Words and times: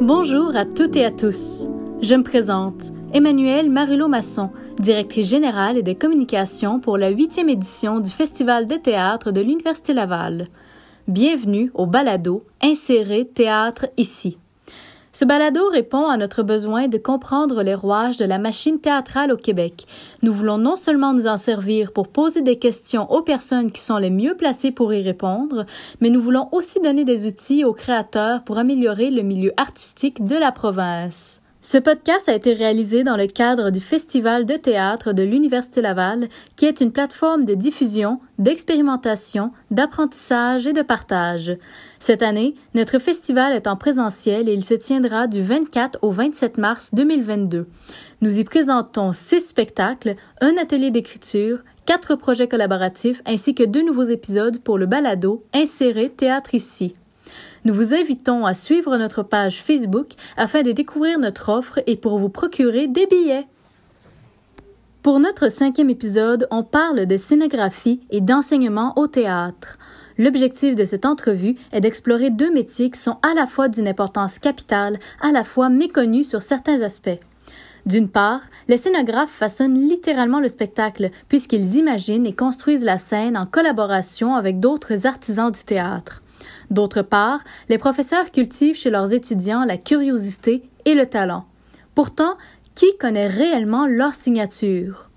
Bonjour 0.00 0.56
à 0.56 0.64
toutes 0.64 0.96
et 0.96 1.04
à 1.04 1.12
tous. 1.12 1.68
Je 2.02 2.16
me 2.16 2.24
présente, 2.24 2.90
Emmanuelle 3.16 3.70
Marulot 3.70 4.08
Masson, 4.08 4.50
directrice 4.76 5.28
générale 5.28 5.84
des 5.84 5.94
communications 5.94 6.80
pour 6.80 6.98
la 6.98 7.10
huitième 7.10 7.48
édition 7.48 8.00
du 8.00 8.10
Festival 8.10 8.66
de 8.66 8.74
théâtre 8.74 9.30
de 9.30 9.40
l'Université 9.40 9.94
Laval. 9.94 10.48
Bienvenue 11.06 11.70
au 11.74 11.86
balado 11.86 12.42
Insérer 12.60 13.24
théâtre 13.24 13.86
ici. 13.96 14.36
Ce 15.12 15.24
balado 15.24 15.60
répond 15.68 16.08
à 16.08 16.16
notre 16.16 16.42
besoin 16.42 16.88
de 16.88 16.98
comprendre 16.98 17.62
les 17.62 17.76
rouages 17.76 18.16
de 18.16 18.24
la 18.24 18.40
machine 18.40 18.80
théâtrale 18.80 19.30
au 19.30 19.36
Québec. 19.36 19.86
Nous 20.24 20.32
voulons 20.32 20.58
non 20.58 20.74
seulement 20.74 21.12
nous 21.12 21.28
en 21.28 21.36
servir 21.36 21.92
pour 21.92 22.08
poser 22.08 22.42
des 22.42 22.58
questions 22.58 23.08
aux 23.12 23.22
personnes 23.22 23.70
qui 23.70 23.80
sont 23.80 23.98
les 23.98 24.10
mieux 24.10 24.34
placées 24.34 24.72
pour 24.72 24.92
y 24.92 25.02
répondre, 25.02 25.66
mais 26.00 26.10
nous 26.10 26.20
voulons 26.20 26.48
aussi 26.50 26.80
donner 26.80 27.04
des 27.04 27.28
outils 27.28 27.64
aux 27.64 27.74
créateurs 27.74 28.42
pour 28.42 28.58
améliorer 28.58 29.12
le 29.12 29.22
milieu 29.22 29.52
artistique 29.56 30.26
de 30.26 30.34
la 30.34 30.50
province. 30.50 31.42
Ce 31.66 31.78
podcast 31.78 32.28
a 32.28 32.34
été 32.34 32.52
réalisé 32.52 33.04
dans 33.04 33.16
le 33.16 33.26
cadre 33.26 33.70
du 33.70 33.80
Festival 33.80 34.44
de 34.44 34.52
théâtre 34.52 35.14
de 35.14 35.22
l'Université 35.22 35.80
Laval, 35.80 36.28
qui 36.56 36.66
est 36.66 36.82
une 36.82 36.92
plateforme 36.92 37.46
de 37.46 37.54
diffusion, 37.54 38.20
d'expérimentation, 38.38 39.50
d'apprentissage 39.70 40.66
et 40.66 40.74
de 40.74 40.82
partage. 40.82 41.56
Cette 42.00 42.22
année, 42.22 42.54
notre 42.74 42.98
festival 42.98 43.54
est 43.54 43.66
en 43.66 43.76
présentiel 43.76 44.50
et 44.50 44.52
il 44.52 44.62
se 44.62 44.74
tiendra 44.74 45.26
du 45.26 45.40
24 45.40 46.00
au 46.02 46.10
27 46.10 46.58
mars 46.58 46.90
2022. 46.92 47.66
Nous 48.20 48.38
y 48.38 48.44
présentons 48.44 49.12
six 49.14 49.40
spectacles, 49.40 50.16
un 50.42 50.58
atelier 50.60 50.90
d'écriture, 50.90 51.60
quatre 51.86 52.14
projets 52.14 52.46
collaboratifs 52.46 53.22
ainsi 53.24 53.54
que 53.54 53.64
deux 53.64 53.82
nouveaux 53.82 54.02
épisodes 54.02 54.58
pour 54.58 54.76
le 54.76 54.84
balado 54.84 55.42
Insérer 55.54 56.10
théâtre 56.10 56.54
ici. 56.54 56.94
Nous 57.66 57.72
vous 57.72 57.94
invitons 57.94 58.44
à 58.44 58.52
suivre 58.52 58.98
notre 58.98 59.22
page 59.22 59.62
Facebook 59.62 60.08
afin 60.36 60.60
de 60.60 60.72
découvrir 60.72 61.18
notre 61.18 61.48
offre 61.48 61.80
et 61.86 61.96
pour 61.96 62.18
vous 62.18 62.28
procurer 62.28 62.88
des 62.88 63.06
billets. 63.06 63.46
Pour 65.02 65.18
notre 65.18 65.50
cinquième 65.50 65.88
épisode, 65.88 66.46
on 66.50 66.62
parle 66.62 67.06
de 67.06 67.16
scénographie 67.16 68.02
et 68.10 68.20
d'enseignement 68.20 68.92
au 68.98 69.06
théâtre. 69.06 69.78
L'objectif 70.18 70.76
de 70.76 70.84
cette 70.84 71.06
entrevue 71.06 71.56
est 71.72 71.80
d'explorer 71.80 72.28
deux 72.28 72.52
métiers 72.52 72.90
qui 72.90 73.00
sont 73.00 73.16
à 73.22 73.32
la 73.34 73.46
fois 73.46 73.68
d'une 73.68 73.88
importance 73.88 74.38
capitale, 74.38 74.98
à 75.22 75.32
la 75.32 75.42
fois 75.42 75.70
méconnus 75.70 76.28
sur 76.28 76.42
certains 76.42 76.82
aspects. 76.82 77.18
D'une 77.86 78.08
part, 78.08 78.42
les 78.68 78.76
scénographes 78.76 79.30
façonnent 79.30 79.88
littéralement 79.88 80.40
le 80.40 80.48
spectacle 80.48 81.08
puisqu'ils 81.28 81.76
imaginent 81.76 82.26
et 82.26 82.34
construisent 82.34 82.84
la 82.84 82.98
scène 82.98 83.38
en 83.38 83.46
collaboration 83.46 84.34
avec 84.34 84.60
d'autres 84.60 85.06
artisans 85.06 85.50
du 85.50 85.64
théâtre. 85.64 86.20
D'autre 86.74 87.02
part, 87.02 87.44
les 87.68 87.78
professeurs 87.78 88.32
cultivent 88.32 88.74
chez 88.76 88.90
leurs 88.90 89.12
étudiants 89.12 89.64
la 89.64 89.78
curiosité 89.78 90.64
et 90.84 90.94
le 90.94 91.06
talent. 91.06 91.44
Pourtant, 91.94 92.36
qui 92.74 92.98
connaît 92.98 93.28
réellement 93.28 93.86
leur 93.86 94.12
signature? 94.12 95.08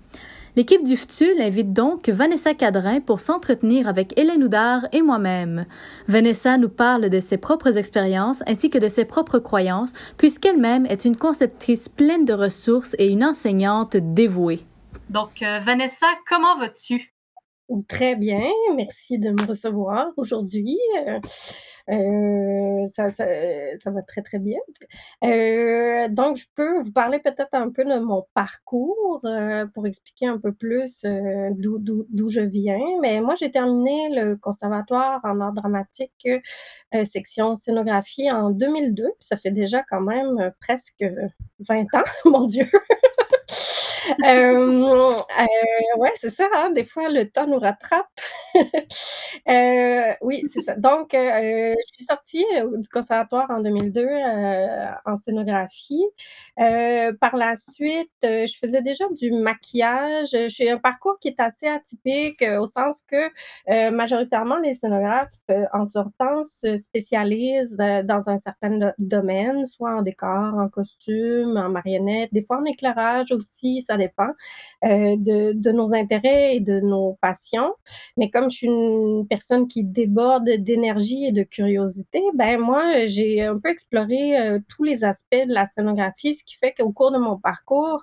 L'équipe 0.54 0.84
du 0.84 0.96
FTUL 0.96 1.40
invite 1.40 1.72
donc 1.72 2.08
Vanessa 2.08 2.54
Cadrin 2.54 3.00
pour 3.00 3.18
s'entretenir 3.18 3.88
avec 3.88 4.16
Hélène 4.16 4.44
Houdard 4.44 4.86
et 4.92 5.02
moi-même. 5.02 5.66
Vanessa 6.06 6.58
nous 6.58 6.68
parle 6.68 7.10
de 7.10 7.18
ses 7.18 7.38
propres 7.38 7.76
expériences 7.76 8.44
ainsi 8.46 8.70
que 8.70 8.78
de 8.78 8.86
ses 8.86 9.04
propres 9.04 9.40
croyances, 9.40 9.94
puisqu'elle-même 10.16 10.86
est 10.86 11.04
une 11.04 11.16
conceptrice 11.16 11.88
pleine 11.88 12.24
de 12.24 12.34
ressources 12.34 12.94
et 13.00 13.08
une 13.08 13.24
enseignante 13.24 13.96
dévouée. 13.96 14.60
Donc, 15.10 15.42
euh, 15.42 15.58
Vanessa, 15.58 16.06
comment 16.28 16.56
vas-tu? 16.56 17.17
Très 17.86 18.16
bien, 18.16 18.48
merci 18.76 19.18
de 19.18 19.28
me 19.28 19.44
recevoir 19.46 20.06
aujourd'hui. 20.16 20.78
Euh, 21.06 21.20
euh, 21.90 22.88
ça, 22.88 23.90
va 23.90 24.02
très, 24.02 24.22
très 24.22 24.38
bien. 24.38 24.58
Euh, 25.22 26.08
donc, 26.08 26.38
je 26.38 26.46
peux 26.54 26.78
vous 26.78 26.92
parler 26.92 27.18
peut-être 27.18 27.52
un 27.52 27.70
peu 27.70 27.84
de 27.84 27.98
mon 27.98 28.26
parcours 28.32 29.22
pour 29.74 29.86
expliquer 29.86 30.28
un 30.28 30.38
peu 30.38 30.52
plus 30.52 31.02
d'où 31.02 32.30
je 32.30 32.40
viens. 32.40 32.80
Mais 33.02 33.20
moi, 33.20 33.34
j'ai 33.38 33.50
terminé 33.50 34.08
le 34.14 34.36
conservatoire 34.36 35.20
en 35.24 35.38
art 35.40 35.52
dramatique, 35.52 36.26
section 37.04 37.54
scénographie 37.54 38.30
en 38.30 38.50
2002. 38.50 39.04
Ça 39.18 39.36
fait 39.36 39.50
déjà 39.50 39.82
quand 39.82 40.00
même 40.00 40.52
presque 40.58 41.04
20 41.68 41.82
ans, 41.94 42.04
mon 42.24 42.46
Dieu. 42.46 42.66
Euh, 44.24 45.16
euh, 45.16 45.98
ouais, 45.98 46.12
c'est 46.16 46.30
ça, 46.30 46.46
hein, 46.54 46.70
des 46.70 46.84
fois, 46.84 47.08
le 47.08 47.28
temps 47.30 47.46
nous 47.46 47.58
rattrape. 47.58 48.06
euh, 49.48 50.12
oui, 50.22 50.42
c'est 50.52 50.60
ça. 50.60 50.74
Donc, 50.76 51.14
euh, 51.14 51.74
je 51.74 51.94
suis 51.94 52.04
sortie 52.04 52.44
euh, 52.56 52.76
du 52.78 52.88
conservatoire 52.88 53.50
en 53.50 53.60
2002 53.60 54.00
euh, 54.00 54.86
en 55.06 55.16
scénographie. 55.16 56.04
par 56.56 57.36
la 57.36 57.54
suite, 57.70 58.10
je 58.22 58.52
faisais 58.60 58.82
déjà 58.82 59.04
du 59.16 59.32
maquillage. 59.32 60.36
J'ai 60.48 60.70
un 60.70 60.78
parcours 60.78 61.18
qui 61.20 61.28
est 61.28 61.40
assez 61.40 61.66
atypique 61.66 62.44
au 62.58 62.66
sens 62.66 63.00
que 63.10 63.90
majoritairement, 63.90 64.58
les 64.58 64.74
scénographes, 64.74 65.28
en 65.72 65.86
sortant, 65.86 66.44
se 66.44 66.76
spécialisent 66.76 67.76
dans 67.76 68.30
un 68.30 68.38
certain 68.38 68.92
domaine, 68.98 69.64
soit 69.66 69.94
en 69.96 70.02
décor, 70.02 70.54
en 70.54 70.68
costume, 70.68 71.56
en 71.56 71.68
marionnette, 71.68 72.32
des 72.32 72.42
fois 72.42 72.58
en 72.58 72.64
éclairage 72.64 73.32
aussi, 73.32 73.82
dépend 73.98 74.30
euh, 74.84 75.16
de, 75.18 75.72
nos 75.72 75.94
intérêts 75.94 76.56
et 76.56 76.60
de 76.60 76.80
nos 76.80 77.18
passions. 77.20 77.74
Mais 78.16 78.30
comme 78.30 78.50
je 78.50 78.56
suis 78.56 78.66
une 78.66 79.26
personne 79.28 79.68
qui 79.68 79.84
déborde 79.84 80.48
d'énergie 80.48 81.26
et 81.26 81.32
de 81.32 81.42
curiosité, 81.42 82.22
ben 82.34 82.58
moi, 82.58 83.06
j'ai 83.06 83.42
un 83.42 83.58
peu 83.58 83.68
exploré 83.68 84.40
euh, 84.40 84.58
tous 84.68 84.84
les 84.84 85.04
aspects 85.04 85.46
de 85.46 85.52
la 85.52 85.66
scénographie, 85.66 86.34
ce 86.34 86.44
qui 86.44 86.56
fait 86.56 86.72
qu'au 86.72 86.92
cours 86.92 87.12
de 87.12 87.18
mon 87.18 87.36
parcours, 87.38 88.02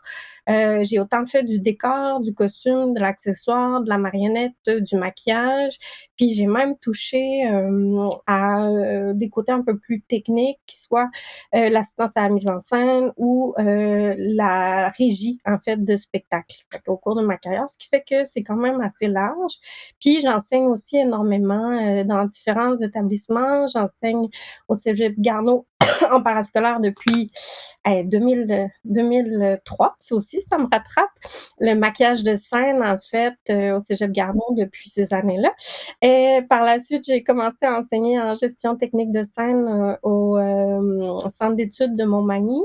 euh, 0.50 0.84
j'ai 0.84 1.00
autant 1.00 1.26
fait 1.26 1.44
du 1.44 1.60
décor, 1.60 2.22
du 2.22 2.34
costume, 2.34 2.94
de 2.94 3.00
l'accessoire, 3.00 3.82
de 3.82 3.90
la 3.90 3.98
marionnette, 3.98 4.54
du 4.68 4.96
maquillage. 4.96 5.78
Puis 6.18 6.34
j'ai 6.34 6.48
même 6.48 6.78
touché 6.78 7.48
euh, 7.48 8.06
à 8.28 8.68
euh, 8.68 9.14
des 9.14 9.30
côtés 9.30 9.52
un 9.52 9.62
peu 9.62 9.78
plus 9.78 10.02
techniques, 10.02 10.60
qui 10.66 10.80
soit 10.80 11.10
l'assistance 11.54 12.12
à 12.16 12.24
la 12.24 12.30
mise 12.30 12.48
en 12.48 12.60
scène 12.60 13.12
ou 13.18 13.54
la 13.58 14.90
régie 14.90 15.40
en 15.46 15.58
fait 15.58 15.84
de 15.84 15.96
spectacle 15.96 16.58
au 16.88 16.98
cours 16.98 17.16
de 17.16 17.26
ma 17.26 17.38
carrière, 17.38 17.70
ce 17.70 17.78
qui 17.78 17.88
fait 17.88 18.04
que 18.08 18.26
c'est 18.26 18.44
quand 18.44 18.56
même 18.56 18.82
assez 18.82 19.08
large. 19.08 19.54
Puis 20.00 20.22
j'enseigne 20.22 20.66
aussi 20.66 20.98
énormément 20.98 22.04
dans 22.04 22.26
différents 22.26 22.76
établissements. 22.78 23.68
J'enseigne 23.68 24.28
au 24.68 24.76
Cégep 24.76 25.16
Garneau 25.20 25.66
en 26.12 26.22
parascolaire 26.22 26.80
depuis 26.80 27.32
2000, 27.86 28.70
2003. 28.86 29.96
C'est 30.00 30.16
aussi, 30.16 30.42
ça 30.42 30.58
me 30.58 30.64
rattrape. 30.64 31.10
Le 31.60 31.76
maquillage 31.76 32.24
de 32.24 32.36
scène, 32.36 32.84
en 32.84 32.98
fait, 32.98 33.36
euh, 33.50 33.78
au 33.78 33.80
Cégep 33.80 34.12
Gardon 34.12 34.44
depuis 34.52 34.90
ces 34.90 35.14
années-là. 35.14 35.52
Et 36.02 36.40
par 36.50 36.64
la 36.64 36.80
suite, 36.80 37.06
j'ai 37.06 37.24
commencé 37.24 37.66
à 37.66 37.78
enseigner 37.78 38.20
en 38.20 38.36
gestion 38.36 38.76
technique 38.76 39.12
de 39.12 39.24
scène 39.24 39.68
euh, 39.68 39.96
au, 40.04 40.38
euh, 40.38 41.20
centre 41.30 41.56
d'études 41.56 41.96
de 41.96 42.04
Montmagny. 42.04 42.62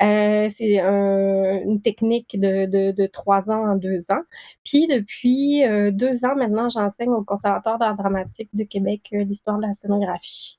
C'est 0.00 0.78
une 0.78 1.80
technique 1.82 2.40
de, 2.40 2.66
de, 2.92 3.06
trois 3.06 3.50
ans 3.50 3.70
en 3.70 3.76
deux 3.76 4.10
ans. 4.10 4.22
Puis 4.64 4.86
depuis 4.86 5.62
deux 5.92 6.24
ans 6.24 6.36
maintenant, 6.36 6.68
j'enseigne 6.68 7.10
au 7.10 7.22
Conservatoire 7.22 7.78
d'art 7.78 7.96
dramatique 7.96 8.48
de 8.54 8.64
Québec 8.64 9.08
l'histoire 9.12 9.58
de 9.58 9.62
la 9.62 9.72
scénographie. 9.72 10.58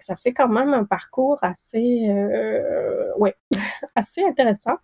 Ça 0.00 0.16
fait 0.16 0.32
quand 0.32 0.48
même 0.48 0.74
un 0.74 0.84
parcours 0.84 1.38
assez, 1.42 2.08
ouais, 3.18 3.34
assez 3.94 4.24
intéressant. 4.24 4.76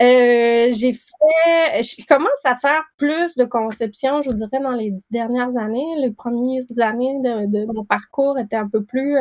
j'ai 0.00 0.92
fait, 0.92 1.82
je 1.82 2.06
commence 2.06 2.30
à 2.44 2.56
faire 2.56 2.82
plus 2.96 3.36
de 3.36 3.44
conception, 3.44 4.22
je 4.22 4.30
vous 4.30 4.36
dirais, 4.36 4.60
dans 4.62 4.72
les 4.72 4.90
dix 4.90 5.06
dernières 5.10 5.56
années. 5.56 5.96
Les 5.98 6.10
premières 6.10 6.64
années 6.80 7.20
de, 7.22 7.72
mon 7.72 7.84
parcours 7.84 8.38
étaient 8.38 8.56
un 8.56 8.68
peu 8.68 8.82
plus 8.82 9.16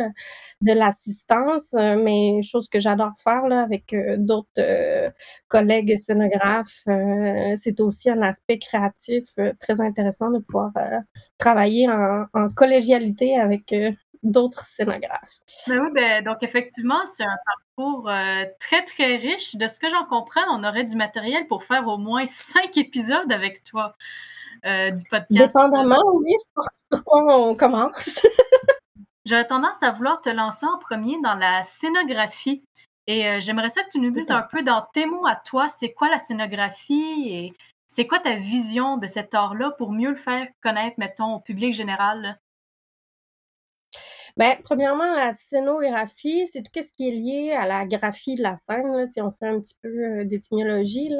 de 0.61 0.73
l'assistance, 0.73 1.73
mais 1.73 2.41
chose 2.43 2.67
que 2.69 2.79
j'adore 2.79 3.11
faire 3.23 3.47
là, 3.47 3.61
avec 3.61 3.93
d'autres 4.17 4.47
euh, 4.59 5.09
collègues 5.47 5.97
scénographes. 5.97 6.81
Euh, 6.87 7.55
c'est 7.57 7.79
aussi 7.79 8.09
un 8.09 8.21
aspect 8.21 8.59
créatif 8.59 9.25
euh, 9.39 9.53
très 9.59 9.81
intéressant 9.81 10.31
de 10.31 10.39
pouvoir 10.39 10.71
travailler 11.37 11.89
en, 11.89 12.49
collégialité 12.55 13.37
avec 13.37 13.73
d'autres 14.23 14.65
scénographes. 14.65 15.29
Ben 15.67 15.79
oui, 15.79 15.89
ben, 15.93 16.23
donc 16.23 16.41
effectivement, 16.41 16.99
c'est 17.15 17.23
un 17.23 17.37
parcours 17.45 18.09
très, 18.59 18.83
très 18.83 19.17
riche. 19.17 19.55
De 19.55 19.67
ce 19.67 19.79
que 19.79 19.89
j'en 19.89 20.05
comprends, 20.05 20.41
on 20.51 20.63
aurait 20.63 20.83
du 20.83 20.95
matériel 20.95 21.47
pour 21.47 21.63
faire 21.63 21.87
au 21.87 21.97
moins 21.97 22.25
cinq 22.25 22.77
épisodes 22.77 23.31
avec 23.31 23.63
toi. 23.63 23.95
du 24.63 25.03
podcast. 25.09 25.29
Dépendamment, 25.29 26.03
oui, 26.13 26.33
sur 26.91 27.03
quoi 27.03 27.37
on 27.37 27.55
commence. 27.55 28.21
J'aurais 29.25 29.47
tendance 29.47 29.81
à 29.81 29.91
vouloir 29.91 30.19
te 30.19 30.29
lancer 30.29 30.65
en 30.65 30.77
premier 30.77 31.19
dans 31.21 31.35
la 31.35 31.63
scénographie. 31.63 32.65
Et 33.07 33.39
j'aimerais 33.41 33.69
ça 33.69 33.83
que 33.83 33.89
tu 33.89 33.99
nous 33.99 34.11
dises 34.11 34.31
un 34.31 34.41
peu 34.41 34.63
dans 34.63 34.85
tes 34.93 35.05
mots 35.05 35.25
à 35.25 35.35
toi, 35.35 35.67
c'est 35.67 35.91
quoi 35.91 36.09
la 36.09 36.19
scénographie 36.19 37.27
et 37.29 37.53
c'est 37.95 38.07
quoi 38.07 38.19
ta 38.19 38.35
vision 38.35 38.97
de 38.97 39.05
cet 39.05 39.35
art-là 39.35 39.69
pour 39.77 39.91
mieux 39.91 40.09
le 40.09 40.15
faire 40.15 40.47
connaître, 40.61 40.95
mettons, 40.97 41.35
au 41.35 41.39
public 41.39 41.75
général? 41.75 42.39
Ben, 44.35 44.55
premièrement, 44.63 45.13
la 45.13 45.31
scénographie, 45.33 46.47
c'est 46.47 46.63
tout 46.63 46.71
ce 46.75 46.91
qui 46.95 47.07
est 47.07 47.11
lié 47.11 47.51
à 47.51 47.67
la 47.67 47.85
graphie 47.85 48.33
de 48.33 48.41
la 48.41 48.57
scène, 48.57 49.05
si 49.07 49.21
on 49.21 49.31
fait 49.31 49.47
un 49.47 49.59
petit 49.59 49.75
peu 49.83 49.89
euh, 49.89 50.25
d'étymologie. 50.25 51.11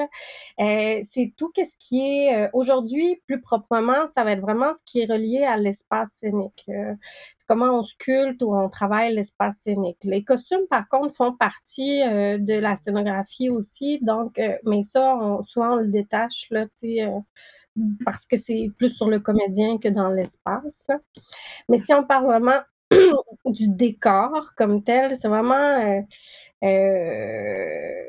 Euh, 0.60 1.00
c'est 1.07 1.31
tout 1.38 1.51
ce 1.56 1.75
qui 1.77 2.00
est 2.01 2.36
euh, 2.36 2.50
aujourd'hui, 2.54 3.21
plus 3.27 3.39
proprement, 3.39 4.07
ça 4.15 4.24
va 4.24 4.31
être 4.31 4.42
vraiment 4.42 4.74
ce 4.74 4.80
qui 4.86 5.01
est 5.01 5.06
relié 5.06 5.44
à 5.44 5.57
l'espace 5.57 6.10
scénique. 6.19 6.63
c'est 6.65 7.48
comment 7.48 7.77
on 7.77 7.83
sculpte 7.83 8.42
ou 8.42 8.56
on 8.56 8.68
travaille 8.69 9.13
l'espace 9.13 9.57
scénique. 9.62 10.00
Les 10.04 10.24
costumes, 10.24 10.66
par 10.69 10.89
contre, 10.89 11.16
font 11.16 11.33
partie 11.33 12.00
de 12.00 12.59
la 12.59 12.75
scénographie 12.77 13.50
aussi, 13.50 14.00
donc, 14.01 14.42
mais 14.66 14.81
ça, 14.81 15.16
on, 15.16 15.44
souvent 15.44 15.74
on 15.74 15.75
le 15.77 15.88
détache, 15.89 16.48
là, 16.50 16.66
tu 16.80 17.00
parce 18.06 18.25
que 18.25 18.38
c'est 18.38 18.69
plus 18.77 18.89
sur 18.89 19.07
le 19.09 19.19
comédien 19.19 19.77
que 19.80 19.88
dans 19.88 20.09
l'espace. 20.09 20.86
Mais 21.69 21.80
si 21.80 21.94
on 21.94 22.04
parle 22.04 22.27
vraiment 22.27 22.59
du 23.45 23.68
décor 23.68 24.54
comme 24.56 24.84
tel. 24.84 25.16
C'est 25.16 25.28
vraiment. 25.28 25.56
Euh, 25.56 26.01
euh, 26.63 28.04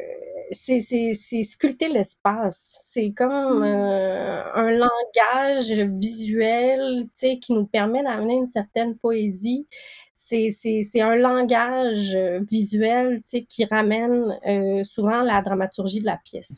c'est 0.53 1.43
sculpter 1.43 1.89
l'espace. 1.89 2.73
C'est 2.93 3.13
comme 3.13 3.61
mmh. 3.61 3.65
euh, 3.65 4.43
un 4.55 4.71
langage 4.71 5.73
visuel 5.73 7.09
qui 7.15 7.53
nous 7.53 7.67
permet 7.67 8.03
d'amener 8.03 8.35
une 8.35 8.47
certaine 8.47 8.97
poésie. 8.97 9.67
C'est 10.13 11.01
un 11.01 11.15
langage 11.17 12.17
visuel 12.51 13.23
qui 13.49 13.65
ramène 13.67 14.39
souvent 14.85 15.23
la 15.23 15.43
dramaturgie 15.43 16.01
de 16.01 16.07
la 16.07 16.17
pièce. 16.17 16.53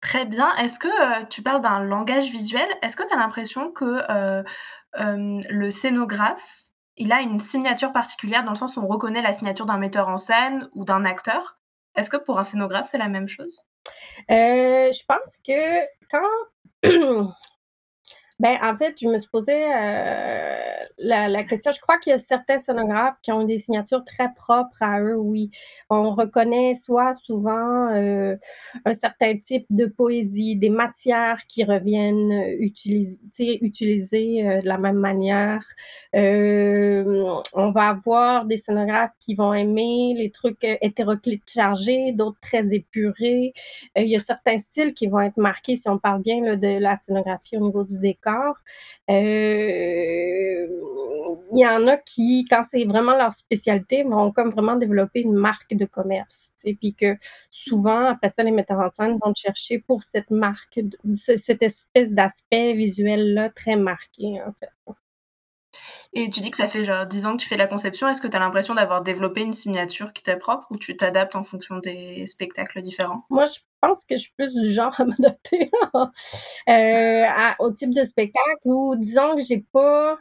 Très 0.00 0.24
bien. 0.24 0.48
Est-ce 0.56 0.78
que 0.78 1.24
tu 1.26 1.42
parles 1.42 1.60
d'un 1.60 1.84
langage 1.84 2.30
visuel? 2.30 2.66
Est-ce 2.82 2.96
que 2.96 3.06
tu 3.06 3.14
as 3.14 3.18
l'impression 3.18 3.70
que 3.70 4.02
le 4.96 5.70
scénographe 5.70 6.69
il 7.00 7.12
a 7.12 7.22
une 7.22 7.40
signature 7.40 7.92
particulière 7.92 8.44
dans 8.44 8.50
le 8.50 8.56
sens 8.56 8.76
où 8.76 8.80
on 8.80 8.86
reconnaît 8.86 9.22
la 9.22 9.32
signature 9.32 9.64
d'un 9.64 9.78
metteur 9.78 10.08
en 10.08 10.18
scène 10.18 10.68
ou 10.74 10.84
d'un 10.84 11.06
acteur. 11.06 11.58
Est-ce 11.96 12.10
que 12.10 12.18
pour 12.18 12.38
un 12.38 12.44
scénographe, 12.44 12.88
c'est 12.88 12.98
la 12.98 13.08
même 13.08 13.26
chose? 13.26 13.64
Euh, 14.30 14.92
je 14.92 15.02
pense 15.08 15.38
que 15.44 15.80
quand 16.10 17.32
Ben, 18.40 18.56
en 18.62 18.74
fait, 18.74 18.94
je 18.98 19.06
me 19.06 19.18
suis 19.18 19.28
posé 19.28 19.52
euh, 19.52 20.56
la, 20.98 21.44
question. 21.44 21.72
Je 21.72 21.80
crois 21.80 21.98
qu'il 21.98 22.12
y 22.12 22.14
a 22.14 22.18
certains 22.18 22.56
scénographes 22.56 23.18
qui 23.20 23.32
ont 23.32 23.44
des 23.44 23.58
signatures 23.58 24.02
très 24.02 24.32
propres 24.34 24.78
à 24.80 24.98
eux, 25.02 25.16
oui. 25.16 25.50
On 25.90 26.14
reconnaît 26.14 26.74
soit 26.74 27.14
souvent 27.16 27.90
euh, 27.92 28.36
un 28.86 28.94
certain 28.94 29.36
type 29.36 29.66
de 29.68 29.84
poésie, 29.84 30.56
des 30.56 30.70
matières 30.70 31.46
qui 31.48 31.64
reviennent 31.64 32.32
utiliser, 32.58 33.62
utiliser 33.62 34.48
euh, 34.48 34.62
de 34.62 34.66
la 34.66 34.78
même 34.78 34.96
manière. 34.96 35.62
on 36.14 37.70
va 37.72 37.88
avoir 37.88 38.46
des 38.46 38.56
scénographes 38.56 39.12
qui 39.18 39.34
vont 39.34 39.52
aimer 39.52 40.14
les 40.16 40.30
trucs 40.30 40.64
hétéroclites 40.64 41.50
chargés, 41.50 42.12
d'autres 42.12 42.40
très 42.40 42.72
épurés. 42.72 43.52
il 43.96 44.08
y 44.08 44.16
a 44.16 44.20
certains 44.20 44.58
styles 44.58 44.94
qui 44.94 45.08
vont 45.08 45.20
être 45.20 45.36
marqués, 45.36 45.76
si 45.76 45.90
on 45.90 45.98
parle 45.98 46.22
bien 46.22 46.56
de 46.56 46.78
la 46.78 46.96
scénographie 46.96 47.58
au 47.58 47.66
niveau 47.66 47.84
du 47.84 47.98
décor 47.98 48.29
euh, 49.10 50.66
il 51.52 51.58
y 51.58 51.66
en 51.66 51.86
a 51.88 51.96
qui, 51.96 52.44
quand 52.48 52.62
c'est 52.68 52.84
vraiment 52.84 53.16
leur 53.16 53.32
spécialité, 53.34 54.02
vont 54.02 54.32
comme 54.32 54.50
vraiment 54.50 54.76
développer 54.76 55.20
une 55.20 55.34
marque 55.34 55.74
de 55.74 55.84
commerce. 55.84 56.52
Et 56.64 56.74
puis 56.74 56.94
que 56.94 57.16
souvent, 57.50 58.06
après 58.06 58.28
ça, 58.28 58.42
les 58.42 58.50
metteurs 58.50 58.80
en 58.80 58.88
scène 58.88 59.18
vont 59.22 59.34
chercher 59.34 59.78
pour 59.78 60.02
cette 60.02 60.30
marque, 60.30 60.80
cette 61.14 61.62
espèce 61.62 62.12
d'aspect 62.12 62.74
visuel-là 62.74 63.50
très 63.50 63.76
marqué. 63.76 64.40
Et 66.12 66.28
tu 66.28 66.40
dis 66.40 66.50
que 66.50 66.56
ça 66.56 66.68
fait 66.68 66.84
genre 66.84 67.06
10 67.06 67.26
ans 67.26 67.36
que 67.36 67.42
tu 67.42 67.48
fais 67.48 67.56
la 67.56 67.68
conception. 67.68 68.08
Est-ce 68.08 68.20
que 68.20 68.26
tu 68.26 68.36
as 68.36 68.40
l'impression 68.40 68.74
d'avoir 68.74 69.02
développé 69.02 69.42
une 69.42 69.52
signature 69.52 70.12
qui 70.12 70.22
t'est 70.22 70.36
propre 70.36 70.66
ou 70.70 70.76
tu 70.76 70.96
t'adaptes 70.96 71.36
en 71.36 71.44
fonction 71.44 71.78
des 71.78 72.26
spectacles 72.26 72.82
différents? 72.82 73.24
Moi, 73.30 73.46
je 73.46 73.60
pense 73.80 74.04
que 74.04 74.16
je 74.16 74.22
suis 74.22 74.32
plus 74.36 74.52
du 74.52 74.70
genre 74.72 74.98
à 75.00 75.04
m'adapter 75.06 75.70
euh, 76.68 77.26
au 77.60 77.70
type 77.70 77.94
de 77.94 78.04
spectacle 78.04 78.60
où 78.64 78.96
disons 78.96 79.36
que 79.36 79.42
j'ai 79.42 79.64
pas 79.72 80.18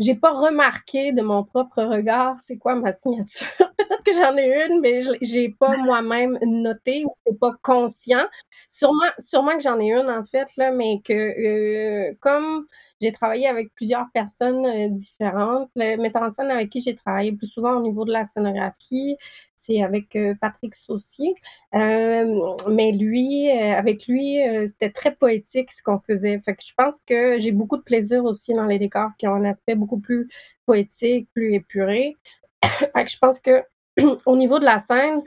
j'ai 0.00 0.16
pas 0.16 0.32
remarqué 0.32 1.12
de 1.12 1.22
mon 1.22 1.44
propre 1.44 1.82
regard 1.84 2.40
c'est 2.40 2.58
quoi 2.58 2.74
ma 2.74 2.92
signature. 2.92 3.46
Peut-être 3.78 4.02
que 4.02 4.12
j'en 4.12 4.36
ai 4.36 4.66
une, 4.66 4.80
mais 4.80 5.02
j'ai 5.22 5.50
pas 5.50 5.76
moi-même 5.78 6.38
noté 6.42 7.04
ou 7.04 7.14
c'est 7.24 7.38
pas 7.38 7.52
conscient. 7.62 8.26
Sûrement, 8.68 9.10
sûrement 9.18 9.56
que 9.56 9.62
j'en 9.62 9.78
ai 9.78 9.92
une 9.92 10.10
en 10.10 10.24
fait, 10.24 10.48
là, 10.56 10.70
mais 10.72 11.00
que 11.04 11.12
euh, 11.12 12.14
comme 12.20 12.66
j'ai 13.00 13.12
travaillé 13.12 13.46
avec 13.46 13.74
plusieurs 13.74 14.06
personnes 14.12 14.64
euh, 14.66 14.88
différentes. 14.88 15.70
Le 15.76 15.96
metteur 15.96 16.22
en 16.22 16.30
scène 16.30 16.50
avec 16.50 16.70
qui 16.70 16.80
j'ai 16.80 16.94
travaillé 16.94 17.32
plus 17.32 17.46
souvent 17.46 17.76
au 17.76 17.82
niveau 17.82 18.04
de 18.04 18.12
la 18.12 18.24
scénographie, 18.24 19.16
c'est 19.56 19.82
avec 19.82 20.14
euh, 20.16 20.34
Patrick 20.40 20.74
Saucier. 20.74 21.34
Euh, 21.74 22.54
mais 22.70 22.92
lui, 22.92 23.50
avec 23.50 24.06
lui, 24.06 24.38
c'était 24.66 24.90
très 24.90 25.14
poétique 25.14 25.72
ce 25.72 25.82
qu'on 25.82 25.98
faisait. 25.98 26.40
Je 26.46 26.72
pense 26.76 26.96
que 27.06 27.38
j'ai 27.38 27.52
beaucoup 27.52 27.76
de 27.76 27.82
plaisir 27.82 28.24
aussi 28.24 28.54
dans 28.54 28.66
les 28.66 28.78
décors 28.78 29.10
qui 29.18 29.26
ont 29.26 29.34
un 29.34 29.44
aspect 29.44 29.74
beaucoup 29.74 29.98
plus 30.00 30.28
poétique, 30.66 31.28
plus 31.32 31.54
épuré. 31.54 32.16
je 32.62 33.18
pense 33.18 33.40
que 33.40 33.62
au 34.26 34.36
niveau 34.36 34.58
de 34.58 34.64
la 34.64 34.78
scène, 34.78 35.22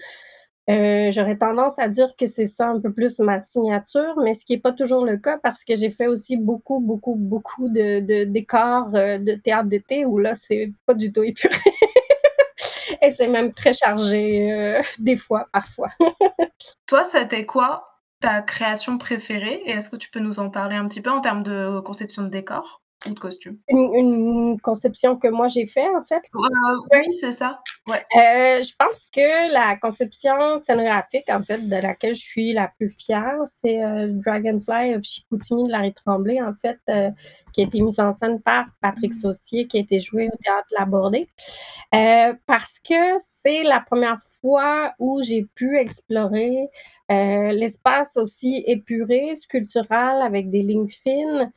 euh, 0.69 1.11
j'aurais 1.11 1.37
tendance 1.37 1.79
à 1.79 1.87
dire 1.87 2.13
que 2.17 2.27
c'est 2.27 2.45
ça 2.45 2.67
un 2.67 2.81
peu 2.81 2.91
plus 2.91 3.19
ma 3.19 3.39
signature, 3.41 4.15
mais 4.21 4.33
ce 4.33 4.43
qui 4.43 4.53
n'est 4.53 4.59
pas 4.59 4.73
toujours 4.73 5.05
le 5.05 5.17
cas 5.17 5.37
parce 5.37 5.63
que 5.63 5.77
j'ai 5.77 5.89
fait 5.89 6.07
aussi 6.07 6.35
beaucoup, 6.35 6.81
beaucoup, 6.81 7.15
beaucoup 7.15 7.69
de, 7.69 8.25
décors 8.25 8.93
euh, 8.93 9.17
de 9.17 9.35
théâtre 9.35 9.69
d'été 9.69 10.05
où 10.05 10.17
là, 10.17 10.35
c'est 10.35 10.71
pas 10.85 10.93
du 10.93 11.13
tout 11.13 11.23
épuré. 11.23 11.55
Et 13.01 13.11
c'est 13.11 13.27
même 13.27 13.53
très 13.53 13.73
chargé 13.73 14.51
euh, 14.51 14.81
des 14.99 15.15
fois, 15.15 15.47
parfois. 15.53 15.89
Toi, 16.85 17.05
c'était 17.05 17.45
quoi 17.45 17.87
ta 18.19 18.41
création 18.41 18.97
préférée? 18.97 19.61
Et 19.65 19.71
est-ce 19.71 19.89
que 19.89 19.95
tu 19.95 20.09
peux 20.09 20.19
nous 20.19 20.39
en 20.39 20.49
parler 20.49 20.75
un 20.75 20.87
petit 20.87 21.01
peu 21.01 21.11
en 21.11 21.21
termes 21.21 21.43
de 21.43 21.79
conception 21.79 22.23
de 22.23 22.29
décor? 22.29 22.81
De 23.09 23.19
costume. 23.19 23.57
Une, 23.67 24.59
conception 24.61 25.17
que 25.17 25.27
moi 25.27 25.47
j'ai 25.47 25.65
fait 25.65 25.87
en 25.95 26.03
fait. 26.03 26.21
oui, 26.33 27.13
c'est 27.13 27.31
ça. 27.31 27.59
Ouais. 27.87 28.03
Euh, 28.15 28.63
je 28.63 28.73
pense 28.77 29.07
que 29.13 29.53
la 29.53 29.75
conception 29.77 30.57
scénographique 30.59 31.29
en 31.29 31.43
fait 31.43 31.59
de 31.59 31.75
laquelle 31.75 32.15
je 32.15 32.21
suis 32.21 32.53
la 32.53 32.67
plus 32.67 32.89
fière, 32.89 33.35
c'est 33.61 33.83
euh, 33.83 34.07
Dragonfly 34.09 34.95
of 34.95 35.03
Chicoutimi 35.03 35.63
de 35.63 35.71
Larry 35.71 35.93
Tremblay 35.93 36.41
en 36.41 36.53
fait, 36.53 36.79
euh, 36.89 37.11
qui 37.53 37.61
a 37.61 37.63
été 37.65 37.81
mise 37.81 37.99
en 37.99 38.13
scène 38.13 38.41
par 38.41 38.65
Patrick 38.81 39.13
mm. 39.13 39.19
Saucier, 39.19 39.67
qui 39.67 39.77
a 39.77 39.81
été 39.81 39.99
joué 39.99 40.27
au 40.27 40.37
théâtre 40.43 40.67
Labordé. 40.77 41.27
parce 42.45 42.79
que 42.79 43.17
c'est 43.41 43.63
la 43.63 43.79
première 43.79 44.19
fois 44.41 44.93
où 44.99 45.21
j'ai 45.23 45.45
pu 45.55 45.77
explorer 45.77 46.69
l'espace 47.09 48.17
aussi 48.17 48.63
épuré, 48.67 49.35
sculptural, 49.35 50.21
avec 50.21 50.49
des 50.49 50.61
lignes 50.61 50.89
fines. 50.89 51.51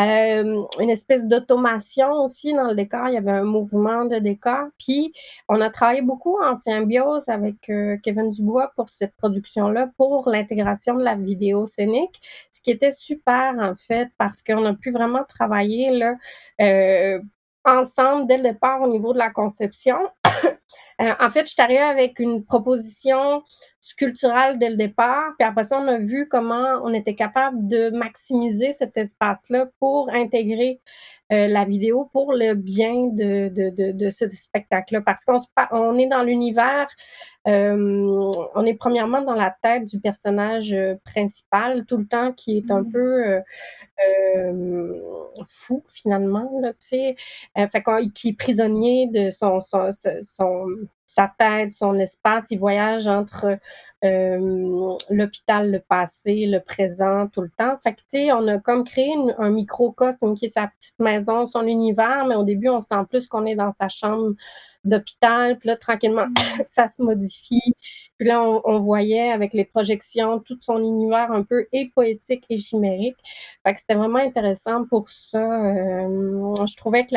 Euh, 0.00 0.62
une 0.78 0.90
espèce 0.90 1.24
d'automation 1.24 2.10
aussi 2.24 2.52
dans 2.52 2.68
le 2.68 2.74
décor. 2.74 3.08
Il 3.08 3.14
y 3.14 3.16
avait 3.16 3.30
un 3.30 3.44
mouvement 3.44 4.04
de 4.04 4.18
décor. 4.18 4.68
Puis, 4.78 5.12
on 5.48 5.60
a 5.60 5.70
travaillé 5.70 6.02
beaucoup 6.02 6.40
en 6.42 6.56
symbiose 6.58 7.28
avec 7.28 7.68
euh, 7.68 7.96
Kevin 8.02 8.30
Dubois 8.30 8.72
pour 8.76 8.88
cette 8.88 9.14
production-là, 9.16 9.90
pour 9.96 10.28
l'intégration 10.28 10.94
de 10.94 11.02
la 11.02 11.16
vidéo 11.16 11.66
scénique, 11.66 12.20
ce 12.50 12.60
qui 12.60 12.70
était 12.70 12.92
super 12.92 13.54
en 13.58 13.74
fait, 13.74 14.08
parce 14.16 14.42
qu'on 14.42 14.64
a 14.64 14.74
pu 14.74 14.90
vraiment 14.90 15.24
travailler 15.28 15.90
là, 15.90 16.14
euh, 16.60 17.20
ensemble 17.64 18.26
dès 18.26 18.38
le 18.38 18.44
départ 18.44 18.80
au 18.82 18.88
niveau 18.88 19.12
de 19.12 19.18
la 19.18 19.30
conception. 19.30 19.98
En 21.18 21.30
fait, 21.30 21.46
je 21.46 21.52
suis 21.52 21.62
arrivée 21.62 21.78
avec 21.78 22.18
une 22.18 22.44
proposition 22.44 23.42
sculpturale 23.80 24.58
dès 24.58 24.70
le 24.70 24.76
départ, 24.76 25.32
puis 25.38 25.46
après 25.48 25.64
ça, 25.64 25.80
on 25.80 25.88
a 25.88 25.98
vu 25.98 26.28
comment 26.28 26.80
on 26.84 26.92
était 26.92 27.14
capable 27.14 27.66
de 27.66 27.90
maximiser 27.90 28.72
cet 28.72 28.96
espace-là 28.96 29.70
pour 29.78 30.10
intégrer 30.12 30.80
euh, 31.32 31.46
la 31.46 31.64
vidéo 31.64 32.10
pour 32.12 32.32
le 32.32 32.54
bien 32.54 33.08
de, 33.08 33.48
de, 33.48 33.92
de, 33.92 34.10
ce 34.10 34.28
spectacle-là. 34.28 35.00
Parce 35.00 35.24
qu'on 35.24 35.38
on 35.70 35.96
est 35.96 36.08
dans 36.08 36.22
l'univers, 36.22 36.88
euh, 37.46 38.32
on 38.54 38.64
est 38.66 38.74
premièrement 38.74 39.22
dans 39.22 39.34
la 39.34 39.54
tête 39.62 39.86
du 39.86 39.98
personnage 39.98 40.76
principal 41.04 41.86
tout 41.86 41.96
le 41.96 42.06
temps 42.06 42.32
qui 42.32 42.58
est 42.58 42.70
un 42.70 42.82
mmh. 42.82 42.92
peu 42.92 43.40
fou 45.46 45.82
finalement, 45.88 46.50
là, 46.60 46.72
tu 46.74 46.88
sais, 46.88 47.16
fait 47.54 47.84
qui 48.14 48.30
est 48.30 48.36
prisonnier 48.36 49.06
de 49.06 49.30
son, 49.30 49.60
son, 49.60 49.90
son 50.22 50.66
sa 51.14 51.32
tête, 51.38 51.74
son 51.74 51.94
espace, 51.98 52.46
il 52.50 52.58
voyage 52.58 53.06
entre 53.06 53.58
l'hôpital, 54.02 55.70
le 55.70 55.80
passé, 55.80 56.46
le 56.46 56.60
présent, 56.60 57.28
tout 57.28 57.42
le 57.42 57.50
temps. 57.50 57.76
Fait 57.82 57.92
que, 57.92 58.00
tu 58.00 58.04
sais, 58.08 58.32
on 58.32 58.46
a 58.48 58.58
comme 58.58 58.84
créé 58.84 59.14
un 59.38 59.50
microcosme 59.50 60.34
qui 60.34 60.46
est 60.46 60.48
sa 60.48 60.68
petite 60.68 60.98
maison, 60.98 61.46
son 61.46 61.66
univers, 61.66 62.24
mais 62.26 62.34
au 62.34 62.44
début, 62.44 62.68
on 62.68 62.80
sent 62.80 63.04
plus 63.08 63.26
qu'on 63.28 63.46
est 63.46 63.56
dans 63.56 63.72
sa 63.72 63.88
chambre 63.88 64.34
d'hôpital. 64.84 65.58
Puis 65.58 65.68
là, 65.68 65.76
tranquillement, 65.76 66.26
ça 66.64 66.88
se 66.88 67.02
modifie. 67.02 67.74
Puis 68.18 68.28
là, 68.28 68.42
on, 68.42 68.80
voyait 68.80 69.30
avec 69.30 69.52
les 69.54 69.64
projections 69.64 70.40
tout 70.40 70.58
son 70.60 70.78
univers 70.78 71.32
un 71.32 71.42
peu 71.42 71.66
et 71.72 71.90
poétique 71.94 72.44
et 72.50 72.58
chimérique. 72.58 73.16
Fait 73.64 73.74
que 73.74 73.80
c'était 73.80 73.94
vraiment 73.94 74.18
intéressant 74.18 74.84
pour 74.84 75.08
ça. 75.10 75.38
Euh, 75.38 76.54
je 76.66 76.76
trouvais 76.76 77.06
que 77.06 77.14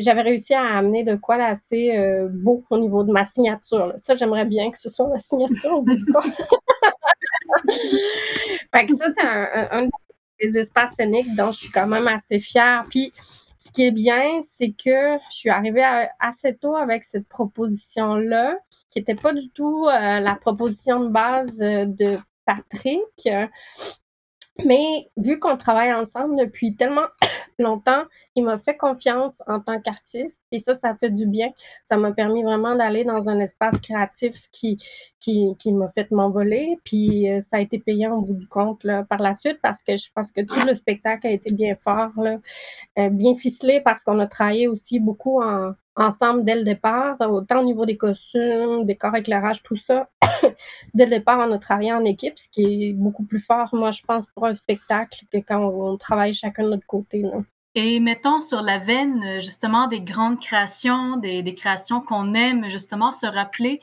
j'avais 0.00 0.22
réussi 0.22 0.54
à 0.54 0.76
amener 0.76 1.04
de 1.04 1.16
quoi 1.16 1.36
assez 1.36 1.96
euh, 1.96 2.28
beau 2.30 2.64
au 2.70 2.78
niveau 2.78 3.02
de 3.02 3.12
ma 3.12 3.24
signature. 3.24 3.92
Ça, 3.96 4.14
j'aimerais 4.14 4.44
bien 4.44 4.70
que 4.70 4.78
ce 4.78 4.88
soit 4.88 5.09
ma 5.10 5.18
signature 5.18 5.72
au 5.72 5.82
bout 5.82 5.94
du 5.94 6.06
compte. 6.06 6.24
fait 8.74 8.86
que 8.86 8.96
ça, 8.96 9.06
c'est 9.16 9.26
un, 9.26 9.88
des 10.40 10.58
espaces 10.58 10.94
scéniques 10.98 11.34
dont 11.36 11.50
je 11.52 11.58
suis 11.58 11.70
quand 11.70 11.86
même 11.86 12.08
assez 12.08 12.40
fière. 12.40 12.86
Puis, 12.88 13.12
ce 13.58 13.70
qui 13.70 13.84
est 13.84 13.90
bien, 13.90 14.40
c'est 14.54 14.70
que 14.70 15.18
je 15.30 15.36
suis 15.36 15.50
arrivée 15.50 15.84
assez 16.18 16.56
tôt 16.56 16.76
avec 16.76 17.04
cette 17.04 17.28
proposition-là, 17.28 18.56
qui 18.90 18.98
n'était 18.98 19.14
pas 19.14 19.32
du 19.34 19.50
tout 19.50 19.86
euh, 19.86 20.20
la 20.20 20.34
proposition 20.34 21.00
de 21.00 21.08
base 21.08 21.60
euh, 21.60 21.84
de 21.84 22.18
Patrick. 22.46 23.28
Mais 24.64 25.10
vu 25.16 25.38
qu'on 25.38 25.56
travaille 25.56 25.92
ensemble 25.92 26.36
depuis 26.36 26.74
tellement 26.74 27.06
longtemps, 27.58 28.04
il 28.34 28.44
m'a 28.44 28.58
fait 28.58 28.76
confiance 28.76 29.42
en 29.46 29.60
tant 29.60 29.80
qu'artiste 29.80 30.40
et 30.52 30.58
ça, 30.58 30.74
ça 30.74 30.94
fait 30.94 31.10
du 31.10 31.26
bien. 31.26 31.50
Ça 31.82 31.96
m'a 31.96 32.12
permis 32.12 32.42
vraiment 32.42 32.74
d'aller 32.74 33.04
dans 33.04 33.28
un 33.28 33.38
espace 33.40 33.78
créatif 33.80 34.48
qui, 34.52 34.78
qui, 35.18 35.56
qui 35.58 35.72
m'a 35.72 35.90
fait 35.90 36.10
m'envoler. 36.10 36.78
Puis 36.84 37.30
euh, 37.30 37.40
ça 37.40 37.56
a 37.56 37.60
été 37.60 37.78
payant 37.78 38.14
au 38.16 38.22
bout 38.22 38.34
du 38.34 38.46
compte 38.48 38.86
par 39.08 39.20
la 39.20 39.34
suite 39.34 39.58
parce 39.62 39.82
que 39.82 39.96
je 39.96 40.08
pense 40.14 40.30
que 40.30 40.42
tout 40.42 40.66
le 40.66 40.74
spectacle 40.74 41.26
a 41.26 41.30
été 41.30 41.52
bien 41.52 41.74
fort, 41.76 42.10
euh, 42.18 43.08
bien 43.10 43.34
ficelé 43.34 43.80
parce 43.80 44.02
qu'on 44.04 44.18
a 44.18 44.26
travaillé 44.26 44.68
aussi 44.68 45.00
beaucoup 45.00 45.42
en, 45.42 45.72
ensemble 45.96 46.44
dès 46.44 46.56
le 46.56 46.64
départ, 46.64 47.16
autant 47.20 47.60
au 47.60 47.64
niveau 47.64 47.84
des 47.86 47.96
costumes, 47.96 48.84
décor, 48.84 49.16
éclairage, 49.16 49.62
tout 49.62 49.76
ça. 49.76 50.08
Dès 50.94 51.04
le 51.04 51.10
départ, 51.10 51.38
on 51.38 51.52
a 51.52 51.58
travaillé 51.58 51.92
en 51.92 52.04
équipe, 52.04 52.38
ce 52.38 52.48
qui 52.48 52.88
est 52.88 52.92
beaucoup 52.92 53.24
plus 53.24 53.38
fort, 53.38 53.68
moi, 53.72 53.90
je 53.90 54.02
pense, 54.02 54.24
pour 54.34 54.46
un 54.46 54.54
spectacle 54.54 55.24
que 55.32 55.38
quand 55.38 55.60
on, 55.64 55.96
travaille 55.96 56.34
chacun 56.34 56.64
de 56.64 56.70
notre 56.70 56.86
côté. 56.86 57.24
Et 57.74 58.00
mettons 58.00 58.40
sur 58.40 58.62
la 58.62 58.78
veine, 58.78 59.40
justement, 59.40 59.86
des 59.86 60.00
grandes 60.00 60.40
créations, 60.40 61.16
des, 61.16 61.54
créations 61.54 62.00
qu'on 62.00 62.34
aime, 62.34 62.68
justement, 62.68 63.12
se 63.12 63.26
rappeler. 63.26 63.80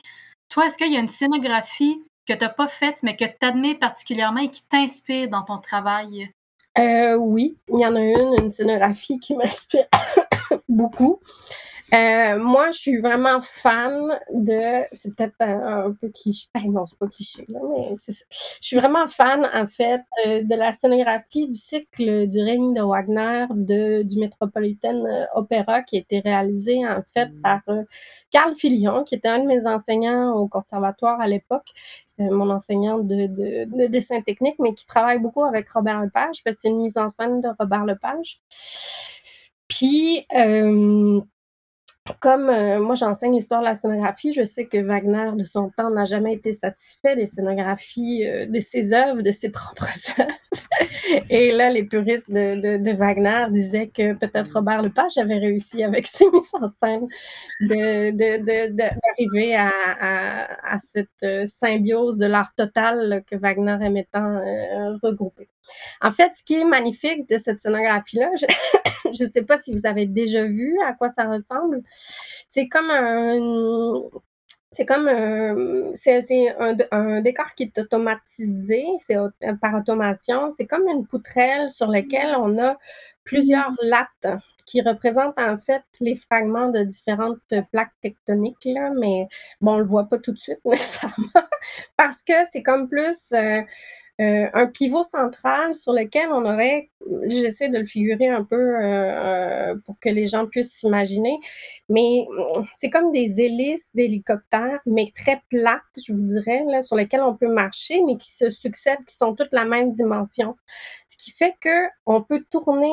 Toi, 0.48 0.66
est-ce 0.66 0.76
qu'il 0.76 0.92
y 0.92 0.96
a 0.96 1.00
une 1.00 1.08
scénographie 1.08 2.02
que 2.26 2.34
tu 2.34 2.40
n'as 2.40 2.50
pas 2.50 2.68
faite, 2.68 3.02
mais 3.02 3.16
que 3.16 3.24
tu 3.24 3.46
admets 3.46 3.74
particulièrement 3.74 4.40
et 4.40 4.50
qui 4.50 4.62
t'inspire 4.62 5.28
dans 5.28 5.42
ton 5.42 5.58
travail? 5.58 6.30
Euh, 6.78 7.16
oui, 7.16 7.56
il 7.68 7.80
y 7.80 7.86
en 7.86 7.96
a 7.96 8.00
une, 8.00 8.34
une 8.42 8.50
scénographie 8.50 9.18
qui 9.18 9.34
m'inspire 9.34 9.86
beaucoup. 10.68 11.20
Euh, 11.94 12.38
moi, 12.38 12.70
je 12.72 12.78
suis 12.78 12.98
vraiment 12.98 13.40
fan 13.40 14.18
de. 14.34 14.84
C'est 14.92 15.14
peut-être 15.14 15.40
un, 15.40 15.92
peu 15.98 16.10
cliché. 16.10 16.46
Ben 16.54 16.70
non, 16.70 16.84
c'est 16.84 16.98
pas 16.98 17.06
cliché, 17.08 17.46
là, 17.48 17.60
mais 17.70 17.94
c'est 17.96 18.12
Je 18.30 18.66
suis 18.66 18.76
vraiment 18.76 19.08
fan, 19.08 19.48
en 19.54 19.66
fait, 19.66 20.02
euh, 20.26 20.42
de 20.42 20.54
la 20.54 20.72
scénographie 20.72 21.46
du 21.46 21.54
cycle 21.54 22.28
du 22.28 22.42
règne 22.42 22.74
de 22.74 22.82
Wagner 22.82 23.46
de, 23.50 24.02
du 24.02 24.18
Metropolitan 24.18 25.04
euh, 25.06 25.24
Opera 25.34 25.82
qui 25.82 25.96
a 25.96 26.00
été 26.00 26.20
réalisé, 26.20 26.86
en 26.86 27.02
fait, 27.14 27.30
par 27.42 27.62
Carl 28.30 28.54
Filion, 28.54 29.04
qui 29.04 29.14
était 29.14 29.28
un 29.28 29.40
de 29.40 29.46
mes 29.46 29.66
enseignants 29.66 30.32
au 30.34 30.46
conservatoire 30.46 31.20
à 31.20 31.26
l'époque. 31.26 31.68
C'était 32.04 32.28
mon 32.28 32.50
enseignant 32.50 32.98
de, 32.98 33.26
de, 33.26 33.64
de, 33.64 33.86
dessin 33.86 34.20
technique, 34.20 34.56
mais 34.58 34.74
qui 34.74 34.84
travaille 34.84 35.18
beaucoup 35.18 35.44
avec 35.44 35.68
Robert 35.70 36.02
Lepage, 36.02 36.42
parce 36.44 36.56
que 36.56 36.60
c'est 36.62 36.68
une 36.68 36.82
mise 36.82 36.98
en 36.98 37.08
scène 37.08 37.40
de 37.40 37.48
Robert 37.58 37.86
Lepage. 37.86 38.40
Puis, 39.68 40.26
euh, 40.36 41.20
comme 42.20 42.48
euh, 42.48 42.80
moi 42.80 42.94
j'enseigne 42.94 43.34
l'histoire 43.34 43.60
de 43.60 43.66
la 43.66 43.74
scénographie, 43.74 44.32
je 44.32 44.42
sais 44.42 44.66
que 44.66 44.78
Wagner, 44.78 45.30
de 45.34 45.44
son 45.44 45.70
temps, 45.70 45.90
n'a 45.90 46.04
jamais 46.04 46.34
été 46.34 46.52
satisfait 46.52 47.16
des 47.16 47.26
scénographies 47.26 48.26
euh, 48.26 48.46
de 48.46 48.60
ses 48.60 48.92
œuvres, 48.92 49.22
de 49.22 49.30
ses 49.32 49.48
propres 49.50 49.88
œuvres. 50.18 50.30
Et 51.30 51.52
là, 51.52 51.70
les 51.70 51.84
puristes 51.84 52.30
de, 52.30 52.92
Wagner 52.96 53.46
disaient 53.50 53.88
que 53.88 54.16
peut-être 54.18 54.52
Robert 54.54 54.82
Lepage 54.82 55.16
avait 55.18 55.38
réussi 55.38 55.82
avec 55.82 56.06
ses 56.06 56.24
mises 56.30 56.50
en 56.52 56.68
scène 56.68 57.06
d'arriver 57.60 59.54
à, 59.56 59.70
à, 60.62 60.78
cette 60.78 61.08
euh, 61.22 61.46
symbiose 61.46 62.18
de 62.18 62.26
l'art 62.26 62.54
total 62.56 63.22
que 63.30 63.36
Wagner 63.36 63.76
aimait 63.82 64.08
tant 64.10 64.40
regrouper. 65.02 65.48
En 66.00 66.10
fait, 66.10 66.32
ce 66.36 66.42
qui 66.42 66.54
est 66.54 66.64
magnifique 66.64 67.28
de 67.28 67.38
cette 67.38 67.60
scénographie-là, 67.60 68.30
je 68.40 68.46
ne 69.20 69.26
sais 69.26 69.42
pas 69.42 69.58
si 69.58 69.72
vous 69.72 69.86
avez 69.86 70.06
déjà 70.06 70.44
vu 70.44 70.78
à 70.86 70.92
quoi 70.92 71.08
ça 71.10 71.24
ressemble. 71.24 71.82
C'est 72.48 72.68
comme 72.68 72.90
un, 72.90 74.00
c'est 74.72 74.84
comme 74.86 75.08
c'est 75.94 76.54
un, 76.90 77.20
décor 77.20 77.54
qui 77.54 77.64
est 77.64 77.78
automatisé, 77.78 78.84
c'est 79.00 79.16
par 79.60 79.74
automation. 79.74 80.50
C'est 80.50 80.66
comme 80.66 80.86
une 80.88 81.06
poutrelle 81.06 81.70
sur 81.70 81.88
laquelle 81.88 82.36
on 82.36 82.58
a 82.58 82.76
plusieurs 83.24 83.72
lattes 83.82 84.26
qui 84.68 84.82
représentent 84.82 85.40
en 85.40 85.56
fait 85.56 85.82
les 86.00 86.14
fragments 86.14 86.70
de 86.70 86.82
différentes 86.82 87.54
plaques 87.72 87.94
tectoniques, 88.02 88.66
là, 88.66 88.90
mais 89.00 89.26
bon, 89.62 89.72
on 89.74 89.78
le 89.78 89.84
voit 89.84 90.04
pas 90.04 90.18
tout 90.18 90.32
de 90.32 90.38
suite 90.38 90.60
nécessairement, 90.64 91.48
parce 91.96 92.22
que 92.22 92.34
c'est 92.52 92.62
comme 92.62 92.86
plus 92.86 93.32
euh, 93.32 93.62
euh, 94.20 94.48
un 94.52 94.66
pivot 94.66 95.04
central 95.04 95.76
sur 95.76 95.92
lequel 95.92 96.30
on 96.32 96.44
aurait, 96.44 96.90
j'essaie 97.26 97.68
de 97.68 97.78
le 97.78 97.84
figurer 97.84 98.28
un 98.28 98.42
peu 98.42 98.56
euh, 98.56 98.82
euh, 98.82 99.76
pour 99.86 99.96
que 100.00 100.08
les 100.08 100.26
gens 100.26 100.46
puissent 100.46 100.72
s'imaginer, 100.72 101.38
mais 101.88 102.26
c'est 102.74 102.90
comme 102.90 103.12
des 103.12 103.40
hélices 103.40 103.88
d'hélicoptères, 103.94 104.80
mais 104.86 105.12
très 105.14 105.40
plates, 105.50 105.82
je 106.04 106.12
vous 106.12 106.20
dirais, 106.20 106.64
là, 106.66 106.82
sur 106.82 106.96
lesquelles 106.96 107.22
on 107.22 107.36
peut 107.36 107.46
marcher, 107.46 108.02
mais 108.04 108.16
qui 108.16 108.32
se 108.32 108.50
succèdent, 108.50 109.04
qui 109.06 109.14
sont 109.14 109.36
toutes 109.36 109.52
la 109.52 109.64
même 109.64 109.92
dimension. 109.92 110.56
Ce 111.06 111.16
qui 111.16 111.30
fait 111.30 111.54
qu'on 111.62 112.22
peut 112.22 112.44
tourner 112.50 112.90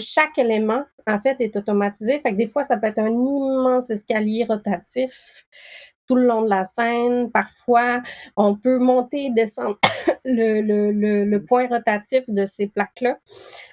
chaque 0.00 0.38
élément, 0.38 0.84
en 1.06 1.20
fait, 1.20 1.36
est 1.40 1.56
automatisé. 1.56 2.20
Fait 2.20 2.32
que 2.32 2.36
des 2.36 2.48
fois, 2.48 2.64
ça 2.64 2.76
peut 2.76 2.86
être 2.86 2.98
un 2.98 3.10
immense 3.10 3.90
escalier 3.90 4.44
rotatif 4.44 5.46
tout 6.06 6.16
le 6.16 6.26
long 6.26 6.42
de 6.42 6.50
la 6.50 6.64
scène. 6.64 7.30
Parfois, 7.30 8.02
on 8.36 8.54
peut 8.54 8.78
monter 8.78 9.26
et 9.26 9.30
descendre 9.30 9.78
le, 10.24 11.38
point 11.38 11.68
rotatif 11.68 12.22
de 12.28 12.44
ces 12.44 12.66
plaques-là. 12.66 13.18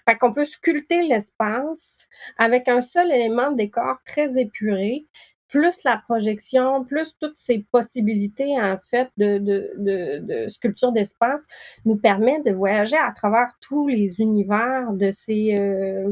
Fait 0.07 0.17
qu'on 0.17 0.33
peut 0.33 0.45
sculpter 0.45 1.01
l'espace 1.01 2.07
avec 2.37 2.67
un 2.67 2.81
seul 2.81 3.11
élément 3.11 3.51
de 3.51 3.57
décor 3.57 3.97
très 4.05 4.37
épuré, 4.39 5.05
plus 5.53 5.83
la 5.83 5.97
projection, 5.97 6.83
plus 6.83 7.15
toutes 7.19 7.35
ces 7.35 7.59
possibilités, 7.71 8.59
en 8.59 8.77
fait, 8.79 9.09
de, 9.17 9.37
de, 9.37 10.47
sculpture 10.47 10.91
d'espace 10.91 11.45
nous 11.85 11.95
permet 11.95 12.41
de 12.41 12.51
voyager 12.51 12.97
à 12.97 13.11
travers 13.11 13.53
tous 13.61 13.87
les 13.87 14.19
univers 14.19 14.91
de 14.93 15.11
ces, 15.11 15.55
euh, 15.55 16.11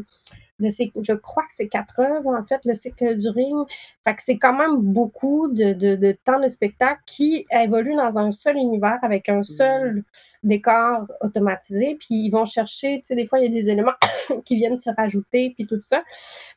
je 0.69 1.13
crois 1.13 1.43
que 1.43 1.53
c'est 1.53 1.67
quatre 1.67 1.99
heures, 1.99 2.25
en 2.25 2.43
fait, 2.45 2.61
le 2.65 2.73
cycle 2.73 3.17
du 3.17 3.29
ring. 3.29 3.67
Fait 4.03 4.15
que 4.15 4.21
c'est 4.23 4.37
quand 4.37 4.53
même 4.53 4.77
beaucoup 4.77 5.49
de, 5.49 6.11
temps 6.23 6.39
de 6.39 6.47
spectacle 6.47 7.01
qui 7.05 7.45
évolue 7.51 7.95
dans 7.95 8.17
un 8.17 8.31
seul 8.31 8.57
univers 8.57 8.99
avec 9.01 9.29
un 9.29 9.43
seul 9.43 9.97
mmh. 9.97 10.03
décor 10.43 11.07
automatisé. 11.21 11.97
Puis 11.99 12.25
ils 12.25 12.29
vont 12.29 12.45
chercher, 12.45 12.99
tu 12.99 13.07
sais, 13.07 13.15
des 13.15 13.27
fois, 13.27 13.39
il 13.39 13.51
y 13.51 13.57
a 13.57 13.61
des 13.61 13.69
éléments 13.69 13.93
qui 14.45 14.55
viennent 14.55 14.79
se 14.79 14.89
rajouter, 14.95 15.53
puis 15.55 15.65
tout 15.65 15.81
ça. 15.81 16.03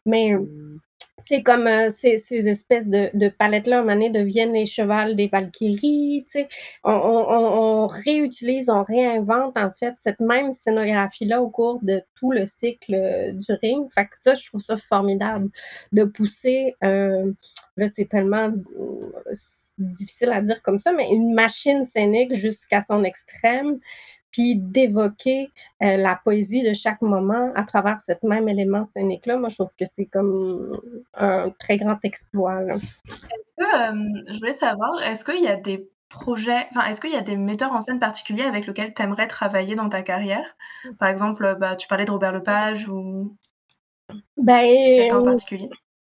Mais 0.06 0.34
mmh 0.34 0.78
c'est 1.22 1.42
comme 1.42 1.66
euh, 1.66 1.90
ces, 1.90 2.18
ces, 2.18 2.48
espèces 2.48 2.88
de, 2.88 3.28
palettes-là, 3.28 3.78
à 3.78 3.82
un 3.82 4.10
deviennent 4.10 4.52
les 4.52 4.66
chevals 4.66 5.16
des 5.16 5.28
Valkyries. 5.28 6.26
On, 6.82 6.92
on, 6.92 7.84
on, 7.84 7.86
réutilise, 7.86 8.68
on 8.68 8.82
réinvente 8.82 9.56
en 9.56 9.70
fait 9.70 9.94
cette 10.02 10.20
même 10.20 10.52
scénographie-là 10.52 11.40
au 11.40 11.48
cours 11.48 11.78
de 11.82 12.02
tout 12.16 12.32
le 12.32 12.44
cycle 12.46 12.94
euh, 12.94 13.32
du 13.32 13.52
ring. 13.62 13.88
Fait 13.92 14.04
que 14.04 14.18
ça, 14.18 14.34
je 14.34 14.46
trouve 14.46 14.60
ça 14.60 14.76
formidable 14.76 15.48
de 15.92 16.04
pousser. 16.04 16.74
Euh, 16.82 17.32
là, 17.76 17.88
c'est 17.88 18.08
tellement 18.08 18.52
difficile 19.78 20.30
à 20.30 20.42
dire 20.42 20.62
comme 20.62 20.78
ça, 20.78 20.92
mais 20.92 21.08
une 21.10 21.34
machine 21.34 21.84
scénique 21.84 22.34
jusqu'à 22.34 22.82
son 22.82 23.02
extrême 23.02 23.78
puis 24.34 24.56
d'évoquer 24.56 25.52
euh, 25.80 25.96
la 25.96 26.16
poésie 26.16 26.64
de 26.64 26.74
chaque 26.74 27.00
moment 27.02 27.52
à 27.54 27.62
travers 27.62 28.00
cet 28.00 28.24
même 28.24 28.48
élément 28.48 28.82
scénique-là. 28.82 29.36
Moi, 29.36 29.48
je 29.48 29.54
trouve 29.54 29.70
que 29.78 29.84
c'est 29.94 30.06
comme 30.06 30.76
un 31.14 31.50
très 31.50 31.76
grand 31.76 31.98
exploit. 32.02 32.60
Est-ce 32.62 33.52
que, 33.56 33.62
euh, 33.62 34.24
je 34.32 34.38
voulais 34.40 34.54
savoir, 34.54 35.00
est-ce 35.04 35.24
qu'il 35.24 35.44
y 35.44 35.46
a 35.46 35.54
des 35.54 35.88
projets, 36.08 36.66
enfin, 36.70 36.88
est-ce 36.88 37.00
qu'il 37.00 37.12
y 37.12 37.16
a 37.16 37.20
des 37.20 37.36
metteurs 37.36 37.72
en 37.72 37.80
scène 37.80 38.00
particuliers 38.00 38.42
avec 38.42 38.66
lesquels 38.66 38.92
tu 38.92 39.02
aimerais 39.02 39.28
travailler 39.28 39.76
dans 39.76 39.88
ta 39.88 40.02
carrière? 40.02 40.56
Par 40.98 41.08
exemple, 41.08 41.56
bah, 41.60 41.76
tu 41.76 41.86
parlais 41.86 42.04
de 42.04 42.10
Robert 42.10 42.32
Lepage 42.32 42.88
ou 42.88 43.36
ben, 44.36 44.62
quelqu'un 44.64 45.18
en 45.18 45.24
particulier 45.24 45.70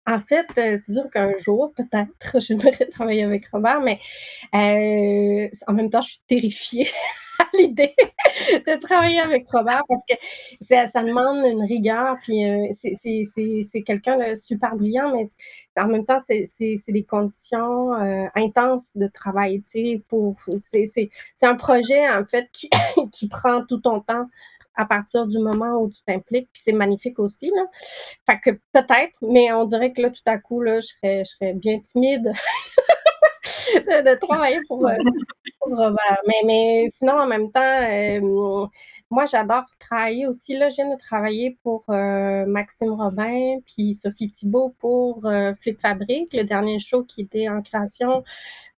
en 0.08 0.22
fait, 0.22 0.48
c'est 0.56 0.82
sûr 0.94 1.10
qu'un 1.10 1.36
jour, 1.38 1.74
peut-être, 1.76 2.40
j'aimerais 2.40 2.72
travailler 2.92 3.24
avec 3.24 3.48
Robert, 3.50 3.82
mais 3.82 4.00
en 4.54 5.74
même 5.74 5.90
temps, 5.90 6.02
je 6.02 6.12
suis 6.12 6.22
terrifiée 6.28 6.88
à 7.40 7.46
l'idée 7.58 7.94
de 8.52 8.80
travailler 8.80 9.20
avec 9.20 9.48
Robert 9.52 9.84
parce 9.88 10.02
que 10.10 10.16
ça, 10.62 11.04
demande 11.04 11.46
une 11.46 11.64
rigueur, 11.64 12.16
puis 12.24 12.42
c'est 12.74 13.82
quelqu'un 13.84 14.18
de 14.18 14.36
super 14.36 14.76
brillant, 14.76 15.14
mais 15.14 15.28
en 15.82 15.88
même 15.88 16.06
temps, 16.06 16.20
c'est 16.26 16.48
des 16.88 17.04
conditions 17.04 17.92
intenses 18.34 18.92
de 18.96 19.08
travail, 19.08 19.62
c'est 19.68 20.02
un 21.42 21.56
projet, 21.56 22.10
en 22.10 22.24
fait, 22.24 22.48
qui, 22.54 22.70
qui 23.12 23.28
prend 23.28 23.66
tout 23.66 23.80
ton 23.80 24.00
temps 24.00 24.28
à 24.78 24.86
partir 24.86 25.28
du 25.28 25.40
moment 25.40 25.82
où 25.82 25.90
tu 25.90 26.02
t'impliques, 26.06 26.50
puis 26.54 26.62
c'est 26.64 26.72
magnifique 26.72 27.20
aussi, 27.20 27.50
là. 27.50 27.64
Fait 28.26 28.40
que 28.40 28.52
peut-être, 28.74 29.14
mais 29.22 29.52
on 29.52 29.66
dirait 29.66 29.92
que 29.92 30.02
là, 30.02 30.10
tout 30.12 30.22
à 30.26 30.38
coup, 30.38 30.62
là, 30.62 30.80
je 30.80 30.88
serais, 30.88 31.24
je 31.26 31.32
serais 31.32 31.54
bien 31.54 31.80
timide 31.80 32.32
de, 33.76 34.16
travailler 34.20 34.60
pour, 34.68 34.88
euh, 34.88 34.94
Robert. 35.62 36.22
Mais, 36.28 36.42
mais 36.46 36.88
sinon, 36.92 37.14
en 37.14 37.28
même 37.28 37.52
temps, 37.52 37.62
euh, 37.62 38.68
moi, 39.10 39.26
j'adore 39.26 39.66
travailler 39.80 40.28
aussi. 40.28 40.58
Là, 40.58 40.70
je 40.70 40.76
viens 40.76 40.94
de 40.94 41.00
travailler 41.00 41.58
pour 41.64 41.84
euh, 41.90 42.46
Maxime 42.46 42.92
Robin 42.92 43.60
puis 43.66 43.96
Sophie 43.96 44.32
Thibault 44.32 44.76
pour 44.80 45.28
Flip 45.62 45.80
Fabrique, 45.80 46.34
le 46.34 46.44
dernier 46.44 46.80
show 46.80 47.04
qui 47.04 47.22
était 47.22 47.50
en 47.50 47.62
création 47.62 48.24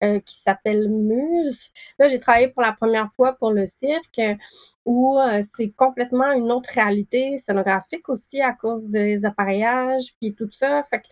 euh, 0.04 0.20
qui 0.20 0.36
s'appelle 0.36 0.88
Muse. 0.88 1.70
Là, 1.98 2.06
j'ai 2.06 2.20
travaillé 2.20 2.46
pour 2.46 2.62
la 2.62 2.72
première 2.72 3.10
fois 3.16 3.32
pour 3.32 3.50
le 3.50 3.66
cirque 3.66 4.20
où 4.84 5.18
euh, 5.18 5.42
c'est 5.56 5.70
complètement 5.70 6.30
une 6.30 6.52
autre 6.52 6.70
réalité 6.72 7.36
scénographique 7.36 8.08
aussi 8.08 8.40
à 8.40 8.52
cause 8.52 8.90
des 8.90 9.26
appareillages 9.26 10.14
puis 10.20 10.36
tout 10.36 10.48
ça. 10.52 10.84
Fait 10.88 10.98
que 11.00 11.08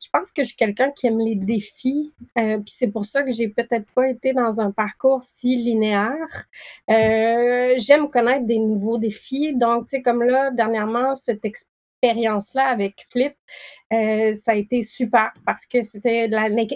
je 0.00 0.08
pense 0.10 0.32
que 0.32 0.42
je 0.42 0.48
suis 0.48 0.56
quelqu'un 0.56 0.90
qui 0.90 1.06
aime 1.06 1.18
les 1.18 1.34
défis. 1.34 2.14
Euh, 2.38 2.56
puis 2.56 2.74
c'est 2.74 2.88
pour 2.88 3.04
ça 3.04 3.22
que 3.22 3.30
j'ai 3.30 3.48
peut-être 3.48 3.92
pas 3.92 4.08
été 4.08 4.32
dans 4.32 4.58
un 4.58 4.70
parcours 4.70 5.22
si 5.22 5.56
linéaire. 5.56 6.46
J'aime 6.88 8.08
connaître 8.08 8.46
des 8.46 8.58
nouveaux 8.66 8.98
défis. 8.98 9.54
Donc, 9.56 9.86
tu 9.86 9.96
sais, 9.96 10.02
comme 10.02 10.22
là, 10.22 10.50
dernièrement, 10.50 11.14
cette 11.14 11.44
expérience 11.44 11.70
expérience-là 12.02 12.66
avec 12.66 13.06
Flip, 13.10 13.34
euh, 13.92 14.34
ça 14.34 14.52
a 14.52 14.54
été 14.54 14.82
super 14.82 15.32
parce 15.44 15.66
que 15.66 15.82
c'était 15.82 16.28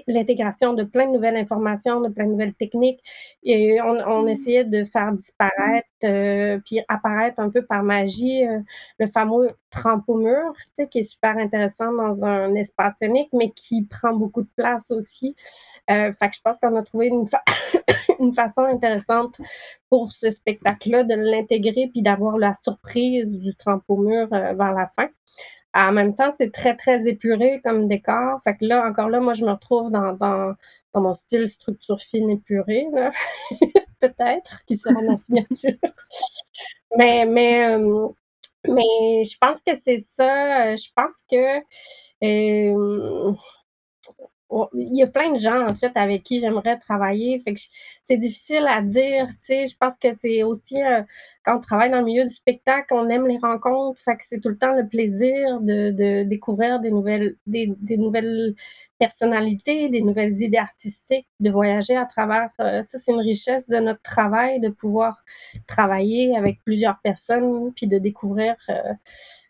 l'intégration 0.06 0.74
de 0.74 0.82
plein 0.82 1.06
de 1.06 1.12
nouvelles 1.12 1.36
informations, 1.36 2.00
de 2.00 2.08
plein 2.08 2.26
de 2.26 2.30
nouvelles 2.30 2.54
techniques. 2.54 3.00
Et 3.42 3.80
on, 3.80 4.22
mmh. 4.22 4.28
essayait 4.28 4.64
de 4.64 4.84
faire 4.84 5.12
disparaître, 5.12 5.88
euh, 6.04 6.58
puis 6.64 6.80
apparaître 6.88 7.40
un 7.40 7.50
peu 7.50 7.64
par 7.64 7.82
magie 7.82 8.46
euh, 8.46 8.60
le 8.98 9.06
fameux 9.06 9.50
trampo-mur, 9.70 10.52
tu 10.56 10.64
sais, 10.74 10.88
qui 10.88 10.98
est 11.00 11.02
super 11.04 11.36
intéressant 11.38 11.92
dans 11.92 12.24
un 12.24 12.54
espace 12.54 12.94
scénique, 12.98 13.30
mais 13.32 13.50
qui 13.50 13.82
prend 13.82 14.14
beaucoup 14.14 14.42
de 14.42 14.50
place 14.56 14.90
aussi. 14.90 15.34
fait 15.88 16.14
que 16.20 16.34
je 16.34 16.40
pense 16.42 16.58
qu'on 16.58 16.76
a 16.76 16.82
trouvé 16.82 17.06
une, 17.06 17.26
une 18.20 18.34
façon 18.34 18.62
intéressante 18.62 19.36
pour 19.88 20.12
ce 20.12 20.30
spectacle-là 20.30 21.04
de 21.04 21.14
l'intégrer 21.14 21.88
puis 21.90 22.02
d'avoir 22.02 22.38
la 22.38 22.54
surprise 22.54 23.38
du 23.38 23.54
trampo-mur 23.54 24.28
vers 24.28 24.72
la 24.72 24.90
fin. 24.96 25.08
En 25.74 25.90
même 25.90 26.14
temps, 26.14 26.30
c'est 26.30 26.52
très, 26.52 26.76
très 26.76 27.08
épuré 27.08 27.60
comme 27.64 27.88
décor. 27.88 28.40
Fait 28.44 28.56
que 28.56 28.64
là, 28.64 28.86
encore 28.88 29.08
là, 29.08 29.18
moi, 29.18 29.34
je 29.34 29.44
me 29.44 29.50
retrouve 29.50 29.90
dans, 29.90 30.54
mon 30.94 31.14
style 31.14 31.48
structure 31.48 32.00
fine 32.00 32.30
épurée, 32.30 32.86
peut-être, 34.00 34.64
qui 34.66 34.76
sera 34.76 34.94
ma 35.02 35.16
signature. 35.16 35.72
mais, 36.96 37.26
euh, 37.76 38.08
je 38.66 39.36
pense 39.40 39.60
que 39.66 39.74
c'est 39.74 40.04
ça. 40.08 40.76
Je 40.76 40.88
pense 40.94 41.14
que 41.28 41.58
euh, 42.22 43.32
il 44.74 44.96
y 44.96 45.02
a 45.02 45.06
plein 45.06 45.32
de 45.32 45.38
gens, 45.38 45.66
en 45.66 45.74
fait, 45.74 45.92
avec 45.96 46.22
qui 46.22 46.40
j'aimerais 46.40 46.78
travailler. 46.78 47.42
C'est 48.02 48.16
difficile 48.16 48.66
à 48.68 48.82
dire, 48.82 49.26
tu 49.28 49.36
sais. 49.40 49.66
Je 49.66 49.76
pense 49.76 49.96
que 49.98 50.08
c'est 50.14 50.42
aussi, 50.42 50.82
euh, 50.82 51.02
quand 51.44 51.56
on 51.56 51.60
travaille 51.60 51.90
dans 51.90 51.98
le 51.98 52.04
milieu 52.04 52.24
du 52.24 52.30
spectacle, 52.34 52.94
on 52.94 53.08
aime 53.08 53.26
les 53.26 53.38
rencontres. 53.38 54.00
Fait 54.00 54.16
que 54.16 54.24
c'est 54.24 54.40
tout 54.40 54.48
le 54.48 54.58
temps 54.58 54.74
le 54.74 54.86
plaisir 54.86 55.60
de, 55.60 56.22
découvrir 56.24 56.80
des 56.80 56.90
nouvelles, 56.90 57.36
des, 57.46 57.74
nouvelles 57.96 58.54
personnalités, 58.98 59.88
des 59.88 60.02
nouvelles 60.02 60.40
idées 60.42 60.58
artistiques, 60.58 61.28
de 61.40 61.50
voyager 61.50 61.96
à 61.96 62.06
travers. 62.06 62.50
Euh, 62.60 62.82
ça, 62.82 62.98
c'est 62.98 63.12
une 63.12 63.20
richesse 63.20 63.68
de 63.68 63.78
notre 63.78 64.02
travail, 64.02 64.60
de 64.60 64.68
pouvoir 64.68 65.24
travailler 65.66 66.36
avec 66.36 66.62
plusieurs 66.64 66.98
personnes, 67.00 67.72
puis 67.74 67.86
de 67.86 67.98
découvrir 67.98 68.56
euh, 68.68 68.92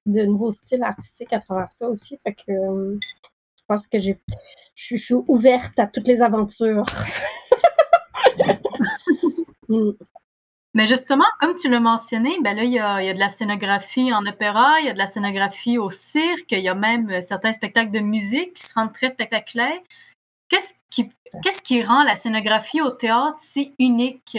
de 0.06 0.22
nouveaux 0.24 0.52
styles 0.52 0.82
artistiques 0.82 1.32
à 1.32 1.40
travers 1.40 1.72
ça 1.72 1.88
aussi. 1.88 2.16
Fait 2.18 2.34
que 2.34 2.98
pense 3.68 3.86
que 3.86 3.98
je, 3.98 4.12
suis 4.74 5.14
ouverte 5.28 5.78
à 5.78 5.86
toutes 5.86 6.06
les 6.06 6.22
aventures. 6.22 6.84
Mm. 9.66 9.92
Mais 10.74 10.88
justement, 10.88 11.24
comme 11.40 11.54
tu 11.54 11.68
l'as 11.68 11.80
mentionné, 11.80 12.36
ben 12.42 12.56
là, 12.56 12.64
il 12.64 12.72
y, 12.72 12.78
a, 12.78 13.14
de 13.14 13.18
la 13.18 13.28
scénographie 13.28 14.12
en 14.12 14.26
opéra, 14.26 14.80
il 14.80 14.86
y 14.86 14.90
a 14.90 14.92
de 14.92 14.98
la 14.98 15.06
scénographie 15.06 15.78
au 15.78 15.88
cirque, 15.88 16.50
il 16.50 16.60
y 16.60 16.68
a 16.68 16.74
même 16.74 17.08
euh, 17.10 17.20
certains 17.20 17.52
spectacles 17.52 17.92
de 17.92 18.00
musique 18.00 18.54
qui 18.54 18.66
se 18.66 18.74
rendent 18.74 18.92
très 18.92 19.08
spectaculaires. 19.08 19.80
Qu'est-ce 20.48 20.74
qui, 20.90 21.10
qu'est-ce 21.42 21.62
qui 21.62 21.82
rend 21.82 22.02
la 22.02 22.16
scénographie 22.16 22.82
au 22.82 22.90
théâtre 22.90 23.38
si 23.38 23.74
unique? 23.78 24.36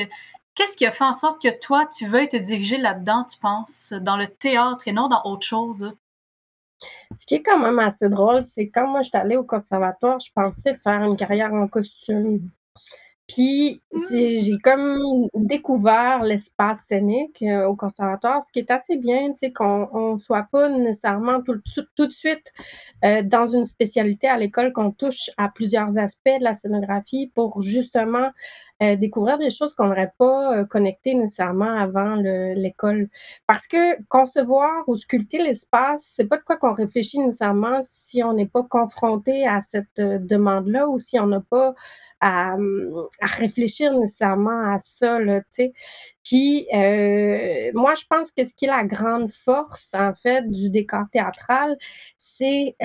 Qu'est-ce 0.56 0.76
qui 0.76 0.86
a 0.86 0.92
fait 0.92 1.06
en 1.06 1.14
sorte 1.14 1.42
que 1.42 1.58
toi, 1.60 1.86
tu 1.86 2.06
veuilles 2.06 2.30
te 2.30 2.38
diriger 2.38 2.78
là-dedans, 2.78 3.26
tu 3.26 3.38
penses, 3.40 3.94
dans 3.94 4.18
le 4.18 4.28
théâtre 4.28 4.88
et 4.88 4.94
non 4.94 5.08
dans 5.08 5.24
autre 5.24 5.46
chose? 5.46 5.94
Ce 7.16 7.26
qui 7.26 7.36
est 7.36 7.44
quand 7.44 7.60
même 7.60 7.80
assez 7.80 8.10
drôle, 8.10 8.42
c'est 8.42 8.70
quand 8.70 8.88
moi 8.88 9.02
j'étais 9.02 9.18
allée 9.18 9.38
au 9.38 9.44
conservatoire, 9.44 10.20
je 10.20 10.32
pensais 10.34 10.76
faire 10.84 11.04
une 11.04 11.16
carrière 11.16 11.54
en 11.54 11.68
costume. 11.68 12.50
Puis 13.28 13.82
j'ai 14.12 14.58
comme 14.64 15.28
découvert 15.34 16.24
l'espace 16.24 16.80
scénique 16.86 17.42
euh, 17.42 17.66
au 17.66 17.76
conservatoire, 17.76 18.44
ce 18.44 18.52
qui 18.52 18.60
est 18.60 18.70
assez 18.70 18.98
bien, 18.98 19.32
tu 19.32 19.38
sais, 19.38 19.52
qu'on 19.52 20.14
ne 20.14 20.18
soit 20.18 20.48
pas 20.52 20.70
nécessairement 20.70 21.42
tout, 21.42 21.60
tout 21.96 22.06
de 22.06 22.12
suite 22.12 22.52
euh, 23.04 23.24
dans 23.24 23.48
une 23.48 23.64
spécialité 23.64 24.28
à 24.28 24.38
l'école, 24.38 24.74
qu'on 24.74 24.92
touche 24.92 25.32
à 25.38 25.50
plusieurs 25.50 25.98
aspects 25.98 26.38
de 26.40 26.44
la 26.44 26.54
scénographie 26.54 27.32
pour 27.34 27.64
justement 27.64 28.30
euh, 28.84 28.98
découvrir 28.98 29.38
des 29.38 29.52
choses 29.52 29.74
qu'on 29.74 29.86
n'aurait 29.88 30.12
pas 30.18 30.58
euh, 30.58 30.66
connectées 30.66 31.14
nécessairement 31.16 31.78
avant 31.78 32.16
l'école. 32.16 33.08
Parce 33.48 33.68
que 33.68 34.02
concevoir 34.10 34.84
ou 34.88 34.98
sculpter 34.98 35.38
l'espace, 35.38 36.04
c'est 36.14 36.26
pas 36.26 36.36
de 36.36 36.44
quoi 36.44 36.58
qu'on 36.58 36.74
réfléchit 36.74 37.20
nécessairement 37.20 37.80
si 37.84 38.22
on 38.22 38.34
n'est 38.34 38.48
pas 38.48 38.64
confronté 38.64 39.48
à 39.48 39.62
cette 39.62 40.00
euh, 40.00 40.18
demande-là 40.20 40.90
ou 40.90 41.00
si 41.00 41.18
on 41.22 41.28
n'a 41.28 41.40
pas 41.40 41.74
à, 42.20 42.56
à, 43.22 43.26
réfléchir 43.38 43.94
nécessairement 43.94 44.74
à 44.74 44.80
ça, 44.80 45.20
tu 45.20 45.42
sais. 45.50 45.74
Puis, 46.24 46.68
moi, 47.74 47.94
je 47.96 48.04
pense 48.10 48.32
que 48.32 48.46
ce 48.46 48.54
qui 48.54 48.66
est 48.66 48.70
la 48.70 48.84
grande 48.84 49.32
force, 49.32 49.94
en 49.94 50.14
fait, 50.16 50.50
du 50.50 50.70
décor 50.70 51.04
théâtral, 51.12 51.78
c'est 52.18 52.76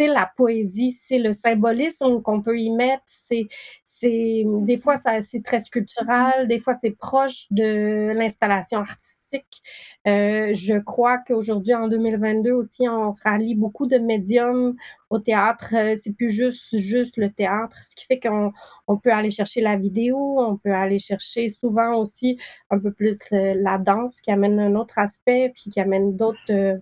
c'est 0.00 0.06
la 0.06 0.30
poésie, 0.34 0.92
c'est 0.92 1.18
le 1.18 1.34
symbolisme 1.34 2.22
qu'on 2.22 2.40
peut 2.40 2.58
y 2.58 2.70
mettre, 2.70 3.02
c'est 3.04 3.48
des 4.02 4.78
fois 4.78 4.96
c'est 4.96 5.42
très 5.44 5.60
sculptural, 5.60 6.48
des 6.48 6.58
fois 6.58 6.72
c'est 6.72 6.92
proche 6.92 7.46
de 7.50 8.12
l'installation 8.14 8.78
artistique. 8.78 9.62
Euh, 10.06 10.54
je 10.54 10.78
crois 10.78 11.18
qu'aujourd'hui 11.18 11.74
en 11.74 11.86
2022 11.86 12.50
aussi 12.50 12.88
on 12.88 13.12
rallie 13.24 13.54
beaucoup 13.54 13.86
de 13.86 13.98
médiums 13.98 14.74
au 15.10 15.18
théâtre. 15.18 15.74
Euh, 15.74 15.94
c'est 16.02 16.12
plus 16.12 16.30
juste 16.30 16.78
juste 16.78 17.18
le 17.18 17.30
théâtre, 17.30 17.76
ce 17.86 17.94
qui 17.94 18.06
fait 18.06 18.20
qu'on 18.20 18.52
on 18.86 18.96
peut 18.96 19.12
aller 19.12 19.30
chercher 19.30 19.60
la 19.60 19.76
vidéo, 19.76 20.16
on 20.38 20.56
peut 20.56 20.72
aller 20.72 20.98
chercher 20.98 21.50
souvent 21.50 21.94
aussi 21.96 22.38
un 22.70 22.78
peu 22.78 22.90
plus 22.90 23.18
euh, 23.34 23.52
la 23.54 23.76
danse 23.76 24.22
qui 24.22 24.30
amène 24.30 24.58
un 24.60 24.76
autre 24.76 24.98
aspect, 24.98 25.52
puis 25.54 25.70
qui 25.70 25.78
amène 25.78 26.16
d'autres 26.16 26.80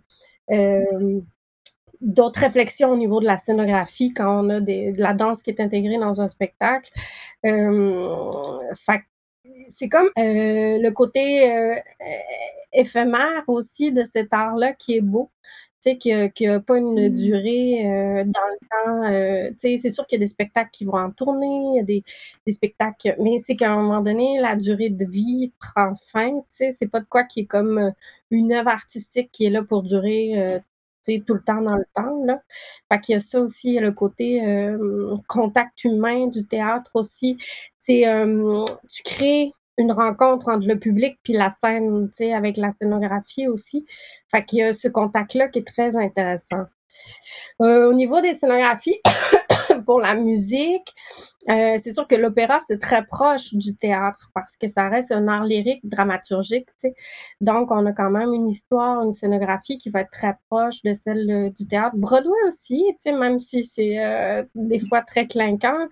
d'autres 2.00 2.40
réflexions 2.40 2.90
au 2.90 2.96
niveau 2.96 3.20
de 3.20 3.26
la 3.26 3.36
scénographie 3.36 4.12
quand 4.14 4.44
on 4.44 4.48
a 4.50 4.60
de 4.60 5.00
la 5.00 5.14
danse 5.14 5.42
qui 5.42 5.50
est 5.50 5.60
intégrée 5.60 5.98
dans 5.98 6.20
un 6.20 6.28
spectacle. 6.28 6.90
Euh, 7.44 8.58
c'est 9.68 9.88
comme 9.88 10.08
euh, 10.18 10.78
le 10.78 10.90
côté 10.90 11.52
euh, 11.52 11.74
éphémère 12.72 13.44
aussi 13.48 13.92
de 13.92 14.04
cet 14.04 14.32
art-là 14.32 14.72
qui 14.74 14.96
est 14.96 15.00
beau. 15.00 15.30
Tu 15.84 15.92
sais, 15.92 15.98
qui 16.30 16.46
n'a 16.46 16.58
pas 16.58 16.76
une 16.76 17.08
mmh. 17.08 17.14
durée 17.14 17.82
dans 18.26 18.48
le 18.50 18.58
temps. 18.68 19.52
tu 19.52 19.58
sais, 19.60 19.78
c'est 19.78 19.92
sûr 19.92 20.08
qu'il 20.08 20.18
y 20.18 20.20
a 20.20 20.24
des 20.24 20.26
spectacles 20.26 20.70
qui 20.72 20.84
vont 20.84 20.98
en 20.98 21.12
tourner, 21.12 21.46
il 21.46 21.76
y 21.76 21.78
a 21.78 21.84
des, 21.84 22.02
des 22.44 22.52
spectacles, 22.52 23.14
mais 23.20 23.38
c'est 23.38 23.54
qu'à 23.54 23.70
un 23.70 23.76
moment 23.76 24.00
donné, 24.00 24.40
la 24.40 24.56
durée 24.56 24.90
de 24.90 25.04
vie 25.04 25.52
prend 25.60 25.94
fin. 25.94 26.30
Tu 26.30 26.44
sais, 26.48 26.72
c'est 26.72 26.88
pas 26.88 26.98
de 26.98 27.06
quoi 27.08 27.22
qui 27.22 27.40
est 27.40 27.46
comme 27.46 27.92
une 28.32 28.52
œuvre 28.52 28.70
artistique 28.70 29.30
qui 29.30 29.46
est 29.46 29.50
là 29.50 29.62
pour 29.62 29.84
durer 29.84 30.60
tout 31.04 31.34
le 31.34 31.42
temps 31.42 31.62
dans 31.62 31.76
le 31.76 31.86
temps. 31.94 32.24
Là. 32.24 32.40
Fait 32.90 33.00
qu'il 33.00 33.14
y 33.14 33.16
a 33.16 33.20
ça 33.20 33.40
aussi, 33.40 33.78
le 33.78 33.92
côté 33.92 34.42
contact 35.26 35.84
humain 35.84 36.26
du 36.26 36.46
théâtre 36.46 36.90
aussi. 36.94 37.38
C'est 37.78 38.04
tu 38.88 39.02
crées 39.02 39.52
une 39.78 39.92
rencontre 39.92 40.48
entre 40.48 40.66
le 40.66 40.78
public 40.78 41.18
puis 41.22 41.32
la 41.32 41.50
scène, 41.50 42.10
avec 42.34 42.56
la 42.56 42.70
scénographie 42.72 43.46
aussi. 43.46 43.86
Fait 44.30 44.44
qu'il 44.44 44.58
y 44.58 44.62
a 44.62 44.72
ce 44.72 44.88
contact-là 44.88 45.48
qui 45.48 45.60
est 45.60 45.66
très 45.66 45.96
intéressant. 45.96 46.64
au 47.58 47.92
niveau 47.92 48.20
des 48.20 48.34
scénographies, 48.34 49.00
pour 49.88 50.02
la 50.02 50.14
musique, 50.14 50.94
euh, 51.48 51.76
c'est 51.78 51.92
sûr 51.92 52.06
que 52.06 52.14
l'opéra, 52.14 52.58
c'est 52.66 52.78
très 52.78 53.06
proche 53.06 53.54
du 53.54 53.74
théâtre 53.74 54.30
parce 54.34 54.54
que 54.54 54.66
ça 54.66 54.90
reste 54.90 55.12
un 55.12 55.26
art 55.28 55.44
lyrique, 55.44 55.80
dramaturgique. 55.82 56.66
Tu 56.72 56.90
sais. 56.90 56.94
Donc, 57.40 57.70
on 57.70 57.86
a 57.86 57.92
quand 57.92 58.10
même 58.10 58.34
une 58.34 58.50
histoire, 58.50 59.02
une 59.02 59.14
scénographie 59.14 59.78
qui 59.78 59.88
va 59.88 60.00
être 60.00 60.10
très 60.10 60.36
proche 60.50 60.82
de 60.82 60.92
celle 60.92 61.30
euh, 61.30 61.48
du 61.58 61.66
théâtre. 61.66 61.96
Broadway 61.96 62.36
aussi, 62.46 62.84
même 63.06 63.38
si 63.38 63.64
c'est 63.64 63.98
euh, 63.98 64.44
des 64.54 64.78
fois 64.78 65.00
très 65.00 65.26
clinquant, 65.26 65.86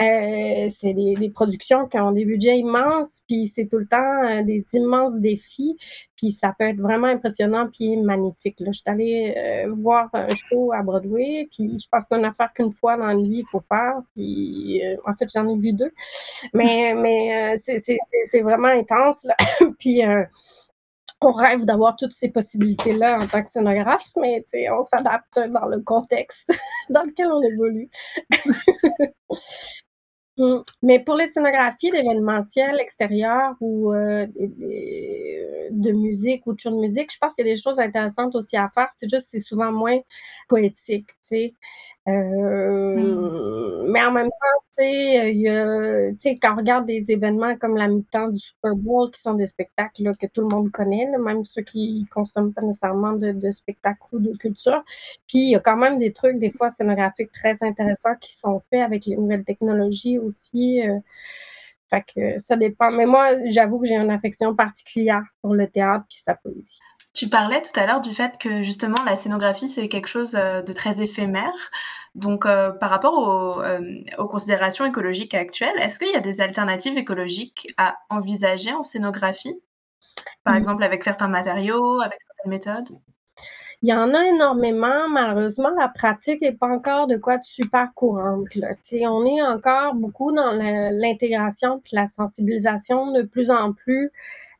euh, 0.00 0.68
c'est 0.70 0.94
des, 0.94 1.30
productions 1.30 1.86
qui 1.86 1.98
ont 1.98 2.12
des 2.12 2.24
budgets 2.24 2.58
immenses, 2.58 3.20
puis 3.28 3.46
c'est 3.46 3.66
tout 3.66 3.78
le 3.78 3.86
temps 3.86 4.24
euh, 4.24 4.42
des 4.42 4.64
immenses 4.72 5.14
défis, 5.14 5.76
puis 6.16 6.32
ça 6.32 6.54
peut 6.58 6.64
être 6.64 6.80
vraiment 6.80 7.06
impressionnant 7.06 7.68
puis 7.72 7.96
magnifique. 7.96 8.60
Là. 8.60 8.70
Je 8.72 8.80
suis 8.80 8.90
allée 8.90 9.34
euh, 9.36 9.74
voir 9.76 10.08
un 10.12 10.34
show 10.34 10.72
à 10.72 10.82
Broadway, 10.82 11.48
puis 11.52 11.78
je 11.78 11.86
pense 11.90 12.04
qu'on 12.04 12.24
a 12.24 12.28
affaire 12.28 12.52
qu'une 12.52 12.72
fois 12.72 12.96
dans 12.96 13.12
le 13.12 13.22
vie, 13.22 13.40
il 13.40 13.46
faut 13.50 13.62
faire, 13.68 14.00
puis 14.14 14.82
en 15.06 15.14
fait, 15.14 15.28
j'en 15.34 15.48
ai 15.48 15.56
vu 15.56 15.72
deux, 15.72 15.92
mais, 16.54 16.94
mais 16.94 17.56
c'est 17.58 18.40
vraiment 18.42 18.68
intense, 18.68 19.24
là. 19.24 19.36
puis 19.78 20.02
on 21.22 21.32
rêve 21.32 21.64
d'avoir 21.64 21.96
toutes 21.96 22.14
ces 22.14 22.30
possibilités-là 22.30 23.20
en 23.20 23.26
tant 23.26 23.42
que 23.42 23.50
scénographe, 23.50 24.08
mais 24.16 24.42
on 24.72 24.82
s'adapte 24.82 25.38
dans 25.38 25.66
le 25.66 25.80
contexte 25.80 26.50
dans 26.88 27.02
lequel 27.02 27.26
on 27.30 27.42
évolue. 27.42 27.90
Mmh. 30.40 30.62
Mais 30.82 31.00
pour 31.00 31.16
les 31.16 31.28
scénographies 31.28 31.90
d'événementiel 31.90 32.80
extérieur 32.80 33.54
ou 33.60 33.92
euh, 33.92 34.26
de 35.70 35.92
musique 35.92 36.46
ou 36.46 36.54
de 36.54 36.58
show 36.58 36.70
de 36.70 36.76
musique, 36.76 37.12
je 37.12 37.18
pense 37.18 37.34
qu'il 37.34 37.46
y 37.46 37.50
a 37.50 37.54
des 37.54 37.60
choses 37.60 37.78
intéressantes 37.78 38.34
aussi 38.34 38.56
à 38.56 38.70
faire. 38.74 38.88
C'est 38.96 39.10
juste 39.10 39.26
c'est 39.30 39.38
souvent 39.38 39.70
moins 39.70 39.98
poétique. 40.48 41.08
Euh, 42.10 43.84
mais 43.88 44.02
en 44.02 44.12
même 44.12 44.28
temps, 44.28 44.60
tu 44.76 44.84
sais, 44.84 45.48
a, 45.48 46.10
tu 46.12 46.16
sais, 46.18 46.38
quand 46.40 46.54
on 46.54 46.56
regarde 46.56 46.86
des 46.86 47.10
événements 47.10 47.56
comme 47.56 47.76
la 47.76 47.88
mi-temps 47.88 48.28
du 48.28 48.38
Super 48.38 48.74
Bowl, 48.76 49.10
qui 49.10 49.20
sont 49.20 49.34
des 49.34 49.46
spectacles 49.46 50.02
là, 50.02 50.12
que 50.12 50.26
tout 50.26 50.40
le 50.42 50.48
monde 50.48 50.70
connaît, 50.70 51.06
même 51.18 51.44
ceux 51.44 51.62
qui 51.62 52.06
consomment 52.12 52.52
pas 52.52 52.62
nécessairement 52.62 53.12
de, 53.12 53.32
de 53.32 53.50
spectacles 53.50 54.00
ou 54.12 54.18
de 54.20 54.36
culture, 54.36 54.82
puis 55.26 55.38
il 55.38 55.50
y 55.50 55.56
a 55.56 55.60
quand 55.60 55.76
même 55.76 55.98
des 55.98 56.12
trucs, 56.12 56.38
des 56.38 56.50
fois 56.50 56.70
scénographiques 56.70 57.32
très 57.32 57.56
intéressants 57.62 58.16
qui 58.20 58.36
sont 58.36 58.62
faits 58.70 58.82
avec 58.82 59.06
les 59.06 59.16
nouvelles 59.16 59.44
technologies 59.44 60.18
aussi. 60.18 60.86
Euh, 60.86 60.98
fait 61.90 62.04
que 62.14 62.38
ça 62.38 62.56
dépend. 62.56 62.92
Mais 62.92 63.06
moi, 63.06 63.30
j'avoue 63.50 63.80
que 63.80 63.86
j'ai 63.86 63.96
une 63.96 64.10
affection 64.10 64.54
particulière 64.54 65.24
pour 65.42 65.54
le 65.54 65.66
théâtre 65.66 66.04
puis 66.08 66.22
sa 66.24 66.34
poésie. 66.34 66.78
Tu 67.12 67.28
parlais 67.28 67.60
tout 67.60 67.78
à 67.78 67.86
l'heure 67.86 68.00
du 68.00 68.12
fait 68.12 68.38
que 68.38 68.62
justement 68.62 69.02
la 69.04 69.16
scénographie 69.16 69.68
c'est 69.68 69.88
quelque 69.88 70.06
chose 70.06 70.36
euh, 70.36 70.62
de 70.62 70.72
très 70.72 71.00
éphémère. 71.00 71.70
Donc 72.14 72.44
euh, 72.44 72.70
par 72.70 72.90
rapport 72.90 73.60
euh, 73.60 73.80
aux, 74.18 74.26
considérations 74.26 74.84
écologiques 74.84 75.34
actuelles, 75.34 75.78
est-ce 75.78 75.98
qu'il 75.98 76.10
y 76.10 76.16
a 76.16 76.20
des 76.20 76.40
alternatives 76.40 76.98
écologiques 76.98 77.72
à 77.76 77.96
envisager 78.10 78.72
en 78.72 78.82
scénographie? 78.82 79.54
Par 80.44 80.54
mmh. 80.54 80.58
exemple 80.58 80.84
avec 80.84 81.04
certains 81.04 81.28
matériaux, 81.28 82.00
avec 82.00 82.18
certaines 82.22 82.50
méthodes? 82.50 82.98
Il 83.82 83.88
y 83.88 83.94
en 83.94 84.12
a 84.12 84.26
énormément. 84.26 85.08
Malheureusement, 85.08 85.70
la 85.70 85.88
pratique 85.88 86.42
n'est 86.42 86.52
pas 86.52 86.66
encore 86.66 87.06
de 87.06 87.16
quoi 87.16 87.38
de 87.38 87.44
super 87.44 87.88
courante. 87.94 88.54
Là. 88.54 88.74
On 89.08 89.24
est 89.24 89.40
encore 89.40 89.94
beaucoup 89.94 90.32
dans 90.32 90.52
l'intégration 90.52 91.80
puis 91.80 91.92
la 91.94 92.06
sensibilisation 92.06 93.12
de 93.12 93.22
plus 93.22 93.50
en 93.50 93.72
plus 93.72 94.10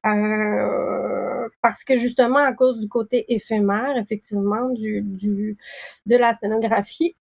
euh, 0.07 1.49
parce 1.63 1.85
que 1.85 1.97
justement, 1.97 2.39
à 2.39 2.53
cause 2.53 2.81
du 2.81 2.89
côté 2.89 3.33
éphémère, 3.33 3.97
effectivement, 3.99 4.71
du, 4.71 5.03
du 5.03 5.59
de 6.07 6.17
la 6.17 6.33
scénographie, 6.33 7.17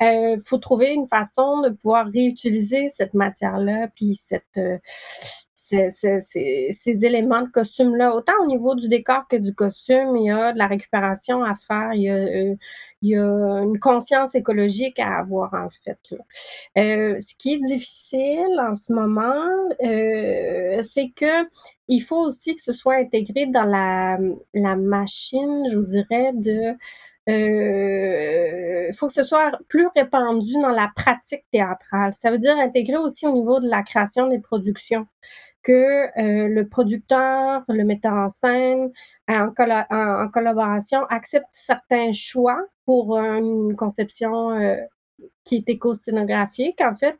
il 0.00 0.06
euh, 0.06 0.36
faut 0.44 0.58
trouver 0.58 0.92
une 0.92 1.06
façon 1.06 1.60
de 1.62 1.68
pouvoir 1.70 2.06
réutiliser 2.06 2.90
cette 2.90 3.14
matière-là, 3.14 3.88
puis 3.94 4.20
cette, 4.26 4.44
euh, 4.58 4.78
ces, 5.64 7.04
éléments 7.04 7.42
de 7.42 7.48
costume-là. 7.48 8.14
Autant 8.14 8.32
au 8.42 8.46
niveau 8.46 8.74
du 8.74 8.88
décor 8.88 9.26
que 9.28 9.36
du 9.36 9.54
costume, 9.54 10.16
il 10.16 10.26
y 10.26 10.30
a 10.30 10.52
de 10.52 10.58
la 10.58 10.66
récupération 10.66 11.42
à 11.42 11.54
faire, 11.54 11.92
il 11.94 12.02
y 12.02 12.10
a, 12.10 12.14
euh, 12.14 12.54
il 13.02 13.10
y 13.10 13.16
a 13.16 13.22
une 13.62 13.78
conscience 13.78 14.34
écologique 14.34 14.98
à 14.98 15.18
avoir 15.18 15.54
en 15.54 15.68
fait. 15.70 15.98
Euh, 16.78 17.18
ce 17.20 17.34
qui 17.36 17.54
est 17.54 17.60
difficile 17.60 18.60
en 18.60 18.74
ce 18.74 18.92
moment, 18.92 19.44
euh, 19.84 20.82
c'est 20.90 21.10
que 21.10 21.48
il 21.88 22.00
faut 22.00 22.20
aussi 22.26 22.54
que 22.56 22.62
ce 22.62 22.72
soit 22.72 22.96
intégré 22.96 23.46
dans 23.46 23.64
la, 23.64 24.18
la 24.54 24.76
machine, 24.76 25.68
je 25.70 25.76
vous 25.76 25.86
dirais, 25.86 26.32
de 26.34 26.74
il 27.28 28.94
faut 28.96 29.06
que 29.06 29.12
ce 29.12 29.24
soit 29.24 29.52
plus 29.68 29.86
répandu 29.94 30.54
dans 30.54 30.68
la 30.68 30.90
pratique 30.94 31.44
théâtrale. 31.52 32.14
Ça 32.14 32.30
veut 32.30 32.38
dire 32.38 32.56
intégrer 32.58 32.96
aussi 32.96 33.26
au 33.26 33.32
niveau 33.32 33.60
de 33.60 33.68
la 33.68 33.82
création 33.82 34.26
des 34.28 34.40
productions 34.40 35.06
que 35.62 36.06
euh, 36.20 36.48
le 36.48 36.68
producteur, 36.68 37.62
le 37.68 37.84
metteur 37.84 38.12
en 38.14 38.28
scène, 38.28 38.90
en, 39.28 39.48
en, 39.48 40.28
collaboration, 40.28 41.04
accepte 41.06 41.48
certains 41.52 42.12
choix 42.12 42.60
pour 42.84 43.16
une 43.16 43.76
conception 43.76 44.50
euh, 44.52 44.76
qui 45.44 45.56
est 45.56 45.68
éco-scénographique, 45.68 46.80
en 46.80 46.94
fait, 46.94 47.18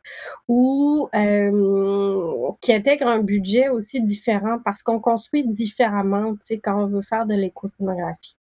ou 0.49 1.09
euh, 1.15 2.51
qui 2.61 2.73
intègre 2.73 3.07
un 3.07 3.21
budget 3.21 3.69
aussi 3.69 4.03
différent 4.03 4.59
parce 4.65 4.83
qu'on 4.83 5.01
construit 5.01 5.47
différemment, 5.47 6.35
tu 6.35 6.41
sais, 6.43 6.59
quand 6.59 6.83
on 6.83 6.87
veut 6.87 7.03
faire 7.03 7.27
de 7.27 7.35
l'éco-scénographie. 7.35 8.37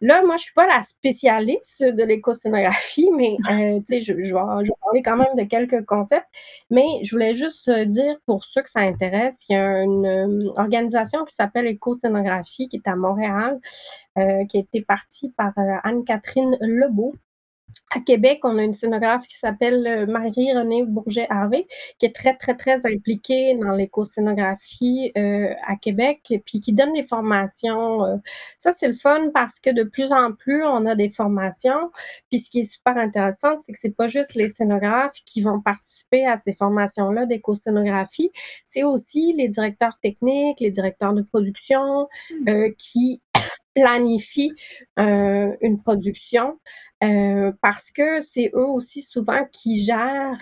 Là, 0.00 0.22
moi, 0.24 0.36
je 0.36 0.44
suis 0.44 0.54
pas 0.54 0.66
la 0.66 0.82
spécialiste 0.82 1.82
de 1.82 2.02
l'éco-scénographie, 2.02 3.08
mais 3.16 3.36
euh, 3.50 3.80
je, 3.88 4.00
je, 4.00 4.12
vais, 4.12 4.22
je, 4.22 4.34
vais, 4.34 4.74
parler 4.82 5.02
quand 5.02 5.16
même 5.16 5.34
de 5.36 5.44
quelques 5.44 5.84
concepts. 5.86 6.26
Mais 6.70 6.86
je 7.02 7.10
voulais 7.10 7.34
juste 7.34 7.68
euh, 7.68 7.84
dire, 7.84 8.16
pour 8.26 8.44
ceux 8.44 8.62
que 8.62 8.70
ça 8.70 8.80
intéresse, 8.80 9.38
il 9.48 9.54
y 9.54 9.56
a 9.56 9.82
une, 9.82 10.06
euh, 10.06 10.52
organisation 10.56 11.24
qui 11.24 11.34
s'appelle 11.34 11.66
Éco-scénographie, 11.66 12.68
qui 12.68 12.76
est 12.76 12.88
à 12.88 12.96
Montréal, 12.96 13.58
qui 14.48 14.58
a 14.58 14.60
été 14.60 14.82
partie 14.82 15.30
par 15.30 15.52
Anne-Catherine 15.84 16.58
Lebeau, 16.60 17.14
à 17.92 17.98
Québec, 17.98 18.40
on 18.44 18.56
a 18.58 18.62
une 18.62 18.74
scénographe 18.74 19.26
qui 19.26 19.36
s'appelle 19.36 19.84
euh, 19.86 20.06
Marie-Renée 20.06 20.84
Bourget-Harvey, 20.86 21.66
qui 21.98 22.06
est 22.06 22.14
très, 22.14 22.36
très, 22.36 22.56
très 22.56 22.86
impliquée 22.86 23.56
dans 23.56 23.72
l'éco-scénographie 23.72 25.10
euh, 25.18 25.52
à 25.66 25.74
Québec, 25.74 26.20
et 26.30 26.38
puis 26.38 26.60
qui 26.60 26.72
donne 26.72 26.92
des 26.92 27.02
formations. 27.02 28.04
Euh. 28.04 28.16
ça, 28.58 28.72
c'est 28.72 28.86
le 28.86 28.94
fun 28.94 29.30
parce 29.34 29.58
que 29.58 29.70
de 29.70 29.82
plus 29.82 30.12
en 30.12 30.32
plus, 30.32 30.64
on 30.64 30.86
a 30.86 30.94
des 30.94 31.10
formations. 31.10 31.90
Puis 32.28 32.38
ce 32.38 32.50
qui 32.50 32.60
est 32.60 32.64
super 32.64 32.96
intéressant, 32.96 33.56
c'est 33.56 33.72
que 33.72 33.78
c'est 33.80 33.96
pas 33.96 34.06
juste 34.06 34.34
les 34.34 34.48
scénographes 34.48 35.20
qui 35.24 35.42
vont 35.42 35.60
participer 35.60 36.24
à 36.26 36.36
ces 36.36 36.54
formations-là 36.54 37.26
d'éco-scénographie, 37.26 38.30
c'est 38.64 38.84
aussi 38.84 39.32
les 39.36 39.48
directeurs 39.48 39.98
techniques, 40.00 40.60
les 40.60 40.70
directeurs 40.70 41.12
de 41.12 41.22
production 41.22 42.08
mmh. 42.30 42.72
qui 42.78 43.20
planifient 43.74 44.52
une 44.96 45.80
production 45.82 46.58
euh, 47.02 47.52
parce 47.62 47.90
que 47.90 48.20
c'est 48.20 48.50
eux 48.54 48.66
aussi 48.66 49.00
souvent 49.00 49.46
qui 49.50 49.82
gèrent 49.82 50.36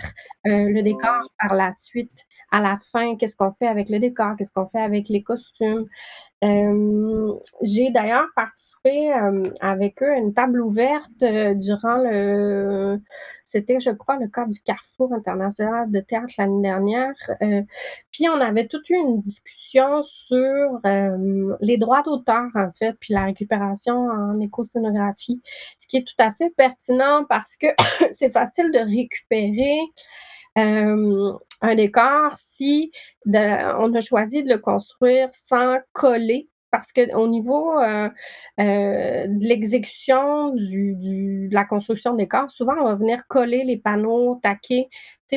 euh, 0.46 0.68
le 0.68 0.82
décor 0.82 1.22
par 1.40 1.54
la 1.54 1.70
suite. 1.72 2.26
À 2.50 2.60
la 2.60 2.78
fin, 2.90 3.16
qu'est-ce 3.16 3.36
qu'on 3.36 3.52
fait 3.52 3.68
avec 3.68 3.88
le 3.88 4.00
décor, 4.00 4.34
qu'est-ce 4.36 4.52
qu'on 4.52 4.68
fait 4.68 4.80
avec 4.80 5.08
les 5.08 5.22
costumes? 5.22 5.86
Euh, 6.44 7.32
j'ai 7.62 7.90
d'ailleurs 7.90 8.28
participé 8.36 9.10
avec 9.60 10.02
eux 10.02 10.10
à 10.12 10.18
une 10.18 10.34
table 10.34 10.60
ouverte 10.60 11.10
durant 11.18 11.96
le, 11.98 13.00
c'était 13.44 13.80
je 13.80 13.90
crois 13.90 14.18
le 14.18 14.28
cadre 14.28 14.52
du 14.52 14.60
Carrefour 14.60 15.12
international 15.12 15.90
de 15.90 15.98
théâtre 15.98 16.32
l'année 16.38 16.62
dernière. 16.62 17.14
puis 18.12 18.28
on 18.28 18.40
avait 18.40 18.68
toute 18.68 18.88
eu 18.88 18.94
une 18.94 19.18
discussion 19.18 20.04
sur 20.04 20.80
les 21.60 21.76
droits 21.76 22.02
d'auteur 22.02 22.46
en 22.54 22.70
fait, 22.72 22.94
puis 23.00 23.14
la 23.14 23.24
récupération 23.24 23.96
en 23.96 24.38
éco-scénographie, 24.38 25.42
ce 25.76 25.88
qui 25.88 25.96
est 25.96 26.06
tout 26.06 26.14
à 26.18 26.30
fait 26.32 26.47
pertinent 26.56 27.24
parce 27.28 27.56
que 27.56 27.66
c'est 28.12 28.30
facile 28.30 28.70
de 28.72 28.78
récupérer 28.78 29.78
euh, 30.58 31.32
un 31.60 31.74
décor 31.74 32.32
si 32.36 32.90
on 33.26 33.94
a 33.94 34.00
choisi 34.00 34.42
de 34.42 34.48
le 34.48 34.58
construire 34.58 35.28
sans 35.32 35.78
coller 35.92 36.48
parce 36.70 36.92
qu'au 36.92 37.28
niveau 37.28 37.78
euh, 37.80 38.08
euh, 38.60 39.26
de 39.26 39.44
l'exécution 39.46 40.50
de 40.54 41.52
la 41.52 41.64
construction 41.64 42.14
des 42.14 42.28
corps, 42.28 42.50
souvent 42.50 42.74
on 42.80 42.84
va 42.84 42.94
venir 42.94 43.26
coller 43.28 43.64
les 43.64 43.76
panneaux, 43.76 44.38
taquer, 44.42 44.88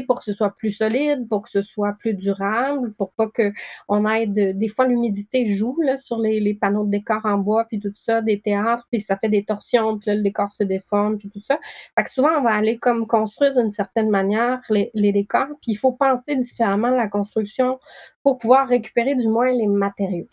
pour 0.08 0.20
que 0.20 0.24
ce 0.24 0.32
soit 0.34 0.52
plus 0.52 0.72
solide, 0.72 1.28
pour 1.28 1.42
que 1.42 1.50
ce 1.50 1.62
soit 1.62 1.94
plus 2.00 2.14
durable, 2.14 2.94
pour 2.94 3.12
pas 3.12 3.28
que 3.28 3.52
on 3.90 4.08
ait 4.10 4.26
de, 4.28 4.54
des 4.54 4.68
fois 4.70 4.88
l'humidité 4.88 5.46
joue 5.46 5.78
sur 5.98 6.20
les, 6.20 6.40
les, 6.40 6.54
panneaux 6.54 6.86
de 6.86 6.92
décor 6.92 7.22
en 7.26 7.38
bois, 7.38 7.66
puis 7.66 7.80
tout 7.80 7.92
ça, 7.96 8.22
des 8.22 8.40
théâtres, 8.40 8.88
puis 8.90 9.02
ça 9.02 9.18
fait 9.18 9.30
des 9.30 9.44
torsions, 9.44 9.98
puis 9.98 10.10
là, 10.10 10.16
le 10.16 10.24
décor 10.24 10.52
se 10.52 10.64
déforme, 10.64 11.18
puis 11.18 11.30
tout 11.30 11.42
ça. 11.44 11.60
Fait 11.98 12.04
que 12.04 12.10
souvent 12.10 12.40
on 12.40 12.42
va 12.42 12.52
aller 12.52 12.78
comme 12.78 13.06
construire 13.06 13.54
d'une 13.54 13.72
certaine 13.72 14.10
manière 14.10 14.62
les, 14.70 14.92
les 14.94 15.12
décors, 15.12 15.48
puis 15.62 15.74
il 15.74 15.78
faut 15.78 15.92
penser 15.92 16.36
différemment 16.36 16.90
la 16.90 17.08
construction 17.08 17.80
pour 18.24 18.38
pouvoir 18.38 18.68
récupérer 18.68 19.16
du 19.16 19.28
moins 19.28 19.52
les 19.52 19.68
matériaux. 19.68 20.28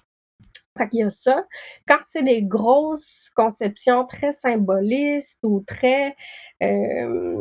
Qu'il 0.87 1.01
y 1.01 1.03
a 1.03 1.11
ça. 1.11 1.45
Quand 1.89 1.99
c'est 2.09 2.23
des 2.23 2.43
grosses 2.43 3.31
conceptions 3.37 4.07
très 4.07 4.33
symbolistes 4.33 5.39
ou 5.43 5.63
très, 5.67 6.15
hem, 6.61 7.37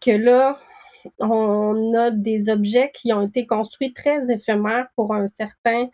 que 0.00 0.10
là, 0.12 0.58
on 1.20 1.94
a 1.94 2.10
des 2.12 2.50
objets 2.50 2.90
qui 2.94 3.12
ont 3.12 3.22
été 3.22 3.46
construits 3.46 3.94
très 3.94 4.30
éphémères 4.32 4.88
pour 4.96 5.14
un 5.14 5.26
certain 5.28 5.86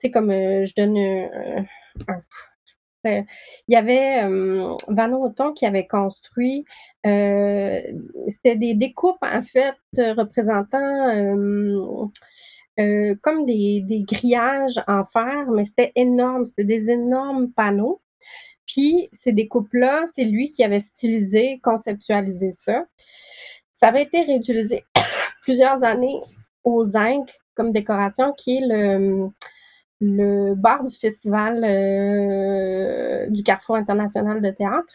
tu 0.00 0.08
sais, 0.08 0.12
comme, 0.12 0.30
heu, 0.32 0.64
je 0.66 0.74
donne, 0.76 0.98
un 0.98 1.64
un 2.08 2.22
il 3.68 3.74
y 3.74 3.76
avait, 3.76 4.18
hem, 4.20 4.74
Vano 4.88 5.32
qui 5.56 5.66
avait 5.66 5.86
construit, 5.88 6.64
c'était 7.04 8.56
des 8.56 8.74
découpes, 8.74 9.18
en 9.22 9.42
fait, 9.42 9.74
représentant, 9.98 10.80
euh, 12.78 13.14
comme 13.22 13.44
des 13.44 13.82
des 13.82 14.02
grillages 14.02 14.80
en 14.86 15.04
fer, 15.04 15.46
mais 15.50 15.64
c'était 15.64 15.92
énorme, 15.96 16.44
c'était 16.44 16.64
des 16.64 16.90
énormes 16.90 17.50
panneaux. 17.52 18.00
Puis 18.66 19.08
ces 19.12 19.32
découpes-là, 19.32 20.04
c'est 20.14 20.24
lui 20.24 20.50
qui 20.50 20.62
avait 20.64 20.80
stylisé, 20.80 21.60
conceptualisé 21.62 22.52
ça. 22.52 22.84
Ça 23.72 23.88
avait 23.88 24.02
été 24.02 24.22
réutilisé 24.22 24.84
plusieurs 25.42 25.82
années 25.82 26.20
au 26.64 26.84
zinc 26.84 27.28
comme 27.54 27.72
décoration, 27.72 28.32
qui 28.36 28.58
est 28.58 28.66
le 28.66 29.28
le 30.00 30.54
bar 30.54 30.84
du 30.84 30.96
festival 30.96 31.62
euh, 31.62 33.28
du 33.28 33.42
Carrefour 33.42 33.76
international 33.76 34.40
de 34.40 34.50
théâtre. 34.50 34.88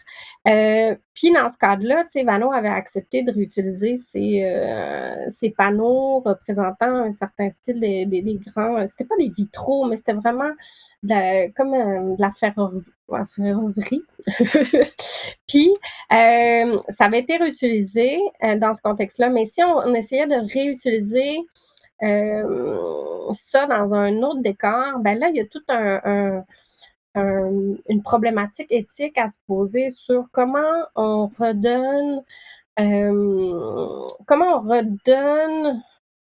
Euh, 0.48 0.96
puis 1.14 1.32
dans 1.32 1.48
ce 1.48 1.56
cadre-là, 1.56 2.04
Vano 2.24 2.52
avait 2.52 2.68
accepté 2.68 3.22
de 3.22 3.30
réutiliser 3.32 3.98
ces, 3.98 4.42
euh, 4.44 5.14
ces 5.28 5.50
panneaux 5.50 6.20
représentant 6.20 7.04
un 7.04 7.12
certain 7.12 7.50
style 7.50 7.78
des, 7.78 8.40
grands. 8.46 8.84
C'était 8.86 9.04
pas 9.04 9.16
des 9.16 9.28
vitraux, 9.28 9.86
mais 9.86 9.96
c'était 9.96 10.12
vraiment 10.12 10.50
de, 11.04 11.52
comme 11.52 11.70
de 11.70 12.20
la 12.20 12.32
ferronnerie. 12.32 14.02
puis 15.46 15.70
ça 16.08 17.04
avait 17.04 17.20
été 17.20 17.36
réutilisé 17.36 18.18
dans 18.58 18.74
ce 18.74 18.82
contexte-là. 18.82 19.30
Mais 19.30 19.44
si 19.44 19.62
on 19.62 19.94
essayait 19.94 20.26
de 20.26 20.52
réutiliser 20.52 21.38
euh, 22.02 23.32
ça 23.32 23.66
dans 23.66 23.94
un 23.94 24.22
autre 24.22 24.42
décor, 24.42 24.98
ben 25.00 25.18
là, 25.18 25.28
il 25.30 25.36
y 25.36 25.40
a 25.40 25.46
tout 25.46 25.62
un, 25.68 26.44
une 27.14 28.02
problématique 28.02 28.70
éthique 28.70 29.18
à 29.18 29.28
se 29.28 29.38
poser 29.46 29.90
sur 29.90 30.26
comment 30.32 30.84
on 30.94 31.28
redonne, 31.38 32.22
euh, 32.78 34.08
comment 34.26 34.58
on 34.58 34.60
redonne 34.60 35.82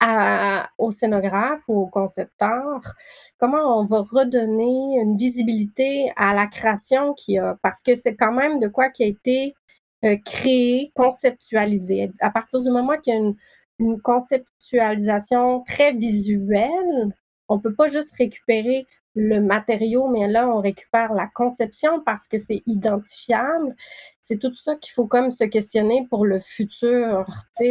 à, 0.00 0.68
aux 0.78 0.90
ou 1.68 1.80
aux 1.80 1.86
concepteurs, 1.86 2.94
comment 3.38 3.80
on 3.80 3.86
va 3.86 4.02
redonner 4.02 5.00
une 5.00 5.16
visibilité 5.16 6.12
à 6.16 6.34
la 6.34 6.46
création 6.46 7.14
qu'il 7.14 7.36
y 7.36 7.38
a, 7.38 7.56
parce 7.62 7.82
que 7.82 7.96
c'est 7.96 8.14
quand 8.14 8.32
même 8.32 8.60
de 8.60 8.68
quoi 8.68 8.90
qui 8.90 9.04
a 9.04 9.06
été 9.06 9.54
euh, 10.04 10.16
créé, 10.24 10.92
conceptualisé. 10.94 12.12
À 12.20 12.30
partir 12.30 12.60
du 12.60 12.70
moment 12.70 12.98
qu'il 12.98 13.14
y 13.14 13.16
a 13.16 13.20
une, 13.20 13.36
une 13.78 14.00
conceptualisation 14.00 15.64
très 15.68 15.92
visuelle. 15.92 17.14
On 17.48 17.58
peut 17.58 17.74
pas 17.74 17.88
juste 17.88 18.14
récupérer 18.16 18.86
le 19.14 19.40
matériau, 19.40 20.08
mais 20.08 20.26
là, 20.26 20.48
on 20.48 20.60
récupère 20.60 21.12
la 21.12 21.26
conception 21.26 22.02
parce 22.04 22.26
que 22.26 22.38
c'est 22.38 22.62
identifiable. 22.66 23.76
C'est 24.26 24.38
tout 24.38 24.54
ça 24.54 24.74
qu'il 24.76 24.94
faut 24.94 25.06
comme 25.06 25.30
se 25.30 25.44
questionner 25.44 26.06
pour 26.08 26.24
le 26.24 26.40
futur, 26.40 27.26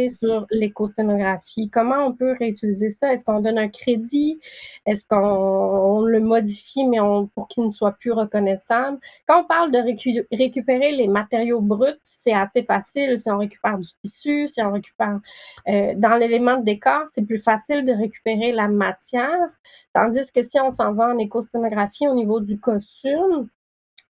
sur 0.08 0.46
l'écoscénographie. 0.52 1.68
Comment 1.68 2.06
on 2.06 2.12
peut 2.12 2.36
réutiliser 2.38 2.90
ça? 2.90 3.12
Est-ce 3.12 3.24
qu'on 3.24 3.40
donne 3.40 3.58
un 3.58 3.68
crédit? 3.68 4.38
Est-ce 4.86 5.04
qu'on 5.04 6.02
le 6.02 6.20
modifie, 6.20 6.86
mais 6.86 7.00
on, 7.00 7.26
pour 7.26 7.48
qu'il 7.48 7.64
ne 7.64 7.70
soit 7.70 7.90
plus 7.98 8.12
reconnaissable? 8.12 9.00
Quand 9.26 9.40
on 9.42 9.44
parle 9.44 9.72
de 9.72 9.78
récupérer 10.36 10.92
les 10.92 11.08
matériaux 11.08 11.60
bruts, 11.60 11.98
c'est 12.04 12.34
assez 12.34 12.62
facile. 12.62 13.18
Si 13.18 13.28
on 13.28 13.38
récupère 13.38 13.76
du 13.76 13.88
tissu, 14.04 14.46
si 14.46 14.62
on 14.62 14.70
récupère 14.70 15.18
euh, 15.66 15.94
dans 15.96 16.14
l'élément 16.14 16.56
de 16.58 16.64
décor, 16.64 17.02
c'est 17.12 17.22
plus 17.22 17.40
facile 17.40 17.84
de 17.84 17.92
récupérer 17.92 18.52
la 18.52 18.68
matière. 18.68 19.50
Tandis 19.92 20.30
que 20.32 20.44
si 20.44 20.60
on 20.60 20.70
s'en 20.70 20.92
va 20.94 21.08
en 21.12 21.18
écoscénographie 21.18 22.06
au 22.06 22.14
niveau 22.14 22.38
du 22.38 22.60
costume, 22.60 23.48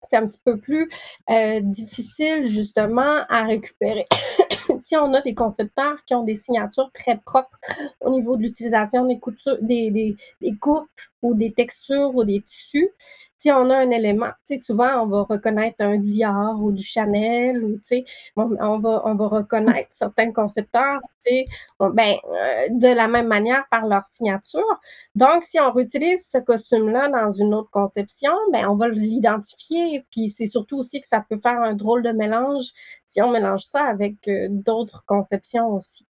c'est 0.08 0.16
un 0.16 0.26
petit 0.26 0.40
peu 0.44 0.56
plus 0.56 0.88
euh, 1.30 1.60
difficile 1.60 2.46
justement 2.46 3.24
à 3.28 3.44
récupérer. 3.44 4.06
si 4.80 4.96
on 4.96 5.12
a 5.14 5.20
des 5.22 5.34
concepteurs 5.34 5.96
qui 6.06 6.14
ont 6.14 6.24
des 6.24 6.36
signatures 6.36 6.90
très 6.92 7.18
propres 7.18 7.58
au 8.00 8.10
niveau 8.10 8.36
de 8.36 8.42
l'utilisation 8.42 9.06
des, 9.06 9.20
des, 9.62 9.90
des, 9.90 10.16
des, 10.40 10.56
coupes 10.56 10.88
ou 11.22 11.34
des 11.34 11.52
textures 11.52 12.14
ou 12.14 12.24
des 12.24 12.40
tissus, 12.42 12.88
si 13.38 13.50
on 13.52 13.70
a 13.70 13.76
un 13.76 13.90
élément, 13.90 14.30
tu 14.44 14.56
sais, 14.56 14.58
souvent 14.58 15.02
on 15.02 15.06
va 15.06 15.22
reconnaître 15.22 15.76
un 15.80 15.96
Dior 15.96 16.60
ou 16.60 16.72
du 16.72 16.82
Chanel 16.82 17.64
ou 17.64 17.76
tu 17.76 17.82
sais, 17.84 18.04
on, 18.36 18.78
va 18.78 19.02
on 19.04 19.14
va 19.14 19.26
reconnaître 19.28 19.88
certains 19.90 20.32
concepteurs, 20.32 21.00
tu 21.24 21.30
sais, 21.30 21.46
ben 21.78 22.16
euh, 22.24 22.68
de 22.70 22.88
la 22.88 23.06
même 23.08 23.28
manière 23.28 23.64
par 23.70 23.86
leur 23.86 24.06
signature. 24.06 24.80
Donc 25.14 25.44
si 25.44 25.60
on 25.60 25.72
réutilise 25.72 26.26
ce 26.32 26.38
costume-là 26.38 27.08
dans 27.08 27.30
une 27.30 27.54
autre 27.54 27.70
conception, 27.70 28.32
ben 28.52 28.66
on 28.68 28.74
va 28.76 28.88
l'identifier. 28.88 30.04
Puis 30.10 30.30
c'est 30.30 30.46
surtout 30.46 30.78
aussi 30.78 31.00
que 31.00 31.06
ça 31.06 31.24
peut 31.28 31.38
faire 31.42 31.60
un 31.62 31.74
drôle 31.74 32.02
de 32.02 32.10
mélange 32.10 32.66
si 33.08 33.22
on 33.22 33.30
mélange 33.30 33.62
ça 33.62 33.84
avec 33.84 34.28
euh, 34.28 34.48
d'autres 34.50 35.02
conceptions 35.06 35.68
aussi. 35.68 36.06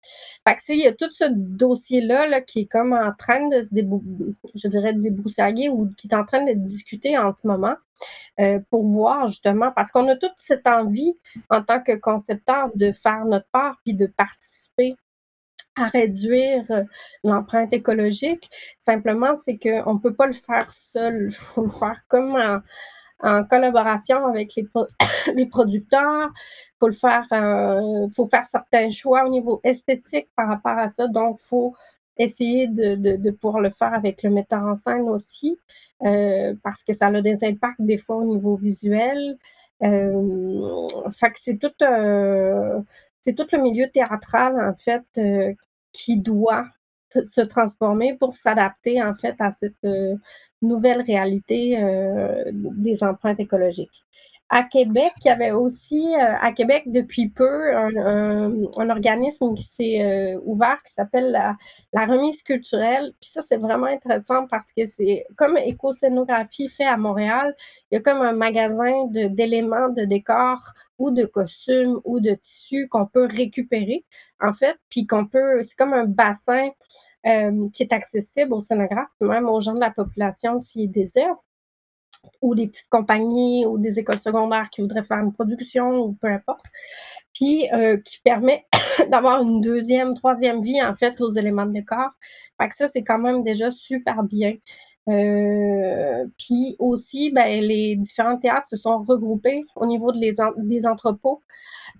Fait 0.47 0.55
que 0.55 0.61
il 0.71 0.79
y 0.79 0.87
a 0.87 0.93
tout 0.93 1.13
ce 1.13 1.25
dossier-là 1.29 2.27
là, 2.27 2.41
qui 2.41 2.61
est 2.61 2.65
comme 2.65 2.93
en 2.93 3.11
train 3.17 3.49
de 3.49 3.61
se 3.63 3.69
je 4.55 4.67
dirais 4.69 4.93
débroussailler 4.93 5.69
ou 5.69 5.91
qui 5.97 6.07
est 6.07 6.15
en 6.15 6.25
train 6.25 6.43
de 6.45 6.53
discuter 6.53 7.17
en 7.17 7.33
ce 7.35 7.45
moment 7.45 7.75
euh, 8.39 8.59
pour 8.69 8.87
voir 8.87 9.27
justement, 9.27 9.71
parce 9.75 9.91
qu'on 9.91 10.07
a 10.07 10.15
toute 10.15 10.35
cette 10.37 10.67
envie 10.67 11.13
en 11.49 11.61
tant 11.61 11.81
que 11.81 11.95
concepteur 11.95 12.71
de 12.75 12.93
faire 12.93 13.25
notre 13.25 13.47
part 13.51 13.77
puis 13.83 13.93
de 13.93 14.07
participer 14.07 14.95
à 15.77 15.89
réduire 15.89 16.63
euh, 16.69 16.83
l'empreinte 17.25 17.73
écologique. 17.73 18.49
Simplement, 18.77 19.35
c'est 19.43 19.57
qu'on 19.57 19.95
ne 19.95 19.99
peut 19.99 20.13
pas 20.13 20.27
le 20.27 20.33
faire 20.33 20.71
seul. 20.73 21.27
Il 21.29 21.33
faut 21.35 21.63
le 21.63 21.69
faire 21.69 22.01
comme 22.07 22.35
en, 22.35 22.61
en 23.21 23.43
collaboration 23.43 24.25
avec 24.27 24.55
les, 24.55 24.67
les 25.35 25.45
producteurs. 25.45 26.31
Il 26.33 26.77
faut 26.79 26.87
le 26.87 26.93
faire, 26.93 27.25
euh, 27.31 28.07
faut 28.15 28.27
faire 28.27 28.45
certains 28.45 28.89
choix 28.91 29.25
au 29.25 29.29
niveau 29.29 29.61
esthétique 29.63 30.29
par 30.35 30.47
rapport 30.47 30.77
à 30.77 30.89
ça. 30.89 31.07
Donc, 31.07 31.39
il 31.43 31.47
faut 31.47 31.75
essayer 32.17 32.67
de, 32.67 32.95
de, 32.95 33.17
de, 33.17 33.31
pouvoir 33.31 33.61
le 33.61 33.69
faire 33.71 33.93
avec 33.93 34.23
le 34.23 34.29
metteur 34.29 34.63
en 34.63 34.75
scène 34.75 35.09
aussi, 35.09 35.57
euh, 36.03 36.53
parce 36.63 36.83
que 36.83 36.93
ça 36.93 37.07
a 37.07 37.21
des 37.21 37.37
impacts 37.43 37.81
des 37.81 37.97
fois 37.97 38.17
au 38.17 38.25
niveau 38.25 38.55
visuel. 38.55 39.37
Euh, 39.83 40.87
fait 41.11 41.31
que 41.31 41.39
c'est 41.39 41.57
tout, 41.57 41.73
euh, 41.81 42.79
c'est 43.21 43.33
tout 43.33 43.47
le 43.51 43.61
milieu 43.61 43.89
théâtral, 43.89 44.55
en 44.59 44.75
fait, 44.75 45.03
qui 45.91 46.17
doit 46.17 46.65
se 47.23 47.41
transformer 47.41 48.15
pour 48.15 48.35
s'adapter 48.35 49.01
en 49.01 49.15
fait 49.15 49.35
à 49.39 49.51
cette 49.51 49.87
nouvelle 50.67 51.01
réalité 51.01 51.77
euh, 51.81 52.43
des 52.53 53.03
empreintes 53.03 53.39
écologiques. 53.39 54.03
À 54.47 54.61
Québec, 54.61 55.11
il 55.23 55.27
y 55.27 55.31
avait 55.31 55.51
aussi, 55.51 56.13
euh, 56.13 56.35
à 56.39 56.51
Québec, 56.51 56.83
depuis 56.85 57.29
peu, 57.29 57.75
un, 57.75 58.89
organisme 58.89 59.55
qui 59.55 59.63
s'est 59.63 60.37
ouvert 60.43 60.77
qui 60.85 60.93
s'appelle 60.93 61.31
la, 61.31 62.05
remise 62.05 62.43
culturelle. 62.43 63.11
Puis 63.19 63.31
ça, 63.31 63.41
c'est 63.41 63.57
vraiment 63.57 63.87
intéressant 63.87 64.45
parce 64.45 64.71
que 64.71 64.85
c'est 64.85 65.25
comme 65.35 65.57
éco-scénographie 65.57 66.69
fait 66.69 66.85
à 66.85 66.95
Montréal, 66.95 67.55
il 67.89 67.95
y 67.95 67.97
a 67.97 68.01
comme 68.01 68.21
un 68.21 68.33
magasin 68.33 69.07
d'éléments 69.07 69.89
de, 69.89 70.01
de 70.01 70.05
décors 70.05 70.73
ou 70.99 71.09
de 71.09 71.25
costumes 71.25 71.99
ou 72.03 72.19
de 72.19 72.35
tissus 72.35 72.87
qu'on 72.87 73.07
peut 73.07 73.27
récupérer, 73.35 74.05
en 74.39 74.53
fait, 74.53 74.77
puis 74.89 75.07
qu'on 75.07 75.25
peut, 75.25 75.63
c'est 75.63 75.75
comme 75.75 75.93
un 75.93 76.05
bassin 76.05 76.69
euh, 77.27 77.69
qui 77.73 77.83
est 77.83 77.93
accessible 77.93 78.53
aux 78.53 78.61
scénographes, 78.61 79.09
même 79.19 79.47
aux 79.49 79.59
gens 79.59 79.73
de 79.73 79.79
la 79.79 79.91
population 79.91 80.59
s'ils 80.59 80.91
désirent, 80.91 81.37
ou 82.41 82.55
des 82.55 82.67
petites 82.67 82.89
compagnies 82.89 83.65
ou 83.65 83.77
des 83.77 83.99
écoles 83.99 84.17
secondaires 84.17 84.69
qui 84.71 84.81
voudraient 84.81 85.03
faire 85.03 85.19
une 85.19 85.33
production 85.33 85.99
ou 85.99 86.13
peu 86.13 86.27
importe, 86.27 86.65
puis 87.33 87.69
euh, 87.73 87.97
qui 87.97 88.19
permet 88.21 88.65
d'avoir 89.09 89.41
une 89.41 89.61
deuxième, 89.61 90.15
troisième 90.15 90.63
vie 90.63 90.81
en 90.81 90.95
fait 90.95 91.19
aux 91.21 91.29
éléments 91.31 91.65
de 91.65 91.73
décor. 91.73 92.11
Ça, 92.71 92.87
c'est 92.87 93.03
quand 93.03 93.19
même 93.19 93.43
déjà 93.43 93.71
super 93.71 94.23
bien. 94.23 94.55
Euh, 95.07 96.25
puis 96.37 96.75
aussi, 96.79 97.31
ben, 97.31 97.61
les 97.61 97.95
différents 97.95 98.37
théâtres 98.37 98.69
se 98.69 98.75
sont 98.75 99.03
regroupés 99.03 99.63
au 99.75 99.85
niveau 99.85 100.11
de 100.11 100.17
les 100.17 100.33
des 100.57 100.87
entrepôts. 100.87 101.41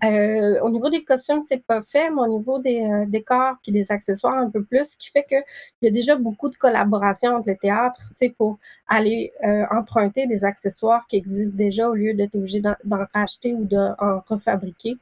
Euh, 0.03 0.59
au 0.61 0.69
niveau 0.69 0.89
des 0.89 1.03
costumes, 1.03 1.43
c'est 1.47 1.65
pas 1.65 1.81
fait, 1.81 2.09
mais 2.09 2.21
au 2.21 2.27
niveau 2.27 2.59
des 2.59 2.81
euh, 2.81 3.05
décors 3.07 3.55
et 3.65 3.71
des 3.71 3.91
accessoires 3.91 4.37
un 4.37 4.49
peu 4.49 4.63
plus, 4.63 4.91
ce 4.91 4.97
qui 4.97 5.09
fait 5.09 5.23
qu'il 5.23 5.41
y 5.83 5.87
a 5.87 5.91
déjà 5.91 6.15
beaucoup 6.17 6.49
de 6.49 6.55
collaboration 6.55 7.35
entre 7.35 7.47
les 7.47 7.57
théâtres, 7.57 8.01
tu 8.09 8.27
sais, 8.27 8.29
pour 8.29 8.59
aller 8.87 9.31
euh, 9.45 9.63
emprunter 9.71 10.27
des 10.27 10.43
accessoires 10.43 11.07
qui 11.07 11.15
existent 11.15 11.55
déjà 11.55 11.89
au 11.89 11.93
lieu 11.93 12.13
d'être 12.13 12.35
obligé 12.35 12.61
d'en 12.61 12.75
racheter 13.13 13.53
ou 13.53 13.63
d'en 13.65 13.95
refabriquer. 14.27 14.97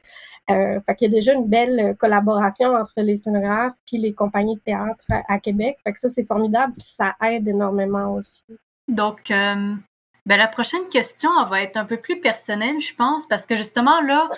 Euh, 0.50 0.78
fait 0.84 0.94
qu'il 0.96 1.10
y 1.10 1.14
a 1.14 1.16
déjà 1.16 1.32
une 1.32 1.48
belle 1.48 1.96
collaboration 1.96 2.74
entre 2.74 2.92
les 2.98 3.16
scénographes 3.16 3.72
puis 3.86 3.96
les 3.96 4.12
compagnies 4.12 4.56
de 4.56 4.60
théâtre 4.60 5.04
à, 5.08 5.38
Québec. 5.38 5.78
Fait 5.84 5.92
que 5.92 6.00
ça, 6.00 6.10
c'est 6.10 6.26
formidable, 6.26 6.74
ça 6.78 7.14
aide 7.22 7.48
énormément 7.48 8.14
aussi. 8.14 8.42
Donc, 8.88 9.30
euh, 9.30 9.74
ben, 10.26 10.36
la 10.36 10.48
prochaine 10.48 10.86
question, 10.86 11.30
va 11.46 11.62
être 11.62 11.76
un 11.76 11.86
peu 11.86 11.96
plus 11.96 12.20
personnelle, 12.20 12.80
je 12.80 12.94
pense, 12.94 13.26
parce 13.26 13.46
que 13.46 13.56
justement, 13.56 14.00
là, 14.02 14.28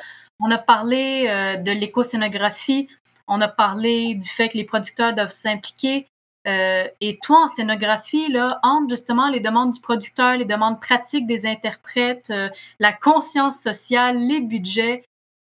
on 0.41 0.51
a 0.51 0.59
parlé 0.59 1.27
euh, 1.29 1.57
de 1.57 1.73
l'éco-scénographie, 1.73 2.89
on 3.27 3.41
a 3.41 3.49
parlé 3.49 4.15
du 4.15 4.29
fait 4.29 4.49
que 4.49 4.57
les 4.57 4.65
producteurs 4.65 5.15
doivent 5.15 5.33
s'impliquer. 5.33 6.07
Euh, 6.47 6.87
et 7.01 7.19
toi, 7.21 7.45
en 7.45 7.47
scénographie, 7.49 8.31
là, 8.31 8.61
entre 8.63 8.91
justement 8.91 9.29
les 9.29 9.41
demandes 9.41 9.73
du 9.73 9.81
producteur, 9.81 10.37
les 10.37 10.45
demandes 10.45 10.81
pratiques 10.81 11.27
des 11.27 11.45
interprètes, 11.45 12.33
la 12.79 12.93
conscience 12.93 13.59
sociale, 13.59 14.17
les 14.17 14.41
budgets, 14.41 15.03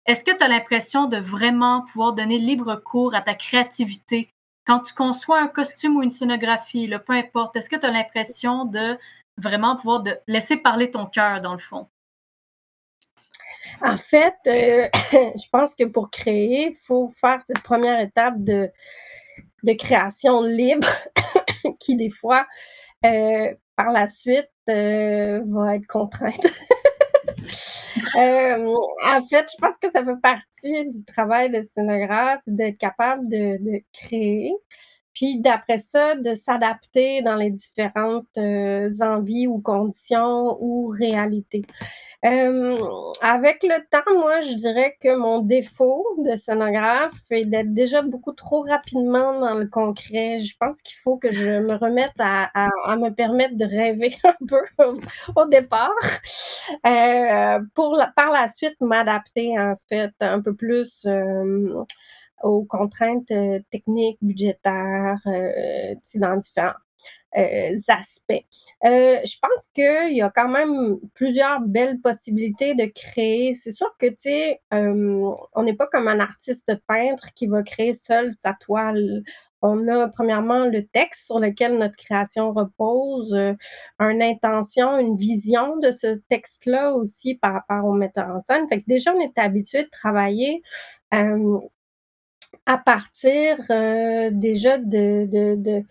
est-ce 0.05 0.23
que 0.23 0.35
tu 0.35 0.43
as 0.43 0.47
l'impression 0.47 1.07
de 1.07 1.17
vraiment 1.17 1.83
pouvoir 1.83 2.13
donner 2.13 2.37
libre 2.37 2.75
cours 2.75 3.15
à 3.15 3.21
ta 3.21 3.33
créativité? 3.33 4.29
Quand 4.65 4.79
tu 4.79 4.93
conçois 4.93 5.41
un 5.41 5.47
costume 5.47 5.95
ou 5.97 6.03
une 6.03 6.11
scénographie, 6.11 6.91
peu 7.05 7.13
importe, 7.13 7.55
est-ce 7.55 7.69
que 7.69 7.75
tu 7.75 7.85
as 7.85 7.91
l'impression 7.91 8.65
de 8.65 8.97
vraiment 9.37 9.75
pouvoir 9.75 10.03
laisser 10.27 10.57
parler 10.57 10.91
ton 10.91 11.05
cœur, 11.05 11.41
dans 11.41 11.53
le 11.53 11.59
fond? 11.59 11.87
En 13.81 13.97
fait, 13.97 14.35
euh, 14.47 14.87
je 15.13 15.49
pense 15.51 15.73
que 15.75 15.85
pour 15.85 16.09
créer, 16.09 16.69
il 16.69 16.75
faut 16.75 17.11
faire 17.19 17.41
cette 17.41 17.61
première 17.61 17.99
étape 17.99 18.35
de, 18.43 18.69
de 19.63 19.73
création 19.73 20.41
libre 20.41 20.87
qui, 21.79 21.95
des 21.95 22.09
fois, 22.09 22.47
euh, 23.05 23.53
par 23.75 23.91
la 23.91 24.07
suite, 24.07 24.51
euh, 24.69 25.41
va 25.45 25.75
être 25.75 25.87
contrainte. 25.87 26.45
en 29.03 29.25
fait, 29.27 29.47
je 29.51 29.57
pense 29.59 29.77
que 29.81 29.91
ça 29.91 30.03
fait 30.03 30.21
partie 30.21 30.89
du 30.89 31.03
travail 31.05 31.51
de 31.51 31.61
scénographe 31.61 32.41
d'être 32.47 32.77
capable 32.77 33.27
de, 33.29 33.57
de 33.59 33.83
créer. 33.93 34.53
Puis 35.15 35.39
d'après 35.39 35.79
ça, 35.79 36.15
de 36.15 36.33
s'adapter 36.33 37.21
dans 37.21 37.35
les 37.35 37.49
différentes 37.49 38.37
euh, 38.37 38.89
envies 38.99 39.47
ou 39.47 39.59
conditions 39.59 40.57
ou 40.59 40.89
réalités. 40.89 41.63
Euh, 42.25 42.77
avec 43.21 43.63
le 43.63 43.79
temps, 43.89 44.19
moi, 44.19 44.41
je 44.41 44.53
dirais 44.53 44.97
que 45.01 45.15
mon 45.15 45.39
défaut 45.39 46.05
de 46.17 46.35
scénographe 46.35 47.13
est 47.29 47.45
d'être 47.45 47.73
déjà 47.73 48.01
beaucoup 48.01 48.33
trop 48.33 48.63
rapidement 48.63 49.39
dans 49.39 49.53
le 49.53 49.67
concret. 49.67 50.41
Je 50.41 50.55
pense 50.59 50.81
qu'il 50.81 50.97
faut 51.03 51.17
que 51.17 51.31
je 51.31 51.51
me 51.51 51.75
remette 51.75 52.13
à, 52.19 52.49
me 52.97 53.09
permettre 53.09 53.55
de 53.55 53.65
rêver 53.65 54.15
un 54.23 54.35
peu 54.47 54.61
au, 55.35 55.45
départ, 55.45 55.91
euh, 56.85 57.59
pour 57.73 58.01
par 58.15 58.31
la 58.31 58.47
suite 58.47 58.75
m'adapter 58.81 59.57
en 59.59 59.75
fait 59.87 60.13
un 60.19 60.41
peu 60.41 60.55
plus 60.55 61.05
aux 62.43 62.63
contraintes 62.63 63.31
euh, 63.31 63.59
techniques, 63.71 64.17
budgétaires, 64.21 65.19
euh, 65.27 65.95
dans 66.15 66.37
différents 66.37 66.73
euh, 67.37 67.75
aspects. 67.89 68.45
je 68.83 69.35
pense 69.41 69.67
qu'il 69.73 70.15
y 70.15 70.21
a 70.21 70.29
quand 70.29 70.47
même 70.47 70.97
plusieurs 71.13 71.59
belles 71.61 71.99
possibilités 71.99 72.73
de 72.75 72.85
créer. 72.85 73.53
C'est 73.53 73.71
sûr 73.71 73.93
que, 73.99 74.07
tu 74.07 74.15
sais, 74.19 74.61
on 74.71 75.63
n'est 75.63 75.75
pas 75.75 75.87
comme 75.87 76.07
un 76.07 76.19
artiste 76.19 76.71
peintre 76.87 77.33
qui 77.35 77.47
va 77.47 77.61
créer 77.61 77.93
seul 77.93 78.31
sa 78.31 78.53
toile. 78.53 79.21
On 79.61 79.87
a 79.87 80.07
premièrement 80.07 80.65
le 80.65 80.85
texte 80.85 81.25
sur 81.25 81.39
lequel 81.39 81.77
notre 81.77 81.97
création 81.97 82.53
repose, 82.53 83.35
une 83.99 84.21
intention, 84.21 84.97
une 84.97 85.17
vision 85.17 85.77
de 85.77 85.91
ce 85.91 86.15
texte-là 86.29 86.93
aussi 86.93 87.35
par 87.35 87.53
rapport 87.53 87.85
au 87.85 87.93
metteur 87.93 88.29
en 88.29 88.39
scène. 88.39 88.67
Fait 88.69 88.79
que 88.79 88.85
déjà, 88.87 89.13
on 89.13 89.19
est 89.19 89.37
habitué 89.37 89.83
de 89.83 89.89
travailler 89.89 90.61
à 92.65 92.77
partir 92.77 93.57
euh, 93.69 94.29
déjà 94.31 94.77
d'une 94.77 95.85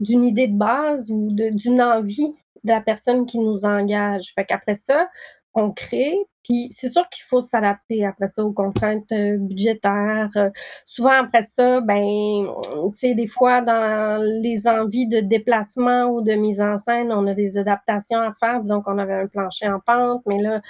idée 0.00 0.48
de 0.48 0.56
base 0.56 1.10
ou 1.10 1.28
d'une 1.32 1.82
envie 1.82 2.32
de 2.64 2.70
la 2.72 2.80
personne 2.80 3.26
qui 3.26 3.38
nous 3.38 3.64
engage. 3.64 4.32
Fait 4.34 4.44
qu'après 4.44 4.74
ça, 4.74 5.08
on 5.54 5.72
crée, 5.72 6.16
puis 6.44 6.70
c'est 6.72 6.88
sûr 6.88 7.08
qu'il 7.08 7.24
faut 7.24 7.42
s'adapter 7.42 8.06
après 8.06 8.28
ça 8.28 8.44
aux 8.44 8.52
contraintes 8.52 9.10
euh, 9.12 9.36
budgétaires. 9.38 10.30
Euh, 10.36 10.50
souvent 10.84 11.10
après 11.10 11.46
ça, 11.50 11.80
ben, 11.80 12.46
tu 12.94 12.98
sais, 12.98 13.14
des 13.14 13.26
fois 13.26 13.60
dans 13.62 14.22
les 14.42 14.66
envies 14.68 15.08
de 15.08 15.20
déplacement 15.20 16.04
ou 16.06 16.22
de 16.22 16.32
mise 16.34 16.60
en 16.60 16.78
scène, 16.78 17.12
on 17.12 17.26
a 17.26 17.34
des 17.34 17.58
adaptations 17.58 18.20
à 18.20 18.32
faire. 18.34 18.60
Disons 18.62 18.82
qu'on 18.82 18.98
avait 18.98 19.14
un 19.14 19.26
plancher 19.26 19.68
en 19.68 19.80
pente, 19.80 20.22
mais 20.26 20.40
là, 20.40 20.60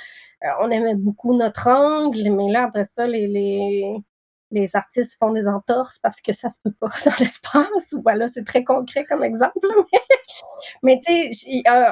on 0.61 0.71
aimait 0.71 0.95
beaucoup 0.95 1.35
notre 1.35 1.69
angle, 1.69 2.31
mais 2.31 2.51
là, 2.51 2.65
après 2.65 2.85
ça, 2.85 3.07
les 3.07 4.03
les 4.51 4.77
artistes 4.77 5.17
font 5.19 5.33
des 5.33 5.47
entorses 5.47 5.99
parce 5.99 6.21
que 6.21 6.33
ça 6.33 6.51
se 6.51 6.59
peut 6.63 6.73
pas 6.79 6.89
dans 7.05 7.13
l'espace. 7.19 7.95
Voilà, 8.03 8.29
c'est 8.29 8.45
très 8.45 8.65
concret 8.65 9.05
comme 9.05 9.25
exemple. 9.25 9.59
Mais, 10.83 10.99
tu 11.05 11.33
sais, 11.33 11.63
euh, 11.69 11.85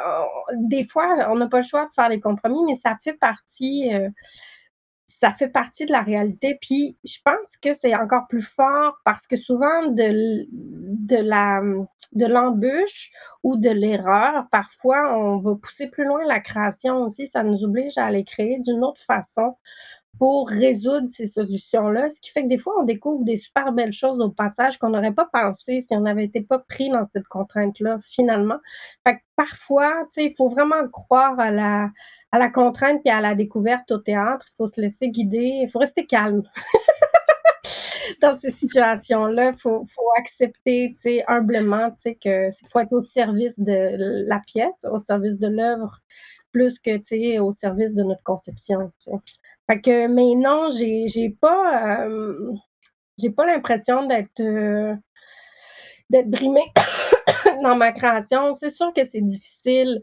des 0.54 0.84
fois, 0.84 1.28
on 1.30 1.36
n'a 1.36 1.48
pas 1.48 1.58
le 1.58 1.62
choix 1.62 1.86
de 1.86 1.92
faire 1.94 2.08
des 2.08 2.20
compromis, 2.20 2.62
mais 2.66 2.74
ça 2.74 2.96
fait 3.02 3.14
partie. 3.14 3.94
Euh, 3.94 4.08
ça 5.18 5.32
fait 5.32 5.48
partie 5.48 5.86
de 5.86 5.92
la 5.92 6.02
réalité. 6.02 6.58
Puis 6.60 6.98
je 7.04 7.16
pense 7.24 7.56
que 7.62 7.72
c'est 7.72 7.94
encore 7.94 8.26
plus 8.28 8.42
fort 8.42 8.98
parce 9.04 9.26
que 9.26 9.36
souvent 9.36 9.88
de, 9.88 10.46
de 10.52 12.26
l'embûche 12.26 13.10
ou 13.42 13.56
de 13.56 13.70
l'erreur, 13.70 14.46
parfois 14.52 15.16
on 15.16 15.38
va 15.38 15.54
pousser 15.54 15.88
plus 15.88 16.04
loin 16.04 16.20
la 16.26 16.40
création 16.40 16.98
aussi. 16.98 17.26
Ça 17.26 17.42
nous 17.42 17.64
oblige 17.64 17.96
à 17.96 18.04
aller 18.06 18.24
créer 18.24 18.58
d'une 18.60 18.84
autre 18.84 19.00
façon 19.06 19.56
pour 20.18 20.48
résoudre 20.48 21.08
ces 21.10 21.26
solutions-là, 21.26 22.08
ce 22.08 22.20
qui 22.20 22.30
fait 22.30 22.42
que 22.42 22.48
des 22.48 22.58
fois, 22.58 22.74
on 22.80 22.84
découvre 22.84 23.24
des 23.24 23.36
super 23.36 23.72
belles 23.72 23.92
choses 23.92 24.20
au 24.20 24.30
passage 24.30 24.78
qu'on 24.78 24.90
n'aurait 24.90 25.12
pas 25.12 25.28
pensé 25.30 25.80
si 25.80 25.94
on 25.94 26.00
n'avait 26.00 26.24
été 26.24 26.40
pas 26.40 26.58
pris 26.58 26.88
dans 26.88 27.04
cette 27.04 27.26
contrainte-là, 27.28 27.98
finalement. 28.02 28.58
Fait 29.06 29.16
que 29.16 29.20
parfois, 29.36 29.92
tu 30.04 30.22
sais, 30.22 30.24
il 30.26 30.34
faut 30.34 30.48
vraiment 30.48 30.88
croire 30.88 31.38
à 31.38 31.50
la, 31.50 31.90
à 32.32 32.38
la 32.38 32.50
contrainte 32.50 33.00
puis 33.04 33.12
à 33.12 33.20
la 33.20 33.34
découverte 33.34 33.90
au 33.90 33.98
théâtre. 33.98 34.46
Il 34.50 34.54
faut 34.56 34.68
se 34.68 34.80
laisser 34.80 35.08
guider, 35.08 35.60
il 35.62 35.70
faut 35.70 35.78
rester 35.78 36.06
calme. 36.06 36.42
dans 38.22 38.36
ces 38.36 38.50
situations-là, 38.50 39.52
il 39.54 39.58
faut, 39.58 39.84
faut, 39.84 40.10
accepter, 40.18 40.94
humblement, 41.26 41.90
que 42.22 42.48
faut 42.70 42.78
être 42.78 42.92
au 42.92 43.00
service 43.00 43.58
de 43.58 44.26
la 44.28 44.40
pièce, 44.40 44.86
au 44.90 44.98
service 44.98 45.38
de 45.38 45.48
l'œuvre, 45.48 45.98
plus 46.52 46.78
que, 46.78 47.38
au 47.40 47.52
service 47.52 47.94
de 47.94 48.02
notre 48.02 48.22
conception. 48.22 48.92
Fait 49.68 49.80
que, 49.80 50.06
mais 50.06 50.34
non, 50.34 50.70
j'ai, 50.70 51.08
j'ai 51.08 51.30
pas, 51.30 52.04
euh, 52.06 52.52
j'ai 53.18 53.30
pas 53.30 53.46
l'impression 53.46 54.06
d'être, 54.06 54.40
euh, 54.40 54.94
d'être 56.10 56.30
brimée 56.30 56.72
dans 57.62 57.76
ma 57.76 57.92
création. 57.92 58.54
C'est 58.54 58.70
sûr 58.70 58.92
que 58.94 59.04
c'est 59.04 59.20
difficile, 59.20 60.02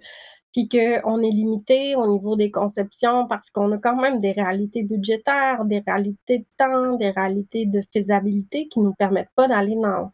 puis 0.53 0.69
qu'on 0.69 1.21
est 1.23 1.31
limité 1.31 1.95
au 1.95 2.07
niveau 2.07 2.35
des 2.35 2.51
conceptions 2.51 3.27
parce 3.27 3.49
qu'on 3.49 3.71
a 3.71 3.77
quand 3.77 3.95
même 3.95 4.19
des 4.19 4.33
réalités 4.33 4.83
budgétaires, 4.83 5.65
des 5.65 5.79
réalités 5.85 6.39
de 6.39 6.45
temps, 6.57 6.95
des 6.97 7.11
réalités 7.11 7.65
de 7.65 7.81
faisabilité 7.93 8.67
qui 8.67 8.79
nous 8.79 8.93
permettent 8.93 9.31
pas 9.35 9.47
d'aller 9.47 9.75
dans, 9.75 10.11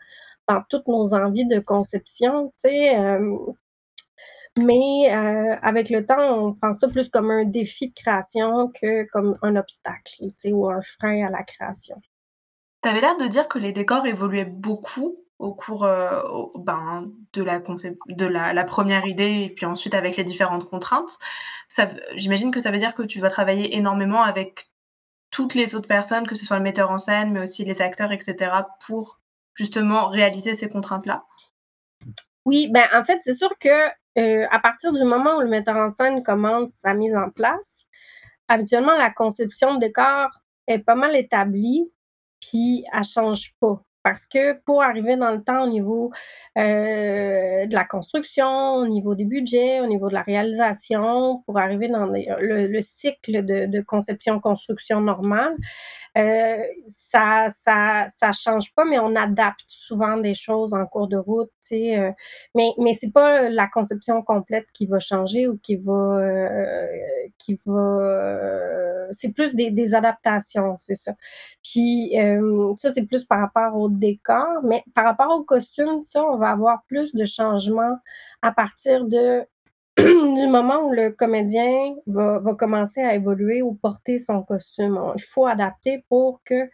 dans 0.47 0.63
toutes 0.69 0.87
nos 0.87 1.13
envies 1.13 1.47
de 1.47 1.59
conception. 1.59 2.53
Tu 2.63 2.69
sais, 2.69 2.97
euh, 2.97 3.35
mais 4.65 5.13
euh, 5.13 5.55
avec 5.61 5.89
le 5.89 6.05
temps, 6.05 6.47
on 6.47 6.53
prend 6.53 6.77
ça 6.77 6.87
plus 6.87 7.09
comme 7.09 7.31
un 7.31 7.45
défi 7.45 7.89
de 7.89 7.93
création 7.93 8.71
que 8.81 9.03
comme 9.11 9.37
un 9.41 9.55
obstacle, 9.55 10.25
ou 10.51 10.69
un 10.69 10.81
frein 10.81 11.27
à 11.27 11.29
la 11.29 11.43
création. 11.43 11.95
Tu 12.81 12.89
avais 12.89 13.01
l'air 13.01 13.17
de 13.17 13.27
dire 13.27 13.47
que 13.47 13.59
les 13.59 13.71
décors 13.71 14.05
évoluaient 14.05 14.45
beaucoup 14.45 15.17
au 15.37 15.53
cours 15.53 15.85
euh, 15.85 16.21
ben, 16.55 17.11
de, 17.33 17.43
la, 17.43 17.59
de 17.59 18.25
la, 18.25 18.63
première 18.65 19.05
idée 19.05 19.43
et 19.43 19.49
puis 19.49 19.65
ensuite 19.65 19.93
avec 19.93 20.17
les 20.17 20.25
différentes 20.25 20.65
contraintes. 20.69 21.17
J'imagine 22.15 22.51
que 22.51 22.59
ça 22.59 22.71
veut 22.71 22.77
dire 22.77 22.93
que 22.93 23.03
tu 23.03 23.19
vas 23.19 23.29
travailler 23.29 23.75
énormément 23.77 24.21
avec 24.21 24.69
toutes 25.31 25.55
les 25.55 25.75
autres 25.75 25.87
personnes, 25.87 26.27
que 26.27 26.35
ce 26.35 26.45
soit 26.45 26.57
le 26.57 26.63
metteur 26.63 26.91
en 26.91 26.97
scène, 26.97 27.31
mais 27.31 27.41
aussi 27.41 27.63
les 27.63 27.81
acteurs, 27.81 28.11
etc., 28.11 28.51
pour 28.85 29.21
justement 29.53 30.07
réaliser 30.07 30.53
ces 30.53 30.69
contraintes-là? 30.69 31.25
Oui, 32.45 32.69
ben 32.71 32.85
en 32.95 33.03
fait, 33.03 33.19
c'est 33.21 33.33
sûr 33.33 33.51
que 33.59 33.89
euh, 34.19 34.45
à 34.51 34.59
partir 34.59 34.91
du 34.91 35.03
moment 35.03 35.37
où 35.37 35.41
le 35.41 35.47
metteur 35.47 35.77
en 35.77 35.89
scène 35.91 36.23
commence 36.23 36.71
sa 36.71 36.93
mise 36.93 37.15
en 37.15 37.29
place, 37.29 37.85
habituellement, 38.47 38.97
la 38.97 39.11
conception 39.11 39.75
de 39.75 39.79
décor 39.79 40.29
est 40.67 40.79
pas 40.79 40.95
mal 40.95 41.15
établie, 41.15 41.91
puis 42.41 42.83
elle 42.93 43.03
change 43.03 43.53
pas. 43.59 43.81
Parce 44.01 44.25
que 44.25 44.53
pour 44.63 44.81
arriver 44.81 45.17
dans 45.17 45.31
le 45.31 45.43
temps 45.43 45.65
au 45.65 45.69
niveau 45.69 46.11
euh, 46.57 47.65
de 47.65 47.73
la 47.73 47.83
construction, 47.83 48.75
au 48.75 48.87
niveau 48.87 49.13
des 49.13 49.25
budgets, 49.25 49.81
au 49.81 49.87
niveau 49.87 50.07
de 50.07 50.13
la 50.13 50.21
réalisation, 50.21 51.43
pour 51.45 51.57
arriver 51.59 51.89
dans 51.89 52.05
le, 52.05 52.81
cycle 52.81 53.43
de, 53.43 53.81
conception-construction 53.81 55.01
normale, 55.01 55.53
euh, 56.17 56.57
ça, 56.87 57.49
ça, 57.51 58.31
change 58.31 58.73
pas, 58.73 58.85
mais 58.85 58.99
on 58.99 59.15
adapte 59.15 59.65
souvent 59.67 60.17
des 60.17 60.35
choses 60.35 60.73
en 60.73 60.85
cours 60.85 61.07
de 61.07 61.17
route. 61.17 61.51
Euh, 61.71 62.11
mais 62.55 62.71
mais 62.79 62.95
c'est 62.99 63.11
pas 63.11 63.49
la 63.49 63.67
conception 63.67 64.23
complète 64.23 64.65
qui 64.73 64.87
va 64.87 64.99
changer 64.99 65.47
ou 65.47 65.57
qui 65.61 65.75
va 65.75 66.19
qui 67.37 67.59
va 67.65 69.07
c'est 69.11 69.29
plus 69.33 69.53
des, 69.55 69.69
des 69.71 69.93
adaptations, 69.93 70.77
c'est 70.79 70.95
ça. 70.95 71.13
Puis 71.63 72.13
ça 72.77 72.91
c'est 72.91 73.03
plus 73.03 73.25
par 73.25 73.39
rapport 73.39 73.75
au 73.79 73.88
décor, 73.89 74.63
mais 74.63 74.83
par 74.95 75.05
rapport 75.05 75.31
au 75.35 75.43
costume, 75.43 76.01
ça, 76.01 76.23
on 76.23 76.37
va 76.37 76.49
avoir 76.51 76.83
plus 76.87 77.13
de 77.15 77.25
changements 77.25 77.97
à 78.41 78.51
partir 78.51 79.05
de 79.05 79.45
du 79.97 80.47
moment 80.47 80.87
où 80.87 80.93
le 80.93 81.11
comédien 81.11 81.95
va, 82.07 82.39
va, 82.39 82.53
commencer 82.55 83.01
à 83.01 83.15
évoluer 83.15 83.61
ou 83.61 83.73
porter 83.73 84.17
son 84.17 84.43
costume. 84.43 84.99
Il 85.15 85.23
faut 85.23 85.45
adapter 85.45 86.05
pour 86.09 86.41
que 86.45 86.69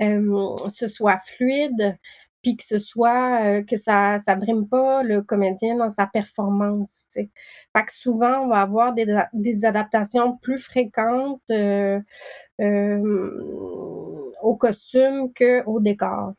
euh, 0.00 0.56
ce 0.68 0.88
soit 0.88 1.18
fluide, 1.18 1.96
puis 2.42 2.56
que 2.56 2.64
ce 2.64 2.78
soit 2.78 3.42
euh, 3.44 3.62
que 3.62 3.76
ça 3.76 4.18
ça 4.18 4.34
brime 4.34 4.68
pas 4.68 5.02
le 5.02 5.22
comédien 5.22 5.76
dans 5.76 5.90
sa 5.90 6.06
performance. 6.06 7.06
T'sais. 7.08 7.30
Fait 7.76 7.84
que 7.84 7.92
souvent, 7.92 8.40
on 8.44 8.48
va 8.48 8.62
avoir 8.62 8.92
des, 8.94 9.06
des 9.32 9.64
adaptations 9.64 10.36
plus 10.38 10.58
fréquentes 10.58 11.42
euh, 11.50 12.00
au 14.42 14.56
costume 14.56 15.32
qu'au 15.34 15.80
décor. 15.80 16.32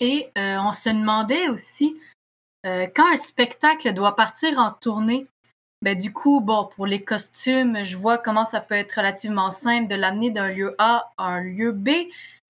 Et 0.00 0.30
on 0.36 0.72
se 0.72 0.88
demandait 0.88 1.48
aussi, 1.48 1.96
quand 2.64 3.12
un 3.12 3.16
spectacle 3.16 3.92
doit 3.92 4.16
partir 4.16 4.58
en 4.58 4.72
tournée, 4.72 5.26
ben, 5.82 5.96
du 5.96 6.12
coup, 6.12 6.40
bon, 6.40 6.68
pour 6.76 6.86
les 6.86 7.02
costumes, 7.02 7.84
je 7.84 7.96
vois 7.96 8.18
comment 8.18 8.44
ça 8.44 8.60
peut 8.60 8.74
être 8.74 8.92
relativement 8.92 9.50
simple 9.50 9.88
de 9.88 9.94
l'amener 9.94 10.30
d'un 10.30 10.48
lieu 10.48 10.74
A 10.78 11.10
à 11.16 11.24
un 11.24 11.40
lieu 11.40 11.72
B. 11.72 11.88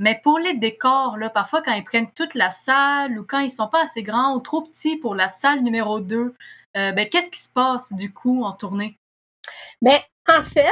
Mais 0.00 0.20
pour 0.24 0.40
les 0.40 0.54
décors, 0.54 1.16
là, 1.16 1.30
parfois, 1.30 1.62
quand 1.62 1.72
ils 1.72 1.84
prennent 1.84 2.10
toute 2.10 2.34
la 2.34 2.50
salle 2.50 3.20
ou 3.20 3.24
quand 3.24 3.38
ils 3.38 3.50
sont 3.50 3.68
pas 3.68 3.82
assez 3.82 4.02
grands 4.02 4.34
ou 4.34 4.40
trop 4.40 4.62
petits 4.62 4.96
pour 4.96 5.14
la 5.14 5.28
salle 5.28 5.62
numéro 5.62 6.00
2, 6.00 6.34
euh, 6.76 6.92
ben, 6.92 7.08
qu'est-ce 7.08 7.28
qui 7.30 7.40
se 7.40 7.48
passe, 7.48 7.92
du 7.92 8.12
coup, 8.12 8.42
en 8.42 8.52
tournée? 8.52 8.96
Ben, 9.80 10.00
en 10.28 10.42
fait, 10.42 10.66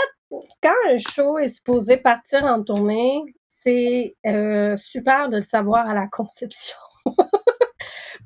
quand 0.61 0.75
un 0.89 0.99
show 0.99 1.39
est 1.39 1.51
supposé 1.51 1.97
partir 1.97 2.45
en 2.45 2.65
tournée, 2.65 3.23
c'est 3.69 4.17
euh, 4.27 4.77
super 4.77 5.29
de 5.29 5.37
le 5.37 5.43
savoir 5.43 5.89
à 5.89 5.95
la 5.95 6.07
conception. 6.07 6.77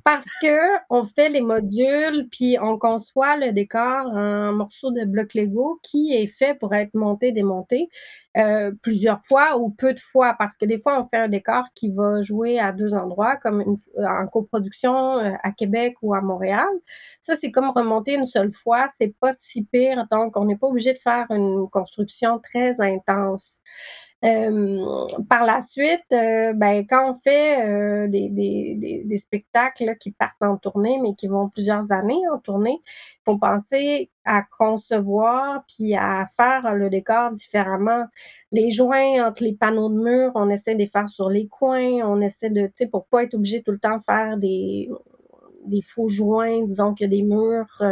Parce 0.05 0.27
que 0.41 0.57
on 0.91 1.05
fait 1.05 1.29
les 1.29 1.41
modules, 1.41 2.29
puis 2.31 2.57
on 2.61 2.77
conçoit 2.77 3.37
le 3.37 3.53
décor 3.53 4.07
en 4.07 4.53
morceaux 4.53 4.91
de 4.91 5.05
blocs 5.05 5.35
Lego 5.35 5.79
qui 5.83 6.13
est 6.13 6.27
fait 6.27 6.55
pour 6.55 6.75
être 6.75 6.95
monté, 6.95 7.31
démonté 7.31 7.89
euh, 8.37 8.73
plusieurs 8.83 9.21
fois 9.27 9.59
ou 9.59 9.71
peu 9.71 9.95
de 9.95 10.01
fois. 10.01 10.35
Parce 10.39 10.57
que 10.57 10.65
des 10.65 10.81
fois, 10.81 11.01
on 11.01 11.07
fait 11.07 11.19
un 11.19 11.29
décor 11.29 11.67
qui 11.75 11.91
va 11.91 12.21
jouer 12.21 12.59
à 12.59 12.73
deux 12.73 12.95
endroits, 12.95 13.37
comme 13.37 13.61
une, 13.61 13.77
en 14.05 14.27
coproduction 14.27 15.19
euh, 15.19 15.33
à 15.43 15.53
Québec 15.53 15.95
ou 16.03 16.15
à 16.15 16.21
Montréal. 16.21 16.67
Ça, 17.21 17.37
c'est 17.37 17.53
comme 17.53 17.71
remonter 17.71 18.15
une 18.15 18.27
seule 18.27 18.53
fois. 18.53 18.89
C'est 18.99 19.15
pas 19.21 19.33
si 19.35 19.63
pire. 19.63 20.07
Donc, 20.11 20.37
on 20.37 20.47
n'est 20.47 20.57
pas 20.57 20.67
obligé 20.67 20.95
de 20.95 20.99
faire 20.99 21.27
une 21.31 21.69
construction 21.71 22.41
très 22.41 22.81
intense. 22.81 23.61
Euh, 24.25 25.07
par 25.29 25.45
la 25.45 25.61
suite, 25.61 26.05
euh, 26.13 26.53
ben, 26.53 26.87
quand 26.89 27.11
on 27.11 27.19
fait 27.19 27.67
euh, 27.67 28.07
des, 28.07 28.29
des, 28.29 29.03
des, 29.05 29.17
spectacles 29.17 29.97
qui 29.99 30.13
partent 30.13 30.43
en 30.43 30.57
tournée, 30.57 31.01
mais 31.03 31.15
qui 31.17 31.27
vont 31.27 31.49
plusieurs 31.49 31.91
années 31.91 32.21
en 32.33 32.39
tournée, 32.39 32.79
il 32.85 33.23
faut 33.25 33.37
penser 33.37 34.11
à 34.25 34.43
concevoir 34.43 35.65
puis 35.67 35.97
à 35.97 36.29
faire 36.37 36.73
le 36.75 36.89
décor 36.89 37.33
différemment. 37.33 38.05
Les 38.53 38.71
joints 38.71 39.27
entre 39.27 39.43
les 39.43 39.55
panneaux 39.55 39.89
de 39.89 40.01
mur, 40.01 40.31
on 40.37 40.49
essaie 40.51 40.75
de 40.75 40.81
les 40.81 40.87
faire 40.89 41.09
sur 41.09 41.29
les 41.29 41.49
coins, 41.49 42.03
on 42.05 42.21
essaie 42.21 42.51
de, 42.51 42.67
tu 42.67 42.73
sais, 42.77 42.87
pour 42.87 43.07
pas 43.07 43.25
être 43.25 43.35
obligé 43.35 43.65
tout 43.65 43.73
le 43.73 43.81
temps 43.81 43.99
de 43.99 44.05
faire 44.05 44.37
des, 44.37 44.89
des 45.67 45.83
faux 45.83 46.07
joints, 46.07 46.63
disons 46.63 46.95
que 46.95 47.05
des 47.07 47.23
murs. 47.23 47.83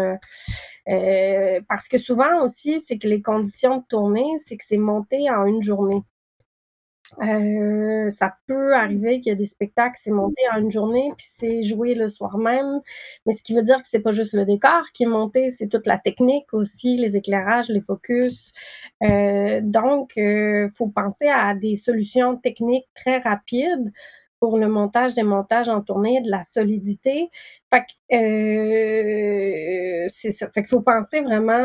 parce 1.68 1.88
que 1.88 1.98
souvent 1.98 2.44
aussi, 2.44 2.80
c'est 2.86 2.98
que 2.98 3.08
les 3.08 3.20
conditions 3.20 3.78
de 3.78 3.84
tournée, 3.88 4.30
c'est 4.46 4.56
que 4.56 4.64
c'est 4.64 4.76
monté 4.76 5.28
en 5.28 5.44
une 5.44 5.64
journée. 5.64 6.04
Euh, 7.22 8.10
ça 8.10 8.34
peut 8.46 8.74
arriver 8.74 9.20
qu'il 9.20 9.30
y 9.30 9.32
a 9.32 9.36
des 9.36 9.46
spectacles, 9.46 9.98
c'est 10.02 10.10
monté 10.10 10.42
en 10.54 10.58
une 10.60 10.70
journée, 10.70 11.12
puis 11.16 11.26
c'est 11.36 11.62
joué 11.62 11.94
le 11.94 12.08
soir 12.08 12.38
même. 12.38 12.80
Mais 13.26 13.32
ce 13.34 13.42
qui 13.42 13.54
veut 13.54 13.62
dire 13.62 13.78
que 13.82 13.88
c'est 13.88 14.00
pas 14.00 14.12
juste 14.12 14.34
le 14.34 14.44
décor 14.44 14.82
qui 14.94 15.04
est 15.04 15.06
monté, 15.06 15.50
c'est 15.50 15.68
toute 15.68 15.86
la 15.86 15.98
technique 15.98 16.52
aussi, 16.52 16.96
les 16.96 17.16
éclairages, 17.16 17.68
les 17.68 17.80
focus. 17.80 18.52
Euh, 19.02 19.60
donc, 19.62 20.12
il 20.16 20.22
euh, 20.22 20.68
faut 20.76 20.88
penser 20.88 21.28
à 21.28 21.54
des 21.54 21.76
solutions 21.76 22.36
techniques 22.36 22.88
très 22.94 23.18
rapides 23.18 23.92
pour 24.40 24.58
le 24.58 24.68
montage, 24.68 25.14
des 25.14 25.22
montages 25.22 25.68
en 25.68 25.82
tournée, 25.82 26.22
de 26.22 26.30
la 26.30 26.42
solidité. 26.42 27.28
Fait 27.70 27.82
que, 27.82 27.86
c'est 30.08 30.30
ça. 30.30 30.48
Fait 30.50 30.62
qu'il 30.62 30.70
faut 30.70 30.80
penser 30.80 31.20
vraiment 31.20 31.62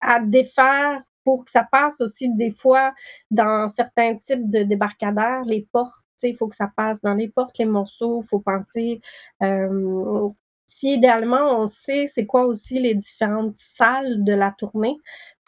à 0.00 0.20
défaire 0.20 1.02
pour 1.28 1.44
que 1.44 1.50
ça 1.50 1.62
passe 1.70 2.00
aussi 2.00 2.30
des 2.30 2.52
fois 2.52 2.94
dans 3.30 3.68
certains 3.68 4.16
types 4.16 4.48
de 4.48 4.62
débarcadères, 4.62 5.42
les 5.44 5.68
portes, 5.70 6.02
il 6.22 6.34
faut 6.38 6.48
que 6.48 6.56
ça 6.56 6.72
passe 6.74 7.02
dans 7.02 7.12
les 7.12 7.28
portes, 7.28 7.58
les 7.58 7.66
morceaux, 7.66 8.22
il 8.22 8.26
faut 8.26 8.38
penser 8.40 9.02
euh, 9.42 10.26
si 10.64 10.94
idéalement 10.94 11.60
on 11.60 11.66
sait 11.66 12.06
c'est 12.06 12.24
quoi 12.24 12.46
aussi 12.46 12.78
les 12.78 12.94
différentes 12.94 13.58
salles 13.58 14.24
de 14.24 14.32
la 14.32 14.54
tournée, 14.56 14.96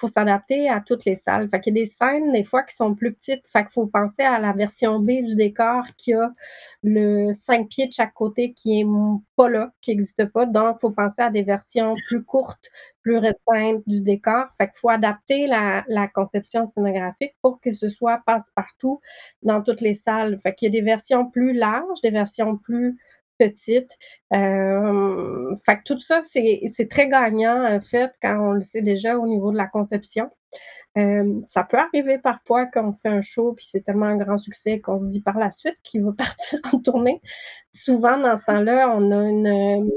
faut 0.01 0.09
s'adapter 0.09 0.69
à 0.69 0.81
toutes 0.81 1.05
les 1.05 1.15
salles. 1.15 1.49
Fait 1.49 1.61
qu'il 1.61 1.77
y 1.77 1.81
a 1.81 1.85
des 1.85 1.91
scènes, 1.91 2.33
des 2.33 2.45
fois, 2.45 2.63
qui 2.63 2.75
sont 2.75 2.95
plus 2.95 3.13
petites. 3.13 3.47
Fait 3.49 3.63
qu'il 3.63 3.73
faut 3.73 3.87
penser 3.87 4.23
à 4.23 4.39
la 4.39 4.53
version 4.53 4.99
B 4.99 5.23
du 5.25 5.37
décor 5.37 5.85
qui 5.97 6.13
a 6.15 6.33
le 6.83 7.33
cinq 7.33 7.69
pieds 7.69 7.87
de 7.87 7.93
chaque 7.93 8.15
côté 8.15 8.53
qui 8.53 8.81
est 8.81 8.87
pas 9.37 9.49
là, 9.49 9.73
qui 9.81 9.91
n'existe 9.91 10.25
pas. 10.27 10.47
Donc, 10.47 10.77
il 10.79 10.81
faut 10.81 10.91
penser 10.91 11.23
à 11.23 11.31
des 11.31 11.43
versions 11.43 11.95
plus 12.09 12.25
courtes, 12.25 12.71
plus 13.03 13.19
restreintes 13.19 13.83
du 13.87 14.03
décor. 14.03 14.47
Fait 14.57 14.69
qu'il 14.69 14.79
faut 14.81 14.91
adapter 14.91 15.47
la, 15.47 15.85
la 15.89 16.09
conception 16.09 16.67
scénographique 16.69 17.35
pour 17.43 17.61
que 17.61 17.73
ce 17.73 17.89
soit 17.89 18.21
passe-partout 18.27 19.01
dans 19.43 19.63
toutes 19.63 19.81
les 19.81 19.95
salles. 19.95 20.39
Fait 20.43 20.55
qu'il 20.55 20.67
y 20.67 20.77
a 20.77 20.81
des 20.81 20.85
versions 20.85 21.29
plus 21.31 21.53
larges, 21.53 22.01
des 22.03 22.11
versions 22.11 22.57
plus 22.57 22.99
petite. 23.41 23.97
Euh, 24.33 25.57
fait 25.65 25.79
que 25.79 25.83
tout 25.85 26.01
ça, 26.01 26.23
c'est 26.23 26.89
très 26.91 27.09
gagnant, 27.09 27.65
en 27.65 27.81
fait, 27.81 28.13
quand 28.23 28.39
on 28.51 28.53
le 28.53 28.61
sait 28.61 28.83
déjà 28.83 29.19
au 29.19 29.27
niveau 29.27 29.51
de 29.51 29.57
la 29.57 29.67
conception. 29.67 30.31
Euh, 30.99 31.41
ça 31.47 31.63
peut 31.65 31.79
arriver 31.79 32.19
parfois 32.19 32.67
quand 32.67 32.89
on 32.89 32.93
fait 32.95 33.09
un 33.09 33.21
show, 33.21 33.55
puis 33.55 33.67
c'est 33.71 33.83
tellement 33.83 34.07
un 34.07 34.17
grand 34.17 34.39
succès 34.39 34.81
qu'on 34.81 34.99
se 34.99 35.07
dit 35.07 35.21
par 35.21 35.39
la 35.39 35.51
suite 35.51 35.77
qu'il 35.83 36.05
va 36.05 36.13
partir 36.19 36.61
en 36.73 36.79
tournée. 36.79 37.23
Souvent, 37.73 38.19
dans 38.19 38.37
ce 38.37 38.45
temps-là, 38.45 38.93
on 38.97 39.11
a 39.13 39.23
une, 39.29 39.91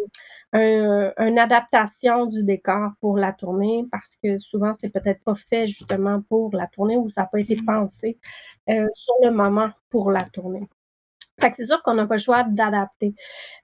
une 0.53 1.39
adaptation 1.39 2.27
du 2.27 2.43
décor 2.43 2.91
pour 3.01 3.17
la 3.17 3.33
tournée 3.33 3.85
parce 3.91 4.11
que 4.23 4.37
souvent, 4.37 4.73
c'est 4.73 4.89
peut-être 4.89 5.23
pas 5.23 5.35
fait 5.35 5.67
justement 5.67 6.21
pour 6.21 6.51
la 6.53 6.67
tournée 6.67 6.97
ou 6.97 7.09
ça 7.09 7.21
n'a 7.21 7.27
pas 7.27 7.39
été 7.39 7.55
mmh. 7.55 7.65
pensé 7.65 8.19
euh, 8.69 8.87
sur 8.91 9.15
le 9.23 9.31
moment 9.31 9.71
pour 9.89 10.11
la 10.11 10.23
tournée. 10.23 10.69
Fait 11.43 11.49
que 11.49 11.57
c'est 11.57 11.65
sûr 11.65 11.83
qu'on 11.83 11.95
n'a 11.95 12.07
pas 12.07 12.15
le 12.15 12.21
choix 12.21 12.43
d'adapter. 12.43 13.15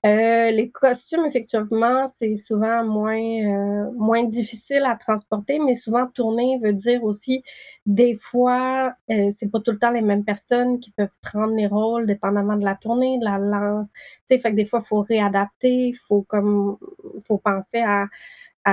Euh, 0.06 0.52
les 0.52 0.70
costumes, 0.70 1.24
effectivement, 1.26 2.12
c'est 2.18 2.36
souvent 2.36 2.84
moins, 2.84 3.16
euh, 3.16 3.90
moins 3.96 4.24
difficile 4.24 4.84
à 4.86 4.98
transporter, 4.98 5.60
mais 5.60 5.76
souvent 5.76 6.06
tourner 6.08 6.60
veut 6.62 6.74
dire 6.74 7.02
aussi 7.06 7.42
des 7.86 8.18
fois, 8.18 8.94
euh, 9.10 9.30
c'est 9.32 9.50
pas 9.50 9.62
tout 9.62 9.72
le 9.72 9.80
temps 9.80 9.92
les 9.92 10.02
mêmes 10.02 10.26
personnes 10.26 10.82
qui 10.82 10.92
peuvent 10.92 11.08
prendre 11.22 11.56
les 11.56 11.68
rôles 11.68 12.06
dépendamment 12.06 12.58
de 12.58 12.66
la 12.66 12.76
tournée, 12.76 13.18
de 13.18 13.24
la 13.24 13.38
langue. 13.38 13.88
Fait 14.28 14.40
que 14.40 14.50
des 14.50 14.66
fois, 14.66 14.82
il 14.84 14.88
faut 14.88 15.00
réadapter, 15.02 15.88
il 15.88 15.96
faut 15.96 16.24
comme 16.24 16.78
faut 17.26 17.38
penser 17.38 17.80
à 17.80 18.08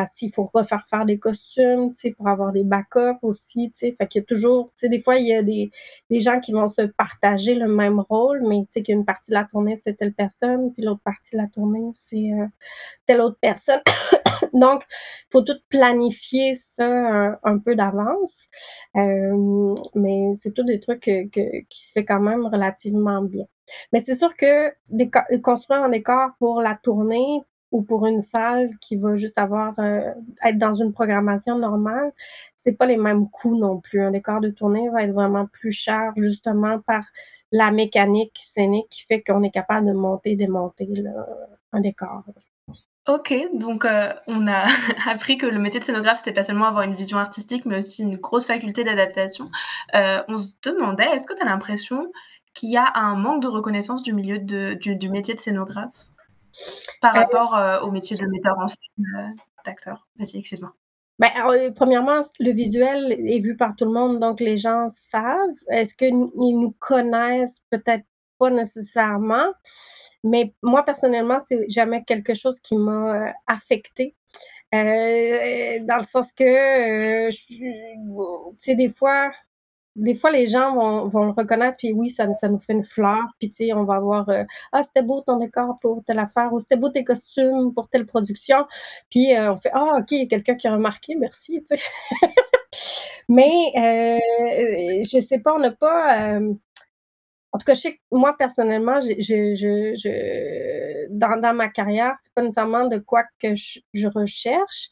s'il 0.07 0.33
faut 0.35 0.51
refaire 0.53 0.85
faire 0.91 1.07
des 1.07 1.19
costumes, 1.19 1.93
tu 1.95 2.01
sais, 2.01 2.11
pour 2.11 2.29
avoir 2.29 2.53
des 2.53 2.65
backups 2.65 3.19
aussi, 3.23 3.71
tu 3.71 3.79
sais. 3.79 3.97
Fait 3.99 4.07
qu'il 4.07 4.21
y 4.21 4.25
a 4.25 4.27
toujours, 4.27 4.67
tu 4.71 4.81
sais, 4.81 4.89
des 4.89 5.01
fois, 5.01 5.17
il 5.17 5.27
y 5.27 5.35
a 5.35 5.43
des, 5.43 5.71
des 6.11 6.21
gens 6.21 6.41
qui 6.41 6.53
vont 6.53 6.69
se 6.69 6.83
partager 6.83 7.55
le 7.55 7.69
même 7.69 8.01
rôle, 8.01 8.43
mais 8.47 8.63
tu 8.63 8.69
sais 8.73 8.83
qu'une 8.83 9.05
partie 9.05 9.31
de 9.31 9.37
la 9.37 9.45
tournée, 9.45 9.77
c'est 9.77 9.95
telle 9.95 10.13
personne, 10.13 10.73
puis 10.73 10.83
l'autre 10.83 11.03
partie 11.05 11.37
de 11.37 11.41
la 11.41 11.49
tournée, 11.49 11.91
c'est 11.95 12.33
euh, 12.33 12.47
telle 13.07 13.21
autre 13.21 13.39
personne. 13.41 13.81
Donc, 14.53 14.85
il 14.91 15.27
faut 15.33 15.43
tout 15.43 15.59
planifier 15.69 16.55
ça 16.55 17.39
un, 17.43 17.59
peu 17.59 17.75
d'avance. 17.75 18.47
Euh, 18.97 19.75
mais 19.95 20.33
c'est 20.35 20.53
tout 20.53 20.65
des 20.65 20.81
trucs 20.81 21.01
qui 21.01 21.87
se 21.87 21.93
fait 21.93 22.05
quand 22.05 22.21
même 22.21 22.47
relativement 22.47 23.23
bien. 23.23 23.47
Mais 23.93 24.01
c'est 24.01 24.15
sûr 24.15 24.37
que 24.37 24.73
construire 25.41 25.83
un 25.83 25.89
décor 25.89 26.31
pour 26.39 26.61
la 26.61 26.79
tournée, 26.83 27.43
ou 27.77 27.83
pour 27.83 28.07
une 28.07 28.23
salle 28.23 28.71
qui 28.81 28.97
va 28.97 29.17
juste 29.17 29.37
avoir 29.37 29.79
euh, 29.79 30.11
être 30.43 30.57
dans 30.57 30.73
une 30.73 30.95
programmation 30.95 31.59
normale, 31.59 32.11
c'est 32.57 32.73
pas 32.73 32.87
les 32.87 32.97
mêmes 32.97 33.29
coûts 33.29 33.59
non 33.59 33.81
plus. 33.81 34.01
Un 34.01 34.13
décor 34.13 34.41
de 34.41 34.49
tournée 34.49 34.89
va 34.89 35.03
être 35.03 35.13
vraiment 35.13 35.47
plus 35.47 35.73
cher 35.73 36.15
justement 36.17 36.81
par 36.81 37.05
la 37.53 37.71
mécanique 37.71 38.41
scénique 38.43 38.89
qui 38.89 39.05
fait 39.05 39.23
qu'on 39.23 39.43
est 39.43 39.51
capable 39.51 39.89
de 39.89 39.93
monter 39.93 40.37
démonter 40.37 40.89
un 41.73 41.81
décor. 41.81 42.25
Ok, 43.07 43.35
donc 43.53 43.85
euh, 43.85 44.15
on 44.27 44.49
a 44.49 44.65
appris 45.11 45.37
que 45.37 45.47
le 45.47 45.59
métier 45.59 45.79
de 45.79 45.85
scénographe, 45.85 46.19
c'était 46.19 46.33
pas 46.33 46.43
seulement 46.43 46.65
avoir 46.65 46.85
une 46.85 46.95
vision 46.95 47.19
artistique, 47.19 47.67
mais 47.67 47.77
aussi 47.77 48.05
une 48.05 48.17
grosse 48.17 48.47
faculté 48.47 48.85
d'adaptation. 48.85 49.45
Euh, 49.95 50.23
on 50.29 50.39
se 50.39 50.55
demandait, 50.63 51.11
est-ce 51.15 51.27
que 51.27 51.35
tu 51.35 51.43
as 51.43 51.45
l'impression 51.45 52.11
qu'il 52.55 52.71
y 52.71 52.79
a 52.79 52.91
un 52.95 53.17
manque 53.17 53.43
de 53.43 53.49
reconnaissance 53.49 54.03
du 54.03 54.15
milieu 54.15 54.39
du 54.39 55.11
métier 55.11 55.35
de 55.35 55.41
scénographe? 55.41 56.16
Par 57.01 57.17
euh, 57.17 57.21
rapport 57.21 57.57
euh, 57.57 57.81
au 57.81 57.91
métier 57.91 58.17
de 58.17 58.27
metteur 58.27 58.59
en 58.59 58.69
scène, 58.69 59.07
euh, 59.17 59.29
d'acteur. 59.65 60.07
Vas-y, 60.19 60.39
excuse-moi. 60.39 60.73
Ben, 61.19 61.31
premièrement, 61.75 62.23
le 62.41 62.53
visuel 62.53 63.13
est 63.13 63.41
vu 63.41 63.57
par 63.57 63.75
tout 63.75 63.87
le 63.87 63.93
monde, 63.93 64.21
donc 64.21 64.39
les 64.41 64.59
gens 64.59 64.89
savent. 64.91 65.55
Est-ce 65.71 65.95
qu'ils 65.95 66.15
nous 66.15 66.75
connaissent? 66.79 67.63
Peut-être 67.71 68.05
pas 68.39 68.51
nécessairement. 68.51 69.47
Mais 70.25 70.53
moi, 70.63 70.85
personnellement, 70.85 71.39
c'est 71.49 71.65
jamais 71.71 72.05
quelque 72.05 72.35
chose 72.35 72.61
qui 72.61 72.77
m'a 72.77 73.33
affecté. 73.47 74.15
dans 74.73 75.97
le 75.97 76.05
sens 76.05 76.33
que, 76.33 77.31
tu 77.31 78.57
sais, 78.59 78.75
des 78.75 78.91
fois, 78.91 79.33
des 79.97 80.15
fois, 80.15 80.31
les 80.31 80.47
gens 80.47 80.75
vont, 80.75 81.09
vont 81.09 81.25
le 81.25 81.31
reconnaître, 81.33 81.77
puis 81.79 81.93
oui, 81.93 82.11
ça, 82.11 82.33
ça 82.35 82.49
nous 82.49 82.59
fait 82.59 82.75
une 82.75 82.83
fleur, 82.83 83.23
puis 83.39 83.51
tu 83.51 83.67
sais, 83.67 83.73
on 83.73 83.85
va 83.85 83.95
avoir 83.97 84.29
euh, 84.29 84.45
Ah, 84.73 84.83
c'était 84.83 85.03
beau 85.03 85.23
ton 85.23 85.39
décor 85.39 85.79
pour 85.81 86.05
telle 86.05 86.19
affaire, 86.19 86.53
ou 86.53 86.61
c'était 86.61 86.77
beau 86.77 86.91
tes 86.91 87.05
costumes 87.05 87.73
pour 87.75 87.89
telle 87.89 88.07
production. 88.07 88.67
Puis 89.11 89.35
euh, 89.35 89.53
on 89.53 89.57
fait 89.57 89.71
Ah, 89.75 89.99
OK, 89.99 90.13
il 90.13 90.19
y 90.21 90.23
a 90.23 90.27
quelqu'un 90.27 90.55
qui 90.55 90.69
a 90.69 90.73
remarqué, 90.73 91.15
merci. 91.17 91.63
Mais 93.29 93.73
euh, 93.77 95.03
je 95.11 95.21
sais 95.21 95.39
pas, 95.39 95.55
on 95.55 95.59
n'a 95.59 95.73
pas. 95.73 96.39
En 97.57 97.59
tout 97.59 97.65
cas, 97.65 97.73
je 97.73 97.81
sais 97.81 97.95
que 97.95 98.01
moi, 98.13 98.37
personnellement, 98.37 98.99
dans, 101.09 101.55
ma 101.55 101.69
carrière, 101.69 102.15
c'est 102.23 102.35
pas 102.35 102.43
nécessairement 102.43 102.87
de 102.87 102.99
quoi 102.99 103.25
que 103.43 103.55
je, 103.55 104.09
recherche. 104.09 104.91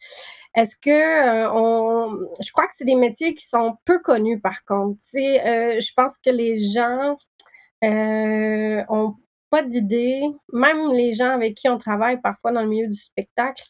Est-ce 0.54 0.74
que 0.80 0.88
euh, 0.88 1.52
on, 1.52 2.26
je 2.40 2.50
crois 2.52 2.66
que 2.66 2.72
c'est 2.74 2.86
des 2.86 2.94
métiers 2.94 3.34
qui 3.34 3.46
sont 3.46 3.76
peu 3.84 3.98
connus 3.98 4.40
par 4.40 4.64
contre. 4.64 4.98
Euh, 5.14 5.78
je 5.78 5.92
pense 5.94 6.16
que 6.24 6.30
les 6.30 6.58
gens 6.58 7.18
euh, 7.84 8.82
ont 8.88 9.14
pas 9.54 9.62
d'idée, 9.62 10.20
même 10.52 10.92
les 10.92 11.12
gens 11.12 11.30
avec 11.30 11.54
qui 11.54 11.68
on 11.68 11.78
travaille 11.78 12.20
parfois 12.20 12.50
dans 12.50 12.62
le 12.62 12.66
milieu 12.66 12.88
du 12.88 12.98
spectacle, 12.98 13.62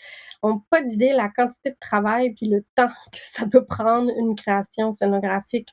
ont 0.42 0.62
pas 0.70 0.80
d'idée 0.80 1.12
la 1.12 1.28
quantité 1.28 1.72
de 1.72 1.76
travail 1.78 2.32
puis 2.32 2.48
le 2.48 2.64
temps 2.74 2.88
que 3.12 3.18
ça 3.20 3.44
peut 3.46 3.66
prendre 3.66 4.10
une 4.16 4.34
création 4.34 4.92
scénographique. 4.92 5.68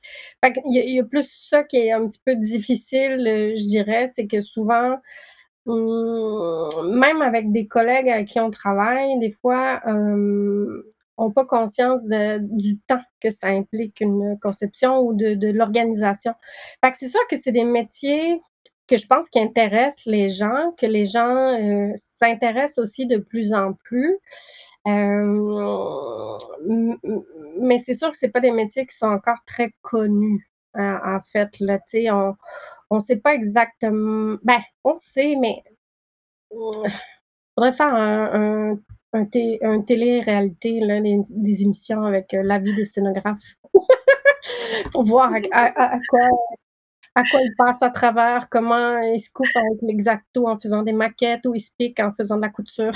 Il, 0.66 0.94
y 0.94 1.00
a, 1.00 1.04
plus 1.06 1.32
ça 1.50 1.64
qui 1.64 1.78
est 1.78 1.94
un 1.94 2.06
petit 2.10 2.20
peu 2.26 2.36
difficile, 2.36 3.24
je 3.56 3.68
dirais, 3.68 4.12
c'est 4.14 4.28
que 4.28 4.42
souvent 4.42 4.98
hum, 5.66 7.00
même 7.00 7.22
avec 7.22 7.54
des 7.54 7.68
collègues 7.68 8.10
avec 8.10 8.28
qui 8.28 8.42
on 8.42 8.52
travaille, 8.52 9.18
des 9.20 9.32
fois, 9.32 9.80
euh, 9.88 10.84
n'ont 11.18 11.32
pas 11.32 11.46
conscience 11.46 12.02
du 12.06 12.80
temps 12.80 13.02
que 13.22 13.30
ça 13.30 13.48
implique 13.48 14.02
une 14.02 14.38
conception 14.42 15.00
ou 15.00 15.14
de, 15.14 15.52
l'organisation. 15.52 16.34
C'est 16.96 17.08
sûr 17.08 17.22
que 17.30 17.38
c'est 17.38 17.54
des 17.54 17.64
métiers 17.64 18.42
que 18.92 18.98
je 18.98 19.08
pense 19.08 19.30
qui 19.30 19.40
intéressent 19.40 20.06
les 20.06 20.30
gens, 20.30 20.74
que 20.78 20.86
les 20.86 21.06
gens 21.06 21.36
euh, 21.36 21.94
s'intéressent 22.18 22.78
aussi 22.80 23.06
de 23.08 23.18
plus 23.18 23.54
en 23.54 23.74
plus. 23.74 24.18
Euh, 24.88 26.38
mais 27.60 27.80
c'est 27.80 27.94
sûr 27.94 28.12
que 28.12 28.18
c'est 28.18 28.30
pas 28.30 28.42
des 28.42 28.52
métiers 28.52 28.86
qui 28.86 28.96
sont 28.96 29.08
encore 29.08 29.40
très 29.48 29.72
connus. 29.82 30.50
Hein, 30.74 31.00
en 31.06 31.22
fait, 31.22 31.60
là, 31.60 31.80
on 32.12 32.36
on 32.90 33.00
sait 33.00 33.18
pas 33.18 33.34
exactement. 33.34 34.38
Ben, 34.44 34.60
on 34.84 34.96
sait, 34.98 35.36
mais 35.40 35.64
il 36.52 36.92
faudrait 37.56 37.74
faire 37.74 37.94
un, 37.96 38.72
un 38.72 38.80
un, 39.14 39.26
télé-réalité, 39.26 40.80
des, 41.30 41.62
émissions 41.62 42.04
avec 42.04 42.34
euh, 42.34 42.44
la 42.44 42.60
vie 42.60 42.76
des 42.76 42.86
scénographes 42.86 43.56
pour 44.92 45.04
voir 45.04 45.32
à, 45.52 46.00
quoi 46.10 46.30
à 47.16 47.24
quoi 47.30 47.42
ils 47.42 47.56
passent 47.58 47.84
à 47.84 47.90
travers, 47.90 48.50
comment 48.50 49.00
ils 49.00 49.20
se 49.20 49.30
coupent 49.32 49.56
avec 49.56 49.82
l'exacto 49.82 50.48
en 50.48 50.58
faisant 50.58 50.84
des 50.84 50.94
maquettes 50.94 51.46
ou 51.46 51.56
ils 51.56 51.62
se 51.62 51.72
piquent 51.78 52.00
en 52.00 52.14
faisant 52.14 52.38
de 52.38 52.42
la 52.42 52.50
couture. 52.50 52.94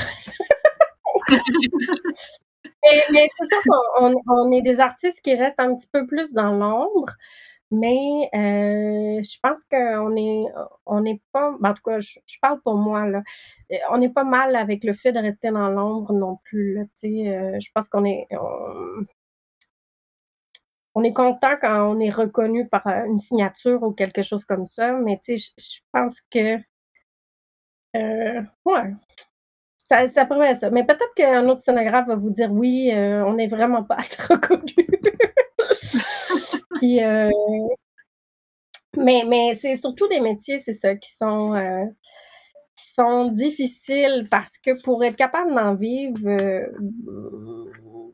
mais, 3.11 3.27
c'est 3.39 3.47
sûr 3.47 3.61
qu'on 3.97 4.15
on 4.27 4.51
est 4.51 4.61
des 4.61 4.79
artistes 4.79 5.21
qui 5.21 5.35
restent 5.35 5.59
un 5.59 5.75
petit 5.75 5.87
peu 5.91 6.05
plus 6.07 6.31
dans 6.33 6.51
l'ombre. 6.53 7.13
Mais 7.71 8.29
euh, 8.35 9.23
je 9.23 9.37
pense 9.41 9.59
qu'on 9.69 10.15
est 10.15 10.45
on 10.85 11.01
n'est 11.01 11.21
pas 11.31 11.51
ben, 11.59 11.71
en 11.71 11.73
tout 11.73 11.81
cas, 11.83 11.99
je 11.99 12.37
parle 12.41 12.61
pour 12.61 12.75
moi, 12.75 13.07
là. 13.07 13.23
On 13.91 13.97
n'est 13.97 14.09
pas 14.09 14.23
mal 14.23 14.55
avec 14.55 14.83
le 14.83 14.93
fait 14.93 15.11
de 15.11 15.19
rester 15.19 15.49
dans 15.51 15.69
l'ombre 15.69 16.13
non 16.13 16.37
plus, 16.43 16.79
euh, 16.79 17.59
je 17.59 17.69
pense 17.73 17.87
qu'on 17.89 18.05
est 18.05 18.27
on 18.31 19.05
est 21.03 21.13
content 21.13 21.55
quand 21.61 21.89
on 21.91 21.99
est 21.99 22.09
reconnu 22.09 22.67
par, 22.67 22.87
une 22.87 23.19
signature 23.19 23.83
ou 23.83 23.91
quelque 23.91 24.23
chose 24.23 24.45
comme 24.45 24.65
ça, 24.65 24.93
mais 24.93 25.19
tu 25.23 25.37
sais, 25.37 25.51
je 25.57 25.79
pense 25.91 26.21
que, 26.31 26.57
ouais, 27.93 28.93
ça 29.89 30.07
ça 30.07 30.27
ça. 30.55 30.69
Mais 30.71 30.83
peut-être 30.85 31.13
qu'un 31.15 31.47
autre 31.49 31.61
scénographe 31.61 32.07
va 32.07 32.15
vous 32.15 32.29
dire: 32.31 32.51
«Oui, 32.51 32.91
on 32.93 33.33
n'est 33.33 33.47
vraiment 33.47 33.83
pas 33.83 33.95
assez 33.95 34.21
reconnu». 34.29 34.87
Euh, 36.83 37.29
mais 38.97 39.55
c'est 39.55 39.77
surtout 39.77 40.07
des 40.07 40.19
métiers, 40.19 40.59
c'est 40.59 40.73
ça, 40.73 40.95
qui 40.95 41.11
sont, 41.11 41.53
euh, 41.55 41.85
difficiles 43.31 44.27
parce 44.31 44.57
que 44.57 44.81
pour 44.83 45.03
être 45.03 45.17
capable 45.17 45.53
d'en 45.53 45.75
vivre, 45.75 46.27
euh, 46.27 46.65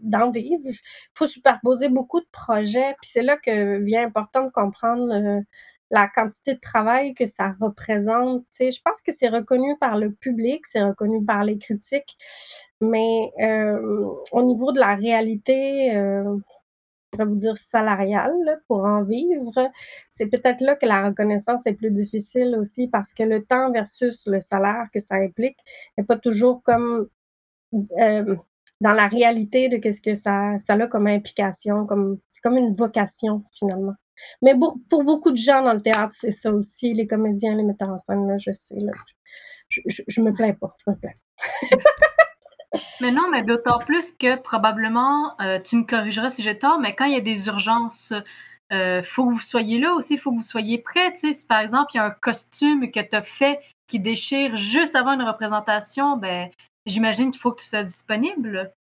d'en 0.01 0.31
vivre, 0.31 0.61
il 0.65 0.75
faut 1.15 1.27
superposer 1.27 1.89
beaucoup 1.89 2.19
de 2.19 2.27
projets. 2.31 2.95
Puis 3.01 3.11
c'est 3.13 3.23
là 3.23 3.37
que 3.37 3.77
vient 3.79 4.05
important 4.05 4.45
de 4.45 4.51
comprendre, 4.51 5.43
la 5.93 6.07
quantité 6.07 6.53
de 6.55 6.59
travail 6.59 7.13
que 7.13 7.25
ça 7.25 7.53
représente. 7.59 8.45
Je 8.59 8.81
pense 8.83 9.01
que 9.01 9.11
c'est 9.11 9.27
reconnu 9.27 9.77
par 9.77 9.97
le 9.97 10.11
public, 10.13 10.65
c'est 10.67 10.81
reconnu 10.81 11.23
par 11.25 11.43
les 11.43 11.57
critiques, 11.57 12.17
mais, 12.81 13.31
au 14.31 14.43
niveau 14.43 14.71
de 14.71 14.79
la 14.79 14.95
réalité, 14.95 15.91
pourrais 17.11 17.25
vous 17.25 17.35
dire 17.35 17.57
salariale 17.57 18.61
pour 18.67 18.85
en 18.85 19.03
vivre, 19.03 19.53
c'est 20.09 20.27
peut-être 20.27 20.61
là 20.61 20.75
que 20.75 20.85
la 20.85 21.07
reconnaissance 21.07 21.65
est 21.67 21.73
plus 21.73 21.91
difficile 21.91 22.55
aussi 22.59 22.87
parce 22.87 23.13
que 23.13 23.23
le 23.23 23.43
temps 23.43 23.71
versus 23.71 24.25
le 24.27 24.39
salaire 24.39 24.87
que 24.93 24.99
ça 24.99 25.15
implique 25.15 25.57
n'est 25.97 26.03
pas 26.05 26.17
toujours 26.17 26.63
comme 26.63 27.07
euh, 27.99 28.35
dans 28.81 28.91
la 28.91 29.07
réalité 29.07 29.69
de 29.69 29.77
qu'est-ce 29.77 30.01
que 30.01 30.15
ça, 30.15 30.57
ça 30.57 30.73
a 30.73 30.87
comme 30.87 31.07
implication, 31.07 31.85
comme 31.85 32.17
c'est 32.27 32.41
comme 32.41 32.57
une 32.57 32.73
vocation 32.73 33.43
finalement. 33.57 33.93
Mais 34.41 34.53
pour, 34.53 34.77
pour, 34.89 35.03
beaucoup 35.03 35.31
de 35.31 35.37
gens 35.37 35.63
dans 35.63 35.73
le 35.73 35.81
théâtre, 35.81 36.13
c'est 36.15 36.31
ça 36.31 36.51
aussi, 36.51 36.93
les 36.93 37.07
comédiens, 37.07 37.55
les 37.55 37.63
metteurs 37.63 37.89
en 37.89 37.99
scène, 37.99 38.27
là, 38.27 38.37
je 38.37 38.51
sais, 38.51 38.75
là, 38.75 38.91
je, 39.69 39.81
je, 40.07 40.21
me 40.21 40.33
plains 40.33 40.53
pas, 40.53 40.75
je 40.85 40.91
me 40.91 40.95
plains. 40.95 41.13
Mais 43.01 43.11
non, 43.11 43.29
mais 43.29 43.43
d'autant 43.43 43.79
plus 43.79 44.11
que 44.11 44.37
probablement, 44.37 45.35
euh, 45.41 45.59
tu 45.59 45.75
me 45.75 45.83
corrigeras 45.83 46.29
si 46.29 46.41
j'ai 46.41 46.57
tort, 46.57 46.79
mais 46.79 46.95
quand 46.95 47.03
il 47.03 47.13
y 47.13 47.17
a 47.17 47.21
des 47.21 47.47
urgences, 47.47 48.13
il 48.71 48.77
euh, 48.77 49.03
faut 49.03 49.27
que 49.27 49.33
vous 49.33 49.39
soyez 49.39 49.77
là 49.77 49.93
aussi, 49.93 50.13
il 50.13 50.19
faut 50.19 50.31
que 50.31 50.37
vous 50.37 50.41
soyez 50.41 50.77
prêts. 50.77 51.13
Si 51.17 51.45
par 51.45 51.59
exemple, 51.59 51.91
il 51.93 51.97
y 51.97 51.99
a 51.99 52.05
un 52.05 52.11
costume 52.11 52.89
que 52.89 53.01
tu 53.01 53.13
as 53.13 53.21
fait 53.21 53.59
qui 53.87 53.99
déchire 53.99 54.55
juste 54.55 54.95
avant 54.95 55.11
une 55.11 55.23
représentation, 55.23 56.15
ben, 56.15 56.49
j'imagine 56.85 57.31
qu'il 57.31 57.39
faut 57.39 57.51
que 57.51 57.61
tu 57.61 57.67
sois 57.67 57.83
disponible. 57.83 58.73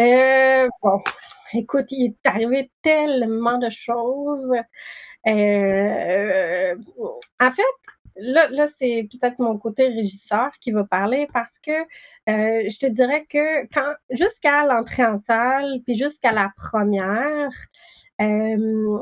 Euh, 0.00 0.68
bon, 0.82 1.02
écoute, 1.52 1.84
il 1.90 2.06
est 2.06 2.28
arrivé 2.28 2.72
tellement 2.82 3.58
de 3.58 3.68
choses. 3.70 4.52
en 5.26 5.32
fait, 7.50 7.62
là, 8.16 8.48
là 8.50 8.66
c'est 8.66 9.08
peut-être 9.10 9.38
mon 9.38 9.58
côté 9.58 9.86
régisseur 9.88 10.50
qui 10.60 10.72
va 10.72 10.84
parler 10.84 11.28
parce 11.32 11.58
que 11.58 11.70
euh, 11.70 12.68
je 12.68 12.78
te 12.78 12.86
dirais 12.86 13.26
que 13.28 13.66
quand 13.72 13.94
jusqu'à 14.10 14.66
l'entrée 14.66 15.04
en 15.04 15.16
salle, 15.16 15.80
puis 15.84 15.94
jusqu'à 15.94 16.32
la 16.32 16.50
première, 16.56 17.50
euh, 18.20 18.98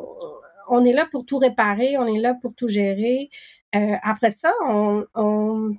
on 0.68 0.84
est 0.84 0.92
là 0.92 1.06
pour 1.10 1.26
tout 1.26 1.38
réparer, 1.38 1.98
on 1.98 2.06
est 2.06 2.20
là 2.20 2.34
pour 2.40 2.54
tout 2.54 2.68
gérer. 2.68 3.30
Euh, 3.74 3.96
après 4.02 4.30
ça, 4.30 4.52
on, 4.66 5.04
on, 5.14 5.76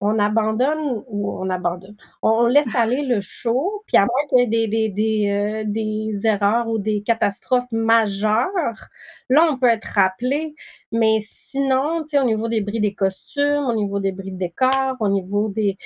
on 0.00 0.18
abandonne 0.18 1.02
ou 1.08 1.30
on 1.40 1.50
abandonne? 1.50 1.96
On 2.22 2.46
laisse 2.46 2.74
aller 2.74 3.02
le 3.02 3.20
show, 3.20 3.82
puis 3.86 3.96
à 3.96 4.00
moins 4.00 4.28
qu'il 4.28 4.52
y 4.52 4.64
ait 4.64 5.30
euh, 5.30 5.64
des, 5.66 6.26
erreurs 6.26 6.68
ou 6.68 6.78
des 6.78 7.02
catastrophes 7.02 7.70
majeures, 7.72 8.88
là, 9.28 9.48
on 9.50 9.58
peut 9.58 9.68
être 9.68 9.86
rappelé. 9.94 10.54
Mais 10.92 11.20
sinon, 11.28 12.02
tu 12.02 12.10
sais, 12.10 12.18
au 12.18 12.24
niveau 12.24 12.48
des 12.48 12.60
bris 12.60 12.80
des 12.80 12.94
costumes, 12.94 13.64
au 13.66 13.74
niveau 13.74 14.00
des 14.00 14.12
bris 14.12 14.32
de 14.32 14.38
décor, 14.38 14.96
au 15.00 15.08
niveau 15.08 15.48
des... 15.48 15.76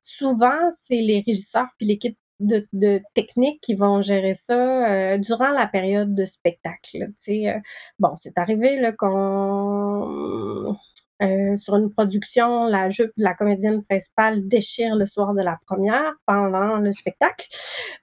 Souvent, 0.00 0.58
c'est 0.84 1.00
les 1.00 1.22
régisseurs 1.26 1.68
puis 1.78 1.86
l'équipe 1.86 2.18
de, 2.40 2.66
de, 2.72 3.02
technique 3.14 3.60
qui 3.60 3.74
vont 3.74 4.02
gérer 4.02 4.34
ça 4.34 4.54
euh, 4.88 5.18
durant 5.18 5.50
la 5.50 5.66
période 5.66 6.14
de 6.14 6.24
spectacle. 6.24 7.12
Euh, 7.28 7.60
bon, 7.98 8.14
c'est 8.16 8.38
arrivé 8.38 8.80
qu'on 8.98 10.76
euh, 11.22 11.56
sur 11.56 11.76
une 11.76 11.90
production, 11.90 12.66
la 12.66 12.90
jupe 12.90 13.10
de 13.16 13.24
la 13.24 13.34
comédienne 13.34 13.82
principale 13.82 14.46
déchire 14.46 14.94
le 14.94 15.06
soir 15.06 15.34
de 15.34 15.42
la 15.42 15.58
première 15.66 16.14
pendant 16.26 16.78
le 16.78 16.92
spectacle. 16.92 17.46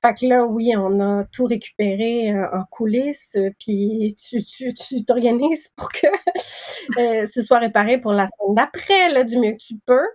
Fait 0.01 0.13
que 0.13 0.25
là, 0.25 0.45
oui, 0.45 0.73
on 0.77 0.99
a 0.99 1.23
tout 1.31 1.45
récupéré 1.45 2.31
euh, 2.31 2.45
en 2.51 2.63
coulisses, 2.69 3.37
puis 3.59 4.15
tu, 4.21 4.43
tu, 4.43 4.73
tu 4.73 5.05
t'organises 5.05 5.69
pour 5.77 5.89
que 5.91 6.07
euh, 6.99 7.25
ce 7.25 7.41
soit 7.41 7.59
réparé 7.59 7.97
pour 7.99 8.11
la 8.11 8.27
semaine 8.27 8.55
d'après, 8.55 9.23
du 9.25 9.37
mieux 9.37 9.53
que 9.53 9.63
tu 9.65 9.75
peux. 9.85 10.07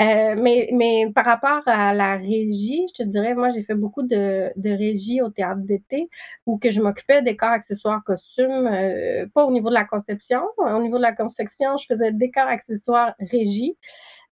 Euh, 0.00 0.34
mais, 0.36 0.70
mais 0.72 1.06
par 1.14 1.24
rapport 1.24 1.62
à 1.66 1.94
la 1.94 2.16
régie, 2.16 2.86
je 2.88 3.04
te 3.04 3.08
dirais, 3.08 3.34
moi, 3.34 3.50
j'ai 3.50 3.62
fait 3.62 3.74
beaucoup 3.74 4.02
de, 4.02 4.50
de 4.56 4.70
régie 4.70 5.22
au 5.22 5.30
théâtre 5.30 5.60
d'été 5.60 6.08
où 6.46 6.58
que 6.58 6.70
je 6.70 6.80
m'occupais 6.80 7.22
des 7.22 7.36
corps, 7.36 7.50
accessoires, 7.50 8.02
costumes, 8.04 8.66
euh, 8.66 9.26
pas 9.32 9.44
au 9.44 9.52
niveau 9.52 9.68
de 9.68 9.74
la 9.74 9.84
conception. 9.84 10.42
Au 10.58 10.80
niveau 10.82 10.96
de 10.96 11.02
la 11.02 11.12
conception, 11.12 11.76
je 11.76 11.86
faisais 11.86 12.12
décors, 12.12 12.48
accessoires, 12.48 13.14
régie. 13.20 13.76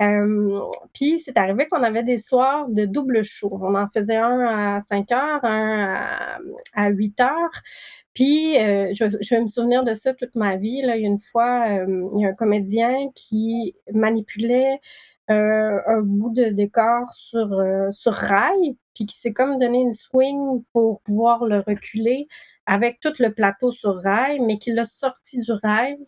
Euh, 0.03 0.61
puis 0.93 1.21
c'est 1.21 1.39
arrivé 1.39 1.69
qu'on 1.69 1.83
avait 1.83 2.03
des 2.03 2.19
soirs 2.19 2.69
de 2.69 2.85
double 2.85 3.25
show. 3.25 3.59
On 3.63 3.75
en 3.75 3.89
faisait 3.89 4.17
un 4.17 4.77
à 4.77 4.81
5 4.83 5.11
heures, 5.13 5.45
un 5.45 5.95
à, 5.95 6.39
à 6.75 6.91
8 6.91 7.21
heures. 7.21 7.63
Puis, 8.13 8.55
je, 8.55 9.31
vais 9.31 9.41
me 9.43 9.47
souvenir 9.47 9.85
de 9.85 9.95
ça 9.95 10.15
toute 10.15 10.35
ma 10.37 10.57
vie. 10.57 10.81
Là. 10.83 10.97
Il 10.97 11.03
y 11.03 11.05
a 11.05 11.09
une 11.09 11.19
fois, 11.19 11.67
il 11.69 12.21
y 12.21 12.25
a 12.25 12.31
un 12.31 12.35
comédien 12.35 13.11
qui 13.15 13.75
manipulait 13.93 14.81
euh, 15.31 15.81
un 15.87 16.03
bout 16.03 16.31
de 16.31 16.51
décor 16.51 17.13
sur, 17.13 17.53
euh, 17.53 17.91
sur 17.91 18.13
rail, 18.13 18.77
puis 18.95 19.07
qui 19.07 19.17
s'est 19.17 19.33
comme 19.33 19.59
donné 19.59 19.79
une 19.79 19.93
swing 19.93 20.63
pour 20.73 21.01
pouvoir 21.03 21.45
le 21.45 21.61
reculer 21.61 22.29
avec 22.67 23.01
tout 23.01 23.13
le 23.19 23.33
plateau 23.33 23.71
sur 23.71 24.01
rail, 24.01 24.41
mais 24.41 24.59
qui 24.59 24.73
l'a 24.73 24.85
sorti 24.85 25.39
du 25.39 25.53
rail 25.53 25.99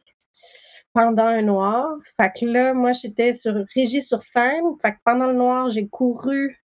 pendant 0.92 1.26
un 1.26 1.42
noir. 1.42 1.96
Fait 2.16 2.30
que 2.32 2.46
là, 2.46 2.74
moi, 2.74 2.92
j'étais 2.92 3.32
sur 3.32 3.54
régie 3.74 4.02
sur 4.02 4.22
scène. 4.22 4.64
Fait 4.82 4.92
que 4.92 4.98
pendant 5.04 5.26
le 5.26 5.34
noir, 5.34 5.70
j'ai 5.70 5.88
couru 5.88 6.62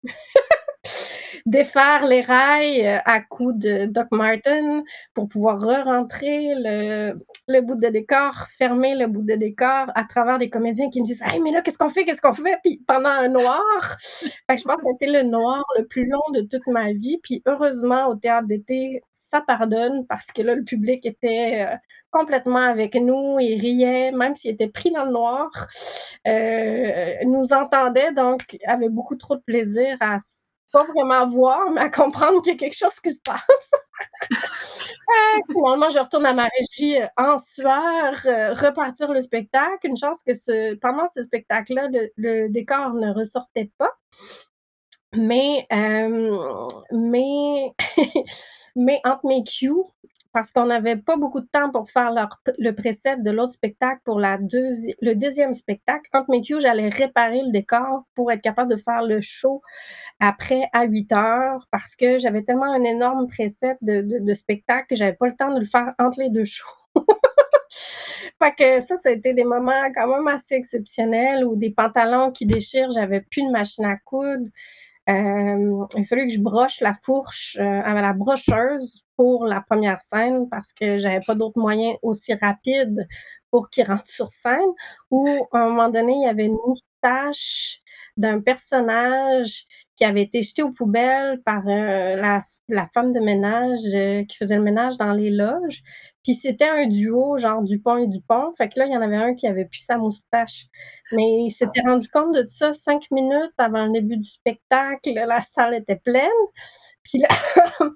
défaire 1.46 2.06
les 2.06 2.22
rails 2.22 2.86
euh, 2.86 3.00
à 3.06 3.22
coups 3.22 3.58
de 3.58 3.86
Doc 3.86 4.08
Martin 4.12 4.84
pour 5.14 5.28
pouvoir 5.30 5.60
re-rentrer 5.60 6.54
le, 6.56 7.20
le, 7.48 7.62
bout 7.62 7.76
de 7.76 7.88
décor, 7.88 8.34
fermer 8.58 8.96
le 8.96 9.08
bout 9.08 9.24
de 9.24 9.36
décor 9.36 9.88
à 9.96 10.04
travers 10.04 10.38
des 10.38 10.50
comédiens 10.50 10.90
qui 10.90 11.02
me 11.02 11.06
disent 11.06 11.22
Hey, 11.24 11.40
mais 11.40 11.52
là, 11.52 11.62
qu'est-ce 11.62 11.78
qu'on 11.78 11.90
fait? 11.90 12.06
Qu'est-ce 12.06 12.22
qu'on 12.22 12.34
fait? 12.34 12.58
Puis 12.64 12.82
pendant 12.88 13.10
un 13.10 13.30
noir, 13.30 13.62
fait 14.00 14.56
que 14.56 14.58
je 14.58 14.64
pense 14.64 14.78
que 14.78 14.90
c'était 14.94 15.12
le 15.12 15.24
noir 15.24 15.64
le 15.78 15.86
plus 15.86 16.08
long 16.08 16.22
de 16.34 16.42
toute 16.42 16.68
ma 16.68 16.92
vie. 16.94 17.20
Puis 17.24 17.42
heureusement, 17.46 18.08
au 18.08 18.16
théâtre 18.16 18.48
d'été, 18.48 19.02
ça 19.12 19.42
pardonne 19.42 20.06
parce 20.08 20.28
que 20.28 20.42
là, 20.42 20.56
le 20.56 20.64
public 20.64 21.06
était. 21.06 21.68
Euh, 21.68 21.76
complètement 22.12 22.58
avec 22.58 22.96
nous, 22.96 23.38
il 23.40 23.60
riait, 23.62 24.12
même 24.12 24.34
s'il 24.34 24.50
était 24.50 24.68
pris 24.68 24.90
dans 24.90 25.06
le 25.06 25.12
noir, 25.12 25.50
euh, 26.28 27.14
nous 27.26 27.54
entendait, 27.54 28.12
donc 28.14 28.58
avait 28.66 28.90
beaucoup 28.90 29.16
trop 29.16 29.36
de 29.36 29.42
plaisir 29.42 29.96
à 30.00 30.18
pas 30.72 30.84
vraiment 30.84 31.30
voir, 31.30 31.72
mais 31.72 31.82
à 31.82 31.90
comprendre 31.90 32.42
qu'il 32.42 32.54
y 32.54 32.56
a 32.56 32.60
quelque 32.60 32.78
chose 32.78 33.00
qui 33.00 33.14
se 33.14 33.20
passe. 33.24 33.72
Euh, 35.10 35.40
finalement, 35.52 35.90
je 35.90 35.98
retourne 35.98 36.26
à 36.28 36.36
ma 36.36 36.48
régie 36.60 37.02
euh, 37.02 37.08
en 37.18 37.40
sueur, 37.40 38.14
euh, 38.26 38.54
repartir 38.54 39.12
le 39.12 39.24
spectacle. 39.24 39.88
Une 39.88 39.98
chance 39.98 40.22
que 40.22 40.36
ce, 40.36 40.76
pendant 40.76 41.08
ce 41.08 41.24
spectacle-là, 41.24 41.90
le, 42.16 42.48
décor 42.50 42.94
ne 42.94 43.12
ressortait 43.12 43.72
pas. 43.80 43.90
Mais, 45.16 45.66
mais, 46.92 47.74
mais 48.76 49.02
entre 49.04 49.26
mes 49.26 49.44
cues, 49.44 49.74
parce 50.32 50.52
qu'on 50.52 50.66
n'avait 50.66 50.96
pas 50.96 51.18
beaucoup 51.18 51.40
de 51.40 51.48
temps 51.52 51.72
pour 51.72 51.90
faire 51.90 52.12
le 52.58 52.72
preset 52.72 53.18
de 53.18 53.32
l'autre 53.32 53.54
spectacle 53.54 54.02
pour 54.06 54.20
le 54.20 55.14
deuxième 55.14 55.54
spectacle. 55.54 56.10
Entre 56.14 56.30
mes 56.30 56.42
cues, 56.42 56.62
j'allais 56.62 56.90
réparer 56.90 57.42
le 57.42 57.52
décor 57.52 58.04
pour 58.16 58.32
être 58.32 58.42
capable 58.42 58.72
de 58.72 58.78
faire 58.78 59.04
le 59.04 59.22
show 59.22 59.62
après 60.20 60.70
à 60.74 60.86
8 60.86 61.12
heures 61.14 61.68
parce 61.72 61.96
que 61.96 62.20
j'avais 62.20 62.44
tellement 62.44 62.72
un 62.72 62.84
énorme 62.84 63.28
preset 63.28 63.78
de 63.82 64.34
spectacle 64.34 64.88
que 64.90 64.96
j'avais 64.96 65.14
pas 65.14 65.28
le 65.28 65.36
temps 65.36 65.54
de 65.54 65.60
le 65.60 65.66
faire 65.66 65.94
entre 66.00 66.20
les 66.20 66.30
deux 66.30 66.46
shows. 66.46 66.66
fait 68.42 68.56
que 68.58 68.86
ça, 68.86 68.98
ça 68.98 69.10
a 69.10 69.12
été 69.12 69.34
des 69.34 69.44
moments 69.44 69.92
quand 69.94 70.08
même 70.08 70.28
assez 70.28 70.56
exceptionnels 70.56 71.46
où 71.46 71.56
des 71.56 71.72
pantalons 71.72 72.32
qui 72.32 72.46
déchirent, 72.46 72.92
j'avais 72.92 73.22
plus 73.22 73.44
de 73.44 73.52
machine 73.52 73.86
à 73.86 73.98
coudre. 73.98 74.46
Euh, 75.10 75.86
il 75.96 76.02
a 76.02 76.06
fallu 76.06 76.28
que 76.28 76.34
je 76.34 76.40
broche 76.40 76.82
la 76.82 76.96
fourche 77.04 77.58
euh, 77.60 77.82
la 77.82 78.14
brocheuse 78.14 79.04
pour 79.16 79.46
la 79.46 79.62
première 79.62 80.02
scène 80.02 80.48
parce 80.50 80.72
que 80.74 81.00
j'avais 81.00 81.22
pas 81.26 81.34
d'autres 81.36 81.60
moyens 81.60 81.98
aussi 82.04 82.34
rapides 82.36 83.08
pour 83.50 83.70
qu'il 83.70 83.86
rentre 83.88 84.08
sur 84.08 84.30
scène. 84.32 84.70
Ou 85.10 85.28
à 85.52 85.60
un 85.60 85.70
moment 85.70 85.90
donné, 85.90 86.14
il 86.14 86.24
y 86.24 86.30
avait 86.30 86.46
une 86.46 86.58
moustache 86.66 87.82
d'un 88.20 88.42
personnage 88.42 89.66
qui 89.96 90.06
avait 90.06 90.22
été 90.22 90.42
jeté 90.42 90.62
aux 90.62 90.72
poubelles 90.72 91.42
par 91.44 91.68
euh, 91.68 92.16
la, 92.18 92.44
la, 92.68 92.88
femme 92.94 93.14
de 93.14 93.20
ménage 93.20 93.80
euh, 93.96 94.24
qui 94.26 94.38
faisait 94.38 94.58
le 94.58 94.62
ménage 94.62 94.98
dans 94.98 95.14
les 95.14 95.30
loges. 95.30 95.82
Puis 96.24 96.36
c'était 96.36 96.68
un 96.68 96.88
duo, 96.88 97.38
genre 97.38 97.64
Dupont 97.64 97.98
et 97.98 98.08
Dupont. 98.08 98.54
Fait 98.58 98.68
que 98.68 98.78
là, 98.78 98.86
il 98.86 98.92
y 98.92 98.98
en 98.98 99.02
avait 99.02 99.16
un 99.16 99.36
qui 99.36 99.48
avait 99.48 99.66
plus 99.66 99.80
sa 99.80 99.98
moustache. 99.98 100.66
Mais 101.14 101.46
il 101.46 101.52
s'était 101.52 101.82
rendu 101.82 102.10
compte 102.10 102.36
de 102.36 102.46
ça 102.50 102.74
cinq 102.74 103.10
minutes 103.10 103.54
avant 103.58 103.86
le 103.86 103.94
début 103.94 104.18
du 104.18 104.30
spectacle. 104.30 105.14
La 105.14 105.42
salle 105.42 105.74
était 105.76 105.96
pleine. 105.96 106.30
Puis 107.04 107.20
là, 107.20 107.28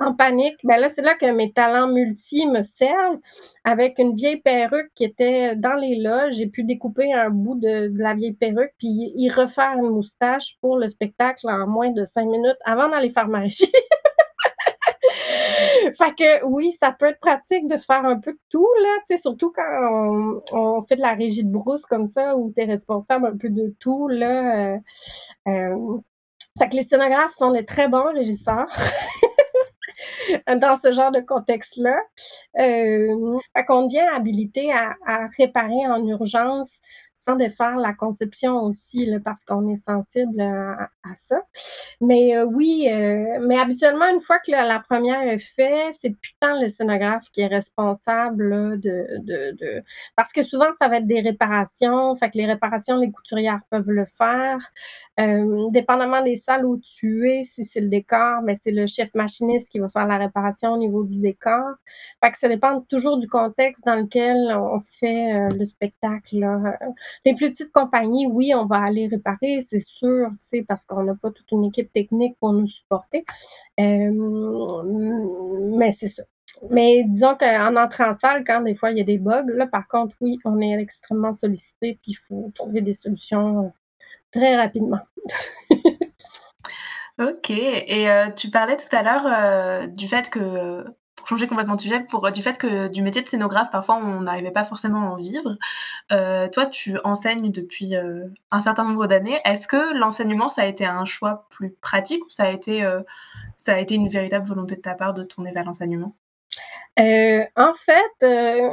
en 0.00 0.14
panique. 0.14 0.56
Ben 0.64 0.78
là, 0.78 0.88
c'est 0.94 1.02
là 1.02 1.14
que 1.14 1.30
mes 1.30 1.52
talents 1.52 1.88
multi 1.88 2.46
me 2.46 2.62
servent. 2.62 3.18
Avec 3.64 3.98
une 3.98 4.14
vieille 4.14 4.40
perruque 4.40 4.90
qui 4.94 5.04
était 5.04 5.56
dans 5.56 5.74
les 5.74 5.96
loges, 5.96 6.34
j'ai 6.34 6.46
pu 6.46 6.64
découper 6.64 7.12
un 7.12 7.30
bout 7.30 7.56
de, 7.56 7.90
la 7.94 8.14
vieille 8.14 8.32
perruque 8.32 8.72
puis 8.78 9.12
y 9.14 9.30
refaire 9.30 9.74
une 9.76 9.90
moustache 9.90 10.56
pour 10.60 10.78
le 10.78 10.88
spectacle 10.88 11.48
en 11.48 11.66
moins 11.66 11.90
de 11.90 12.04
cinq 12.04 12.26
minutes 12.26 12.58
avant 12.64 12.88
d'aller 12.88 13.10
faire 13.10 13.28
ma 13.28 13.40
régie. 13.40 13.70
fait 15.96 16.14
que 16.16 16.44
oui, 16.44 16.72
ça 16.72 16.92
peut 16.92 17.06
être 17.06 17.20
pratique 17.20 17.68
de 17.68 17.76
faire 17.76 18.04
un 18.04 18.18
peu 18.18 18.32
de 18.32 18.40
tout, 18.50 18.68
là, 18.82 18.96
tu 19.06 19.16
sais, 19.16 19.20
surtout 19.20 19.52
quand 19.54 19.62
on, 19.62 20.42
on, 20.52 20.82
fait 20.84 20.96
de 20.96 21.02
la 21.02 21.14
régie 21.14 21.44
de 21.44 21.50
brousse 21.50 21.84
comme 21.84 22.06
ça, 22.06 22.36
où 22.36 22.52
tu 22.54 22.62
es 22.62 22.64
responsable 22.64 23.26
un 23.26 23.36
peu 23.36 23.50
de 23.50 23.74
tout, 23.78 24.08
là. 24.08 24.74
Euh, 24.74 24.78
euh, 25.48 25.98
fait 26.58 26.68
que 26.68 26.76
les 26.76 26.82
scénographes 26.82 27.36
sont 27.36 27.52
des 27.52 27.64
très 27.64 27.88
bons 27.88 28.12
régisseurs. 28.12 28.68
dans 30.60 30.76
ce 30.76 30.92
genre 30.92 31.10
de 31.10 31.20
contexte-là. 31.20 31.98
Euh, 32.58 33.38
devient 33.86 34.06
habilité 34.14 34.72
à, 34.72 34.94
réparer 35.36 35.86
en 35.88 36.04
urgence 36.04 36.80
sans 37.28 37.36
défaire 37.36 37.76
la 37.76 37.92
conception 37.92 38.62
aussi, 38.62 39.04
là, 39.04 39.18
parce 39.22 39.44
qu'on 39.44 39.68
est 39.68 39.84
sensible 39.84 40.40
à, 40.40 40.88
à 41.04 41.14
ça. 41.14 41.42
Mais 42.00 42.36
euh, 42.36 42.44
oui, 42.44 42.88
euh, 42.90 43.38
mais 43.42 43.58
habituellement, 43.58 44.08
une 44.08 44.20
fois 44.20 44.38
que 44.38 44.50
la, 44.50 44.78
première 44.80 45.22
est 45.22 45.38
faite, 45.38 45.94
c'est 46.00 46.10
plus 46.10 46.32
tant 46.40 46.60
le 46.60 46.68
scénographe 46.68 47.24
qui 47.32 47.42
est 47.42 47.46
responsable 47.46 48.80
de, 48.80 49.06
de, 49.18 49.56
de, 49.58 49.82
Parce 50.16 50.32
que 50.32 50.42
souvent, 50.42 50.68
ça 50.78 50.88
va 50.88 50.98
être 50.98 51.06
des 51.06 51.20
réparations. 51.20 52.16
Fait 52.16 52.30
que 52.30 52.38
les 52.38 52.46
réparations, 52.46 52.96
les 52.96 53.10
couturières 53.10 53.60
peuvent 53.70 53.90
le 53.90 54.06
faire. 54.06 54.58
Euh, 55.20 55.66
dépendamment 55.70 56.22
des 56.22 56.36
salles 56.36 56.64
où 56.64 56.78
tu 56.78 57.30
es, 57.30 57.42
si 57.44 57.64
c'est 57.64 57.80
le 57.80 57.88
décor, 57.88 58.40
mais 58.42 58.54
c'est 58.54 58.70
le 58.70 58.86
chef 58.86 59.10
machiniste 59.14 59.68
qui 59.68 59.80
va 59.80 59.88
faire 59.88 60.06
la 60.06 60.16
réparation 60.16 60.72
au 60.72 60.78
niveau 60.78 61.04
du 61.04 61.18
décor. 61.18 61.74
Fait 62.22 62.30
que 62.30 62.38
ça 62.38 62.48
dépend 62.48 62.80
toujours 62.82 63.18
du 63.18 63.28
contexte 63.28 63.84
dans 63.84 63.96
lequel 63.96 64.36
on 64.54 64.80
fait 65.00 65.34
euh, 65.34 65.48
le 65.50 65.64
spectacle. 65.64 66.44
Les 67.24 67.34
plus 67.34 67.50
petites 67.50 67.72
compagnies, 67.72 68.26
oui, 68.26 68.54
on 68.54 68.66
va 68.66 68.76
aller 68.82 69.08
réparer, 69.08 69.60
c'est 69.62 69.80
sûr, 69.80 70.30
parce 70.66 70.84
qu'on 70.84 71.02
n'a 71.02 71.14
pas 71.14 71.30
toute 71.30 71.50
une 71.52 71.64
équipe 71.64 71.92
technique 71.92 72.36
pour 72.38 72.52
nous 72.52 72.66
supporter. 72.66 73.24
Euh, 73.80 74.86
mais 75.76 75.92
c'est 75.92 76.08
ça. 76.08 76.22
Mais 76.70 77.04
disons 77.06 77.36
qu'en 77.36 77.76
entrant 77.76 78.10
en 78.10 78.14
salle, 78.14 78.44
quand 78.44 78.62
des 78.62 78.74
fois 78.74 78.90
il 78.90 78.98
y 78.98 79.00
a 79.00 79.04
des 79.04 79.18
bugs, 79.18 79.44
là 79.48 79.66
par 79.66 79.86
contre, 79.88 80.14
oui, 80.20 80.38
on 80.44 80.60
est 80.60 80.72
extrêmement 80.80 81.32
sollicité, 81.32 81.98
puis 82.02 82.12
il 82.12 82.18
faut 82.28 82.50
trouver 82.54 82.80
des 82.80 82.94
solutions 82.94 83.72
très 84.32 84.56
rapidement. 84.56 85.00
ok, 87.20 87.50
et 87.50 88.10
euh, 88.10 88.30
tu 88.30 88.50
parlais 88.50 88.76
tout 88.76 88.94
à 88.96 89.02
l'heure 89.02 89.26
euh, 89.26 89.86
du 89.86 90.08
fait 90.08 90.30
que 90.30 90.84
changer 91.28 91.46
complètement 91.46 91.74
de 91.74 91.80
sujet 91.80 92.00
pour 92.00 92.30
du 92.30 92.42
fait 92.42 92.56
que 92.56 92.88
du 92.88 93.02
métier 93.02 93.22
de 93.22 93.28
scénographe, 93.28 93.70
parfois 93.70 93.96
on 93.96 94.22
n'arrivait 94.22 94.50
pas 94.50 94.64
forcément 94.64 95.02
à 95.02 95.10
en 95.10 95.14
vivre. 95.14 95.56
Euh, 96.10 96.48
toi, 96.48 96.66
tu 96.66 96.98
enseignes 97.04 97.52
depuis 97.52 97.96
euh, 97.96 98.24
un 98.50 98.60
certain 98.60 98.84
nombre 98.84 99.06
d'années. 99.06 99.38
Est-ce 99.44 99.68
que 99.68 99.94
l'enseignement, 99.98 100.48
ça 100.48 100.62
a 100.62 100.66
été 100.66 100.86
un 100.86 101.04
choix 101.04 101.46
plus 101.50 101.70
pratique 101.70 102.24
ou 102.24 102.30
ça 102.30 102.44
a 102.44 102.50
été, 102.50 102.82
euh, 102.82 103.00
ça 103.56 103.74
a 103.74 103.78
été 103.78 103.94
une 103.94 104.08
véritable 104.08 104.46
volonté 104.46 104.76
de 104.76 104.80
ta 104.80 104.94
part 104.94 105.12
de 105.12 105.22
tourner 105.22 105.52
vers 105.52 105.64
l'enseignement 105.64 106.14
euh, 106.98 107.44
en 107.56 107.74
fait, 107.74 108.24
euh, 108.24 108.70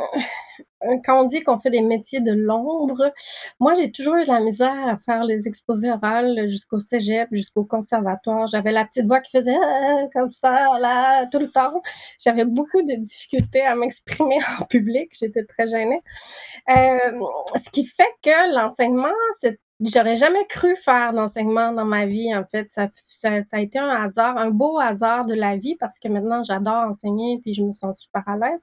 quand 1.06 1.22
on 1.24 1.26
dit 1.26 1.42
qu'on 1.42 1.60
fait 1.60 1.70
des 1.70 1.82
métiers 1.82 2.20
de 2.22 2.32
l'ombre, 2.32 3.12
moi, 3.60 3.74
j'ai 3.76 3.92
toujours 3.92 4.16
eu 4.16 4.26
la 4.26 4.40
misère 4.40 4.88
à 4.88 4.98
faire 4.98 5.24
les 5.24 5.48
exposés 5.48 5.92
orales 5.92 6.50
jusqu'au 6.50 6.80
cégep, 6.80 7.28
jusqu'au 7.32 7.64
conservatoire. 7.64 8.48
J'avais 8.48 8.72
la 8.72 8.86
petite 8.86 9.06
voix 9.06 9.20
qui 9.20 9.32
faisait 9.32 9.56
ah, 9.62 10.06
comme 10.14 10.32
ça, 10.32 10.80
là, 10.80 11.26
tout 11.28 11.40
le 11.40 11.50
temps. 11.52 11.82
J'avais 12.20 12.46
beaucoup 12.46 12.82
de 12.82 12.96
difficultés 12.96 13.62
à 13.62 13.76
m'exprimer 13.76 14.38
en 14.60 14.66
public. 14.66 15.12
J'étais 15.20 15.44
très 15.46 15.68
gênée. 15.68 16.02
Euh, 16.70 16.98
ce 17.64 17.70
qui 17.70 17.86
fait 17.86 18.04
que 18.24 18.54
l'enseignement, 18.54 19.10
c'est 19.40 19.60
J'aurais 19.82 20.16
jamais 20.16 20.46
cru 20.48 20.76
faire 20.78 21.12
d'enseignement 21.12 21.74
dans 21.74 21.84
ma 21.84 22.06
vie, 22.06 22.34
en 22.34 22.46
fait. 22.46 22.72
Ça, 22.72 22.88
ça, 23.08 23.42
a 23.52 23.60
été 23.60 23.78
un 23.78 23.90
hasard, 23.90 24.38
un 24.38 24.50
beau 24.50 24.80
hasard 24.80 25.26
de 25.26 25.34
la 25.34 25.58
vie 25.58 25.76
parce 25.76 26.00
que 26.00 26.08
maintenant, 26.08 26.44
j'adore 26.44 26.88
enseigner 26.90 27.40
puis 27.42 27.54
je 27.54 27.62
me 27.62 27.74
sens 27.74 28.00
super 28.00 28.24
à 28.28 28.38
l'aise. 28.38 28.62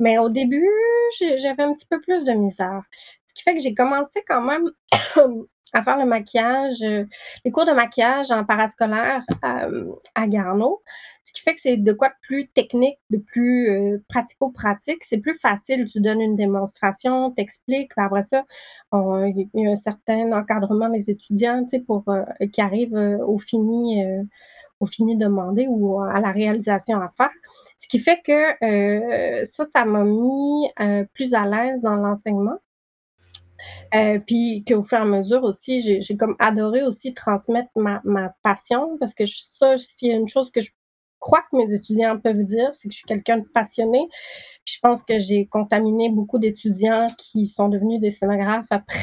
Mais 0.00 0.18
au 0.18 0.30
début, 0.30 0.66
j'avais 1.38 1.64
un 1.64 1.74
petit 1.74 1.86
peu 1.86 2.00
plus 2.00 2.24
de 2.24 2.32
misère. 2.32 2.82
Ce 3.26 3.34
qui 3.34 3.42
fait 3.42 3.54
que 3.54 3.60
j'ai 3.60 3.74
commencé 3.74 4.22
quand 4.26 4.40
même 4.40 4.70
à 5.72 5.82
faire 5.82 5.98
le 5.98 6.06
maquillage, 6.06 6.80
les 6.80 7.50
cours 7.50 7.66
de 7.66 7.72
maquillage 7.72 8.30
en 8.30 8.44
parascolaire 8.44 9.22
à 9.42 10.26
Garneau. 10.26 10.82
Ce 11.24 11.32
qui 11.32 11.42
fait 11.42 11.54
que 11.54 11.60
c'est 11.60 11.76
de 11.76 11.92
quoi 11.92 12.08
de 12.08 12.14
plus 12.22 12.48
technique, 12.48 12.98
de 13.10 13.18
plus 13.18 14.02
pratico-pratique. 14.08 15.04
C'est 15.04 15.18
plus 15.18 15.38
facile. 15.38 15.86
Tu 15.86 16.00
donnes 16.00 16.22
une 16.22 16.36
démonstration, 16.36 17.30
t'expliques. 17.32 17.92
Après 17.98 18.22
ça, 18.22 18.44
il 18.94 19.48
y 19.52 19.66
a 19.66 19.70
un 19.70 19.76
certain 19.76 20.32
encadrement 20.32 20.88
des 20.88 21.10
étudiants, 21.10 21.66
pour 21.86 22.04
qui 22.50 22.60
arrivent 22.62 23.18
au 23.26 23.38
fini 23.38 24.02
au 24.80 24.86
fini 24.86 25.16
demandé 25.16 25.66
ou 25.68 26.00
à 26.00 26.20
la 26.20 26.30
réalisation 26.30 27.00
à 27.00 27.12
faire. 27.16 27.30
Ce 27.76 27.88
qui 27.88 27.98
fait 27.98 28.20
que 28.24 28.64
euh, 28.64 29.44
ça, 29.44 29.64
ça 29.64 29.84
m'a 29.84 30.04
mis 30.04 30.68
euh, 30.80 31.04
plus 31.14 31.34
à 31.34 31.46
l'aise 31.46 31.80
dans 31.80 31.96
l'enseignement. 31.96 32.58
Euh, 33.94 34.18
puis 34.24 34.64
qu'au 34.66 34.82
fur 34.84 34.98
et 34.98 35.00
à 35.00 35.04
mesure 35.04 35.44
aussi, 35.44 36.02
j'ai 36.02 36.16
comme 36.16 36.36
adoré 36.38 36.82
aussi 36.82 37.14
transmettre 37.14 37.70
ma, 37.76 38.00
ma 38.04 38.34
passion 38.42 38.96
parce 38.98 39.14
que 39.14 39.24
ça, 39.26 39.76
s'il 39.78 40.08
y 40.08 40.12
a 40.12 40.16
une 40.16 40.28
chose 40.28 40.50
que 40.50 40.60
je 40.60 40.70
crois 41.18 41.42
que 41.50 41.56
mes 41.56 41.72
étudiants 41.74 42.18
peuvent 42.18 42.44
dire, 42.44 42.70
c'est 42.74 42.88
que 42.88 42.92
je 42.92 42.98
suis 42.98 43.06
quelqu'un 43.06 43.38
de 43.38 43.46
passionné. 43.52 44.08
je 44.64 44.76
pense 44.80 45.02
que 45.02 45.18
j'ai 45.18 45.46
contaminé 45.46 46.10
beaucoup 46.10 46.38
d'étudiants 46.38 47.08
qui 47.18 47.46
sont 47.46 47.68
devenus 47.68 48.00
des 48.00 48.10
scénographes 48.10 48.66
après. 48.70 48.98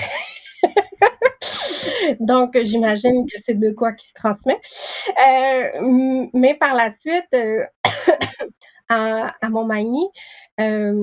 Donc, 2.20 2.58
j'imagine 2.64 3.26
que 3.26 3.38
c'est 3.44 3.60
de 3.60 3.72
quoi 3.72 3.94
qui 3.94 4.08
se 4.08 4.14
transmet. 4.14 4.60
Euh, 5.28 6.28
mais 6.34 6.56
par 6.56 6.74
la 6.74 6.92
suite, 6.96 7.28
euh, 7.34 7.64
à, 8.90 9.34
Montmagny, 9.50 10.06
euh, 10.60 10.94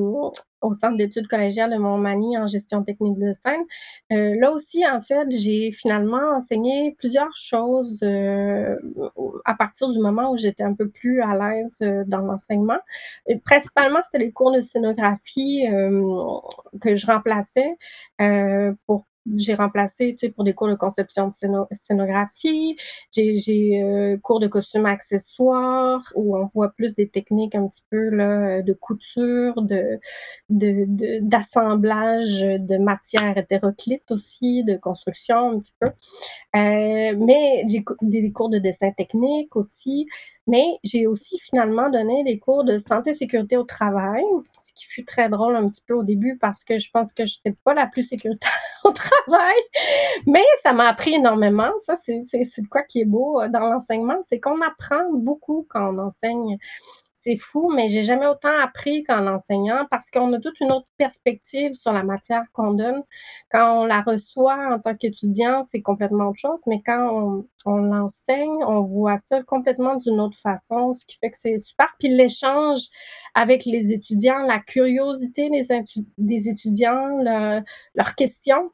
au 0.60 0.72
Centre 0.74 0.96
d'études 0.96 1.26
collégiales 1.26 1.72
de 1.72 1.76
Montmagny 1.76 2.38
en 2.38 2.46
gestion 2.46 2.84
technique 2.84 3.18
de 3.18 3.32
scène. 3.32 3.62
là 4.10 4.52
aussi, 4.52 4.86
en 4.86 5.00
fait, 5.00 5.26
j'ai 5.30 5.72
finalement 5.72 6.36
enseigné 6.36 6.94
plusieurs 6.98 7.34
choses 7.36 8.00
à 9.44 9.54
partir 9.54 9.88
du 9.90 9.98
moment 9.98 10.30
où 10.30 10.36
j'étais 10.36 10.62
un 10.62 10.74
peu 10.74 10.88
plus 10.88 11.20
à 11.20 11.34
l'aise 11.36 11.78
dans 12.06 12.20
l'enseignement. 12.20 12.78
Principalement, 13.44 14.00
c'était 14.04 14.24
les 14.24 14.32
cours 14.32 14.52
de 14.52 14.60
scénographie 14.60 15.64
que 16.80 16.94
je 16.94 17.06
remplaçais 17.06 17.76
pour 18.86 19.06
j'ai 19.36 19.54
remplacé, 19.54 20.14
tu 20.14 20.26
sais, 20.26 20.32
pour 20.32 20.44
des 20.44 20.52
cours 20.52 20.68
de 20.68 20.74
conception 20.74 21.28
de 21.28 21.34
scénographie. 21.72 22.76
J'ai 23.12 23.82
euh, 23.82 24.16
cours 24.18 24.40
de 24.40 24.48
costumes 24.48 24.86
accessoires 24.86 26.02
où 26.16 26.36
on 26.36 26.50
voit 26.54 26.70
plus 26.70 26.94
des 26.94 27.08
techniques 27.08 27.54
un 27.54 27.68
petit 27.68 27.84
peu 27.90 28.08
là, 28.10 28.62
de 28.62 28.72
couture, 28.72 29.62
de 29.62 30.00
d'assemblage 30.48 32.40
de, 32.40 32.58
de, 32.58 32.78
matières 32.78 33.38
hétéroclites 33.38 34.10
aussi, 34.10 34.64
de 34.64 34.76
construction 34.76 35.52
un 35.52 35.58
petit 35.60 35.74
peu. 35.78 35.86
Euh, 35.86 37.16
mais 37.16 37.64
j'ai 37.68 37.84
des 38.02 38.32
cours 38.32 38.50
de 38.50 38.58
dessin 38.58 38.90
technique 38.92 39.54
aussi. 39.56 40.08
Mais 40.46 40.64
j'ai 40.82 41.06
aussi 41.06 41.38
finalement 41.38 41.88
donné 41.88 42.24
des 42.24 42.38
cours 42.38 42.64
de 42.64 42.78
santé 42.78 43.10
et 43.10 43.14
sécurité 43.14 43.56
au 43.56 43.62
travail, 43.62 44.24
ce 44.62 44.72
qui 44.74 44.86
fut 44.86 45.04
très 45.04 45.28
drôle 45.28 45.54
un 45.54 45.68
petit 45.68 45.82
peu 45.86 45.94
au 45.94 46.02
début 46.02 46.36
parce 46.40 46.64
que 46.64 46.78
je 46.78 46.90
pense 46.92 47.12
que 47.12 47.26
je 47.26 47.36
n'étais 47.44 47.56
pas 47.64 47.74
la 47.74 47.86
plus 47.86 48.02
sécuritaire 48.02 48.50
au 48.84 48.90
travail. 48.90 49.60
Mais 50.26 50.44
ça 50.62 50.72
m'a 50.72 50.88
appris 50.88 51.14
énormément. 51.14 51.70
Ça, 51.84 51.96
c'est 51.96 52.20
quoi 52.70 52.82
qui 52.82 53.00
est 53.00 53.06
beau 53.06 53.40
euh, 53.40 53.48
dans 53.48 53.60
l'enseignement, 53.60 54.18
c'est 54.28 54.40
qu'on 54.40 54.60
apprend 54.60 55.12
beaucoup 55.12 55.66
quand 55.70 55.94
on 55.94 55.98
enseigne 55.98 56.58
c'est 57.22 57.36
fou, 57.36 57.70
mais 57.72 57.88
j'ai 57.88 58.02
jamais 58.02 58.26
autant 58.26 58.50
appris 58.60 59.04
qu'en 59.04 59.28
enseignant 59.28 59.86
parce 59.90 60.10
qu'on 60.10 60.32
a 60.32 60.40
toute 60.40 60.58
une 60.60 60.72
autre 60.72 60.88
perspective 60.96 61.74
sur 61.74 61.92
la 61.92 62.02
matière 62.02 62.42
qu'on 62.52 62.72
donne. 62.72 63.02
Quand 63.48 63.82
on 63.82 63.84
la 63.84 64.02
reçoit 64.02 64.74
en 64.74 64.80
tant 64.80 64.96
qu'étudiant, 64.96 65.62
c'est 65.62 65.82
complètement 65.82 66.30
autre 66.30 66.40
chose, 66.40 66.60
mais 66.66 66.82
quand 66.84 67.46
on, 67.64 67.76
l'enseigne, 67.76 68.64
on 68.66 68.82
voit 68.82 69.18
ça 69.18 69.40
complètement 69.44 69.94
d'une 69.96 70.18
autre 70.18 70.36
façon, 70.40 70.94
ce 70.94 71.04
qui 71.04 71.16
fait 71.18 71.30
que 71.30 71.38
c'est 71.38 71.60
super. 71.60 71.94
Puis 72.00 72.08
l'échange 72.08 72.80
avec 73.34 73.64
les 73.66 73.92
étudiants, 73.92 74.40
la 74.40 74.58
curiosité 74.58 75.48
des, 76.18 76.48
étudiants, 76.48 77.18
leurs 77.94 78.14
questions 78.16 78.72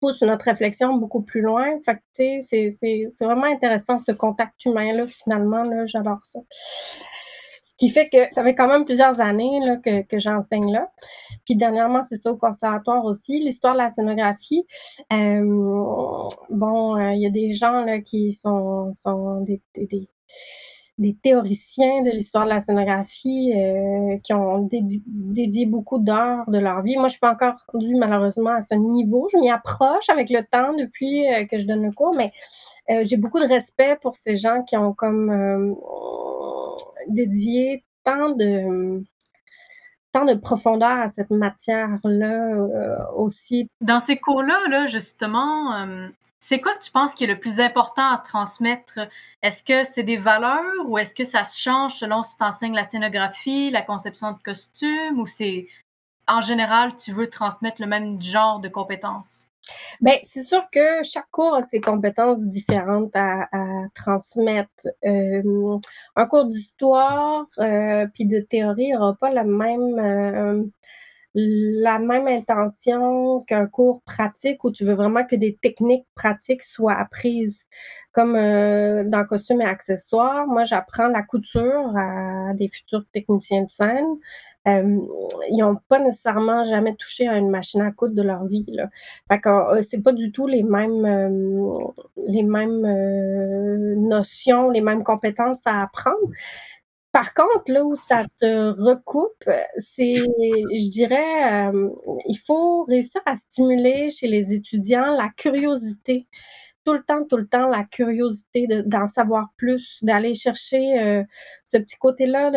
pousse 0.00 0.22
notre 0.22 0.44
réflexion 0.44 0.94
beaucoup 0.94 1.22
plus 1.22 1.40
loin. 1.40 1.66
Fait 1.84 1.98
c'est 2.40 3.08
vraiment 3.20 3.46
intéressant 3.46 3.98
ce 3.98 4.12
contact 4.12 4.64
humain-là, 4.64 5.08
finalement, 5.08 5.62
là, 5.62 5.86
j'adore 5.86 6.20
ça 6.22 6.38
qui 7.78 7.88
fait 7.90 8.08
que 8.08 8.18
ça 8.32 8.42
fait 8.42 8.54
quand 8.54 8.66
même 8.66 8.84
plusieurs 8.84 9.20
années 9.20 9.60
que, 9.82 10.18
j'enseigne 10.18 10.72
là. 10.72 10.90
Puis 11.44 11.56
dernièrement, 11.56 12.02
c'est 12.02 12.16
ça 12.16 12.32
au 12.32 12.36
conservatoire 12.36 13.04
aussi, 13.04 13.38
l'histoire 13.38 13.74
de 13.74 13.78
la 13.78 13.90
scénographie. 13.90 14.66
Euh, 15.12 16.28
bon, 16.50 16.96
euh, 16.96 17.12
il 17.12 17.22
y 17.22 17.26
a 17.26 17.30
des 17.30 17.52
gens 17.52 17.84
là, 17.84 18.00
qui 18.00 18.32
sont, 18.32 18.90
des, 19.42 19.62
des, 19.76 21.16
théoriciens 21.22 22.02
de 22.02 22.10
l'histoire 22.10 22.44
de 22.46 22.50
la 22.50 22.60
scénographie 22.60 23.52
euh, 23.54 24.16
qui 24.24 24.32
ont 24.34 24.68
dédié, 24.68 25.64
beaucoup 25.64 26.00
d'heures 26.00 26.50
de 26.50 26.58
leur 26.58 26.82
vie. 26.82 26.96
Moi, 26.96 27.06
je 27.06 27.12
suis 27.12 27.20
pas 27.20 27.32
encore 27.32 27.54
rendue 27.72 27.94
malheureusement 27.94 28.50
à 28.50 28.62
ce 28.62 28.74
niveau. 28.74 29.28
Je 29.32 29.38
m'y 29.38 29.50
approche 29.50 30.08
avec 30.08 30.30
le 30.30 30.42
temps 30.42 30.72
depuis 30.74 31.24
que 31.48 31.60
je 31.60 31.64
donne 31.64 31.84
le 31.84 31.92
cours, 31.92 32.14
mais 32.16 32.32
j'ai 33.04 33.16
beaucoup 33.16 33.38
de 33.38 33.46
respect 33.46 33.96
pour 34.02 34.16
ces 34.16 34.36
gens 34.36 34.64
qui 34.64 34.76
ont 34.76 34.92
comme 34.92 35.76
dédié 37.08 37.84
tant 38.04 38.30
de 38.30 39.02
tant 40.12 40.24
de 40.24 40.34
profondeur 40.34 41.00
à 41.00 41.08
cette 41.08 41.30
matière-là 41.30 42.54
euh, 42.54 42.96
aussi. 43.14 43.70
Dans 43.80 44.00
ces 44.00 44.16
cours-là, 44.16 44.58
là, 44.68 44.86
justement, 44.86 45.74
euh, 45.74 46.08
c'est 46.40 46.60
quoi 46.60 46.74
que 46.74 46.82
tu 46.82 46.90
penses 46.90 47.14
qui 47.14 47.24
est 47.24 47.28
le 47.28 47.38
plus 47.38 47.60
important 47.60 48.10
à 48.10 48.18
transmettre? 48.18 49.00
Est-ce 49.42 49.62
que 49.62 49.84
c'est 49.84 50.02
des 50.02 50.16
valeurs 50.16 50.88
ou 50.88 50.98
est-ce 50.98 51.14
que 51.14 51.24
ça 51.24 51.44
se 51.44 51.58
change 51.58 51.96
selon 51.96 52.22
si 52.22 52.36
tu 52.36 52.44
enseignes 52.44 52.74
la 52.74 52.84
scénographie, 52.88 53.70
la 53.70 53.82
conception 53.82 54.32
de 54.32 54.38
costumes 54.42 55.18
ou 55.18 55.26
c'est 55.26 55.68
en 56.26 56.40
général 56.40 56.94
tu 56.96 57.12
veux 57.12 57.28
transmettre 57.28 57.80
le 57.80 57.88
même 57.88 58.20
genre 58.20 58.60
de 58.60 58.68
compétences? 58.68 59.47
Ben, 60.00 60.16
c'est 60.22 60.42
sûr 60.42 60.62
que 60.72 61.02
chaque 61.04 61.30
cours 61.30 61.54
a 61.54 61.62
ses 61.62 61.80
compétences 61.80 62.42
différentes 62.42 63.14
à, 63.14 63.48
transmettre. 63.94 64.86
Euh, 65.04 65.78
un 66.16 66.26
cours 66.26 66.46
d'histoire 66.46 67.46
euh, 67.58 68.06
puis 68.14 68.26
de 68.26 68.40
théorie 68.40 68.92
n'aura 68.92 69.16
pas 69.20 69.30
la 69.30 69.44
même 69.44 69.98
euh, 69.98 70.64
la 71.34 71.98
même 71.98 72.26
intention 72.26 73.40
qu'un 73.42 73.66
cours 73.66 74.02
pratique 74.02 74.64
où 74.64 74.72
tu 74.72 74.84
veux 74.84 74.94
vraiment 74.94 75.24
que 75.24 75.36
des 75.36 75.56
techniques 75.60 76.06
pratiques 76.14 76.64
soient 76.64 76.94
apprises. 76.94 77.64
Comme 78.12 78.32
dans 78.34 79.24
costume 79.28 79.60
et 79.60 79.64
accessoires, 79.64 80.46
moi 80.46 80.64
j'apprends 80.64 81.08
la 81.08 81.22
couture 81.22 81.94
à 81.96 82.54
des 82.54 82.68
futurs 82.68 83.04
techniciens 83.12 83.62
de 83.62 83.68
scène. 83.68 84.06
Euh, 84.68 84.98
ils 85.50 85.58
n'ont 85.58 85.76
pas 85.88 85.98
nécessairement 85.98 86.64
jamais 86.66 86.94
touché 86.96 87.26
à 87.28 87.36
une 87.36 87.50
machine 87.50 87.80
à 87.80 87.90
coudre 87.92 88.14
de 88.14 88.22
leur 88.22 88.44
vie. 88.46 88.66
Là. 88.68 88.88
Fait 89.30 89.40
que 89.40 89.48
euh, 89.48 89.82
c'est 89.82 90.02
pas 90.02 90.12
du 90.12 90.32
tout 90.32 90.46
les 90.46 90.62
mêmes 90.62 91.04
euh, 91.04 91.74
les 92.26 92.42
mêmes 92.42 92.82
notions, 94.08 94.70
les 94.70 94.80
mêmes 94.80 95.04
compétences 95.04 95.60
à 95.64 95.82
apprendre. 95.82 96.16
Par 97.12 97.32
contre, 97.34 97.64
là 97.68 97.84
où 97.84 97.96
ça 97.96 98.24
se 98.40 98.70
recoupe, 98.80 99.48
c'est, 99.78 100.16
je 100.16 100.90
dirais, 100.90 101.72
il 102.28 102.38
faut 102.46 102.84
réussir 102.84 103.22
à 103.26 103.34
stimuler 103.36 104.10
chez 104.10 104.28
les 104.28 104.52
étudiants 104.52 105.16
la 105.16 105.30
curiosité 105.36 106.28
tout 106.84 106.92
le 106.92 107.02
temps, 107.02 107.24
tout 107.24 107.38
le 107.38 107.48
temps 107.48 107.68
la 107.68 107.84
curiosité 107.84 108.66
d'en 108.84 109.06
savoir 109.06 109.48
plus, 109.56 109.98
d'aller 110.02 110.34
chercher 110.34 111.24
ce 111.64 111.78
petit 111.78 111.96
côté-là 111.96 112.50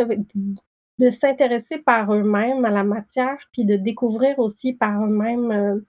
s'intéresser 1.10 1.80
par 1.80 2.14
eux-mêmes 2.14 2.66
à 2.66 2.70
la 2.70 2.84
matière, 2.84 3.38
puis 3.52 3.66
de 3.66 3.76
découvrir 3.76 4.40
aussi 4.40 4.74
par 4.74 5.04
eux-mêmes 5.04 5.52
euh, 5.52 5.80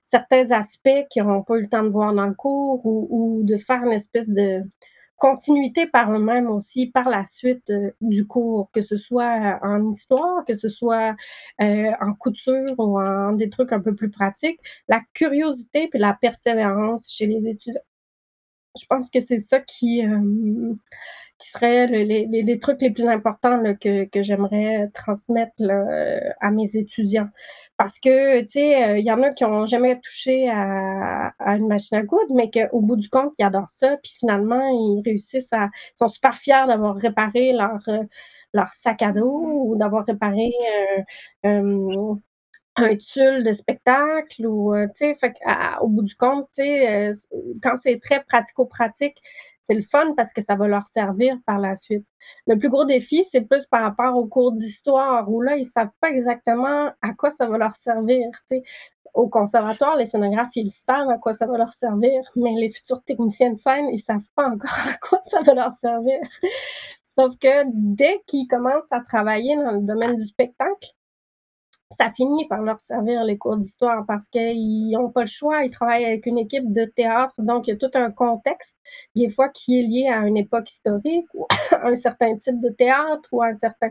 certains 0.00 0.50
aspects 0.50 1.06
qu'ils 1.10 1.22
n'auront 1.22 1.42
pas 1.42 1.56
eu 1.56 1.62
le 1.62 1.68
temps 1.68 1.82
de 1.82 1.88
voir 1.88 2.14
dans 2.14 2.26
le 2.26 2.34
cours 2.34 2.80
ou, 2.84 3.42
de 3.44 3.56
faire 3.56 3.82
une 3.84 3.92
espèce 3.92 4.28
de 4.28 4.62
continuité 5.16 5.86
par 5.86 6.12
eux-mêmes 6.12 6.48
aussi 6.48 6.88
par 6.88 7.08
la 7.08 7.24
suite 7.24 7.70
euh, 7.70 7.90
du 8.00 8.26
cours, 8.26 8.70
que 8.72 8.82
ce 8.82 8.96
soit 8.96 9.58
en 9.62 9.90
histoire, 9.90 10.44
que 10.44 10.54
ce 10.54 10.68
soit 10.68 11.16
euh, 11.60 11.90
en 12.00 12.12
couture 12.14 12.74
ou 12.78 13.00
en 13.00 13.32
des 13.32 13.48
trucs 13.50 13.72
un 13.72 13.80
peu 13.80 13.94
plus 13.94 14.10
pratiques. 14.10 14.60
La 14.88 15.00
curiosité 15.14 15.88
puis 15.88 15.98
la 15.98 16.14
persévérance 16.14 17.10
chez 17.10 17.26
les 17.26 17.48
étudiants. 17.48 17.80
Je 18.80 18.86
pense 18.86 19.10
que 19.10 19.20
c'est 19.20 19.38
ça 19.38 19.60
qui, 19.60 20.02
qui 21.38 21.50
seraient 21.50 21.86
les, 21.86 22.26
les, 22.26 22.58
trucs 22.58 22.80
les 22.80 22.90
plus 22.90 23.06
importants 23.08 23.62
que, 23.80 24.04
que 24.04 24.22
j'aimerais 24.22 24.88
transmettre 24.94 25.54
là, 25.58 25.84
à 26.40 26.50
mes 26.50 26.76
étudiants. 26.76 27.28
Parce 27.76 27.98
que, 27.98 28.40
tu 28.42 28.48
sais, 28.52 28.84
euh, 28.84 28.98
il 28.98 29.04
y 29.04 29.12
en 29.12 29.22
a 29.22 29.30
qui 29.30 29.44
n'ont 29.44 29.66
jamais 29.66 30.00
touché 30.00 30.48
à, 30.48 31.34
à, 31.38 31.56
une 31.56 31.68
machine 31.68 31.98
à 31.98 32.04
coudre, 32.04 32.34
mais 32.34 32.50
qu'au 32.50 32.80
bout 32.80 32.96
du 32.96 33.10
compte, 33.10 33.34
ils 33.38 33.44
adorent 33.44 33.68
ça. 33.68 33.98
Puis 34.02 34.14
finalement, 34.18 34.66
ils 34.68 35.02
réussissent 35.04 35.52
à. 35.52 35.66
Ils 35.66 35.98
sont 35.98 36.08
super 36.08 36.36
fiers 36.36 36.66
d'avoir 36.66 36.96
réparé 36.96 37.52
leur, 37.52 37.80
euh, 37.88 38.02
leur 38.54 38.72
sac 38.72 39.02
à 39.02 39.12
dos 39.12 39.42
ou 39.44 39.76
d'avoir 39.76 40.06
réparé 40.06 40.52
euh, 41.44 42.14
un 42.76 42.96
tulle 42.96 43.42
de 43.42 43.52
spectacle 43.52 44.46
ou, 44.46 44.74
tu 44.96 45.14
sais, 45.14 45.18
au 45.80 45.88
bout 45.88 46.02
du 46.02 46.14
compte, 46.16 46.48
tu 46.54 46.62
sais, 46.62 47.12
quand 47.62 47.76
c'est 47.76 48.00
très 48.00 48.22
pratico-pratique, 48.24 49.20
c'est 49.66 49.74
le 49.74 49.82
fun 49.82 50.14
parce 50.16 50.32
que 50.32 50.40
ça 50.40 50.54
va 50.54 50.68
leur 50.68 50.86
servir 50.86 51.36
par 51.44 51.58
la 51.58 51.74
suite. 51.74 52.06
Le 52.46 52.56
plus 52.56 52.68
gros 52.68 52.84
défi, 52.84 53.24
c'est 53.24 53.40
plus 53.42 53.66
par 53.66 53.82
rapport 53.82 54.16
aux 54.16 54.26
cours 54.26 54.52
d'histoire 54.52 55.28
où 55.30 55.40
là, 55.40 55.56
ils 55.56 55.66
savent 55.66 55.90
pas 56.00 56.10
exactement 56.10 56.90
à 57.02 57.14
quoi 57.18 57.30
ça 57.30 57.46
va 57.46 57.58
leur 57.58 57.74
servir. 57.76 58.28
sais. 58.46 58.62
Au 59.14 59.28
conservatoire, 59.28 59.96
les 59.96 60.06
scénographes, 60.06 60.54
ils 60.56 60.70
savent 60.70 61.08
à 61.08 61.16
quoi 61.16 61.32
ça 61.32 61.46
va 61.46 61.56
leur 61.56 61.72
servir, 61.72 62.20
mais 62.36 62.52
les 62.58 62.70
futurs 62.70 63.02
techniciens 63.02 63.52
de 63.52 63.56
scène, 63.56 63.86
ils 63.90 63.98
savent 63.98 64.26
pas 64.34 64.46
encore 64.46 64.78
à 64.88 64.94
quoi 64.98 65.20
ça 65.22 65.40
va 65.40 65.54
leur 65.54 65.70
servir. 65.72 66.18
Sauf 67.02 67.34
que 67.38 67.64
dès 67.72 68.22
qu'ils 68.26 68.46
commencent 68.46 68.90
à 68.90 69.00
travailler 69.00 69.56
dans 69.56 69.72
le 69.72 69.80
domaine 69.80 70.16
du 70.16 70.24
spectacle, 70.24 70.90
ça 71.98 72.10
finit 72.10 72.46
par 72.48 72.62
leur 72.62 72.80
servir 72.80 73.22
les 73.24 73.38
cours 73.38 73.56
d'histoire 73.56 74.04
parce 74.06 74.28
qu'ils 74.28 74.90
n'ont 74.90 75.10
pas 75.10 75.22
le 75.22 75.26
choix, 75.26 75.62
ils 75.64 75.70
travaillent 75.70 76.04
avec 76.04 76.26
une 76.26 76.38
équipe 76.38 76.72
de 76.72 76.84
théâtre, 76.84 77.34
donc 77.38 77.66
il 77.66 77.70
y 77.70 77.72
a 77.74 77.76
tout 77.76 77.96
un 77.96 78.10
contexte, 78.10 78.76
des 79.14 79.30
fois 79.30 79.48
qui 79.48 79.78
est 79.78 79.82
lié 79.82 80.08
à 80.08 80.26
une 80.26 80.36
époque 80.36 80.70
historique 80.70 81.26
ou 81.34 81.46
à 81.70 81.86
un 81.88 81.94
certain 81.94 82.36
type 82.36 82.60
de 82.60 82.70
théâtre 82.70 83.28
ou 83.30 83.42
à 83.42 83.48
un 83.48 83.54
certain, 83.54 83.90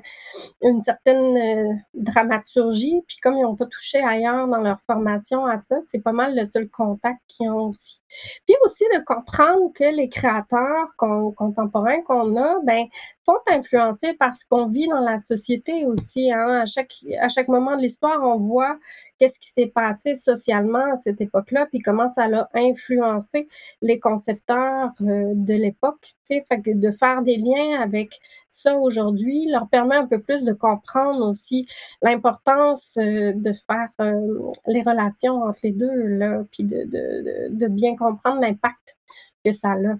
une 0.62 0.82
certaine 0.82 1.38
euh, 1.38 1.74
dramaturgie. 1.94 3.02
Puis 3.08 3.18
comme 3.22 3.38
ils 3.38 3.44
n'ont 3.44 3.56
pas 3.56 3.66
touché 3.66 4.00
ailleurs 4.00 4.48
dans 4.48 4.60
leur 4.60 4.82
formation 4.82 5.46
à 5.46 5.60
ça, 5.60 5.78
c'est 5.90 6.00
pas 6.00 6.12
mal 6.12 6.36
le 6.36 6.46
seul 6.46 6.70
contact 6.70 7.20
qu'ils 7.28 7.50
ont 7.50 7.70
aussi. 7.70 8.02
Puis 8.46 8.56
aussi 8.64 8.84
de 8.94 9.04
comprendre 9.04 9.72
que 9.74 9.96
les 9.96 10.10
créateurs 10.10 10.96
contemporains 10.98 12.02
qu'on 12.04 12.36
a, 12.38 12.60
ben, 12.64 12.86
sont 13.26 13.38
influencés 13.48 14.14
par 14.14 14.36
ce 14.36 14.44
qu'on 14.50 14.68
vit 14.68 14.88
dans 14.88 15.00
la 15.00 15.20
société 15.20 15.86
aussi. 15.86 16.32
Hein. 16.32 16.62
À, 16.62 16.66
chaque, 16.66 16.94
à 17.20 17.30
chaque 17.30 17.48
moment 17.48 17.76
de 17.76 17.85
l'histoire, 17.86 18.22
on 18.24 18.38
voit 18.38 18.78
qu'est-ce 19.20 19.40
qui 19.40 19.50
s'est 19.50 19.72
passé 19.74 20.16
socialement 20.16 20.94
à 20.94 20.98
cette 20.98 21.22
époque-là, 21.22 21.68
puis 21.68 21.80
comment 21.80 22.10
ça 22.10 22.24
a 22.26 22.50
influencé 22.54 23.48
les 23.82 24.00
concepteurs 24.00 24.92
euh, 25.02 25.32
de 25.34 25.54
l'époque. 25.54 26.14
De 26.30 26.92
faire 26.92 27.22
des 27.22 27.38
liens 27.38 27.80
avec 27.80 28.20
ça 28.48 28.78
aujourd'hui 28.78 29.48
leur 29.50 29.68
permet 29.70 29.96
un 29.96 30.08
peu 30.08 30.20
plus 30.20 30.44
de 30.44 30.54
comprendre 30.54 31.26
aussi 31.28 31.68
l'importance 32.02 32.98
euh, 32.98 33.34
de 33.34 33.54
faire 33.68 33.90
euh, 34.02 34.52
les 34.68 34.82
relations 34.82 35.44
entre 35.44 35.60
les 35.64 35.72
deux, 35.72 35.96
là, 35.96 36.44
puis 36.52 36.64
de, 36.64 36.84
de, 36.86 37.56
de 37.56 37.68
bien 37.68 37.96
comprendre 37.96 38.42
l'impact 38.42 38.98
que 39.44 39.52
ça 39.52 39.72
a. 39.72 39.96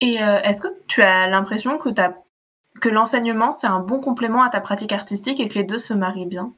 Et 0.00 0.16
est-ce 0.16 0.60
que 0.60 0.68
tu 0.86 1.02
as 1.02 1.28
l'impression 1.28 1.78
que, 1.78 1.88
que 2.80 2.88
l'enseignement, 2.88 3.52
c'est 3.52 3.66
un 3.66 3.80
bon 3.80 3.98
complément 4.00 4.42
à 4.42 4.50
ta 4.50 4.60
pratique 4.60 4.92
artistique 4.92 5.40
et 5.40 5.48
que 5.48 5.54
les 5.54 5.64
deux 5.64 5.78
se 5.78 5.94
marient 5.94 6.26
bien? 6.26 6.52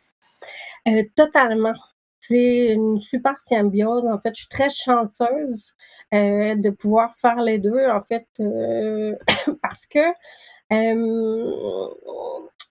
Euh, 0.86 1.02
totalement. 1.16 1.74
C'est 2.20 2.72
une 2.72 3.00
super 3.00 3.38
symbiose. 3.40 4.04
En 4.06 4.18
fait, 4.20 4.30
je 4.34 4.40
suis 4.40 4.48
très 4.48 4.68
chanceuse 4.70 5.74
euh, 6.14 6.54
de 6.56 6.70
pouvoir 6.70 7.16
faire 7.18 7.40
les 7.40 7.58
deux, 7.58 7.86
en 7.88 8.02
fait, 8.02 8.26
euh, 8.40 9.14
parce 9.62 9.86
que 9.86 10.00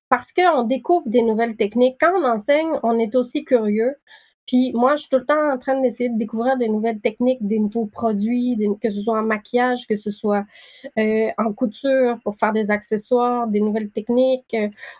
parce 0.09 0.31
qu'on 0.31 0.63
découvre 0.63 1.09
des 1.09 1.21
nouvelles 1.21 1.55
techniques. 1.55 1.97
Quand 1.99 2.13
on 2.15 2.25
enseigne, 2.25 2.79
on 2.83 2.97
est 2.99 3.15
aussi 3.15 3.43
curieux. 3.43 3.95
Puis 4.47 4.71
moi, 4.73 4.95
je 4.95 5.01
suis 5.01 5.09
tout 5.09 5.17
le 5.17 5.25
temps 5.25 5.51
en 5.53 5.57
train 5.57 5.81
d'essayer 5.81 6.09
de 6.09 6.17
découvrir 6.17 6.57
des 6.57 6.69
nouvelles 6.69 6.99
techniques, 7.01 7.45
des 7.45 7.57
nouveaux 7.59 7.87
produits, 7.87 8.57
que 8.81 8.89
ce 8.91 9.01
soit 9.01 9.19
en 9.19 9.23
maquillage, 9.23 9.87
que 9.87 9.95
ce 9.95 10.11
soit 10.11 10.45
en 10.97 11.53
couture 11.53 12.19
pour 12.23 12.35
faire 12.37 12.53
des 12.53 12.69
accessoires, 12.71 13.47
des 13.47 13.61
nouvelles 13.61 13.89
techniques. 13.89 14.53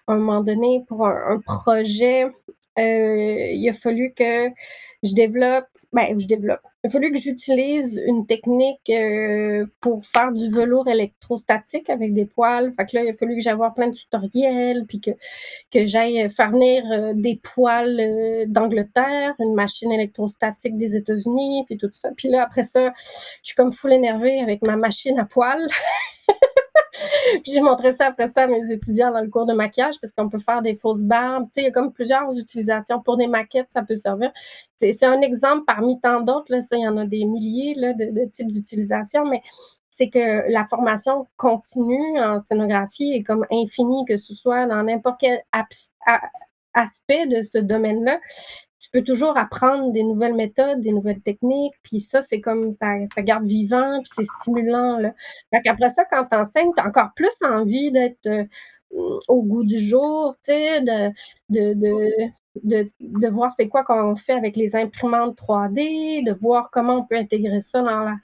à 0.07 0.13
un 0.13 0.17
moment 0.17 0.41
donné, 0.41 0.83
pour 0.87 1.07
un 1.07 1.39
projet, 1.45 2.25
euh, 2.77 3.51
il 3.51 3.69
a 3.69 3.73
fallu 3.73 4.13
que 4.13 4.49
je 5.03 5.13
développe, 5.13 5.65
ben, 5.93 6.19
je 6.19 6.27
développe. 6.27 6.61
Il 6.83 6.87
a 6.87 6.89
fallu 6.89 7.13
que 7.13 7.19
j'utilise 7.19 8.01
une 8.05 8.25
technique 8.25 8.89
euh, 8.89 9.65
pour 9.79 10.05
faire 10.05 10.31
du 10.33 10.49
velours 10.49 10.87
électrostatique 10.89 11.89
avec 11.89 12.13
des 12.13 12.25
poils. 12.25 12.73
Fait 12.73 12.85
que 12.85 12.95
là, 12.95 13.03
il 13.03 13.09
a 13.09 13.13
fallu 13.13 13.35
que 13.35 13.41
j'aille 13.41 13.55
voir 13.55 13.73
plein 13.73 13.87
de 13.87 13.95
tutoriels, 13.95 14.85
puis 14.87 14.99
que, 14.99 15.11
que 15.71 15.87
j'aille 15.87 16.29
faire 16.29 16.51
venir 16.51 16.83
euh, 16.91 17.13
des 17.15 17.39
poils 17.41 18.45
d'Angleterre, 18.47 19.35
une 19.39 19.53
machine 19.53 19.91
électrostatique 19.91 20.77
des 20.77 20.95
États-Unis, 20.95 21.63
puis 21.65 21.77
tout 21.77 21.89
ça. 21.93 22.09
Puis 22.17 22.27
là, 22.27 22.43
après 22.43 22.63
ça, 22.63 22.93
je 22.97 23.47
suis 23.47 23.55
comme 23.55 23.71
full 23.71 23.93
énervée 23.93 24.41
avec 24.41 24.61
ma 24.65 24.75
machine 24.75 25.17
à 25.17 25.25
poils. 25.25 25.67
puis 27.43 27.51
j'ai 27.53 27.61
montré 27.61 27.93
ça 27.93 28.07
après 28.07 28.27
ça 28.27 28.43
à 28.43 28.47
mes 28.47 28.71
étudiants 28.71 29.11
dans 29.11 29.21
le 29.21 29.29
cours 29.29 29.45
de 29.45 29.53
maquillage 29.53 29.95
parce 30.01 30.13
qu'on 30.13 30.29
peut 30.29 30.39
faire 30.39 30.61
des 30.61 30.75
fausses 30.75 31.03
barbes. 31.03 31.47
Il 31.55 31.63
y 31.63 31.67
a 31.67 31.71
comme 31.71 31.91
plusieurs 31.91 32.37
utilisations 32.37 33.01
pour 33.01 33.17
des 33.17 33.27
maquettes, 33.27 33.67
ça 33.69 33.83
peut 33.83 33.95
servir. 33.95 34.31
C'est 34.77 35.03
un 35.03 35.21
exemple 35.21 35.63
parmi 35.65 35.99
tant 36.01 36.21
d'autres. 36.21 36.61
Ça, 36.61 36.75
il 36.77 36.83
y 36.83 36.87
en 36.87 36.97
a 36.97 37.05
des 37.05 37.25
milliers 37.25 37.75
de 37.75 38.25
types 38.31 38.51
d'utilisation, 38.51 39.25
mais 39.25 39.41
c'est 39.89 40.09
que 40.09 40.51
la 40.51 40.65
formation 40.67 41.25
continue 41.37 42.19
en 42.19 42.39
scénographie 42.41 43.13
est 43.13 43.23
comme 43.23 43.45
infinie, 43.51 44.03
que 44.05 44.17
ce 44.17 44.35
soit 44.35 44.65
dans 44.65 44.83
n'importe 44.83 45.21
quel 45.21 45.41
aspect 46.73 47.27
de 47.27 47.41
ce 47.41 47.57
domaine-là 47.57 48.19
tu 48.85 48.91
peux 48.91 49.03
toujours 49.03 49.35
apprendre 49.35 49.91
des 49.91 50.03
nouvelles 50.03 50.35
méthodes, 50.35 50.81
des 50.81 50.91
nouvelles 50.91 51.21
techniques, 51.21 51.73
puis 51.81 52.01
ça, 52.01 52.21
c'est 52.21 52.39
comme 52.39 52.71
ça, 52.71 52.93
ça 53.15 53.21
garde 53.23 53.45
vivant, 53.47 53.99
puis 54.03 54.11
c'est 54.15 54.27
stimulant. 54.41 54.99
Là. 54.99 55.13
Fait 55.51 55.89
ça, 55.89 56.05
quand 56.05 56.25
tu 56.25 56.37
enseignes, 56.37 56.71
tu 56.77 56.83
as 56.83 56.87
encore 56.87 57.09
plus 57.15 57.33
envie 57.41 57.91
d'être 57.91 58.27
euh, 58.27 58.45
au 59.27 59.41
goût 59.41 59.63
du 59.63 59.79
jour, 59.79 60.35
tu 60.43 60.51
sais, 60.51 60.81
de, 60.81 61.11
de, 61.49 61.73
de, 62.63 62.89
de 62.99 63.27
voir 63.27 63.51
c'est 63.55 63.67
quoi 63.67 63.83
qu'on 63.83 64.15
fait 64.15 64.33
avec 64.33 64.55
les 64.55 64.75
imprimantes 64.75 65.37
3D, 65.37 66.23
de 66.23 66.33
voir 66.33 66.69
comment 66.71 66.97
on 66.97 67.03
peut 67.03 67.15
intégrer 67.15 67.61
ça 67.61 67.81
dans 67.81 68.15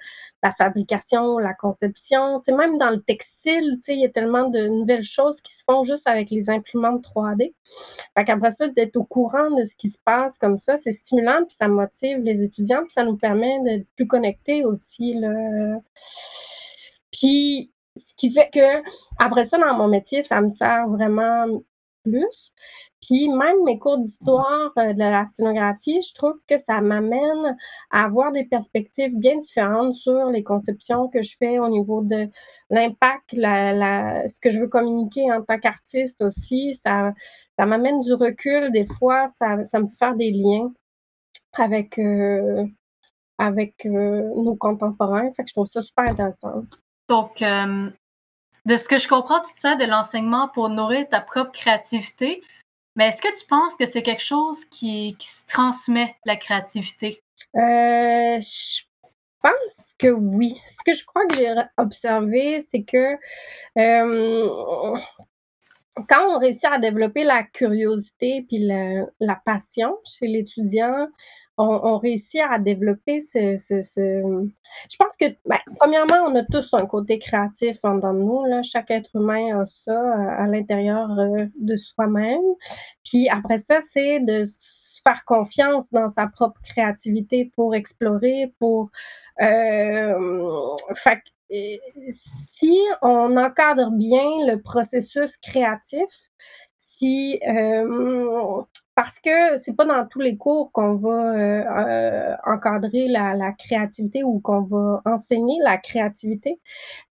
la, 0.41 0.51
fabrication, 0.53 1.37
la 1.37 1.53
conception. 1.53 2.41
Même 2.47 2.77
dans 2.77 2.89
le 2.89 3.01
textile, 3.01 3.79
il 3.87 3.99
y 3.99 4.05
a 4.05 4.09
tellement 4.09 4.49
de 4.49 4.67
nouvelles 4.67 5.03
choses 5.03 5.41
qui 5.41 5.53
se 5.53 5.63
font 5.69 5.83
juste 5.83 6.07
avec 6.07 6.31
les 6.31 6.49
imprimantes 6.49 7.03
3D. 7.03 7.53
Fait 8.17 8.51
ça, 8.51 8.67
d'être 8.69 8.97
au 8.97 9.03
courant 9.03 9.51
de 9.51 9.65
ce 9.65 9.75
qui 9.75 9.89
se 9.89 9.99
passe 10.03 10.37
comme 10.37 10.59
ça, 10.59 10.77
c'est 10.77 10.91
stimulant, 10.91 11.43
puis 11.45 11.55
ça 11.59 11.67
motive 11.67 12.19
les 12.19 12.43
étudiants, 12.43 12.83
puis 12.83 12.93
ça 12.93 13.03
nous 13.03 13.17
permet 13.17 13.59
d'être 13.63 13.87
plus 13.95 14.07
connectés 14.07 14.65
aussi. 14.65 15.13
Là. 15.13 15.79
Puis, 17.11 17.71
ce 17.97 18.13
qui 18.15 18.31
fait 18.31 18.49
que, 18.51 18.81
après 19.19 19.45
ça, 19.45 19.57
dans 19.57 19.75
mon 19.75 19.87
métier, 19.87 20.23
ça 20.23 20.41
me 20.41 20.49
sert 20.49 20.87
vraiment 20.87 21.45
plus. 22.03 22.51
Puis 23.01 23.29
même 23.29 23.63
mes 23.63 23.79
cours 23.79 23.97
d'histoire 23.97 24.71
euh, 24.77 24.93
de 24.93 24.99
la 24.99 25.25
scénographie, 25.33 26.01
je 26.01 26.13
trouve 26.13 26.35
que 26.47 26.57
ça 26.57 26.81
m'amène 26.81 27.57
à 27.89 28.05
avoir 28.05 28.31
des 28.31 28.45
perspectives 28.45 29.17
bien 29.17 29.37
différentes 29.39 29.95
sur 29.95 30.29
les 30.29 30.43
conceptions 30.43 31.07
que 31.07 31.21
je 31.21 31.35
fais 31.37 31.59
au 31.59 31.67
niveau 31.67 32.01
de 32.01 32.29
l'impact, 32.69 33.33
la, 33.33 34.27
ce 34.27 34.39
que 34.39 34.49
je 34.49 34.59
veux 34.59 34.67
communiquer 34.67 35.31
en 35.31 35.41
tant 35.41 35.59
qu'artiste 35.59 36.21
aussi. 36.21 36.75
Ça, 36.75 37.13
ça 37.57 37.65
m'amène 37.65 38.01
du 38.01 38.13
recul 38.13 38.71
des 38.71 38.85
fois, 38.85 39.27
ça, 39.35 39.65
ça 39.67 39.79
me 39.79 39.87
fait 39.87 39.97
faire 39.97 40.15
des 40.15 40.31
liens 40.31 40.71
avec, 41.53 41.97
euh, 41.99 42.65
avec 43.37 43.85
euh, 43.85 44.29
nos 44.35 44.55
contemporains. 44.55 45.31
Fait 45.33 45.43
que 45.43 45.49
je 45.49 45.53
trouve 45.53 45.67
ça 45.67 45.81
super 45.81 46.05
intéressant. 46.05 46.63
Donc, 47.09 47.41
de 48.65 48.75
ce 48.75 48.87
que 48.87 48.97
je 48.97 49.07
comprends, 49.07 49.41
tu 49.41 49.53
te 49.53 49.83
de 49.83 49.89
l'enseignement 49.89 50.47
pour 50.49 50.69
nourrir 50.69 51.07
ta 51.09 51.21
propre 51.21 51.51
créativité. 51.51 52.41
Mais 52.95 53.07
est-ce 53.07 53.21
que 53.21 53.39
tu 53.39 53.45
penses 53.47 53.75
que 53.75 53.85
c'est 53.85 54.03
quelque 54.03 54.23
chose 54.23 54.65
qui, 54.65 55.15
se 55.19 55.45
transmet, 55.47 56.15
la 56.25 56.35
créativité? 56.35 57.23
Euh, 57.55 58.39
je 58.39 58.81
pense 59.41 59.93
que 59.97 60.07
oui. 60.07 60.55
Ce 60.67 60.77
que 60.85 60.93
je 60.93 61.05
crois 61.05 61.25
que 61.27 61.35
j'ai 61.35 61.53
observé, 61.77 62.61
c'est 62.69 62.83
que 62.83 63.15
euh, 63.77 64.99
quand 66.09 66.27
on 66.29 66.37
réussit 66.37 66.65
à 66.65 66.77
développer 66.77 67.23
la 67.23 67.43
curiosité 67.43 68.45
puis 68.47 68.59
la, 68.59 69.05
la 69.19 69.35
passion 69.35 69.97
chez 70.05 70.27
l'étudiant, 70.27 71.07
on, 71.61 71.97
réussit 71.97 72.41
à 72.49 72.59
développer 72.59 73.21
ce, 73.21 73.57
Je 73.57 74.97
pense 74.97 75.15
que, 75.19 75.25
ben, 75.45 75.59
premièrement, 75.77 76.25
on 76.27 76.35
a 76.35 76.43
tous 76.43 76.73
un 76.73 76.85
côté 76.85 77.19
créatif 77.19 77.77
en 77.83 77.95
dans 77.95 78.13
nous. 78.13 78.45
Là. 78.45 78.63
Chaque 78.63 78.91
être 78.91 79.15
humain 79.15 79.61
a 79.61 79.65
ça 79.65 79.99
à, 80.37 80.47
l'intérieur 80.47 81.09
euh, 81.19 81.45
de 81.59 81.77
soi-même. 81.77 82.41
Puis 83.03 83.29
après 83.29 83.59
ça, 83.59 83.81
c'est 83.91 84.19
de 84.19 84.45
faire 85.03 85.23
confiance 85.25 85.91
dans 85.91 86.09
sa 86.09 86.27
propre 86.27 86.59
créativité 86.61 87.51
pour 87.55 87.75
explorer, 87.75 88.53
pour... 88.59 88.89
Euh, 89.41 90.13
si 92.47 92.79
on 93.01 93.35
encadre 93.35 93.91
bien 93.91 94.23
le 94.47 94.61
processus 94.61 95.35
créatif, 95.37 96.07
si 96.77 97.39
euh, 97.47 98.61
parce 98.95 99.19
que 99.19 99.57
c'est 99.57 99.73
pas 99.73 99.85
dans 99.85 100.05
tous 100.05 100.19
les 100.19 100.37
cours 100.37 100.71
qu'on 100.71 100.95
va 100.95 101.33
euh, 101.33 101.63
euh, 101.63 102.35
encadrer 102.45 103.07
la, 103.07 103.51
créativité 103.53 104.23
ou 104.23 104.39
qu'on 104.39 104.61
va 104.61 105.01
enseigner 105.05 105.57
la 105.63 105.77
créativité. 105.77 106.59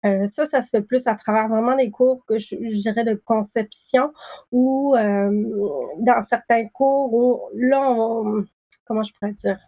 Euh, 0.05 0.27
ça, 0.27 0.47
ça 0.47 0.63
se 0.63 0.71
fait 0.71 0.83
plus 0.83 1.07
à 1.07 1.15
travers 1.15 1.49
vraiment 1.49 1.77
des 1.77 1.91
cours 1.91 2.25
que 2.27 2.39
je, 2.39 2.57
je 2.57 2.79
dirais 2.81 3.05
de 3.05 3.15
conception 3.15 4.13
ou 4.53 4.95
dans 4.95 6.23
certains 6.23 6.69
cours 6.69 7.13
où 7.15 7.41
là, 7.55 7.91
on, 7.91 8.45
comment 8.85 9.03
je 9.03 9.13
pourrais 9.13 9.33
dire, 9.33 9.59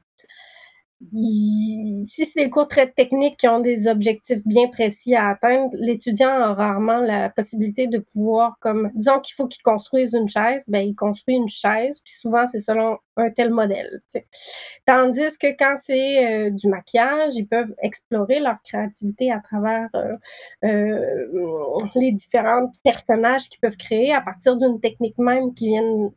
si 1.11 2.25
c'est 2.25 2.45
des 2.45 2.51
cours 2.51 2.69
très 2.69 2.91
techniques 2.91 3.37
qui 3.39 3.49
ont 3.49 3.61
des 3.61 3.89
objectifs 3.89 4.41
bien 4.47 4.69
précis 4.69 5.15
à 5.15 5.31
atteindre, 5.31 5.71
l'étudiant 5.75 6.31
a 6.31 6.55
rarement 6.55 6.99
la 6.99 7.31
possibilité 7.31 7.87
de 7.87 7.99
pouvoir, 7.99 8.57
comme, 8.61 8.91
disons 8.95 9.21
qu'il 9.21 9.35
faut 9.35 9.47
qu'il 9.49 9.63
construise 9.63 10.15
une 10.15 10.29
chaise, 10.29 10.65
ben 10.69 10.81
il 10.81 10.95
construit 10.95 11.35
une 11.35 11.49
chaise, 11.49 12.01
puis 12.05 12.15
souvent 12.21 12.47
c'est 12.47 12.61
selon 12.61 12.99
un 13.17 13.31
tel 13.31 13.51
modèle. 13.51 14.01
Tandis 14.87 15.37
que 15.39 15.49
quand 15.59 15.77
c'est 15.83 16.47
euh, 16.47 16.51
du 16.51 16.69
maquillage, 16.69 17.35
ils 17.35 17.47
peuvent 17.47 17.75
explorer 17.83 18.41
leur 18.41 18.57
créativité 18.63 19.33
à 19.33 19.41
travers 19.41 19.89
euh, 19.95 20.17
euh, 20.65 21.79
les 21.95 22.13
différents 22.13 22.73
personnages 22.85 23.49
qu'ils 23.49 23.61
peuvent 23.61 23.77
créer 23.77 24.15
à 24.15 24.21
partir 24.21 24.57
d'une 24.57 24.81
technique 24.81 25.19
même 25.19 25.53
qu'ils 25.55 25.69
viennent 25.69 26.11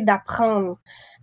d'apprendre. 0.00 0.78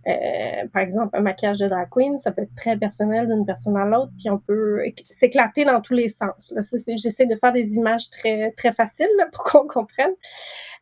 Euh, 0.08 0.66
par 0.72 0.82
exemple, 0.82 1.16
un 1.16 1.20
maquillage 1.20 1.58
de 1.58 1.68
drag 1.68 1.88
queen, 1.90 2.18
ça 2.18 2.32
peut 2.32 2.42
être 2.42 2.54
très 2.56 2.76
personnel 2.76 3.28
d'une 3.28 3.46
personne 3.46 3.76
à 3.76 3.84
l'autre, 3.84 4.12
puis 4.18 4.30
on 4.30 4.38
peut 4.38 4.82
s'éclater 5.10 5.64
dans 5.64 5.80
tous 5.80 5.94
les 5.94 6.08
sens. 6.08 6.52
J'essaie 6.96 7.26
de 7.26 7.36
faire 7.36 7.52
des 7.52 7.76
images 7.76 8.10
très, 8.10 8.50
très 8.52 8.72
faciles 8.72 9.06
pour 9.32 9.44
qu'on 9.44 9.66
comprenne. 9.66 10.12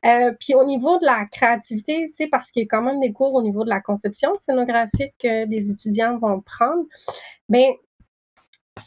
Euh, 0.06 0.32
puis 0.40 0.54
au 0.54 0.64
niveau 0.64 0.98
de 0.98 1.04
la 1.04 1.26
créativité, 1.26 2.10
c'est 2.14 2.28
parce 2.28 2.50
qu'il 2.50 2.62
y 2.62 2.64
a 2.64 2.68
quand 2.68 2.82
même 2.82 3.00
des 3.00 3.12
cours 3.12 3.34
au 3.34 3.42
niveau 3.42 3.64
de 3.64 3.68
la 3.68 3.80
conception 3.80 4.30
scénographique 4.46 5.14
que 5.22 5.44
des 5.44 5.70
étudiants 5.70 6.18
vont 6.18 6.40
prendre. 6.40 6.84
Mais 7.48 7.78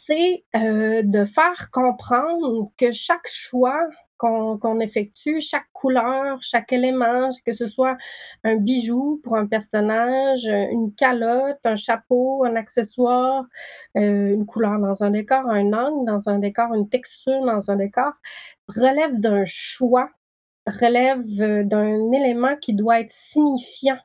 c'est 0.02 0.44
euh, 0.56 1.02
de 1.04 1.24
faire 1.24 1.70
comprendre 1.70 2.70
que 2.76 2.92
chaque 2.92 3.28
choix 3.28 3.88
qu'on 4.18 4.80
effectue, 4.80 5.40
chaque 5.40 5.66
couleur, 5.72 6.38
chaque 6.40 6.72
élément, 6.72 7.30
que 7.44 7.52
ce 7.52 7.66
soit 7.66 7.96
un 8.44 8.56
bijou 8.56 9.20
pour 9.22 9.36
un 9.36 9.46
personnage, 9.46 10.44
une 10.46 10.94
calotte, 10.94 11.64
un 11.64 11.76
chapeau, 11.76 12.44
un 12.44 12.56
accessoire, 12.56 13.44
euh, 13.96 14.34
une 14.34 14.46
couleur 14.46 14.78
dans 14.78 15.02
un 15.02 15.10
décor, 15.10 15.48
un 15.48 15.72
angle 15.72 16.06
dans 16.06 16.28
un 16.28 16.38
décor, 16.38 16.74
une 16.74 16.88
texture 16.88 17.44
dans 17.44 17.70
un 17.70 17.76
décor, 17.76 18.12
relève 18.68 19.20
d'un 19.20 19.44
choix, 19.46 20.10
relève 20.66 21.22
euh, 21.40 21.64
d'un 21.64 22.12
élément 22.12 22.56
qui 22.56 22.74
doit 22.74 23.00
être 23.00 23.12
signifiant 23.12 23.98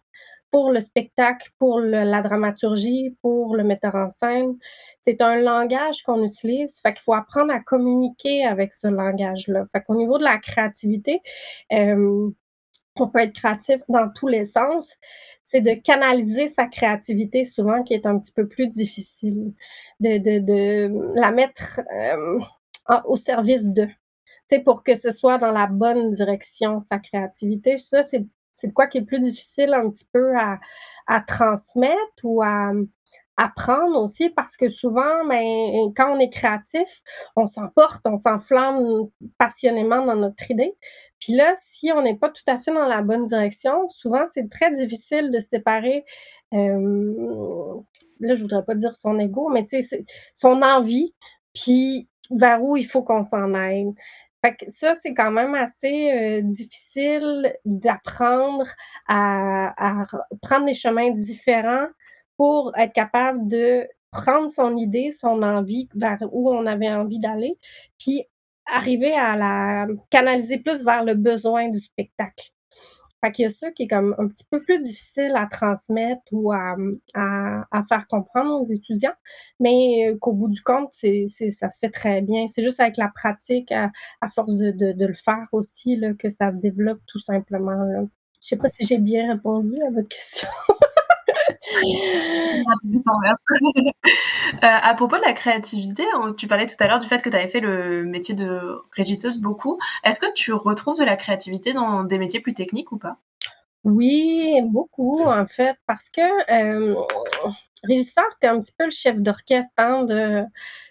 pour 0.51 0.71
le 0.71 0.79
spectacle, 0.79 1.49
pour 1.59 1.79
la 1.79 2.21
dramaturgie, 2.21 3.15
pour 3.21 3.55
le 3.55 3.63
metteur 3.63 3.95
en 3.95 4.09
scène. 4.09 4.57
C'est 5.01 5.21
un 5.21 5.39
langage 5.41 6.01
qu'on 6.03 6.23
utilise, 6.23 6.79
fait 6.81 6.93
qu'il 6.93 7.03
faut 7.03 7.13
apprendre 7.13 7.53
à 7.53 7.59
communiquer 7.59 8.45
avec 8.45 8.75
ce 8.75 8.87
langage-là. 8.87 9.65
Fait 9.71 9.81
qu'au 9.81 9.95
niveau 9.95 10.17
de 10.17 10.23
la 10.23 10.37
créativité, 10.37 11.21
euh, 11.73 12.29
on 12.95 13.07
peut 13.07 13.19
être 13.19 13.33
créatif 13.33 13.81
dans 13.87 14.09
tous 14.09 14.27
les 14.27 14.45
sens. 14.45 14.93
C'est 15.43 15.61
de 15.61 15.73
canaliser 15.73 16.47
sa 16.47 16.65
créativité 16.65 17.45
souvent 17.45 17.83
qui 17.83 17.93
est 17.93 18.05
un 18.05 18.19
petit 18.19 18.31
peu 18.31 18.47
plus 18.47 18.67
difficile, 18.69 19.53
de, 19.99 20.17
de, 20.17 20.39
de 20.39 21.13
la 21.15 21.31
mettre 21.31 21.81
euh, 21.93 22.39
au 23.05 23.15
service 23.15 23.69
de. 23.69 23.87
C'est 24.47 24.59
pour 24.59 24.83
que 24.83 24.95
ce 24.95 25.11
soit 25.11 25.37
dans 25.37 25.51
la 25.51 25.67
bonne 25.67 26.11
direction, 26.11 26.81
sa 26.81 26.97
créativité. 26.97 27.77
Ça, 27.77 28.03
c'est 28.03 28.25
c'est 28.59 28.71
quoi 28.71 28.87
qui 28.87 28.99
est 28.99 29.05
plus 29.05 29.21
difficile 29.21 29.73
un 29.73 29.89
petit 29.89 30.07
peu 30.11 30.33
à, 30.37 31.21
transmettre 31.21 31.97
ou 32.23 32.41
à 32.43 32.71
apprendre 33.37 34.01
aussi? 34.01 34.29
Parce 34.29 34.57
que 34.57 34.69
souvent, 34.69 35.25
ben, 35.25 35.91
quand 35.95 36.15
on 36.15 36.19
est 36.19 36.29
créatif, 36.29 37.01
on 37.35 37.45
s'emporte, 37.45 38.05
on 38.05 38.17
s'enflamme 38.17 39.07
passionnément 39.37 40.05
dans 40.05 40.15
notre 40.15 40.49
idée. 40.51 40.75
Puis 41.19 41.33
là, 41.33 41.53
si 41.57 41.91
on 41.91 42.01
n'est 42.01 42.17
pas 42.17 42.29
tout 42.29 42.43
à 42.47 42.59
fait 42.59 42.73
dans 42.73 42.87
la 42.87 43.01
bonne 43.01 43.25
direction, 43.25 43.87
souvent 43.87 44.25
c'est 44.27 44.49
très 44.49 44.73
difficile 44.73 45.31
de 45.31 45.39
séparer. 45.39 46.05
Euh, 46.53 47.75
là, 48.19 48.35
je 48.35 48.41
voudrais 48.41 48.63
pas 48.63 48.75
dire 48.75 48.95
son 48.95 49.19
ego, 49.19 49.49
mais 49.49 49.65
son 50.33 50.61
envie, 50.61 51.13
puis 51.53 52.07
vers 52.31 52.63
où 52.63 52.77
il 52.77 52.85
faut 52.85 53.03
qu'on 53.03 53.23
s'en 53.23 53.53
aille. 53.53 53.87
Fait 54.41 54.55
que 54.55 54.69
ça, 54.69 54.95
c'est 54.95 55.13
quand 55.13 55.31
même 55.31 55.53
assez 55.55 56.11
euh, 56.11 56.41
difficile 56.43 57.53
d'apprendre 57.65 58.65
à, 59.07 60.01
à, 60.01 60.05
prendre 60.41 60.65
des 60.65 60.73
chemins 60.73 61.11
différents 61.11 61.87
pour 62.37 62.71
être 62.77 62.93
capable 62.93 63.47
de 63.47 63.85
prendre 64.11 64.49
son 64.49 64.75
idée, 64.77 65.11
son 65.11 65.43
envie 65.43 65.89
vers 65.93 66.19
où 66.31 66.51
on 66.51 66.65
avait 66.65 66.89
envie 66.89 67.19
d'aller, 67.19 67.57
puis 67.99 68.23
arriver 68.65 69.13
à 69.13 69.35
la 69.35 69.87
canaliser 70.09 70.57
plus 70.57 70.83
vers 70.83 71.03
le 71.03 71.15
besoin 71.15 71.69
du 71.69 71.79
spectacle. 71.79 72.51
Fait 73.21 73.31
qu'il 73.31 73.43
y 73.43 73.45
a 73.45 73.49
ça 73.49 73.71
qui 73.71 73.83
est 73.83 73.87
comme 73.87 74.15
un 74.17 74.27
petit 74.27 74.45
peu 74.49 74.61
plus 74.61 74.81
difficile 74.81 75.33
à 75.35 75.45
transmettre 75.45 76.21
ou 76.31 76.51
à, 76.51 76.75
à, 77.13 77.83
faire 77.89 78.07
comprendre 78.07 78.61
aux 78.61 78.71
étudiants, 78.71 79.13
mais 79.59 80.09
euh, 80.09 80.17
qu'au 80.17 80.33
bout 80.33 80.47
du 80.47 80.61
compte, 80.61 80.89
c'est, 80.93 81.27
ça 81.27 81.69
se 81.69 81.79
fait 81.79 81.89
très 81.89 82.21
bien. 82.21 82.47
C'est 82.47 82.63
juste 82.63 82.79
avec 82.79 82.97
la 82.97 83.09
pratique, 83.09 83.71
à, 83.71 83.91
force 84.33 84.55
de, 84.55 84.71
de, 84.71 84.93
de, 84.93 85.05
le 85.05 85.13
faire 85.13 85.47
aussi, 85.51 85.95
là, 85.95 86.13
que 86.13 86.29
ça 86.29 86.51
se 86.51 86.57
développe 86.57 87.01
tout 87.07 87.19
simplement. 87.19 87.71
Là. 87.71 88.03
Je 88.41 88.47
sais 88.47 88.57
pas 88.57 88.69
si 88.69 88.85
j'ai 88.85 88.97
bien 88.97 89.33
répondu 89.33 89.75
à 89.85 89.91
votre 89.91 90.07
question. 90.07 90.47
Euh, 94.55 94.61
à 94.61 94.93
propos 94.95 95.17
de 95.17 95.21
la 95.21 95.33
créativité, 95.33 96.03
tu 96.37 96.47
parlais 96.47 96.65
tout 96.65 96.75
à 96.79 96.87
l'heure 96.87 96.99
du 96.99 97.07
fait 97.07 97.21
que 97.21 97.29
tu 97.29 97.35
avais 97.35 97.47
fait 97.47 97.59
le 97.59 98.03
métier 98.03 98.35
de 98.35 98.81
régisseuse 98.95 99.39
beaucoup. 99.39 99.77
Est-ce 100.03 100.19
que 100.19 100.31
tu 100.33 100.53
retrouves 100.53 100.97
de 100.99 101.05
la 101.05 101.15
créativité 101.15 101.73
dans 101.73 102.03
des 102.03 102.17
métiers 102.17 102.39
plus 102.39 102.53
techniques 102.53 102.91
ou 102.91 102.97
pas? 102.97 103.17
Oui, 103.83 104.59
beaucoup 104.65 105.23
en 105.23 105.45
fait, 105.45 105.75
parce 105.87 106.09
que 106.09 106.21
euh, 106.51 106.95
régisseur, 107.83 108.25
tu 108.41 108.47
es 108.47 108.49
un 108.49 108.59
petit 108.59 108.73
peu 108.77 108.85
le 108.85 108.91
chef 108.91 109.17
d'orchestre 109.17 109.71
hein, 109.77 110.05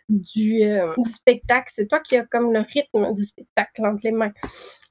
du, 0.08 0.62
euh, 0.62 0.94
du 0.96 1.10
spectacle. 1.10 1.70
C'est 1.74 1.86
toi 1.86 2.00
qui 2.00 2.16
as 2.16 2.24
comme 2.24 2.52
le 2.52 2.60
rythme 2.60 3.12
du 3.14 3.24
spectacle 3.24 3.84
entre 3.84 4.00
les 4.04 4.12
mains 4.12 4.32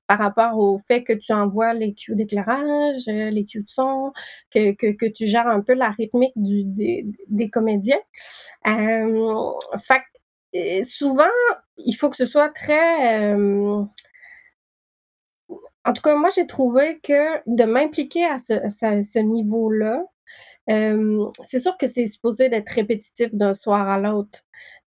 par 0.08 0.20
rapport 0.20 0.58
au 0.58 0.80
fait 0.88 1.04
que 1.04 1.14
tu 1.14 1.34
envoies 1.34 1.74
les 1.74 1.94
cues 1.94 2.16
d'éclairage, 2.16 3.04
euh, 3.10 3.30
les 3.30 3.46
cues 3.46 3.62
de 3.62 3.70
son, 3.70 4.14
que, 4.52 5.08
tu 5.10 5.28
gères 5.28 5.48
un 5.48 5.62
peu 5.62 5.74
la 5.74 5.90
rythmique 5.92 6.32
du, 6.36 6.64
des, 6.66 7.50
comédiens. 7.50 8.00
Euh, 8.68 9.52
fait 9.80 10.02
euh, 10.56 10.84
souvent, 10.84 11.26
il 11.78 11.94
faut 11.94 12.10
que 12.10 12.16
ce 12.18 12.26
soit 12.26 12.50
très... 12.50 13.34
En 15.86 15.94
tout 15.94 16.02
cas, 16.02 16.16
moi, 16.16 16.30
j'ai 16.36 16.48
trouvé 16.48 17.00
que 17.02 17.38
de 17.48 17.64
m'impliquer 17.64 18.26
à 18.26 18.40
ce, 18.40 19.20
niveau-là, 19.20 20.04
c'est 20.68 21.60
sûr 21.60 21.78
que 21.78 21.88
c'est 21.88 22.08
supposé 22.08 22.50
d'être 22.50 22.70
répétitif 22.70 23.34
d'un 23.34 23.54
soir 23.54 23.88
à 23.88 24.00
l'autre. 24.00 24.42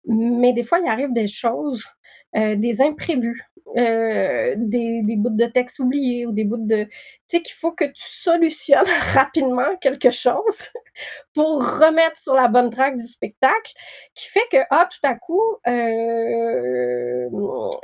Mais 0.06 0.54
des 0.54 0.64
fois, 0.64 0.80
il 0.80 0.90
arrive 0.90 1.14
des 1.14 1.28
choses, 1.28 1.86
des 2.34 2.82
imprévus. 2.82 3.49
Euh, 3.78 4.56
des, 4.58 5.02
des, 5.04 5.16
bouts 5.16 5.30
de 5.30 5.46
texte 5.46 5.80
oubliés 5.80 6.26
ou 6.26 6.32
des 6.32 6.44
bouts 6.44 6.58
de... 6.58 6.86
Tu 6.86 6.92
sais 7.28 7.42
qu'il 7.44 7.56
faut 7.56 7.72
que 7.72 7.86
tu 7.86 8.04
solutionnes 8.04 8.86
rapidement 9.14 9.76
quelque 9.80 10.10
chose 10.10 10.72
pour 11.36 11.62
remettre 11.62 12.18
sur 12.18 12.34
la 12.34 12.48
bonne 12.48 12.72
traque 12.72 12.98
du 12.98 13.08
spectacle, 13.08 13.74
qui 14.16 14.28
fait 14.28 14.46
que, 14.52 14.58
ah, 14.72 14.88
tout 14.90 15.08
à 15.08 15.16
coup, 15.16 15.42
euh, 15.68 17.30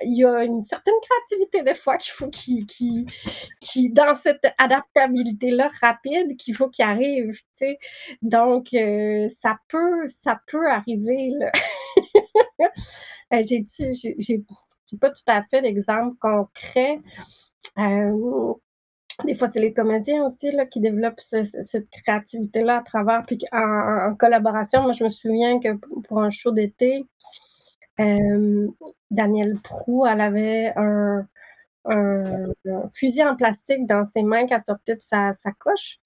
il 0.02 0.18
y 0.18 0.26
a 0.26 0.44
une 0.44 0.64
certaine 0.64 0.96
créativité 1.04 1.62
des 1.62 1.76
fois 1.76 1.98
qu'il 1.98 2.14
faut 2.14 2.30
qui, 2.30 2.66
qui, 2.66 3.06
qui, 3.62 3.90
dans 3.92 4.16
cette 4.16 4.46
adaptabilité-là 4.58 5.70
rapide, 5.82 6.36
qu'il 6.38 6.56
faut 6.56 6.70
qu'il 6.70 6.86
arrive, 6.86 7.32
tu 7.32 7.44
sais. 7.52 7.78
Donc, 8.24 8.74
euh, 8.74 9.30
ça 9.30 9.58
peut, 9.70 10.08
ça 10.24 10.40
peut 10.48 10.68
arriver, 10.68 11.32
j'ai, 13.32 13.66
j'ai, 14.18 14.44
j'ai 14.90 14.98
pas 14.98 15.10
tout 15.10 15.24
à 15.28 15.42
fait 15.44 15.62
l'exemple 15.62 16.16
concret. 16.20 17.00
Euh, 17.78 18.54
des 19.24 19.36
fois, 19.36 19.50
c'est 19.50 19.62
les 19.62 19.74
comédiens 19.74 20.26
aussi 20.26 20.52
là, 20.52 20.66
qui 20.66 20.82
développent 20.82 21.22
cette 21.22 21.90
créativité-là 21.90 22.78
à 22.78 22.84
travers, 22.84 23.24
puis 23.26 23.40
en, 23.52 24.14
collaboration. 24.16 24.82
Moi, 24.82 24.92
je 24.92 25.06
me 25.06 25.10
souviens 25.10 25.60
que 25.60 25.70
pour 26.08 26.22
un 26.22 26.30
show 26.30 26.52
d'été, 26.52 27.06
euh, 28.00 28.68
Danielle 29.12 29.58
Prou, 29.64 30.06
elle 30.06 30.22
avait 30.22 30.74
un, 30.76 31.28
fusil 32.94 33.24
en 33.24 33.36
plastique 33.36 33.86
dans 33.86 34.06
ses 34.06 34.24
mains 34.24 34.48
qu'elle 34.48 34.64
sortait 34.64 34.96
de 34.96 35.04
sa, 35.04 35.34
sa 35.34 35.52
coche. 35.52 35.98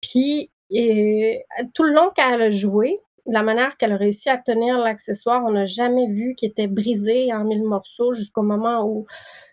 Puis, 0.00 0.50
et, 0.70 1.44
tout 1.74 1.84
le 1.84 1.92
long 1.92 2.10
qu'elle 2.10 2.42
a 2.42 2.50
joué, 2.50 2.98
la 3.26 3.42
manière 3.42 3.76
qu'elle 3.76 3.92
a 3.92 3.96
réussi 3.96 4.28
à 4.28 4.38
tenir 4.38 4.78
l'accessoire, 4.78 5.42
on 5.44 5.52
n'a 5.52 5.66
jamais 5.66 6.08
vu 6.08 6.34
qu'il 6.36 6.50
était 6.50 6.66
brisé 6.66 7.32
en 7.32 7.44
mille 7.44 7.64
morceaux 7.64 8.14
jusqu'au 8.14 8.42
moment 8.42 8.86
où 8.86 9.06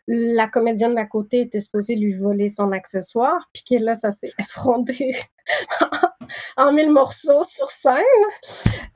la 0.07 0.47
comédienne 0.47 0.95
d'à 0.95 1.05
côté 1.05 1.41
était 1.41 1.59
supposée 1.59 1.95
lui 1.95 2.13
voler 2.13 2.49
son 2.49 2.71
accessoire, 2.71 3.49
puis 3.53 3.63
que 3.63 3.75
là, 3.75 3.95
ça 3.95 4.11
s'est 4.11 4.33
effondré 4.39 5.15
en 6.57 6.73
mille 6.73 6.91
morceaux 6.91 7.43
sur 7.43 7.69
scène. 7.69 8.03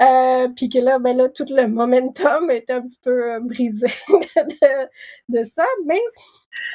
Euh, 0.02 0.48
puis 0.56 0.70
que 0.70 0.80
là, 0.80 1.00
ben 1.00 1.18
là, 1.18 1.30
tout 1.30 1.46
le 1.50 1.68
momentum 1.68 2.52
était 2.52 2.74
un 2.74 2.82
petit 2.82 3.00
peu 3.02 3.34
euh, 3.34 3.40
brisé 3.40 3.88
de, 5.30 5.44
ça. 5.44 5.66
Mais 5.86 6.00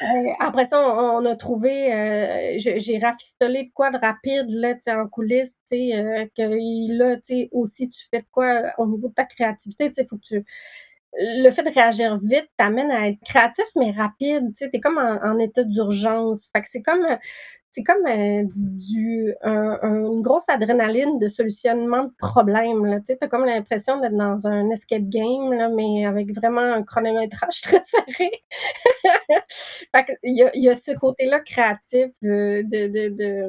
euh, 0.01 0.31
après 0.39 0.65
ça, 0.65 0.79
on, 0.79 1.25
a 1.25 1.35
trouvé, 1.35 2.55
j'ai 2.57 2.99
rafistolé 2.99 3.65
de 3.65 3.71
quoi 3.73 3.91
de 3.91 3.97
rapide 3.97 4.47
là, 4.49 4.75
en 4.87 5.07
coulisses, 5.07 5.55
que 5.69 6.97
là, 6.97 7.17
aussi, 7.51 7.89
tu 7.89 8.07
fais 8.11 8.21
de 8.21 8.27
quoi 8.31 8.73
au 8.77 8.87
niveau 8.87 9.09
de 9.09 9.13
ta 9.13 9.25
créativité, 9.25 9.91
tu 9.91 10.05
faut 10.05 10.17
que 10.17 10.25
tu 10.25 10.45
le 11.15 11.51
fait 11.51 11.63
de 11.63 11.69
réagir 11.69 12.17
vite 12.21 12.49
t'amène 12.57 12.91
à 12.91 13.07
être 13.07 13.19
créatif 13.23 13.65
mais 13.75 13.91
rapide. 13.91 14.47
Tu 14.55 14.65
sais, 14.65 14.69
t'es 14.69 14.79
comme 14.79 14.97
en, 14.97 15.37
état 15.39 15.63
d'urgence. 15.63 16.49
Fait 16.53 16.61
que 16.61 16.67
c'est 16.69 16.81
comme 16.81 17.05
c'est 17.73 17.83
comme 17.83 18.05
euh, 18.05 18.43
du 18.53 19.33
une 19.41 20.21
grosse 20.21 20.47
adrénaline 20.47 21.17
de 21.17 21.27
solutionnement 21.27 22.03
de 22.03 22.11
problèmes. 22.19 23.01
Tu 23.03 23.15
as 23.19 23.27
comme 23.27 23.45
l'impression 23.45 23.99
d'être 23.99 24.15
dans 24.15 24.45
un 24.45 24.69
escape 24.69 25.09
game, 25.09 25.51
là, 25.51 25.69
mais 25.69 26.05
avec 26.05 26.35
vraiment 26.35 26.61
un 26.61 26.83
chronométrage 26.83 27.61
très 27.63 27.81
serré. 27.83 28.31
il, 30.21 30.37
y 30.37 30.43
a, 30.43 30.55
y 30.55 30.69
a 30.69 30.77
ce 30.77 30.91
côté-là 30.91 31.39
créatif 31.39 32.11
euh, 32.23 32.61
de, 32.63 33.41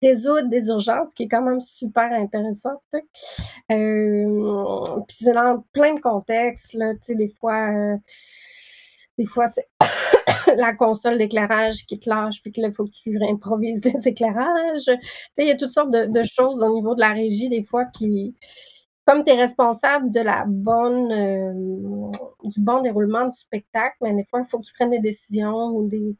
résoudre 0.00 0.48
des 0.48 0.68
urgences, 0.68 1.12
qui 1.14 1.24
est 1.24 1.28
quand 1.28 1.42
même 1.42 1.60
super 1.60 2.12
intéressant. 2.12 2.80
Euh, 3.72 5.02
puis 5.08 5.16
c'est 5.22 5.32
dans 5.32 5.64
plein 5.72 5.94
de 5.94 6.00
contextes, 6.00 6.76
des 7.08 7.34
fois, 7.40 7.96
des 9.18 9.26
fois 9.26 9.48
c'est 9.48 9.66
la 10.56 10.74
console 10.74 11.18
d'éclairage 11.18 11.86
qui 11.86 11.98
te 11.98 12.08
lâche, 12.08 12.40
puis 12.42 12.52
qu'il 12.52 12.72
faut 12.72 12.84
que 12.84 12.90
tu 12.90 13.18
improvises 13.22 13.80
des 13.80 14.08
éclairages. 14.08 14.90
Il 15.38 15.46
y 15.46 15.50
a 15.50 15.56
toutes 15.56 15.72
sortes 15.72 15.90
de, 15.90 16.22
choses 16.22 16.62
au 16.62 16.72
niveau 16.74 16.94
de 16.94 17.00
la 17.00 17.12
régie, 17.12 17.48
des 17.48 17.64
fois, 17.64 17.84
qui, 17.86 18.34
comme 19.06 19.24
tu 19.24 19.30
es 19.32 19.34
responsable 19.34 20.10
de 20.10 20.20
la 20.20 20.44
bonne, 20.46 21.12
euh, 21.12 22.10
du 22.44 22.60
bon 22.60 22.80
déroulement 22.80 23.24
du 23.24 23.36
spectacle, 23.36 23.96
mais 24.00 24.14
des 24.14 24.24
fois, 24.24 24.40
il 24.40 24.46
faut 24.46 24.58
que 24.58 24.64
tu 24.64 24.72
prennes 24.74 24.90
des 24.90 25.00
décisions 25.00 25.68
ou 25.68 25.88
des, 25.88 26.16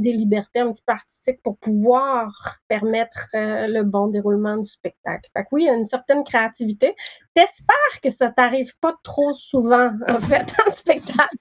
des 0.00 0.12
libertés 0.12 0.60
un 0.60 0.72
petit 0.72 0.82
peu 0.84 0.92
artistiques 0.92 1.42
pour 1.42 1.58
pouvoir 1.58 2.58
permettre 2.68 3.28
euh, 3.34 3.66
le 3.66 3.82
bon 3.82 4.08
déroulement 4.08 4.56
du 4.56 4.68
spectacle. 4.68 5.30
Fait 5.32 5.42
que 5.42 5.48
oui, 5.52 5.62
il 5.62 5.66
y 5.66 5.70
a 5.70 5.74
une 5.74 5.86
certaine 5.86 6.24
créativité. 6.24 6.94
T'espères 7.34 8.00
que 8.02 8.10
ça 8.10 8.30
t'arrive 8.30 8.72
pas 8.80 8.94
trop 9.02 9.32
souvent, 9.32 9.92
en 10.08 10.20
fait, 10.20 10.54
en 10.66 10.70
spectacle, 10.70 11.36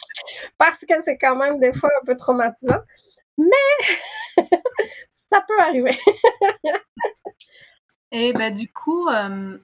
parce 0.57 0.79
que 0.79 1.01
c'est 1.01 1.17
quand 1.17 1.35
même 1.35 1.59
des 1.59 1.73
fois 1.73 1.89
un 2.01 2.05
peu 2.05 2.15
traumatisant, 2.15 2.81
mais 3.37 4.37
ça 5.31 5.43
peut 5.47 5.59
arriver. 5.59 5.97
Et 8.11 8.33
ben 8.33 8.53
du 8.53 8.71
coup, 8.71 9.07
euh, 9.07 9.57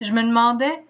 je 0.00 0.12
me 0.12 0.22
demandais, 0.22 0.84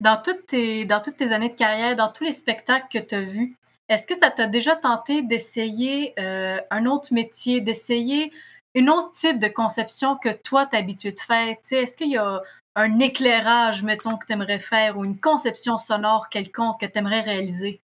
dans 0.00 0.20
toutes, 0.20 0.46
tes, 0.46 0.84
dans 0.84 1.00
toutes 1.00 1.16
tes 1.16 1.32
années 1.32 1.48
de 1.48 1.56
carrière, 1.56 1.96
dans 1.96 2.10
tous 2.10 2.24
les 2.24 2.32
spectacles 2.32 2.88
que 2.92 2.98
tu 2.98 3.14
as 3.14 3.22
vus, 3.22 3.56
est-ce 3.88 4.06
que 4.06 4.16
ça 4.16 4.30
t'a 4.30 4.46
déjà 4.46 4.76
tenté 4.76 5.22
d'essayer 5.22 6.14
euh, 6.18 6.58
un 6.70 6.86
autre 6.86 7.12
métier, 7.12 7.60
d'essayer 7.60 8.32
un 8.76 8.88
autre 8.88 9.12
type 9.12 9.38
de 9.38 9.48
conception 9.48 10.16
que 10.16 10.32
toi, 10.32 10.66
t'es 10.66 10.76
habitué 10.76 11.12
de 11.12 11.20
faire? 11.20 11.56
Est-ce 11.70 11.96
qu'il 11.96 12.10
y 12.10 12.16
a 12.16 12.42
un 12.74 12.98
éclairage, 12.98 13.82
mettons, 13.82 14.16
que 14.16 14.26
tu 14.26 14.32
aimerais 14.32 14.58
faire 14.58 14.98
ou 14.98 15.04
une 15.04 15.18
conception 15.18 15.78
sonore 15.78 16.28
quelconque 16.28 16.80
que 16.80 16.86
tu 16.86 16.98
aimerais 16.98 17.20
réaliser? 17.20 17.80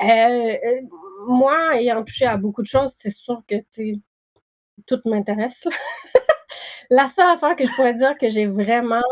Euh, 0.00 0.04
euh, 0.06 0.80
moi, 1.26 1.76
ayant 1.76 2.04
touché 2.04 2.26
à 2.26 2.36
beaucoup 2.36 2.62
de 2.62 2.66
choses, 2.66 2.92
c'est 2.98 3.10
sûr 3.10 3.42
que 3.48 3.56
tout 4.86 5.00
m'intéresse. 5.04 5.64
La 6.90 7.08
seule 7.08 7.28
affaire 7.28 7.56
que 7.56 7.66
je 7.66 7.72
pourrais 7.72 7.94
dire 7.94 8.18
que 8.18 8.28
j'ai 8.30 8.46
vraiment 8.46 9.02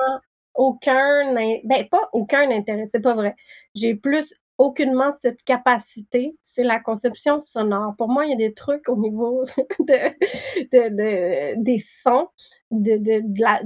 aucun, 0.55 1.35
ben 1.35 1.89
pas 1.91 2.09
aucun 2.13 2.51
intérêt, 2.51 2.87
c'est 2.89 3.01
pas 3.01 3.15
vrai. 3.15 3.35
J'ai 3.75 3.95
plus 3.95 4.35
aucunement 4.61 5.11
cette 5.11 5.43
capacité, 5.43 6.37
c'est 6.43 6.65
la 6.65 6.81
conception 6.81 7.41
sonore. 7.41 7.95
Pour 7.97 8.11
moi, 8.11 8.27
il 8.27 8.31
y 8.31 8.35
a 8.35 8.37
des 8.37 8.53
trucs 8.53 8.91
au 8.91 8.97
niveau 8.97 9.43
de, 9.81 11.55
des 11.63 11.79
sons 11.79 12.29
de, 12.71 13.23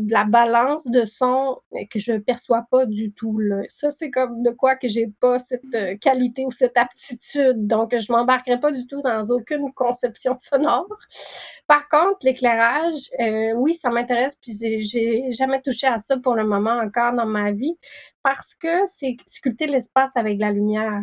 la, 0.09 0.25
balance 0.25 0.87
de 0.87 1.05
son 1.05 1.59
que 1.91 1.99
je 1.99 2.13
perçois 2.13 2.65
pas 2.71 2.87
du 2.87 3.13
tout. 3.13 3.39
Là. 3.41 3.63
Ça, 3.69 3.91
c'est 3.91 4.11
comme 4.11 4.43
de 4.43 4.51
quoi 4.51 4.77
que 4.77 4.89
j'ai 4.89 5.09
pas 5.21 5.41
cette 5.41 5.63
euh, 5.75 5.97
qualité 5.97 6.47
ou 6.47 6.53
cette 6.53 6.77
aptitude. 6.77 7.67
Donc, 7.67 7.95
je 7.99 8.13
m'embarquerai 8.13 8.61
pas 8.61 8.71
du 8.71 8.87
tout 8.87 9.03
dans 9.03 9.25
aucune 9.31 9.73
conception 9.75 10.37
sonore. 10.39 10.87
Par 11.67 11.89
contre, 11.89 12.19
l'éclairage, 12.23 13.11
euh, 13.21 13.53
oui, 13.57 13.75
ça 13.75 13.91
m'intéresse, 13.91 14.39
puis 14.41 14.53
j'ai 14.83 15.33
jamais 15.33 15.61
touché 15.61 15.89
à 15.89 15.99
ça 15.99 16.17
pour 16.19 16.37
le 16.37 16.47
moment 16.47 16.79
encore 16.79 17.13
dans 17.15 17.27
ma 17.27 17.51
vie 17.51 17.77
parce 18.25 18.55
que 18.55 18.87
c'est 18.87 19.19
sculpter 19.27 19.67
l'espace 19.67 20.17
avec 20.17 20.41
la 20.41 20.51
lumière. 20.51 21.03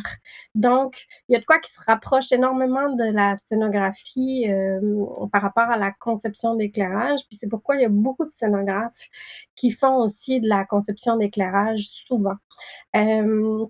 Donc, 0.55 1.05
il 1.29 1.33
y 1.33 1.35
a 1.35 1.39
de 1.39 1.45
quoi 1.45 1.59
qui 1.59 1.71
se 1.71 1.79
rapproche 1.85 2.31
énormément 2.31 2.89
de 2.89 3.03
la 3.03 3.37
scénographie 3.47 4.51
euh, 4.51 5.05
par 5.31 5.43
rapport 5.43 5.69
à 5.69 5.77
la 5.77 5.91
conception 5.91 6.55
d'éclairage. 6.55 7.21
Puis 7.29 7.37
c'est 7.37 7.47
pourquoi 7.47 7.75
il 7.75 7.83
y 7.83 7.85
a 7.85 7.89
beaucoup 7.89 8.25
de 8.25 8.31
scénographes 8.31 9.07
qui 9.55 9.69
font 9.69 9.97
aussi 9.97 10.41
de 10.41 10.49
la 10.49 10.65
conception 10.65 11.15
d'éclairage 11.15 11.87
souvent. 11.89 12.35
Euh, 12.95 13.67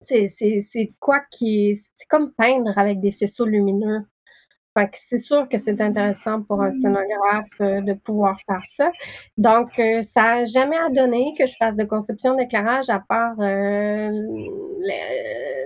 c'est 0.00 0.94
quoi 1.00 1.20
qui. 1.30 1.74
C'est 1.94 2.06
comme 2.08 2.32
peindre 2.32 2.78
avec 2.78 3.00
des 3.00 3.12
faisceaux 3.12 3.46
lumineux. 3.46 4.06
C'est 4.94 5.18
sûr 5.18 5.48
que 5.48 5.58
c'est 5.58 5.80
intéressant 5.80 6.42
pour 6.42 6.60
un 6.62 6.72
scénographe 6.72 7.60
euh, 7.60 7.80
de 7.80 7.92
pouvoir 7.94 8.38
faire 8.46 8.62
ça. 8.72 8.90
Donc, 9.36 9.78
euh, 9.78 10.02
ça 10.02 10.22
n'a 10.22 10.44
jamais 10.44 10.76
à 10.76 10.90
donner 10.90 11.34
que 11.38 11.46
je 11.46 11.54
fasse 11.56 11.76
de 11.76 11.84
conception 11.84 12.34
d'éclairage 12.34 12.88
à 12.90 13.00
part 13.00 13.40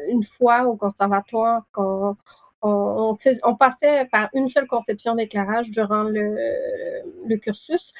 une 0.08 0.22
fois 0.22 0.64
au 0.64 0.76
conservatoire 0.76 1.62
qu'on 1.72 2.16
on, 2.62 3.16
passait 3.58 4.06
par 4.10 4.28
une 4.34 4.50
seule 4.50 4.66
conception 4.66 5.14
d'éclairage 5.14 5.70
durant 5.70 6.02
le, 6.04 7.36
cursus. 7.36 7.92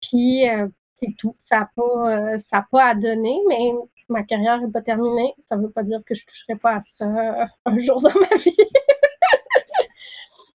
Puis, 0.00 0.48
euh, 0.48 0.68
c'est 0.94 1.14
tout. 1.18 1.34
Ça 1.38 1.60
n'a 1.60 1.70
pas, 1.76 2.34
euh, 2.34 2.38
pas 2.70 2.84
à 2.84 2.94
donner, 2.94 3.38
mais 3.48 3.72
ma 4.08 4.22
carrière 4.22 4.60
n'est 4.60 4.70
pas 4.70 4.82
terminée. 4.82 5.34
Ça 5.46 5.56
ne 5.56 5.62
veut 5.62 5.70
pas 5.70 5.82
dire 5.82 6.02
que 6.04 6.14
je 6.14 6.22
ne 6.24 6.26
toucherai 6.26 6.56
pas 6.56 6.76
à 6.76 6.80
ça 6.80 7.06
un 7.64 7.78
jour 7.78 8.00
dans 8.00 8.10
ma 8.20 8.36
vie. 8.36 8.56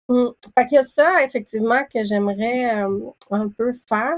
Hum, 0.09 0.33
fait 0.57 0.65
qu'il 0.67 0.75
y 0.75 0.79
a 0.79 0.85
ça, 0.85 1.23
effectivement, 1.23 1.83
que 1.93 2.03
j'aimerais 2.05 2.83
euh, 2.83 2.99
un 3.31 3.49
peu 3.49 3.73
faire. 3.87 4.17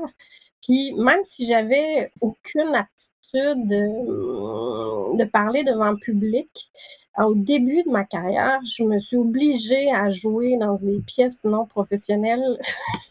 Puis, 0.63 0.93
même 0.93 1.21
si 1.25 1.47
j'avais 1.47 2.11
aucune 2.21 2.75
aptitude 2.75 3.67
de, 3.67 5.23
parler 5.25 5.63
devant 5.63 5.91
le 5.91 5.97
public, 5.97 6.71
au 7.17 7.33
début 7.35 7.83
de 7.83 7.89
ma 7.89 8.05
carrière, 8.05 8.59
je 8.65 8.83
me 8.83 8.99
suis 8.99 9.17
obligée 9.17 9.91
à 9.91 10.09
jouer 10.11 10.57
dans 10.57 10.75
des 10.75 10.99
pièces 11.01 11.43
non 11.43 11.65
professionnelles 11.65 12.59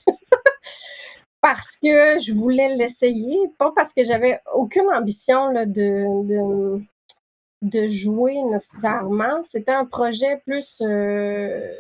parce 1.41 1.71
que 1.83 2.19
je 2.21 2.33
voulais 2.33 2.75
l'essayer, 2.77 3.39
pas 3.59 3.73
parce 3.75 3.93
que 3.93 4.05
j'avais 4.05 4.41
aucune 4.55 4.89
ambition 4.95 5.53
de, 5.53 5.65
de, 5.65 6.83
jouer 7.89 8.41
nécessairement. 8.51 9.43
C'était 9.43 9.73
un 9.73 9.85
projet 9.85 10.43
plus 10.47 10.81
euh, 10.81 11.71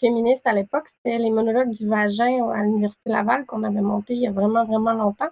féministe 0.00 0.46
à 0.46 0.52
l'époque. 0.52 0.88
C'était 0.88 1.18
les 1.18 1.30
monologues 1.30 1.70
du 1.70 1.88
vagin 1.88 2.48
à 2.50 2.62
l'Université 2.62 3.10
Laval 3.10 3.46
qu'on 3.46 3.62
avait 3.62 3.80
monté 3.80 4.14
il 4.14 4.22
y 4.22 4.26
a 4.26 4.32
vraiment, 4.32 4.64
vraiment 4.64 4.92
longtemps. 4.92 5.30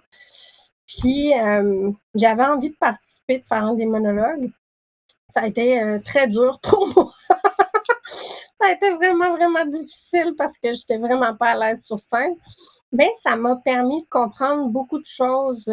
Puis, 0.87 1.33
euh, 1.39 1.91
j'avais 2.15 2.43
envie 2.43 2.71
de 2.71 2.75
participer, 2.75 3.39
de 3.39 3.43
faire 3.43 3.63
un 3.63 3.75
des 3.75 3.85
monologues 3.85 4.51
ça 5.31 5.41
a 5.41 5.47
été 5.47 5.81
euh, 5.81 5.99
très 5.99 6.27
dur 6.27 6.59
pour 6.61 6.87
moi. 6.95 7.13
ça 8.59 8.67
a 8.67 8.71
été 8.71 8.93
vraiment, 8.93 9.35
vraiment 9.35 9.65
difficile 9.65 10.35
parce 10.37 10.57
que 10.57 10.73
je 10.73 10.81
n'étais 10.81 10.97
vraiment 10.97 11.35
pas 11.35 11.51
à 11.51 11.55
l'aise 11.57 11.83
sur 11.83 11.99
scène. 11.99 12.35
Mais 12.91 13.09
ça 13.23 13.37
m'a 13.37 13.55
permis 13.55 14.01
de 14.01 14.07
comprendre 14.09 14.67
beaucoup 14.67 14.99
de 14.99 15.05
choses 15.05 15.63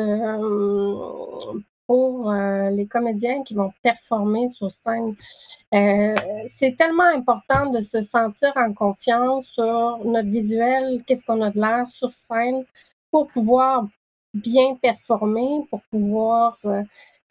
pour 1.89 2.31
euh, 2.31 2.71
les 2.71 2.87
comédiens 2.87 3.43
qui 3.43 3.55
vont 3.55 3.73
performer 3.83 4.49
sur 4.49 4.71
scène. 4.71 5.17
c'est 6.47 6.77
tellement 6.79 7.11
important 7.17 7.71
de 7.71 7.81
se 7.81 8.03
sentir 8.03 8.53
en 8.55 8.73
confiance 8.73 9.47
sur 9.47 9.99
notre 10.05 10.29
visuel, 10.29 11.03
qu'est-ce 11.07 11.25
qu'on 11.25 11.43
a 11.43 11.51
de 11.51 11.59
l'air 11.59 11.91
sur 11.91 12.13
scène 12.15 12.65
pour 13.11 13.27
pouvoir 13.29 13.89
bien 14.35 14.77
performer, 14.77 15.67
pour 15.71 15.81
pouvoir 15.91 16.57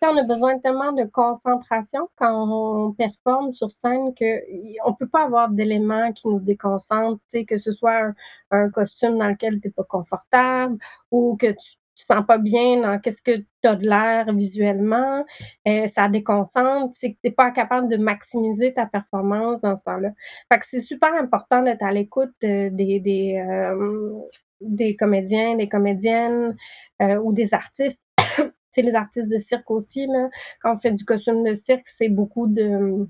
on 0.06 0.18
a 0.18 0.24
besoin 0.24 0.60
tellement 0.60 0.92
de 0.92 1.06
concentration 1.06 2.10
quand 2.16 2.48
on 2.50 2.94
performe 2.94 3.54
sur 3.54 3.72
scène 3.72 4.14
qu'on 4.16 4.90
ne 4.92 4.96
peut 4.98 5.08
pas 5.08 5.24
avoir 5.26 5.50
d'éléments 5.50 6.12
qui 6.14 6.28
nous 6.28 6.40
déconcentrent, 6.40 7.22
que 7.48 7.58
ce 7.58 7.72
soit 7.72 8.14
un, 8.52 8.70
costume 8.70 9.18
dans 9.18 9.30
lequel 9.30 9.60
tu 9.60 9.68
n'es 9.68 9.74
pas 9.74 9.84
confortable 9.84 10.78
ou 11.12 11.36
que 11.38 11.48
tu 11.52 11.78
tu 11.98 12.06
te 12.06 12.14
sens 12.14 12.26
pas 12.26 12.38
bien 12.38 12.82
dans 12.82 13.00
qu'est-ce 13.00 13.22
que 13.22 13.38
tu 13.38 13.68
as 13.68 13.76
de 13.76 13.88
l'air 13.88 14.34
visuellement, 14.34 15.26
euh, 15.68 15.88
ça 15.88 16.08
déconcentre, 16.08 16.94
c'est 16.96 17.14
que 17.14 17.18
tu 17.24 17.30
n'es 17.30 17.32
pas 17.32 17.52
capable 17.52 17.90
de 17.90 17.98
maximiser 17.98 18.74
ta 18.74 18.86
performance 18.86 19.62
dans 19.62 19.76
ce 19.76 19.84
temps-là. 19.84 20.12
Fait 20.52 20.60
que 20.60 20.66
c'est 20.68 20.80
super 20.80 21.14
important 21.16 21.64
d'être 21.64 21.84
à 21.84 21.92
l'écoute 21.92 22.34
des, 22.42 22.70
des, 22.72 23.44
euh, 23.50 24.20
des 24.62 24.96
comédiens, 24.96 25.56
des 25.56 25.68
comédiennes 25.70 26.56
euh, 27.02 27.18
ou 27.18 27.34
des 27.34 27.54
artistes. 27.54 28.02
c'est 28.72 28.82
les 28.84 28.96
artistes 28.96 29.32
de 29.32 29.40
cirque 29.40 29.70
aussi, 29.72 30.06
là. 30.08 30.30
Quand 30.62 30.76
on 30.76 30.80
fait 30.80 30.92
du 30.92 31.04
costume 31.04 31.44
de 31.44 31.54
cirque, 31.56 31.88
c'est 31.88 32.10
beaucoup 32.10 32.48
de 32.48 33.08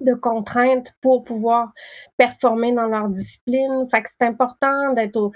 de 0.00 0.14
contraintes 0.14 0.94
pour 1.00 1.24
pouvoir 1.24 1.72
performer 2.16 2.72
dans 2.72 2.86
leur 2.86 3.08
discipline. 3.08 3.86
Fait 3.90 4.02
que 4.02 4.08
c'est 4.10 4.26
important 4.26 4.92
d'être 4.92 5.16
au, 5.16 5.32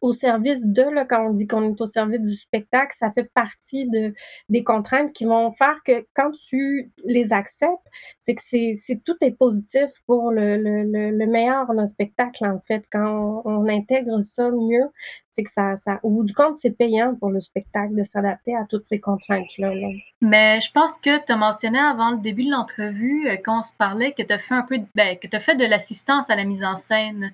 au 0.00 0.12
service 0.12 0.64
de, 0.66 0.82
là, 0.82 1.04
quand 1.04 1.26
on 1.26 1.30
dit 1.30 1.46
qu'on 1.46 1.70
est 1.70 1.80
au 1.80 1.86
service 1.86 2.20
du 2.20 2.32
spectacle, 2.32 2.94
ça 2.96 3.12
fait 3.12 3.30
partie 3.34 3.88
de, 3.88 4.14
des 4.48 4.64
contraintes 4.64 5.12
qui 5.12 5.24
vont 5.24 5.52
faire 5.52 5.76
que 5.84 6.06
quand 6.14 6.30
tu 6.48 6.92
les 7.04 7.32
acceptes, 7.32 7.72
c'est 8.18 8.34
que 8.34 8.42
c'est, 8.42 8.76
tout 9.04 9.16
est 9.20 9.32
positif 9.32 9.90
pour 10.06 10.30
le, 10.30 10.56
le, 10.56 11.10
le, 11.10 11.26
meilleur 11.26 11.72
d'un 11.74 11.86
spectacle, 11.86 12.44
en 12.46 12.60
fait. 12.66 12.84
Quand 12.90 13.42
on, 13.44 13.64
intègre 13.68 14.22
ça 14.22 14.50
mieux, 14.50 14.88
c'est 15.30 15.42
que 15.42 15.50
ça, 15.50 15.76
ça, 15.78 15.98
au 16.02 16.10
bout 16.10 16.24
du 16.24 16.34
compte, 16.34 16.56
c'est 16.56 16.70
payant 16.70 17.14
pour 17.16 17.30
le 17.30 17.40
spectacle 17.40 17.94
de 17.94 18.02
s'adapter 18.04 18.54
à 18.54 18.66
toutes 18.68 18.84
ces 18.84 19.00
contraintes-là. 19.00 19.74
Là. 19.74 19.88
Mais 20.20 20.60
je 20.60 20.70
pense 20.70 20.98
que 20.98 21.24
tu 21.24 21.32
as 21.32 21.36
mentionné 21.36 21.78
avant 21.78 22.12
le 22.12 22.18
début 22.18 22.44
de 22.44 22.50
l'entrevue, 22.50 23.28
euh, 23.28 23.36
quand 23.42 23.62
se 23.62 23.73
parlait, 23.74 24.12
que 24.12 24.22
tu 24.22 24.32
as 24.32 24.38
fait 24.38 24.54
un 24.54 24.62
peu, 24.62 24.78
ben, 24.94 25.18
que 25.18 25.26
tu 25.26 25.38
fait 25.40 25.56
de 25.56 25.64
l'assistance 25.64 26.28
à 26.30 26.36
la 26.36 26.44
mise 26.44 26.64
en 26.64 26.76
scène. 26.76 27.32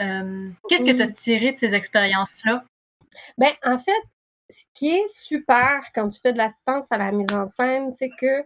Euh, 0.00 0.50
qu'est-ce 0.68 0.84
que 0.84 0.96
tu 0.96 1.02
as 1.02 1.08
tiré 1.08 1.52
de 1.52 1.58
ces 1.58 1.74
expériences-là? 1.74 2.64
Ben, 3.38 3.52
en 3.64 3.78
fait, 3.78 4.02
ce 4.50 4.64
qui 4.74 4.90
est 4.90 5.08
super 5.08 5.82
quand 5.94 6.08
tu 6.08 6.20
fais 6.20 6.32
de 6.32 6.38
l'assistance 6.38 6.86
à 6.90 6.98
la 6.98 7.12
mise 7.12 7.32
en 7.32 7.46
scène, 7.48 7.92
c'est 7.92 8.10
que 8.10 8.42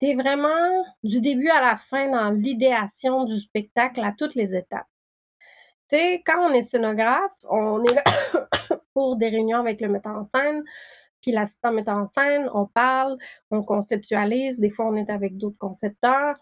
tu 0.00 0.08
es 0.08 0.14
vraiment 0.14 0.84
du 1.02 1.20
début 1.20 1.48
à 1.48 1.60
la 1.60 1.76
fin 1.76 2.10
dans 2.10 2.30
l'idéation 2.30 3.24
du 3.24 3.38
spectacle 3.38 4.00
à 4.00 4.12
toutes 4.12 4.34
les 4.34 4.54
étapes. 4.54 4.86
Tu 5.88 5.96
sais, 5.96 6.22
quand 6.26 6.50
on 6.50 6.52
est 6.52 6.64
scénographe, 6.64 7.32
on 7.48 7.82
est 7.82 7.94
là 7.94 8.04
pour 8.94 9.16
des 9.16 9.28
réunions 9.28 9.58
avec 9.58 9.80
le 9.80 9.88
metteur 9.88 10.16
en 10.16 10.24
scène, 10.24 10.62
puis 11.22 11.32
l'assistant 11.32 11.72
metteur 11.72 11.96
en 11.96 12.06
scène, 12.06 12.48
on 12.52 12.66
parle, 12.66 13.16
on 13.50 13.62
conceptualise, 13.62 14.60
des 14.60 14.70
fois 14.70 14.86
on 14.86 14.96
est 14.96 15.10
avec 15.10 15.36
d'autres 15.36 15.58
concepteurs. 15.58 16.36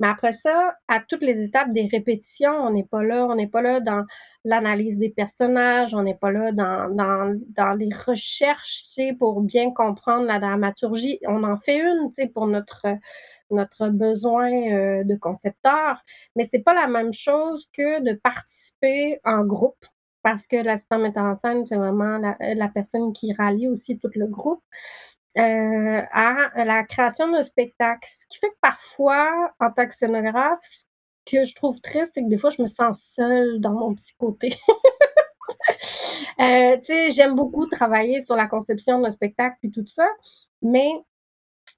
Mais 0.00 0.08
après 0.08 0.32
ça, 0.32 0.76
à 0.88 1.00
toutes 1.00 1.22
les 1.22 1.42
étapes 1.42 1.72
des 1.72 1.88
répétitions, 1.90 2.52
on 2.52 2.70
n'est 2.70 2.84
pas 2.84 3.02
là, 3.02 3.24
on 3.26 3.34
n'est 3.34 3.46
pas 3.48 3.62
là 3.62 3.80
dans 3.80 4.04
l'analyse 4.44 4.98
des 4.98 5.08
personnages, 5.08 5.94
on 5.94 6.02
n'est 6.02 6.14
pas 6.14 6.30
là 6.30 6.52
dans, 6.52 6.90
dans, 6.94 7.38
dans 7.56 7.72
les 7.72 7.88
recherches, 8.06 8.84
tu 8.88 8.92
sais, 8.92 9.12
pour 9.18 9.40
bien 9.40 9.72
comprendre 9.72 10.26
la 10.26 10.38
dramaturgie. 10.38 11.18
On 11.26 11.44
en 11.44 11.56
fait 11.56 11.78
une, 11.78 12.10
tu 12.10 12.22
sais, 12.22 12.28
pour 12.28 12.46
notre, 12.46 12.86
notre 13.50 13.88
besoin 13.88 14.50
euh, 14.50 15.04
de 15.04 15.16
concepteur, 15.16 16.02
mais 16.36 16.46
c'est 16.50 16.62
pas 16.62 16.74
la 16.74 16.88
même 16.88 17.12
chose 17.12 17.68
que 17.72 18.02
de 18.02 18.12
participer 18.14 19.20
en 19.24 19.44
groupe 19.44 19.86
parce 20.22 20.44
que 20.48 20.56
l'assistant 20.56 20.98
metteur 20.98 21.22
en 21.22 21.36
scène, 21.36 21.64
c'est 21.64 21.76
vraiment 21.76 22.18
la, 22.18 22.36
la, 22.40 22.68
personne 22.68 23.12
qui 23.12 23.32
rallie 23.32 23.68
aussi 23.68 23.96
tout 23.96 24.10
le 24.16 24.26
groupe. 24.26 24.60
Euh, 25.38 26.02
à 26.12 26.64
la 26.64 26.82
création 26.84 27.30
d'un 27.30 27.42
spectacle. 27.42 28.08
Ce 28.08 28.26
qui 28.26 28.38
fait 28.38 28.48
que 28.48 28.58
parfois, 28.62 29.52
en 29.60 29.70
tant 29.70 29.86
que 29.86 29.94
scénographe, 29.94 30.60
ce 30.70 30.80
que 31.30 31.44
je 31.44 31.54
trouve 31.54 31.78
triste, 31.80 32.12
c'est 32.14 32.22
que 32.22 32.28
des 32.28 32.38
fois, 32.38 32.48
je 32.48 32.62
me 32.62 32.66
sens 32.66 33.02
seule 33.14 33.60
dans 33.60 33.72
mon 33.72 33.94
petit 33.94 34.14
côté. 34.18 34.54
euh, 36.40 36.76
tu 36.78 36.84
sais, 36.84 37.10
j'aime 37.10 37.34
beaucoup 37.34 37.66
travailler 37.66 38.22
sur 38.22 38.34
la 38.34 38.46
conception 38.46 38.98
d'un 39.00 39.10
spectacle 39.10 39.56
puis 39.60 39.70
tout 39.70 39.86
ça, 39.86 40.08
mais 40.62 40.90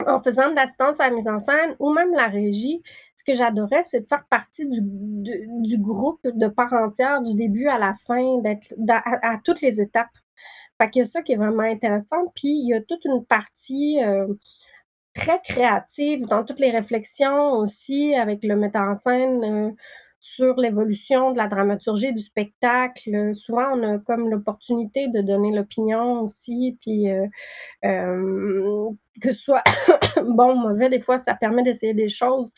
en 0.06 0.22
faisant 0.22 0.50
de 0.50 0.54
l'assistance 0.54 1.00
à 1.00 1.08
la 1.08 1.16
mise 1.16 1.26
en 1.26 1.40
scène 1.40 1.74
ou 1.80 1.92
même 1.92 2.14
la 2.14 2.26
régie, 2.28 2.82
ce 3.16 3.24
que 3.24 3.34
j'adorais, 3.34 3.82
c'est 3.84 4.02
de 4.02 4.06
faire 4.06 4.24
partie 4.30 4.66
du, 4.66 4.80
du, 4.82 5.78
groupe 5.78 6.20
de 6.24 6.46
part 6.46 6.72
entière, 6.72 7.22
du 7.22 7.34
début 7.34 7.66
à 7.66 7.78
la 7.78 7.94
fin, 8.06 8.40
d'être 8.40 8.72
à, 8.88 9.38
toutes 9.42 9.60
les 9.60 9.80
étapes. 9.80 10.06
Fait 10.78 10.90
qu'il 10.90 11.00
y 11.00 11.02
a 11.02 11.08
ça 11.08 11.22
qui 11.22 11.32
est 11.32 11.36
vraiment 11.36 11.62
intéressant. 11.62 12.32
Puis 12.34 12.48
il 12.48 12.68
y 12.68 12.74
a 12.74 12.80
toute 12.80 13.04
une 13.04 13.24
partie 13.24 14.02
euh, 14.02 14.26
très 15.14 15.40
créative 15.44 16.26
dans 16.26 16.44
toutes 16.44 16.60
les 16.60 16.70
réflexions 16.70 17.52
aussi 17.52 18.14
avec 18.14 18.44
le 18.44 18.56
metteur 18.56 18.82
en 18.82 18.96
scène. 18.96 19.44
Euh, 19.44 19.70
sur 20.20 20.56
l'évolution 20.56 21.32
de 21.32 21.38
la 21.38 21.46
dramaturgie 21.46 22.12
du 22.12 22.22
spectacle. 22.22 23.34
Souvent, 23.34 23.76
on 23.76 23.82
a 23.84 23.98
comme 23.98 24.28
l'opportunité 24.28 25.08
de 25.08 25.20
donner 25.20 25.52
l'opinion 25.52 26.22
aussi, 26.22 26.76
puis 26.80 27.08
euh, 27.08 27.28
que 29.20 29.32
ce 29.32 29.40
soit 29.40 29.62
bon 30.24 30.52
ou 30.52 30.68
mauvais, 30.68 30.88
des 30.88 31.00
fois, 31.00 31.18
ça 31.18 31.34
permet 31.34 31.62
d'essayer 31.62 31.94
des 31.94 32.08
choses, 32.08 32.52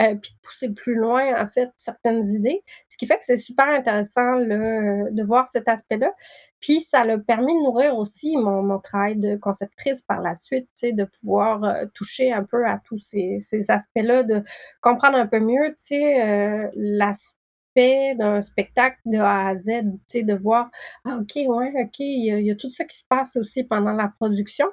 euh, 0.00 0.14
puis 0.14 0.32
de 0.32 0.48
pousser 0.48 0.70
plus 0.70 0.94
loin, 0.94 1.42
en 1.42 1.48
fait, 1.48 1.70
certaines 1.76 2.26
idées. 2.28 2.62
Ce 2.88 2.96
qui 2.96 3.06
fait 3.06 3.16
que 3.16 3.24
c'est 3.24 3.36
super 3.36 3.68
intéressant 3.68 4.36
de 4.36 5.22
voir 5.24 5.48
cet 5.48 5.68
aspect-là. 5.68 6.12
Puis 6.60 6.82
ça 6.82 7.00
a 7.00 7.18
permis 7.18 7.54
de 7.54 7.64
nourrir 7.64 7.96
aussi 7.96 8.36
mon, 8.36 8.62
mon 8.62 8.78
travail 8.78 9.16
de 9.16 9.36
conceptrice 9.36 10.02
par 10.02 10.20
la 10.20 10.34
suite, 10.34 10.68
de 10.82 11.04
pouvoir 11.04 11.64
euh, 11.64 11.86
toucher 11.94 12.32
un 12.32 12.44
peu 12.44 12.66
à 12.66 12.80
tous 12.84 12.98
ces, 12.98 13.38
ces 13.40 13.70
aspects-là, 13.70 14.22
de 14.22 14.42
comprendre 14.82 15.16
un 15.16 15.26
peu 15.26 15.40
mieux, 15.40 15.74
euh, 15.92 16.68
l'aspect 16.74 18.14
d'un 18.16 18.42
spectacle 18.42 18.98
de 19.06 19.18
A 19.18 19.48
à 19.48 19.56
Z, 19.56 19.84
de 20.14 20.34
voir, 20.34 20.70
ah, 21.06 21.18
OK, 21.20 21.32
ouais, 21.36 21.72
OK, 21.82 21.98
il 22.00 22.44
y, 22.44 22.50
a, 22.50 22.54
tout 22.56 22.70
ça 22.70 22.84
qui 22.84 22.98
se 22.98 23.04
passe 23.08 23.36
aussi 23.36 23.64
pendant 23.64 23.92
la 23.92 24.12
production. 24.20 24.66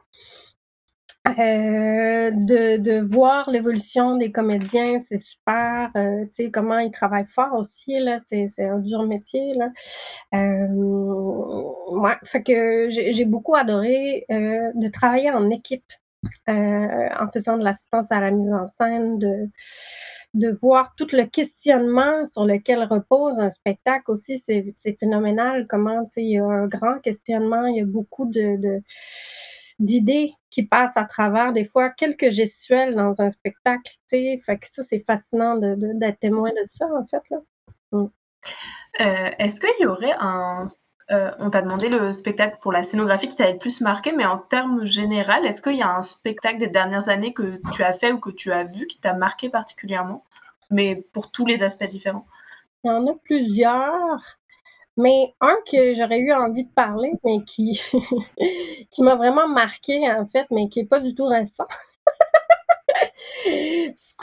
Euh, 1.39 2.31
de, 2.31 2.77
de, 2.77 3.01
voir 3.01 3.49
l'évolution 3.49 4.17
des 4.17 4.31
comédiens, 4.31 4.99
c'est 4.99 5.21
super. 5.21 5.91
Euh, 5.95 6.25
tu 6.25 6.45
sais, 6.45 6.51
comment 6.51 6.79
ils 6.79 6.91
travaillent 6.91 7.27
fort 7.33 7.53
aussi, 7.53 7.99
là, 7.99 8.17
c'est, 8.19 8.47
un 8.59 8.79
dur 8.79 9.03
métier, 9.03 9.53
là. 9.55 9.69
Euh, 10.35 10.67
ouais, 11.91 12.15
fait 12.25 12.43
que 12.43 12.89
j'ai, 12.89 13.25
beaucoup 13.25 13.55
adoré 13.55 14.25
de 14.29 14.87
travailler 14.89 15.31
en 15.31 15.49
équipe, 15.49 15.91
en 16.47 17.27
faisant 17.33 17.57
de 17.57 17.63
l'assistance 17.63 18.11
à 18.11 18.21
la 18.21 18.31
mise 18.31 18.51
en 18.53 18.67
scène, 18.67 19.19
de, 19.19 19.49
de 20.33 20.57
voir 20.61 20.93
tout 20.97 21.07
le 21.11 21.23
questionnement 21.23 22.25
sur 22.25 22.45
lequel 22.45 22.83
repose 22.83 23.39
un 23.39 23.49
spectacle 23.49 24.11
aussi, 24.11 24.37
c'est, 24.37 24.73
phénoménal. 24.99 25.67
Comment, 25.67 26.05
tu 26.05 26.11
sais, 26.11 26.23
il 26.23 26.31
y 26.31 26.37
a 26.37 26.43
un 26.43 26.67
grand 26.67 26.99
questionnement, 26.99 27.65
il 27.67 27.77
y 27.77 27.81
a 27.81 27.85
beaucoup 27.85 28.25
de 28.25 28.81
d'idées 29.79 30.33
qui 30.49 30.63
passent 30.63 30.97
à 30.97 31.03
travers 31.03 31.53
des 31.53 31.65
fois 31.65 31.89
quelques 31.89 32.29
gestuels 32.29 32.95
dans 32.95 33.21
un 33.21 33.29
spectacle, 33.29 33.91
tu 34.09 34.17
sais. 34.17 34.39
Fait 34.43 34.57
que 34.57 34.67
ça, 34.69 34.83
c'est 34.83 35.03
fascinant 35.05 35.55
d'être 35.55 35.79
de, 35.79 36.11
témoin 36.19 36.49
de 36.49 36.67
ça, 36.67 36.85
en 36.85 37.05
fait, 37.05 37.21
là. 37.29 37.37
Mm. 37.91 38.05
Euh, 39.01 39.29
Est-ce 39.39 39.59
qu'il 39.59 39.69
y 39.79 39.85
aurait 39.85 40.15
un... 40.19 40.67
Euh, 41.09 41.31
on 41.39 41.49
t'a 41.49 41.61
demandé 41.61 41.87
le 41.87 42.11
spectacle 42.11 42.57
pour 42.59 42.73
la 42.73 42.83
scénographie 42.83 43.29
qui 43.29 43.37
t'avait 43.37 43.53
le 43.53 43.59
plus 43.59 43.79
marqué, 43.79 44.11
mais 44.11 44.25
en 44.25 44.37
termes 44.37 44.85
général, 44.85 45.45
est-ce 45.45 45.61
qu'il 45.61 45.77
y 45.77 45.81
a 45.81 45.95
un 45.95 46.01
spectacle 46.01 46.57
des 46.57 46.67
dernières 46.67 47.07
années 47.07 47.33
que 47.33 47.61
tu 47.71 47.81
as 47.81 47.93
fait 47.93 48.11
ou 48.11 48.19
que 48.19 48.29
tu 48.29 48.51
as 48.51 48.65
vu 48.65 48.87
qui 48.87 48.99
t'a 48.99 49.13
marqué 49.13 49.47
particulièrement, 49.47 50.25
mais 50.69 50.95
pour 51.13 51.31
tous 51.31 51.45
les 51.45 51.63
aspects 51.63 51.85
différents? 51.85 52.25
Il 52.83 52.87
y 52.87 52.91
en 52.91 53.07
a 53.07 53.13
plusieurs. 53.23 54.37
Mais 54.97 55.35
un 55.41 55.55
que 55.71 55.93
j'aurais 55.93 56.19
eu 56.19 56.33
envie 56.33 56.65
de 56.65 56.71
parler, 56.71 57.11
mais 57.23 57.43
qui, 57.43 57.79
qui 58.91 59.03
m'a 59.03 59.15
vraiment 59.15 59.47
marqué, 59.47 60.09
en 60.11 60.25
fait, 60.25 60.47
mais 60.51 60.69
qui 60.69 60.81
n'est 60.81 60.87
pas 60.87 60.99
du 60.99 61.13
tout 61.13 61.25
récent. 61.25 61.67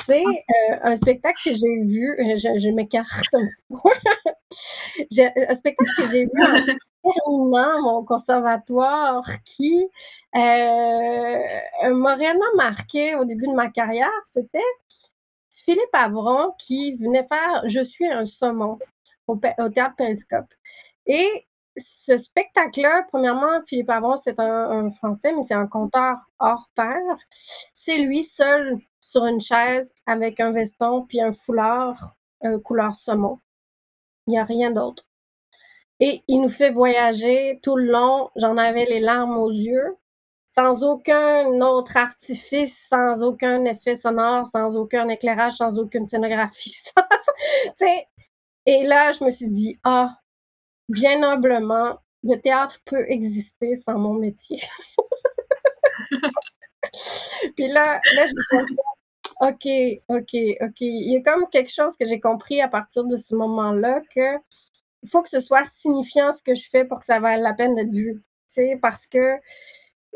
c'est 0.05 0.25
euh, 0.25 0.77
un 0.83 0.97
spectacle 0.97 1.39
que 1.45 1.55
j'ai 1.55 1.85
vu, 1.85 2.17
euh, 2.19 2.37
je, 2.37 2.69
m'écarte 2.71 3.33
un 3.35 3.47
petit 3.47 3.63
peu. 3.69 3.77
un 5.49 5.55
spectacle 5.55 5.91
que 5.97 6.09
j'ai 6.11 6.25
vu 6.25 6.43
en 6.43 6.65
terminant 7.03 7.81
mon 7.83 8.05
conservatoire 8.05 9.25
qui 9.45 9.87
euh, 10.35 11.39
m'a 11.95 12.15
réellement 12.15 12.55
marqué 12.57 13.15
au 13.15 13.25
début 13.25 13.47
de 13.47 13.55
ma 13.55 13.69
carrière. 13.69 14.11
C'était 14.25 14.59
Philippe 15.51 15.93
Avron 15.93 16.53
qui 16.59 16.97
venait 16.97 17.27
faire 17.27 17.63
Je 17.67 17.81
suis 17.81 18.11
un 18.11 18.27
saumon 18.27 18.79
au, 19.27 19.37
Théâtre 19.37 19.97
Périscope. 19.97 20.53
Et 21.07 21.47
ce 21.77 22.17
spectacle-là, 22.17 23.05
premièrement, 23.09 23.63
Philippe 23.67 23.91
Avron, 23.91 24.17
c'est 24.17 24.39
un, 24.39 24.91
Français, 24.93 25.33
mais 25.33 25.43
c'est 25.43 25.55
un 25.55 25.67
conteur 25.67 26.17
hors 26.39 26.71
pair. 26.75 27.01
C'est 27.73 27.99
lui 27.99 28.25
seul 28.25 28.79
sur 29.01 29.27
une 29.27 29.41
chaise 29.41 29.93
avec 30.07 30.41
un 30.41 30.53
veston 30.53 31.03
puis 31.03 31.21
un 31.21 31.33
foulard 31.33 32.15
euh, 32.45 32.59
couleur 32.61 32.95
saumon. 32.95 33.39
Il 34.27 34.31
n'y 34.31 34.39
a 34.39 34.45
rien 34.45 34.71
d'autre. 34.71 35.05
Et 36.01 36.23
il 36.29 36.41
nous 36.41 36.49
fait 36.49 36.71
voyager 36.71 37.61
tout 37.63 37.77
le 37.77 37.91
long. 37.91 38.31
J'en 38.37 38.57
avais 38.57 38.85
les 38.85 39.01
larmes 39.01 39.37
aux 39.37 39.51
yeux, 39.51 39.97
sans 40.47 40.83
aucun 40.83 41.61
autre 41.61 41.97
artifice, 41.97 42.87
sans 42.91 43.23
aucun 43.23 43.65
effet 43.65 43.95
sonore, 43.95 44.47
sans 44.47 44.77
aucun 44.77 45.09
éclairage, 45.09 45.55
sans 45.55 45.79
aucune 45.79 46.07
scénographie. 46.07 46.77
Et 48.67 48.85
là, 48.85 49.13
je 49.13 49.25
me 49.25 49.31
suis 49.31 49.49
dit, 49.49 49.79
ah, 49.85 50.17
bien 50.89 51.23
humblement, 51.23 51.99
le 52.23 52.37
théâtre 52.37 52.81
peut 52.87 53.05
exister 53.11 53.77
sans 53.77 53.99
mon 53.99 54.15
métier. 54.15 54.61
Puis 57.57 57.69
là, 57.69 58.01
là, 58.15 58.27
je 58.27 58.33
OK, 59.41 59.67
OK, 60.09 60.37
OK. 60.61 60.81
Il 60.81 61.13
y 61.13 61.17
a 61.17 61.23
comme 61.23 61.49
quelque 61.51 61.73
chose 61.73 61.97
que 61.97 62.07
j'ai 62.07 62.21
compris 62.21 62.61
à 62.61 62.69
partir 62.69 63.05
de 63.05 63.17
ce 63.17 63.35
moment-là 63.35 64.01
que 64.15 64.37
il 65.03 65.11
faut 65.11 65.23
que 65.23 65.29
ce 65.29 65.41
soit 65.41 65.65
signifiant 65.75 66.33
ce 66.33 66.43
que 66.43 66.55
je 66.55 66.69
fais 66.71 66.85
pour 66.85 67.01
que 67.01 67.05
ça 67.05 67.21
vaille 67.21 67.43
la 67.43 67.53
peine 67.53 67.75
d'être 67.75 67.93
vu. 67.93 68.23
C'est 68.47 68.79
parce 68.81 69.07
que 69.07 69.39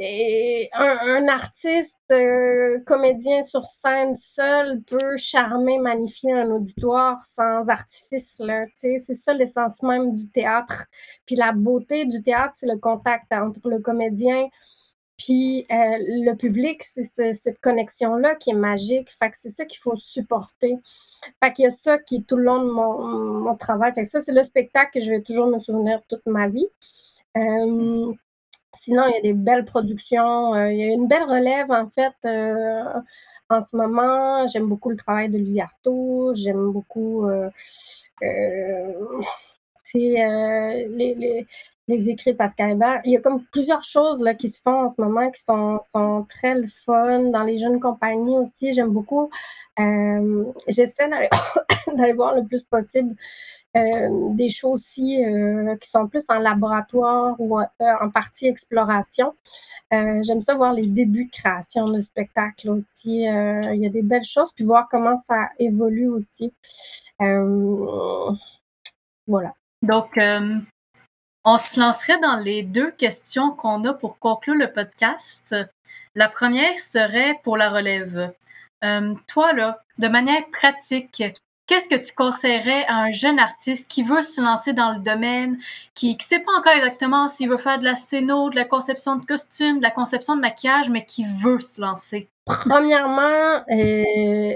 et 0.00 0.68
un, 0.74 1.26
artiste, 1.28 1.96
euh, 2.12 2.78
comédien 2.86 3.42
sur 3.42 3.66
scène 3.66 4.14
seul 4.14 4.80
peut 4.82 5.16
charmer, 5.16 5.78
magnifier 5.78 6.32
un 6.32 6.50
auditoire 6.50 7.24
sans 7.24 7.68
artifice. 7.68 8.40
C'est 8.74 8.98
ça 9.14 9.34
l'essence 9.34 9.82
même 9.82 10.12
du 10.12 10.28
théâtre. 10.28 10.86
Puis 11.26 11.34
la 11.34 11.52
beauté 11.52 12.04
du 12.04 12.22
théâtre, 12.22 12.54
c'est 12.54 12.66
le 12.66 12.78
contact 12.78 13.32
entre 13.32 13.68
le 13.68 13.80
comédien 13.80 14.48
puis 15.18 15.66
euh, 15.72 15.98
le 15.98 16.34
public, 16.34 16.82
c'est 16.84 17.34
cette 17.34 17.60
connexion-là 17.60 18.36
qui 18.36 18.50
est 18.50 18.54
magique. 18.54 19.10
Fait 19.18 19.32
c'est 19.34 19.50
ça 19.50 19.64
qu'il 19.64 19.80
faut 19.80 19.96
supporter. 19.96 20.76
Fait 21.42 21.58
y 21.58 21.66
a 21.66 21.70
ça 21.72 21.98
qui 21.98 22.16
est 22.16 22.26
tout 22.26 22.36
le 22.36 22.44
long 22.44 22.62
de 22.62 22.70
mon, 22.70 23.56
travail. 23.56 23.92
Fait 23.94 24.04
ça, 24.04 24.22
c'est 24.22 24.32
le 24.32 24.44
spectacle 24.44 24.92
que 24.94 25.00
je 25.04 25.10
vais 25.10 25.20
toujours 25.20 25.48
me 25.48 25.58
souvenir 25.58 26.00
toute 26.08 26.24
ma 26.26 26.48
vie. 26.48 26.68
Euh, 27.36 28.12
sinon, 28.80 29.04
il 29.08 29.14
y 29.14 29.18
a 29.18 29.20
des 29.22 29.32
belles 29.32 29.64
productions. 29.64 30.54
Euh, 30.54 30.72
il 30.72 30.78
y 30.78 30.82
a 30.82 30.92
une 30.92 31.08
belle 31.08 31.24
relève, 31.24 31.70
en 31.70 31.88
fait, 31.90 32.14
en 33.50 33.60
ce 33.60 33.76
moment. 33.76 34.46
J'aime 34.48 34.66
beaucoup 34.66 34.90
le 34.90 34.96
travail 34.96 35.28
de 35.28 35.38
Louis 35.38 35.60
Artaud. 35.60 36.34
J'aime 36.34 36.70
beaucoup 36.72 37.28
les, 39.94 41.14
les, 41.14 41.46
les 41.88 42.10
écrits 42.10 42.32
de 42.32 42.36
Pascal 42.36 42.72
Hébert. 42.72 43.00
Il 43.04 43.12
y 43.12 43.16
a 43.16 43.20
comme 43.20 43.42
plusieurs 43.46 43.82
choses 43.82 44.22
là, 44.22 44.34
qui 44.34 44.48
se 44.48 44.60
font 44.60 44.84
en 44.84 44.88
ce 44.88 45.00
moment 45.00 45.30
qui 45.30 45.42
sont, 45.42 45.80
sont 45.80 46.26
très 46.28 46.54
le 46.54 46.68
fun. 46.84 47.30
Dans 47.30 47.42
les 47.42 47.58
jeunes 47.58 47.80
compagnies 47.80 48.36
aussi, 48.36 48.72
j'aime 48.72 48.90
beaucoup. 48.90 49.30
Euh, 49.80 50.44
j'essaie 50.68 51.08
d'aller 51.08 52.12
voir 52.12 52.36
le 52.36 52.44
plus 52.44 52.62
possible 52.62 53.12
euh, 53.12 53.57
des 53.74 54.50
choses 54.50 54.74
aussi 54.74 55.24
euh, 55.24 55.76
qui 55.76 55.88
sont 55.88 56.08
plus 56.08 56.24
en 56.28 56.38
laboratoire 56.38 57.36
ou 57.38 57.58
en 57.60 58.10
partie 58.10 58.46
exploration. 58.46 59.34
J'aime 59.90 60.40
ça 60.40 60.54
voir 60.54 60.72
les 60.72 60.86
débuts 60.86 61.26
de 61.26 61.30
création 61.30 61.84
de 61.84 62.00
spectacle 62.00 62.70
aussi. 62.70 63.22
il 63.22 63.76
y 63.76 63.86
a 63.86 63.90
des 63.90 64.02
belles 64.02 64.24
choses, 64.24 64.52
puis 64.52 64.64
voir 64.64 64.88
comment 64.90 65.16
ça 65.16 65.48
évolue 65.58 66.08
aussi. 66.08 66.52
voilà. 69.26 69.54
Donc, 69.82 70.18
on 71.44 71.56
se 71.56 71.80
lancerait 71.80 72.18
dans 72.20 72.36
les 72.36 72.62
deux 72.62 72.90
questions 72.90 73.52
qu'on 73.52 73.84
a 73.84 73.94
pour 73.94 74.18
conclure 74.18 74.54
le 74.54 74.72
podcast. 74.72 75.54
La 76.14 76.28
première 76.28 76.78
serait 76.78 77.38
pour 77.42 77.56
la 77.56 77.70
relève. 77.70 78.32
Euh, 78.84 79.14
toi, 79.26 79.52
là, 79.52 79.82
de 79.98 80.08
manière 80.08 80.42
pratique, 80.50 81.22
qu'est-ce 81.68 81.88
que 81.88 82.04
tu 82.04 82.12
conseillerais 82.12 82.84
à 82.88 82.96
un 82.96 83.10
jeune 83.12 83.38
artiste 83.38 83.86
qui 83.86 84.02
veut 84.02 84.22
se 84.22 84.40
lancer 84.40 84.72
dans 84.72 84.92
le 84.92 84.98
domaine, 84.98 85.58
qui 85.94 86.16
ne 86.16 86.20
sait 86.20 86.40
pas 86.40 86.52
encore 86.58 86.72
exactement 86.72 87.28
s'il 87.28 87.48
veut 87.48 87.58
faire 87.58 87.78
de 87.78 87.84
la 87.84 87.94
scéno, 87.94 88.50
de 88.50 88.56
la 88.56 88.64
conception 88.64 89.16
de 89.16 89.24
costumes, 89.24 89.78
de 89.78 89.82
la 89.82 89.92
conception 89.92 90.34
de 90.34 90.40
maquillage, 90.40 90.90
mais 90.90 91.04
qui 91.04 91.24
veut 91.44 91.60
se 91.60 91.80
lancer? 91.80 92.28
Premièrement, 92.46 93.62
euh, 93.70 94.54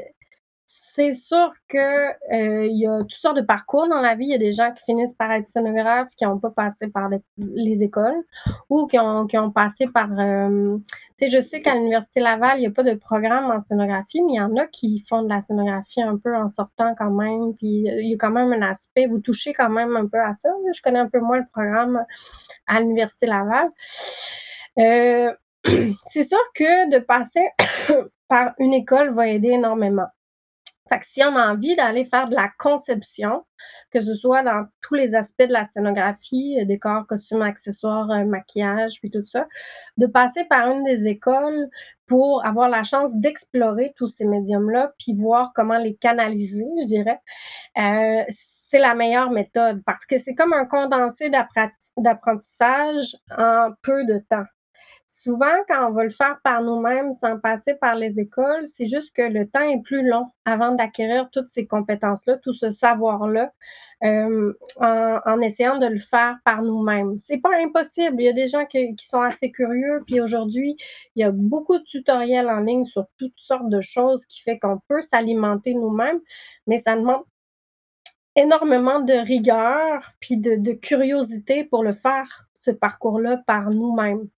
c'est 0.94 1.14
sûr 1.14 1.54
que 1.68 2.10
euh, 2.34 2.66
y 2.66 2.86
a 2.86 2.98
toutes 2.98 3.22
sortes 3.22 3.36
de 3.38 3.42
parcours 3.42 3.88
dans 3.88 4.02
la 4.02 4.14
vie. 4.14 4.26
Il 4.26 4.30
y 4.30 4.34
a 4.34 4.38
des 4.38 4.52
gens 4.52 4.70
qui 4.72 4.82
finissent 4.84 5.14
par 5.14 5.32
être 5.32 5.48
scénographes 5.48 6.10
qui 6.18 6.26
n'ont 6.26 6.38
pas 6.38 6.50
passé 6.50 6.88
par 6.88 7.08
les, 7.38 7.82
écoles 7.82 8.22
ou 8.68 8.86
qui 8.86 8.98
ont, 8.98 9.26
qui 9.26 9.38
ont 9.38 9.50
passé 9.50 9.86
par. 9.86 10.10
Euh, 10.18 10.76
tu 11.18 11.24
sais, 11.24 11.30
je 11.30 11.40
sais 11.40 11.62
qu'à 11.62 11.74
l'Université 11.74 12.20
Laval, 12.20 12.58
il 12.58 12.60
n'y 12.60 12.66
a 12.66 12.70
pas 12.70 12.82
de 12.82 12.92
programme 12.92 13.50
en 13.50 13.58
scénographie, 13.58 14.20
mais 14.20 14.34
il 14.34 14.36
y 14.36 14.40
en 14.40 14.54
a 14.56 14.66
qui 14.66 15.02
font 15.08 15.22
de 15.22 15.30
la 15.30 15.40
scénographie 15.40 16.02
un 16.02 16.18
peu 16.18 16.36
en 16.36 16.48
sortant 16.48 16.94
quand 16.94 17.10
même. 17.10 17.54
Puis 17.56 17.86
il 17.86 18.08
y 18.10 18.12
a 18.12 18.18
quand 18.18 18.30
même 18.30 18.52
un 18.52 18.62
aspect, 18.62 19.06
vous 19.06 19.20
touchez 19.20 19.54
quand 19.54 19.70
même 19.70 19.96
un 19.96 20.06
peu 20.06 20.20
à 20.20 20.34
ça. 20.34 20.50
Je 20.74 20.82
connais 20.82 20.98
un 20.98 21.08
peu 21.08 21.20
moins 21.20 21.38
le 21.38 21.46
programme 21.50 22.04
à 22.66 22.80
l'Université 22.80 23.24
Laval. 23.24 23.70
Euh, 24.78 25.32
c'est 26.06 26.28
sûr 26.28 26.42
que 26.54 26.90
de 26.90 26.98
passer 26.98 27.48
par 28.28 28.52
une 28.58 28.74
école 28.74 29.14
va 29.14 29.28
aider 29.28 29.52
énormément. 29.52 30.08
Fait 30.92 30.98
que 30.98 31.06
si 31.06 31.22
on 31.24 31.34
a 31.36 31.50
envie 31.50 31.74
d'aller 31.74 32.04
faire 32.04 32.28
de 32.28 32.34
la 32.34 32.50
conception, 32.58 33.46
que 33.90 34.02
ce 34.02 34.12
soit 34.12 34.42
dans 34.42 34.66
tous 34.82 34.92
les 34.92 35.14
aspects 35.14 35.46
de 35.46 35.52
la 35.52 35.64
scénographie, 35.64 36.58
euh, 36.60 36.66
décor, 36.66 37.06
costumes, 37.06 37.40
accessoires, 37.40 38.10
euh, 38.10 38.26
maquillage, 38.26 39.00
puis 39.00 39.10
tout 39.10 39.24
ça, 39.24 39.46
de 39.96 40.04
passer 40.04 40.44
par 40.44 40.70
une 40.70 40.84
des 40.84 41.08
écoles 41.08 41.70
pour 42.06 42.44
avoir 42.44 42.68
la 42.68 42.84
chance 42.84 43.14
d'explorer 43.14 43.94
tous 43.96 44.08
ces 44.08 44.26
médiums-là, 44.26 44.92
puis 44.98 45.14
voir 45.14 45.52
comment 45.54 45.78
les 45.78 45.94
canaliser, 45.94 46.66
je 46.82 46.86
dirais, 46.86 47.20
euh, 47.78 48.24
c'est 48.28 48.78
la 48.78 48.94
meilleure 48.94 49.30
méthode 49.30 49.82
parce 49.86 50.04
que 50.04 50.18
c'est 50.18 50.34
comme 50.34 50.52
un 50.52 50.66
condensé 50.66 51.30
d'apprentissage 51.96 53.16
en 53.38 53.70
peu 53.80 54.04
de 54.04 54.18
temps 54.28 54.44
souvent, 55.12 55.52
quand 55.68 55.88
on 55.88 55.92
va 55.92 56.04
le 56.04 56.10
faire 56.10 56.40
par 56.42 56.62
nous-mêmes 56.62 57.12
sans 57.12 57.38
passer 57.38 57.74
par 57.74 57.94
les 57.96 58.18
écoles, 58.18 58.66
c'est 58.66 58.86
juste 58.86 59.14
que 59.14 59.22
le 59.22 59.46
temps 59.46 59.62
est 59.62 59.82
plus 59.82 60.06
long 60.06 60.26
avant 60.44 60.74
d'acquérir 60.74 61.28
toutes 61.30 61.48
ces 61.48 61.66
compétences-là, 61.66 62.38
tout 62.38 62.54
ce 62.54 62.70
savoir-là, 62.70 63.52
euh, 64.04 64.52
en, 64.80 65.40
essayant 65.40 65.78
de 65.78 65.86
le 65.86 66.00
faire 66.00 66.38
par 66.44 66.62
nous-mêmes. 66.62 67.18
C'est 67.18 67.38
pas 67.38 67.56
impossible. 67.62 68.16
Il 68.20 68.24
y 68.24 68.28
a 68.28 68.32
des 68.32 68.48
gens 68.48 68.64
qui, 68.64 68.96
sont 68.98 69.20
assez 69.20 69.52
curieux, 69.52 70.02
puis 70.06 70.20
aujourd'hui, 70.20 70.76
il 71.14 71.20
y 71.20 71.24
a 71.24 71.30
beaucoup 71.30 71.78
de 71.78 71.84
tutoriels 71.84 72.48
en 72.48 72.60
ligne 72.60 72.84
sur 72.84 73.06
toutes 73.18 73.38
sortes 73.38 73.68
de 73.68 73.80
choses 73.80 74.24
qui 74.26 74.40
fait 74.40 74.58
qu'on 74.58 74.80
peut 74.88 75.02
s'alimenter 75.02 75.74
nous-mêmes, 75.74 76.20
mais 76.66 76.78
ça 76.78 76.96
demande 76.96 77.22
énormément 78.34 79.00
de 79.00 79.12
rigueur 79.12 80.12
puis 80.20 80.38
de 80.38 80.72
curiosité 80.72 81.64
pour 81.64 81.84
le 81.84 81.92
faire 81.92 82.46
ce 82.62 82.70
parcours-là 82.70 83.38
par 83.46 83.70
nous-mêmes. 83.70 84.28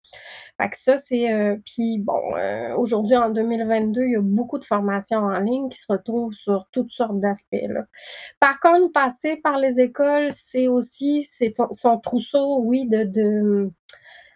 Fait 0.61 0.71
ça, 0.75 0.99
c'est. 0.99 1.33
Euh, 1.33 1.57
puis 1.65 1.99
bon, 1.99 2.37
euh, 2.37 2.75
aujourd'hui, 2.77 3.17
en 3.17 3.31
2022, 3.31 4.05
il 4.05 4.13
y 4.13 4.17
a 4.17 4.21
beaucoup 4.21 4.59
de 4.59 4.65
formations 4.65 5.19
en 5.19 5.41
ligne 5.41 5.69
qui 5.69 5.79
se 5.79 5.87
retrouvent 5.89 6.33
sur 6.33 6.69
toutes 6.71 6.93
sortes 6.93 7.19
d'aspects. 7.19 7.57
Par 8.41 8.61
contre, 8.61 8.93
passer 8.93 9.37
par 9.37 9.59
les 9.59 9.81
écoles, 9.81 10.31
c'est 10.35 10.69
aussi 10.69 11.29
son 11.73 11.99
trousseau, 11.99 12.61
oui, 12.61 12.87
de 12.89 13.71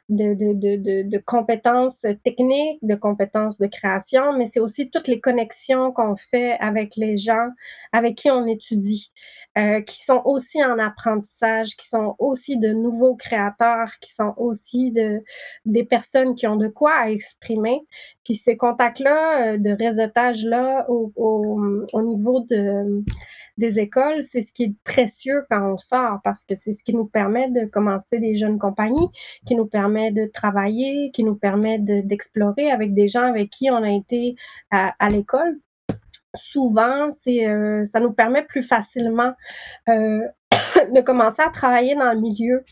de, 0.08 0.34
de, 0.34 0.52
de, 0.54 1.02
de, 1.08 1.18
compétences 1.18 2.06
techniques, 2.24 2.78
de 2.82 2.94
compétences 2.94 3.58
de 3.58 3.66
création, 3.66 4.32
mais 4.36 4.46
c'est 4.46 4.60
aussi 4.60 4.90
toutes 4.90 5.06
les 5.06 5.20
connexions 5.20 5.92
qu'on 5.92 6.16
fait 6.16 6.52
avec 6.60 6.96
les 6.96 7.18
gens 7.18 7.48
avec 7.92 8.16
qui 8.16 8.30
on 8.30 8.46
étudie, 8.46 9.12
euh, 9.58 9.82
qui 9.82 10.02
sont 10.02 10.22
aussi 10.24 10.64
en 10.64 10.78
apprentissage, 10.78 11.76
qui 11.76 11.86
sont 11.88 12.16
aussi 12.18 12.58
de 12.58 12.72
nouveaux 12.72 13.16
créateurs, 13.16 13.92
qui 14.00 14.12
sont 14.12 14.32
aussi 14.38 14.92
de, 14.92 15.22
des 15.66 15.84
personnes 15.84 16.34
qui 16.34 16.46
ont 16.46 16.56
de 16.56 16.68
quoi 16.68 16.92
à 16.94 17.10
exprimer. 17.10 17.80
Puis 18.24 18.36
ces 18.36 18.56
contacts-là, 18.56 19.54
euh, 19.54 19.58
de 19.58 19.70
réseautage-là 19.70 20.86
au, 20.88 21.12
au, 21.16 21.60
au 21.92 22.02
niveau 22.02 22.40
de 22.48 23.04
des 23.58 23.80
écoles, 23.80 24.24
c'est 24.24 24.42
ce 24.42 24.52
qui 24.52 24.64
est 24.64 24.74
précieux 24.84 25.44
quand 25.50 25.72
on 25.72 25.76
sort 25.76 26.20
parce 26.24 26.44
que 26.44 26.54
c'est 26.56 26.72
ce 26.72 26.82
qui 26.82 26.94
nous 26.94 27.06
permet 27.06 27.50
de 27.50 27.66
commencer 27.66 28.18
des 28.18 28.36
jeunes 28.36 28.58
compagnies, 28.58 29.08
qui 29.46 29.56
nous 29.56 29.66
permet 29.66 29.97
de 30.10 30.30
travailler, 30.32 31.10
qui 31.12 31.24
nous 31.24 31.34
permet 31.34 31.78
d'explorer 31.78 32.70
avec 32.70 32.94
des 32.94 33.08
gens 33.08 33.22
avec 33.22 33.50
qui 33.50 33.70
on 33.70 33.82
a 33.82 33.90
été 33.90 34.36
à, 34.70 35.10
l'école. 35.10 35.58
Souvent, 36.34 37.10
c'est 37.10 37.46
euh, 37.46 37.84
ça 37.84 38.00
nous 38.00 38.12
permet 38.12 38.44
plus 38.44 38.62
facilement 38.62 39.32
euh, 39.88 40.20
de 40.94 41.00
commencer 41.00 41.42
à 41.42 41.50
travailler 41.50 41.94
dans 41.94 42.12
le 42.12 42.20
milieu 42.20 42.64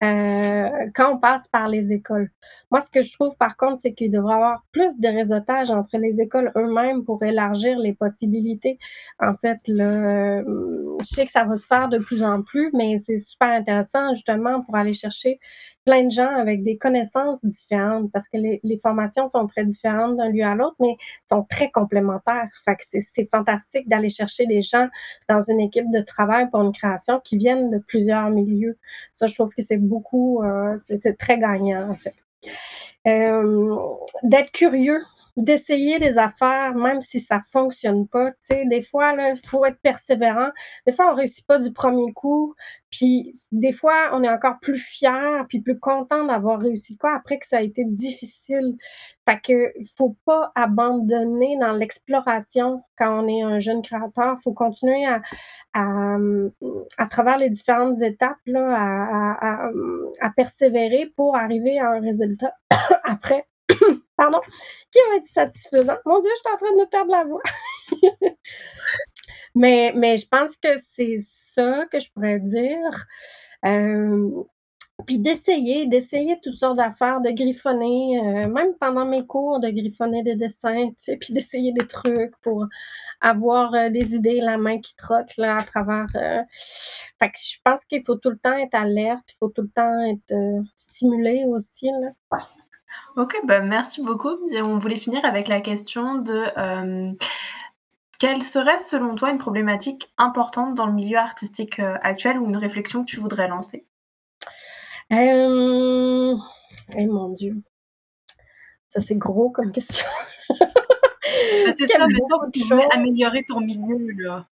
quand 0.00 1.14
on 1.14 1.18
passe 1.18 1.48
par 1.48 1.68
les 1.68 1.92
écoles. 1.92 2.30
Moi, 2.70 2.80
ce 2.80 2.90
que 2.90 3.02
je 3.02 3.12
trouve 3.14 3.36
par 3.36 3.56
contre, 3.56 3.80
c'est 3.82 3.94
qu'il 3.94 4.10
devrait 4.10 4.34
y 4.34 4.36
avoir 4.36 4.64
plus 4.72 4.98
de 4.98 5.08
réseautage 5.08 5.70
entre 5.70 5.98
les 5.98 6.20
écoles 6.20 6.52
eux-mêmes 6.56 7.04
pour 7.04 7.22
élargir 7.22 7.78
les 7.78 7.94
possibilités. 7.94 8.78
En 9.20 9.34
fait, 9.36 9.60
là, 9.68 10.42
je 10.42 11.04
sais 11.04 11.24
que 11.24 11.32
ça 11.32 11.44
va 11.44 11.56
se 11.56 11.66
faire 11.66 11.88
de 11.88 11.98
plus 11.98 12.22
en 12.22 12.42
plus, 12.42 12.70
mais 12.74 12.98
c'est 12.98 13.18
super 13.18 13.48
intéressant 13.48 14.14
justement 14.14 14.62
pour 14.62 14.76
aller 14.76 14.94
chercher 14.94 15.38
plein 15.84 16.04
de 16.04 16.10
gens 16.10 16.34
avec 16.34 16.64
des 16.64 16.76
connaissances 16.76 17.44
différentes 17.44 18.10
parce 18.12 18.28
que 18.28 18.36
les, 18.36 18.60
les 18.64 18.78
formations 18.78 19.28
sont 19.28 19.46
très 19.46 19.64
différentes 19.64 20.16
d'un 20.16 20.30
lieu 20.30 20.42
à 20.44 20.56
l'autre, 20.56 20.74
mais 20.80 20.96
sont 21.26 21.44
très 21.44 21.70
complémentaires. 21.70 22.48
Fait 22.64 22.74
que 22.74 22.82
c'est 22.84 23.30
fantastique 23.30 23.88
d'aller 23.88 24.10
chercher 24.10 24.46
des 24.46 24.62
gens 24.62 24.88
dans 25.28 25.40
une 25.40 25.60
équipe 25.60 25.90
de 25.92 26.00
travail 26.00 26.50
pour 26.50 26.60
une 26.62 26.72
création 26.72 27.20
qui 27.20 27.38
viennent 27.38 27.70
de 27.70 27.78
plusieurs 27.78 28.30
milieux. 28.30 28.76
Ça, 29.12 29.28
je 29.28 29.34
trouve 29.34 29.54
que 29.54 29.62
c'est 29.62 29.76
beaucoup, 29.86 30.42
euh, 30.42 30.76
c'est 30.84 31.16
très 31.18 31.38
gagnant 31.38 31.90
en 31.90 31.94
fait. 31.94 32.14
Euh, 33.06 33.76
d'être 34.22 34.50
curieux 34.52 35.00
d'essayer 35.36 35.98
des 35.98 36.18
affaires, 36.18 36.74
même 36.74 37.00
si 37.00 37.20
ça 37.20 37.40
fonctionne 37.52 38.08
pas. 38.08 38.32
Tu 38.48 38.66
des 38.66 38.82
fois, 38.82 39.12
il 39.18 39.48
faut 39.48 39.64
être 39.64 39.80
persévérant. 39.82 40.48
Des 40.86 40.92
fois, 40.92 41.12
on 41.12 41.14
réussit 41.14 41.46
pas 41.46 41.58
du 41.58 41.72
premier 41.72 42.12
coup. 42.14 42.54
Puis 42.90 43.34
des 43.52 43.72
fois, 43.72 44.10
on 44.12 44.22
est 44.22 44.28
encore 44.28 44.58
plus 44.60 44.78
fier, 44.78 45.44
puis 45.48 45.60
plus 45.60 45.78
content 45.78 46.24
d'avoir 46.24 46.60
réussi 46.60 46.96
quoi 46.96 47.14
après 47.14 47.38
que 47.38 47.46
ça 47.46 47.58
a 47.58 47.60
été 47.60 47.84
difficile. 47.84 48.76
Fait 49.28 49.38
que 49.40 49.72
faut 49.98 50.16
pas 50.24 50.52
abandonner 50.54 51.58
dans 51.60 51.72
l'exploration 51.72 52.82
quand 52.96 53.24
on 53.24 53.28
est 53.28 53.42
un 53.42 53.58
jeune 53.58 53.82
créateur. 53.82 54.38
Faut 54.42 54.54
continuer 54.54 55.04
à, 55.04 55.20
à, 55.74 56.16
à 56.96 57.06
travers 57.08 57.36
les 57.36 57.50
différentes 57.50 58.00
étapes 58.00 58.38
là, 58.46 58.74
à, 58.74 59.70
à 60.20 60.30
persévérer 60.30 61.12
pour 61.16 61.36
arriver 61.36 61.78
à 61.78 61.90
un 61.90 62.00
résultat 62.00 62.54
après. 63.04 63.46
Pardon, 64.16 64.40
qui 64.90 64.98
va 65.10 65.16
être 65.16 65.26
satisfaisant? 65.26 65.96
Mon 66.06 66.20
Dieu, 66.20 66.30
je 66.34 66.40
suis 66.40 66.54
en 66.54 66.56
train 66.56 66.76
de 66.76 66.88
perdre 66.88 67.10
la 67.10 67.24
voix. 67.24 67.42
mais, 69.54 69.92
mais 69.94 70.16
je 70.16 70.26
pense 70.26 70.56
que 70.56 70.78
c'est 70.78 71.18
ça 71.54 71.84
que 71.90 72.00
je 72.00 72.10
pourrais 72.12 72.40
dire. 72.40 73.04
Euh, 73.66 74.30
puis 75.06 75.18
d'essayer, 75.18 75.86
d'essayer 75.86 76.38
toutes 76.42 76.56
sortes 76.58 76.78
d'affaires, 76.78 77.20
de 77.20 77.30
griffonner, 77.30 78.18
euh, 78.18 78.48
même 78.48 78.74
pendant 78.80 79.04
mes 79.04 79.26
cours, 79.26 79.60
de 79.60 79.68
griffonner 79.68 80.22
des 80.22 80.36
dessins, 80.36 80.88
tu 80.88 80.94
sais, 80.98 81.16
puis 81.18 81.34
d'essayer 81.34 81.72
des 81.72 81.86
trucs 81.86 82.34
pour 82.42 82.66
avoir 83.20 83.74
euh, 83.74 83.90
des 83.90 84.14
idées, 84.14 84.40
la 84.40 84.56
main 84.56 84.80
qui 84.80 84.96
trotte 84.96 85.36
là 85.36 85.58
à 85.58 85.62
travers. 85.64 86.06
Fait 87.18 87.28
que 87.28 87.38
je 87.38 87.58
pense 87.62 87.84
qu'il 87.84 88.02
faut 88.06 88.16
tout 88.16 88.30
le 88.30 88.38
temps 88.38 88.56
être 88.56 88.74
alerte, 88.74 89.24
il 89.28 89.36
faut 89.38 89.48
tout 89.48 89.62
le 89.62 89.68
temps 89.68 90.00
être 90.06 90.34
stimulé 90.74 91.44
aussi 91.46 91.90
là. 92.00 92.38
Ok, 93.16 93.36
bah 93.44 93.60
merci 93.60 94.02
beaucoup. 94.02 94.36
On 94.62 94.78
voulait 94.78 94.96
finir 94.96 95.24
avec 95.24 95.48
la 95.48 95.60
question 95.60 96.16
de 96.16 97.14
quelle 98.18 98.42
serait 98.42 98.78
selon 98.78 99.14
toi 99.14 99.30
une 99.30 99.38
problématique 99.38 100.10
importante 100.16 100.74
dans 100.74 100.86
le 100.86 100.92
milieu 100.92 101.18
artistique 101.18 101.80
euh, 101.80 101.98
actuel 102.02 102.38
ou 102.38 102.46
une 102.46 102.56
réflexion 102.56 103.04
que 103.04 103.10
tu 103.10 103.20
voudrais 103.20 103.48
lancer? 103.48 103.84
Euh... 105.12 106.34
Eh 106.96 107.06
mon 107.06 107.30
Dieu, 107.32 107.62
ça 108.88 109.00
c'est 109.00 109.16
gros 109.16 109.50
comme 109.50 109.70
question. 109.70 110.06
Bah, 110.48 111.72
c'est 111.76 111.86
ça, 111.86 112.06
mais 112.06 112.18
toi, 112.28 112.46
tu 112.52 112.64
veux 112.64 112.80
améliorer 112.90 113.44
ton 113.46 113.60
milieu 113.60 114.12
là. 114.18 114.46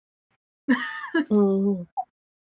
Mmh. 1.29 1.83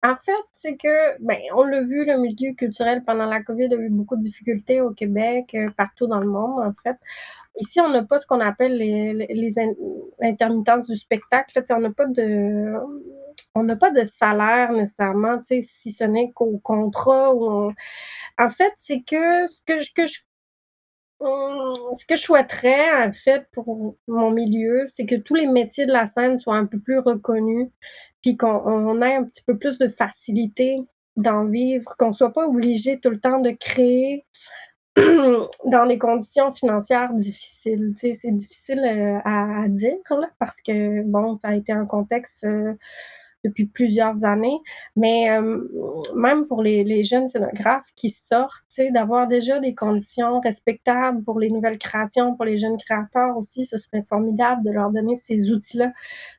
En 0.07 0.15
fait, 0.15 0.33
c'est 0.53 0.77
que, 0.77 1.21
ben, 1.21 1.37
on 1.57 1.65
l'a 1.65 1.81
vu, 1.83 2.05
le 2.05 2.17
milieu 2.19 2.53
culturel 2.55 3.03
pendant 3.03 3.27
la 3.27 3.43
COVID 3.43 3.75
a 3.75 3.77
eu 3.77 3.89
beaucoup 3.91 4.15
de 4.15 4.21
difficultés 4.21 4.81
au 4.81 4.91
Québec, 4.93 5.53
euh, 5.57 5.69
partout 5.77 6.07
dans 6.07 6.21
le 6.21 6.29
monde, 6.29 6.61
en 6.61 6.73
fait. 6.85 6.97
Ici, 7.59 7.81
on 7.81 7.89
n'a 7.89 8.05
pas 8.05 8.21
ce 8.21 8.27
qu'on 8.27 8.39
appelle 8.39 8.77
les, 8.77 9.55
intermittences 10.23 10.87
du 10.87 10.97
spectacle. 10.97 11.61
on 11.71 11.81
n'a 11.81 11.91
pas 11.91 12.07
de 12.07 12.75
on 13.57 13.65
n'a 13.65 13.75
pas 13.75 13.91
de 13.91 14.05
salaire 14.07 14.73
nécessairement, 14.73 15.41
si 15.45 15.63
ce 15.93 16.05
n'est 16.05 16.31
qu'au 16.33 16.59
contrat. 16.63 17.33
En 17.35 18.51
fait, 18.51 18.73
c'est 18.77 19.01
que 19.03 19.49
ce 19.49 19.61
que 19.67 19.81
je, 19.81 19.93
que 19.93 20.07
je 20.07 20.21
ce 21.21 22.05
que 22.07 22.17
je 22.17 22.23
souhaiterais, 22.23 23.07
en 23.07 23.13
fait, 23.13 23.47
pour 23.53 23.97
mon 24.07 24.31
milieu, 24.31 24.85
c'est 24.87 25.07
que 25.07 25.17
tous 25.17 25.35
les 25.35 25.47
métiers 25.47 25.87
de 25.87 25.93
la 25.93 26.07
scène 26.07 26.39
soient 26.39 26.57
un 26.57 26.67
peu 26.67 26.79
plus 26.79 26.99
reconnus, 26.99 27.69
puis 28.23 28.37
qu'on 28.37 29.01
ait 29.03 29.17
un 29.17 29.25
petit 29.25 29.43
peu 29.43 29.57
plus 29.57 29.79
de 29.79 29.89
facilité 29.89 30.79
d'en 31.17 31.47
vivre, 31.47 31.95
qu'on 31.99 32.13
soit 32.13 32.33
pas 32.33 32.47
obligé 32.47 32.99
tout 33.01 33.11
le 33.11 33.19
temps 33.21 33.41
de 33.41 33.51
créer 33.51 34.27
dans 34.97 35.87
des 35.87 35.99
conditions 35.99 36.53
financières 36.53 37.13
difficiles. 37.15 37.95
Tu 37.99 38.09
sais, 38.09 38.15
c'est 38.15 38.31
difficile 38.31 38.81
euh, 38.81 39.19
à, 39.25 39.69
dire 39.69 39.97
parce 40.39 40.61
que, 40.61 41.03
bon, 41.03 41.35
ça 41.35 41.49
a 41.49 41.55
été 41.55 41.73
un 41.73 41.87
contexte 41.87 42.45
euh, 42.45 42.75
depuis 43.47 43.67
plusieurs 43.67 44.25
années, 44.25 44.59
mais 44.97 45.31
euh, 45.31 45.61
même 46.15 46.47
pour 46.47 46.63
les, 46.63 47.05
jeunes 47.05 47.29
scénographes 47.29 47.91
qui 47.95 48.11
sortent, 48.11 48.65
d'avoir 48.91 49.27
déjà 49.29 49.59
des 49.61 49.75
conditions 49.75 50.41
respectables 50.41 51.23
pour 51.25 51.39
les 51.39 51.51
nouvelles 51.51 51.79
créations, 51.79 52.35
pour 52.35 52.45
les 52.45 52.59
jeunes 52.59 52.77
créateurs 52.77 53.37
aussi, 53.37 53.65
ce 53.65 53.77
serait 53.77 54.05
formidable 54.09 54.65
de 54.65 54.71
leur 54.71 54.91
donner 54.91 55.15
ces 55.15 55.51
outils-là, 55.51 55.93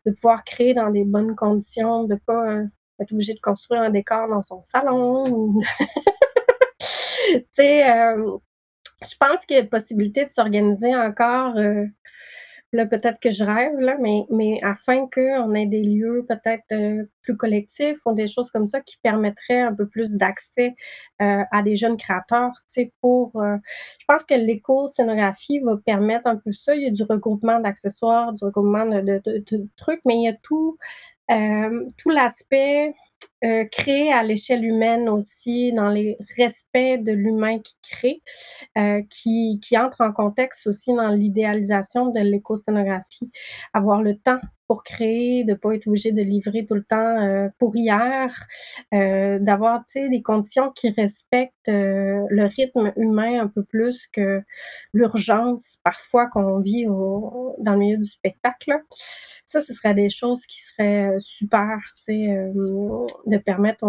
de 0.06 0.12
pouvoir 0.12 0.44
créer 0.44 0.74
dans 0.74 0.90
des 0.90 1.04
bonnes 1.04 1.36
conditions, 1.36 2.04
de 2.04 2.16
pas 2.16 2.64
être 3.00 3.12
obligé 3.12 3.34
de 3.34 3.40
construire 3.40 3.82
un 3.82 3.90
décor 3.90 4.28
dans 4.28 4.42
son 4.42 4.62
salon. 4.62 5.60
sais, 7.52 7.84
je 9.04 9.16
pense 9.20 9.46
qu'il 9.46 9.58
y 9.58 9.60
a 9.60 9.64
possibilité 9.64 10.26
de 10.26 10.32
s'organiser 10.32 10.96
encore. 10.96 11.56
Euh, 12.74 12.78
là, 12.78 12.86
peut-être 12.86 13.20
que 13.20 13.32
je 13.32 13.44
rêve, 13.44 13.78
là, 13.80 13.98
mais, 14.00 14.26
mais 14.30 14.60
afin 14.64 15.08
qu'on 15.08 15.54
ait 15.54 15.66
des 15.66 15.84
lieux 15.84 16.26
peut-être 16.28 16.72
euh, 16.72 17.06
plus 17.22 17.38
collectifs 17.38 17.98
ou 18.06 18.14
des 18.14 18.28
choses 18.28 18.50
comme 18.50 18.68
ça 18.68 18.82
qui 18.82 18.98
permettraient 19.04 19.62
un 19.62 19.74
peu 19.74 19.88
plus 19.88 20.12
d'accès 20.16 20.76
euh, 21.22 21.44
à 21.52 21.62
des 21.64 21.76
jeunes 21.76 21.98
créateurs, 21.98 22.52
tu 22.68 22.82
sais, 22.84 22.94
pour... 23.02 23.32
je 23.36 24.06
pense 24.08 24.24
que 24.24 24.34
l'éco-scénographie 24.34 25.60
va 25.60 25.78
permettre 25.78 26.28
un 26.28 26.38
peu 26.38 26.54
ça. 26.54 26.76
Il 26.76 26.84
y 26.84 26.88
a 26.88 26.92
du 26.92 27.04
regroupement 27.04 27.60
d'accessoires, 27.60 28.34
du 28.34 28.44
regroupement 28.44 28.86
de, 28.86 29.02
de, 29.02 29.44
de, 29.52 29.68
trucs, 29.76 30.02
mais 30.06 30.16
il 30.16 30.24
y 30.24 30.28
a 30.30 30.34
tout, 30.44 30.78
tout 31.98 32.10
l'aspect 32.10 32.94
euh, 33.44 33.66
créer 33.66 34.12
à 34.12 34.24
l'échelle 34.24 34.66
humaine 34.66 35.10
aussi, 35.10 35.72
dans 35.72 35.90
les 35.90 36.18
respects 36.38 37.04
de 37.04 37.12
l'humain 37.12 37.60
qui 37.60 37.78
crée, 37.88 38.22
euh, 38.80 39.04
qui, 39.10 39.60
qui 39.62 39.78
entre 39.78 40.02
en 40.02 40.12
contexte 40.12 40.66
aussi 40.66 40.94
dans 40.94 41.10
l'idéalisation 41.10 42.08
de 42.08 42.20
l'éco-scénographie. 42.20 43.32
Avoir 43.74 44.02
le 44.02 44.18
temps 44.18 44.40
pour 44.68 44.84
créer, 44.84 45.44
de 45.44 45.54
pas 45.54 45.76
être 45.76 45.88
obligé 45.88 46.12
de 46.12 46.22
livrer 46.22 46.66
tout 46.66 46.74
le 46.74 46.84
temps 46.84 47.22
euh, 47.22 47.48
pour 47.60 47.76
hier, 47.76 48.34
d'avoir 48.92 49.84
des 49.96 50.22
conditions 50.22 50.72
qui 50.72 50.90
respectent 50.90 51.54
euh, 51.70 52.26
le 52.30 52.46
rythme 52.46 52.92
humain 52.96 53.42
un 53.42 53.48
peu 53.48 53.64
plus 53.64 54.08
que 54.08 54.42
l'urgence 54.94 55.78
parfois 55.84 56.28
qu'on 56.28 56.60
vit 56.60 56.88
au, 56.88 57.56
dans 57.60 57.74
le 57.74 57.80
milieu 57.80 57.98
du 57.98 58.06
spectacle. 58.06 58.74
Ça, 59.46 59.62
ce 59.62 59.74
serait 59.74 59.94
des 59.94 60.10
choses 60.10 60.46
qui 60.46 60.62
seraient 60.62 61.16
super, 61.20 61.78
de 62.08 63.38
permettre 63.38 63.86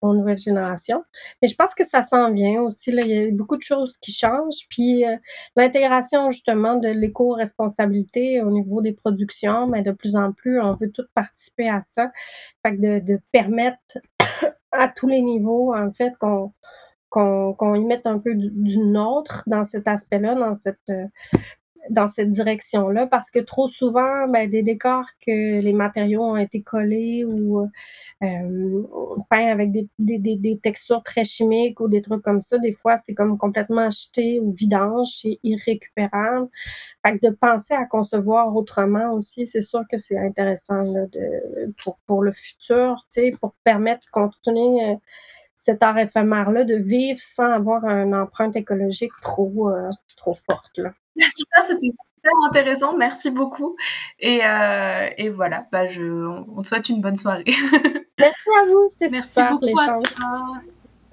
aux, 0.00 0.14
nouvelles 0.14 0.38
générations. 0.38 1.02
Mais 1.40 1.48
je 1.48 1.54
pense 1.54 1.74
que 1.74 1.84
ça 1.84 2.02
s'en 2.02 2.32
vient 2.32 2.60
aussi. 2.62 2.92
Là, 2.92 3.02
il 3.02 3.10
y 3.10 3.26
a 3.26 3.30
beaucoup 3.32 3.56
de 3.56 3.62
choses 3.62 3.96
qui 4.00 4.12
changent. 4.12 4.66
Puis 4.68 5.04
l'intégration 5.56 6.30
justement 6.30 6.76
de 6.76 6.88
l'éco-responsabilité 6.88 8.42
au 8.42 8.50
niveau 8.50 8.80
des 8.80 8.92
productions, 8.92 9.66
mais 9.66 9.82
de 9.82 9.92
plus 9.92 10.16
en 10.16 10.32
plus, 10.32 10.60
on 10.60 10.74
veut 10.74 10.90
tous 10.90 11.06
participer 11.14 11.68
à 11.68 11.80
ça. 11.80 12.10
Fait 12.64 12.76
que 12.76 13.00
de, 13.00 13.20
permettre 13.32 13.98
à 14.72 14.88
tous 14.88 15.08
les 15.08 15.20
niveaux, 15.20 15.74
en 15.74 15.92
fait, 15.92 16.12
qu'on 16.18 16.52
qu'on 17.12 17.74
y 17.74 17.84
mette 17.84 18.06
un 18.06 18.18
peu 18.18 18.34
du, 18.34 18.50
du 18.50 18.78
nôtre 18.78 19.42
dans 19.46 19.64
cet 19.64 19.86
aspect-là, 19.86 20.34
dans 20.34 20.54
cette 20.54 20.78
euh, 20.90 21.06
dans 21.90 22.08
cette 22.08 22.30
direction-là 22.30 23.06
parce 23.06 23.30
que 23.30 23.38
trop 23.40 23.68
souvent, 23.68 24.28
ben, 24.28 24.48
des 24.48 24.62
décors 24.62 25.06
que 25.24 25.60
les 25.60 25.72
matériaux 25.72 26.22
ont 26.22 26.36
été 26.36 26.62
collés 26.62 27.24
ou 27.24 27.60
euh, 28.22 28.82
peints 29.30 29.48
avec 29.48 29.72
des, 29.72 29.88
des, 29.98 30.18
des, 30.18 30.58
textures 30.62 31.02
très 31.02 31.24
chimiques 31.24 31.80
ou 31.80 31.88
des 31.88 32.02
trucs 32.02 32.22
comme 32.22 32.40
ça, 32.40 32.58
des 32.58 32.72
fois, 32.72 32.96
c'est 32.96 33.14
comme 33.14 33.36
complètement 33.38 33.82
acheté 33.82 34.40
ou 34.40 34.52
vidange, 34.52 35.08
c'est 35.20 35.38
irrécupérable. 35.42 36.48
Fait 37.04 37.18
que 37.18 37.28
de 37.28 37.34
penser 37.34 37.74
à 37.74 37.84
concevoir 37.84 38.54
autrement 38.54 39.12
aussi, 39.12 39.46
c'est 39.46 39.62
sûr 39.62 39.82
que 39.90 39.98
c'est 39.98 40.18
intéressant 40.18 40.82
là, 40.82 41.06
de, 41.06 41.72
pour, 41.82 41.98
pour 42.06 42.22
le 42.22 42.32
futur, 42.32 43.06
pour 43.40 43.54
permettre 43.64 44.06
de 44.06 44.10
continuer 44.12 44.84
euh, 44.84 44.94
cet 45.62 45.80
art 45.84 45.96
éphémère-là 45.96 46.64
de 46.64 46.74
vivre 46.74 47.20
sans 47.22 47.44
avoir 47.44 47.84
une 47.84 48.16
empreinte 48.16 48.56
écologique 48.56 49.12
trop, 49.22 49.70
euh, 49.70 49.88
trop 50.16 50.34
forte. 50.34 50.76
Là. 50.76 50.90
Super, 51.16 51.62
c'était 51.64 51.86
super 51.86 52.32
intéressant. 52.48 52.96
Merci 52.96 53.30
beaucoup. 53.30 53.76
Et, 54.18 54.40
euh, 54.44 55.08
et 55.16 55.28
voilà, 55.28 55.64
bah 55.70 55.86
je, 55.86 56.02
on 56.02 56.62
te 56.62 56.66
souhaite 56.66 56.88
une 56.88 57.00
bonne 57.00 57.14
soirée. 57.14 57.44
Merci 58.18 58.48
à 58.60 58.66
vous, 58.66 58.88
c'était 58.88 59.20
super 59.20 59.58
l'échange. 59.62 60.02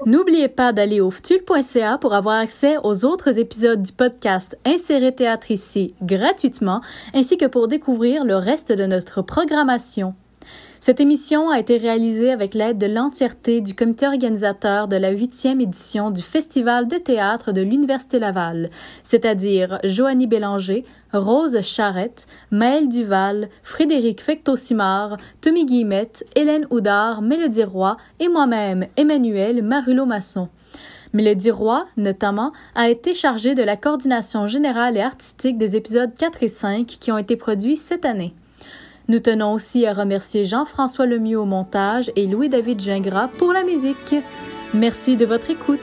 N'oubliez 0.07 0.47
pas 0.47 0.73
d'aller 0.73 0.99
au 0.99 1.11
ftul.ca 1.11 1.99
pour 1.99 2.15
avoir 2.15 2.39
accès 2.39 2.77
aux 2.84 3.05
autres 3.05 3.38
épisodes 3.38 3.84
du 3.84 3.91
podcast 3.91 4.57
Insérer 4.65 5.13
théâtre 5.13 5.51
ici 5.51 5.93
gratuitement, 6.01 6.81
ainsi 7.13 7.38
que 7.38 7.45
pour 7.45 7.67
découvrir 7.67 8.26
le 8.26 8.38
reste 8.38 8.71
de 8.71 8.85
notre 8.88 9.21
programmation. 9.21 10.15
Cette 10.81 11.01
émission 11.01 11.49
a 11.49 11.60
été 11.60 11.76
réalisée 11.76 12.31
avec 12.31 12.53
l'aide 12.53 12.77
de 12.77 12.85
l'entièreté 12.85 13.60
du 13.60 13.76
comité 13.76 14.07
organisateur 14.07 14.88
de 14.88 14.95
la 14.95 15.10
huitième 15.10 15.60
édition 15.60 16.10
du 16.10 16.22
Festival 16.22 16.88
de 16.88 16.95
théâtre 16.95 17.51
de 17.51 17.61
l'Université 17.61 18.18
Laval, 18.18 18.69
c'est-à-dire 19.03 19.80
Joanie 19.84 20.26
Bélanger, 20.26 20.85
Rose 21.11 21.60
Charrette, 21.64 22.27
Maëlle 22.51 22.88
Duval, 22.88 23.49
Frédéric 23.61 24.22
Fecto-Simard, 24.22 25.18
Tommy 25.41 25.65
Guillemette, 25.65 26.26
Hélène 26.35 26.65
Houdard, 26.69 27.22
Mélodie 27.22 27.65
Roy 27.65 27.97
et 28.22 28.30
moi-même, 28.30 28.88
Emmanuel 28.95 29.61
Marulot-Masson. 29.61 30.47
Mélodie 31.11 31.51
Roy, 31.51 31.88
notamment, 31.97 32.53
a 32.76 32.88
été 32.88 33.14
chargée 33.14 33.53
de 33.53 33.64
la 33.64 33.76
coordination 33.76 34.47
générale 34.47 34.95
et 34.95 35.01
artistique 35.01 35.57
des 35.57 35.76
épisodes 35.76 36.14
4 36.18 36.41
et 36.41 36.47
5 36.47 36.85
qui 36.88 37.11
ont 37.11 37.18
été 37.18 37.35
produits 37.35 37.76
cette 37.76 38.06
année. 38.06 38.34
Nous 39.10 39.19
tenons 39.19 39.53
aussi 39.53 39.88
à 39.88 39.94
remercier 39.94 40.45
Jean-François 40.45 41.07
Lemieux 41.07 41.40
au 41.40 41.45
montage 41.45 42.11
et 42.15 42.27
Louis-David 42.27 42.80
Gingras 42.80 43.27
pour 43.27 43.52
la 43.53 43.64
musique. 43.64 44.15
Merci 44.76 45.18
de 45.18 45.26
votre 45.26 45.49
écoute. 45.49 45.80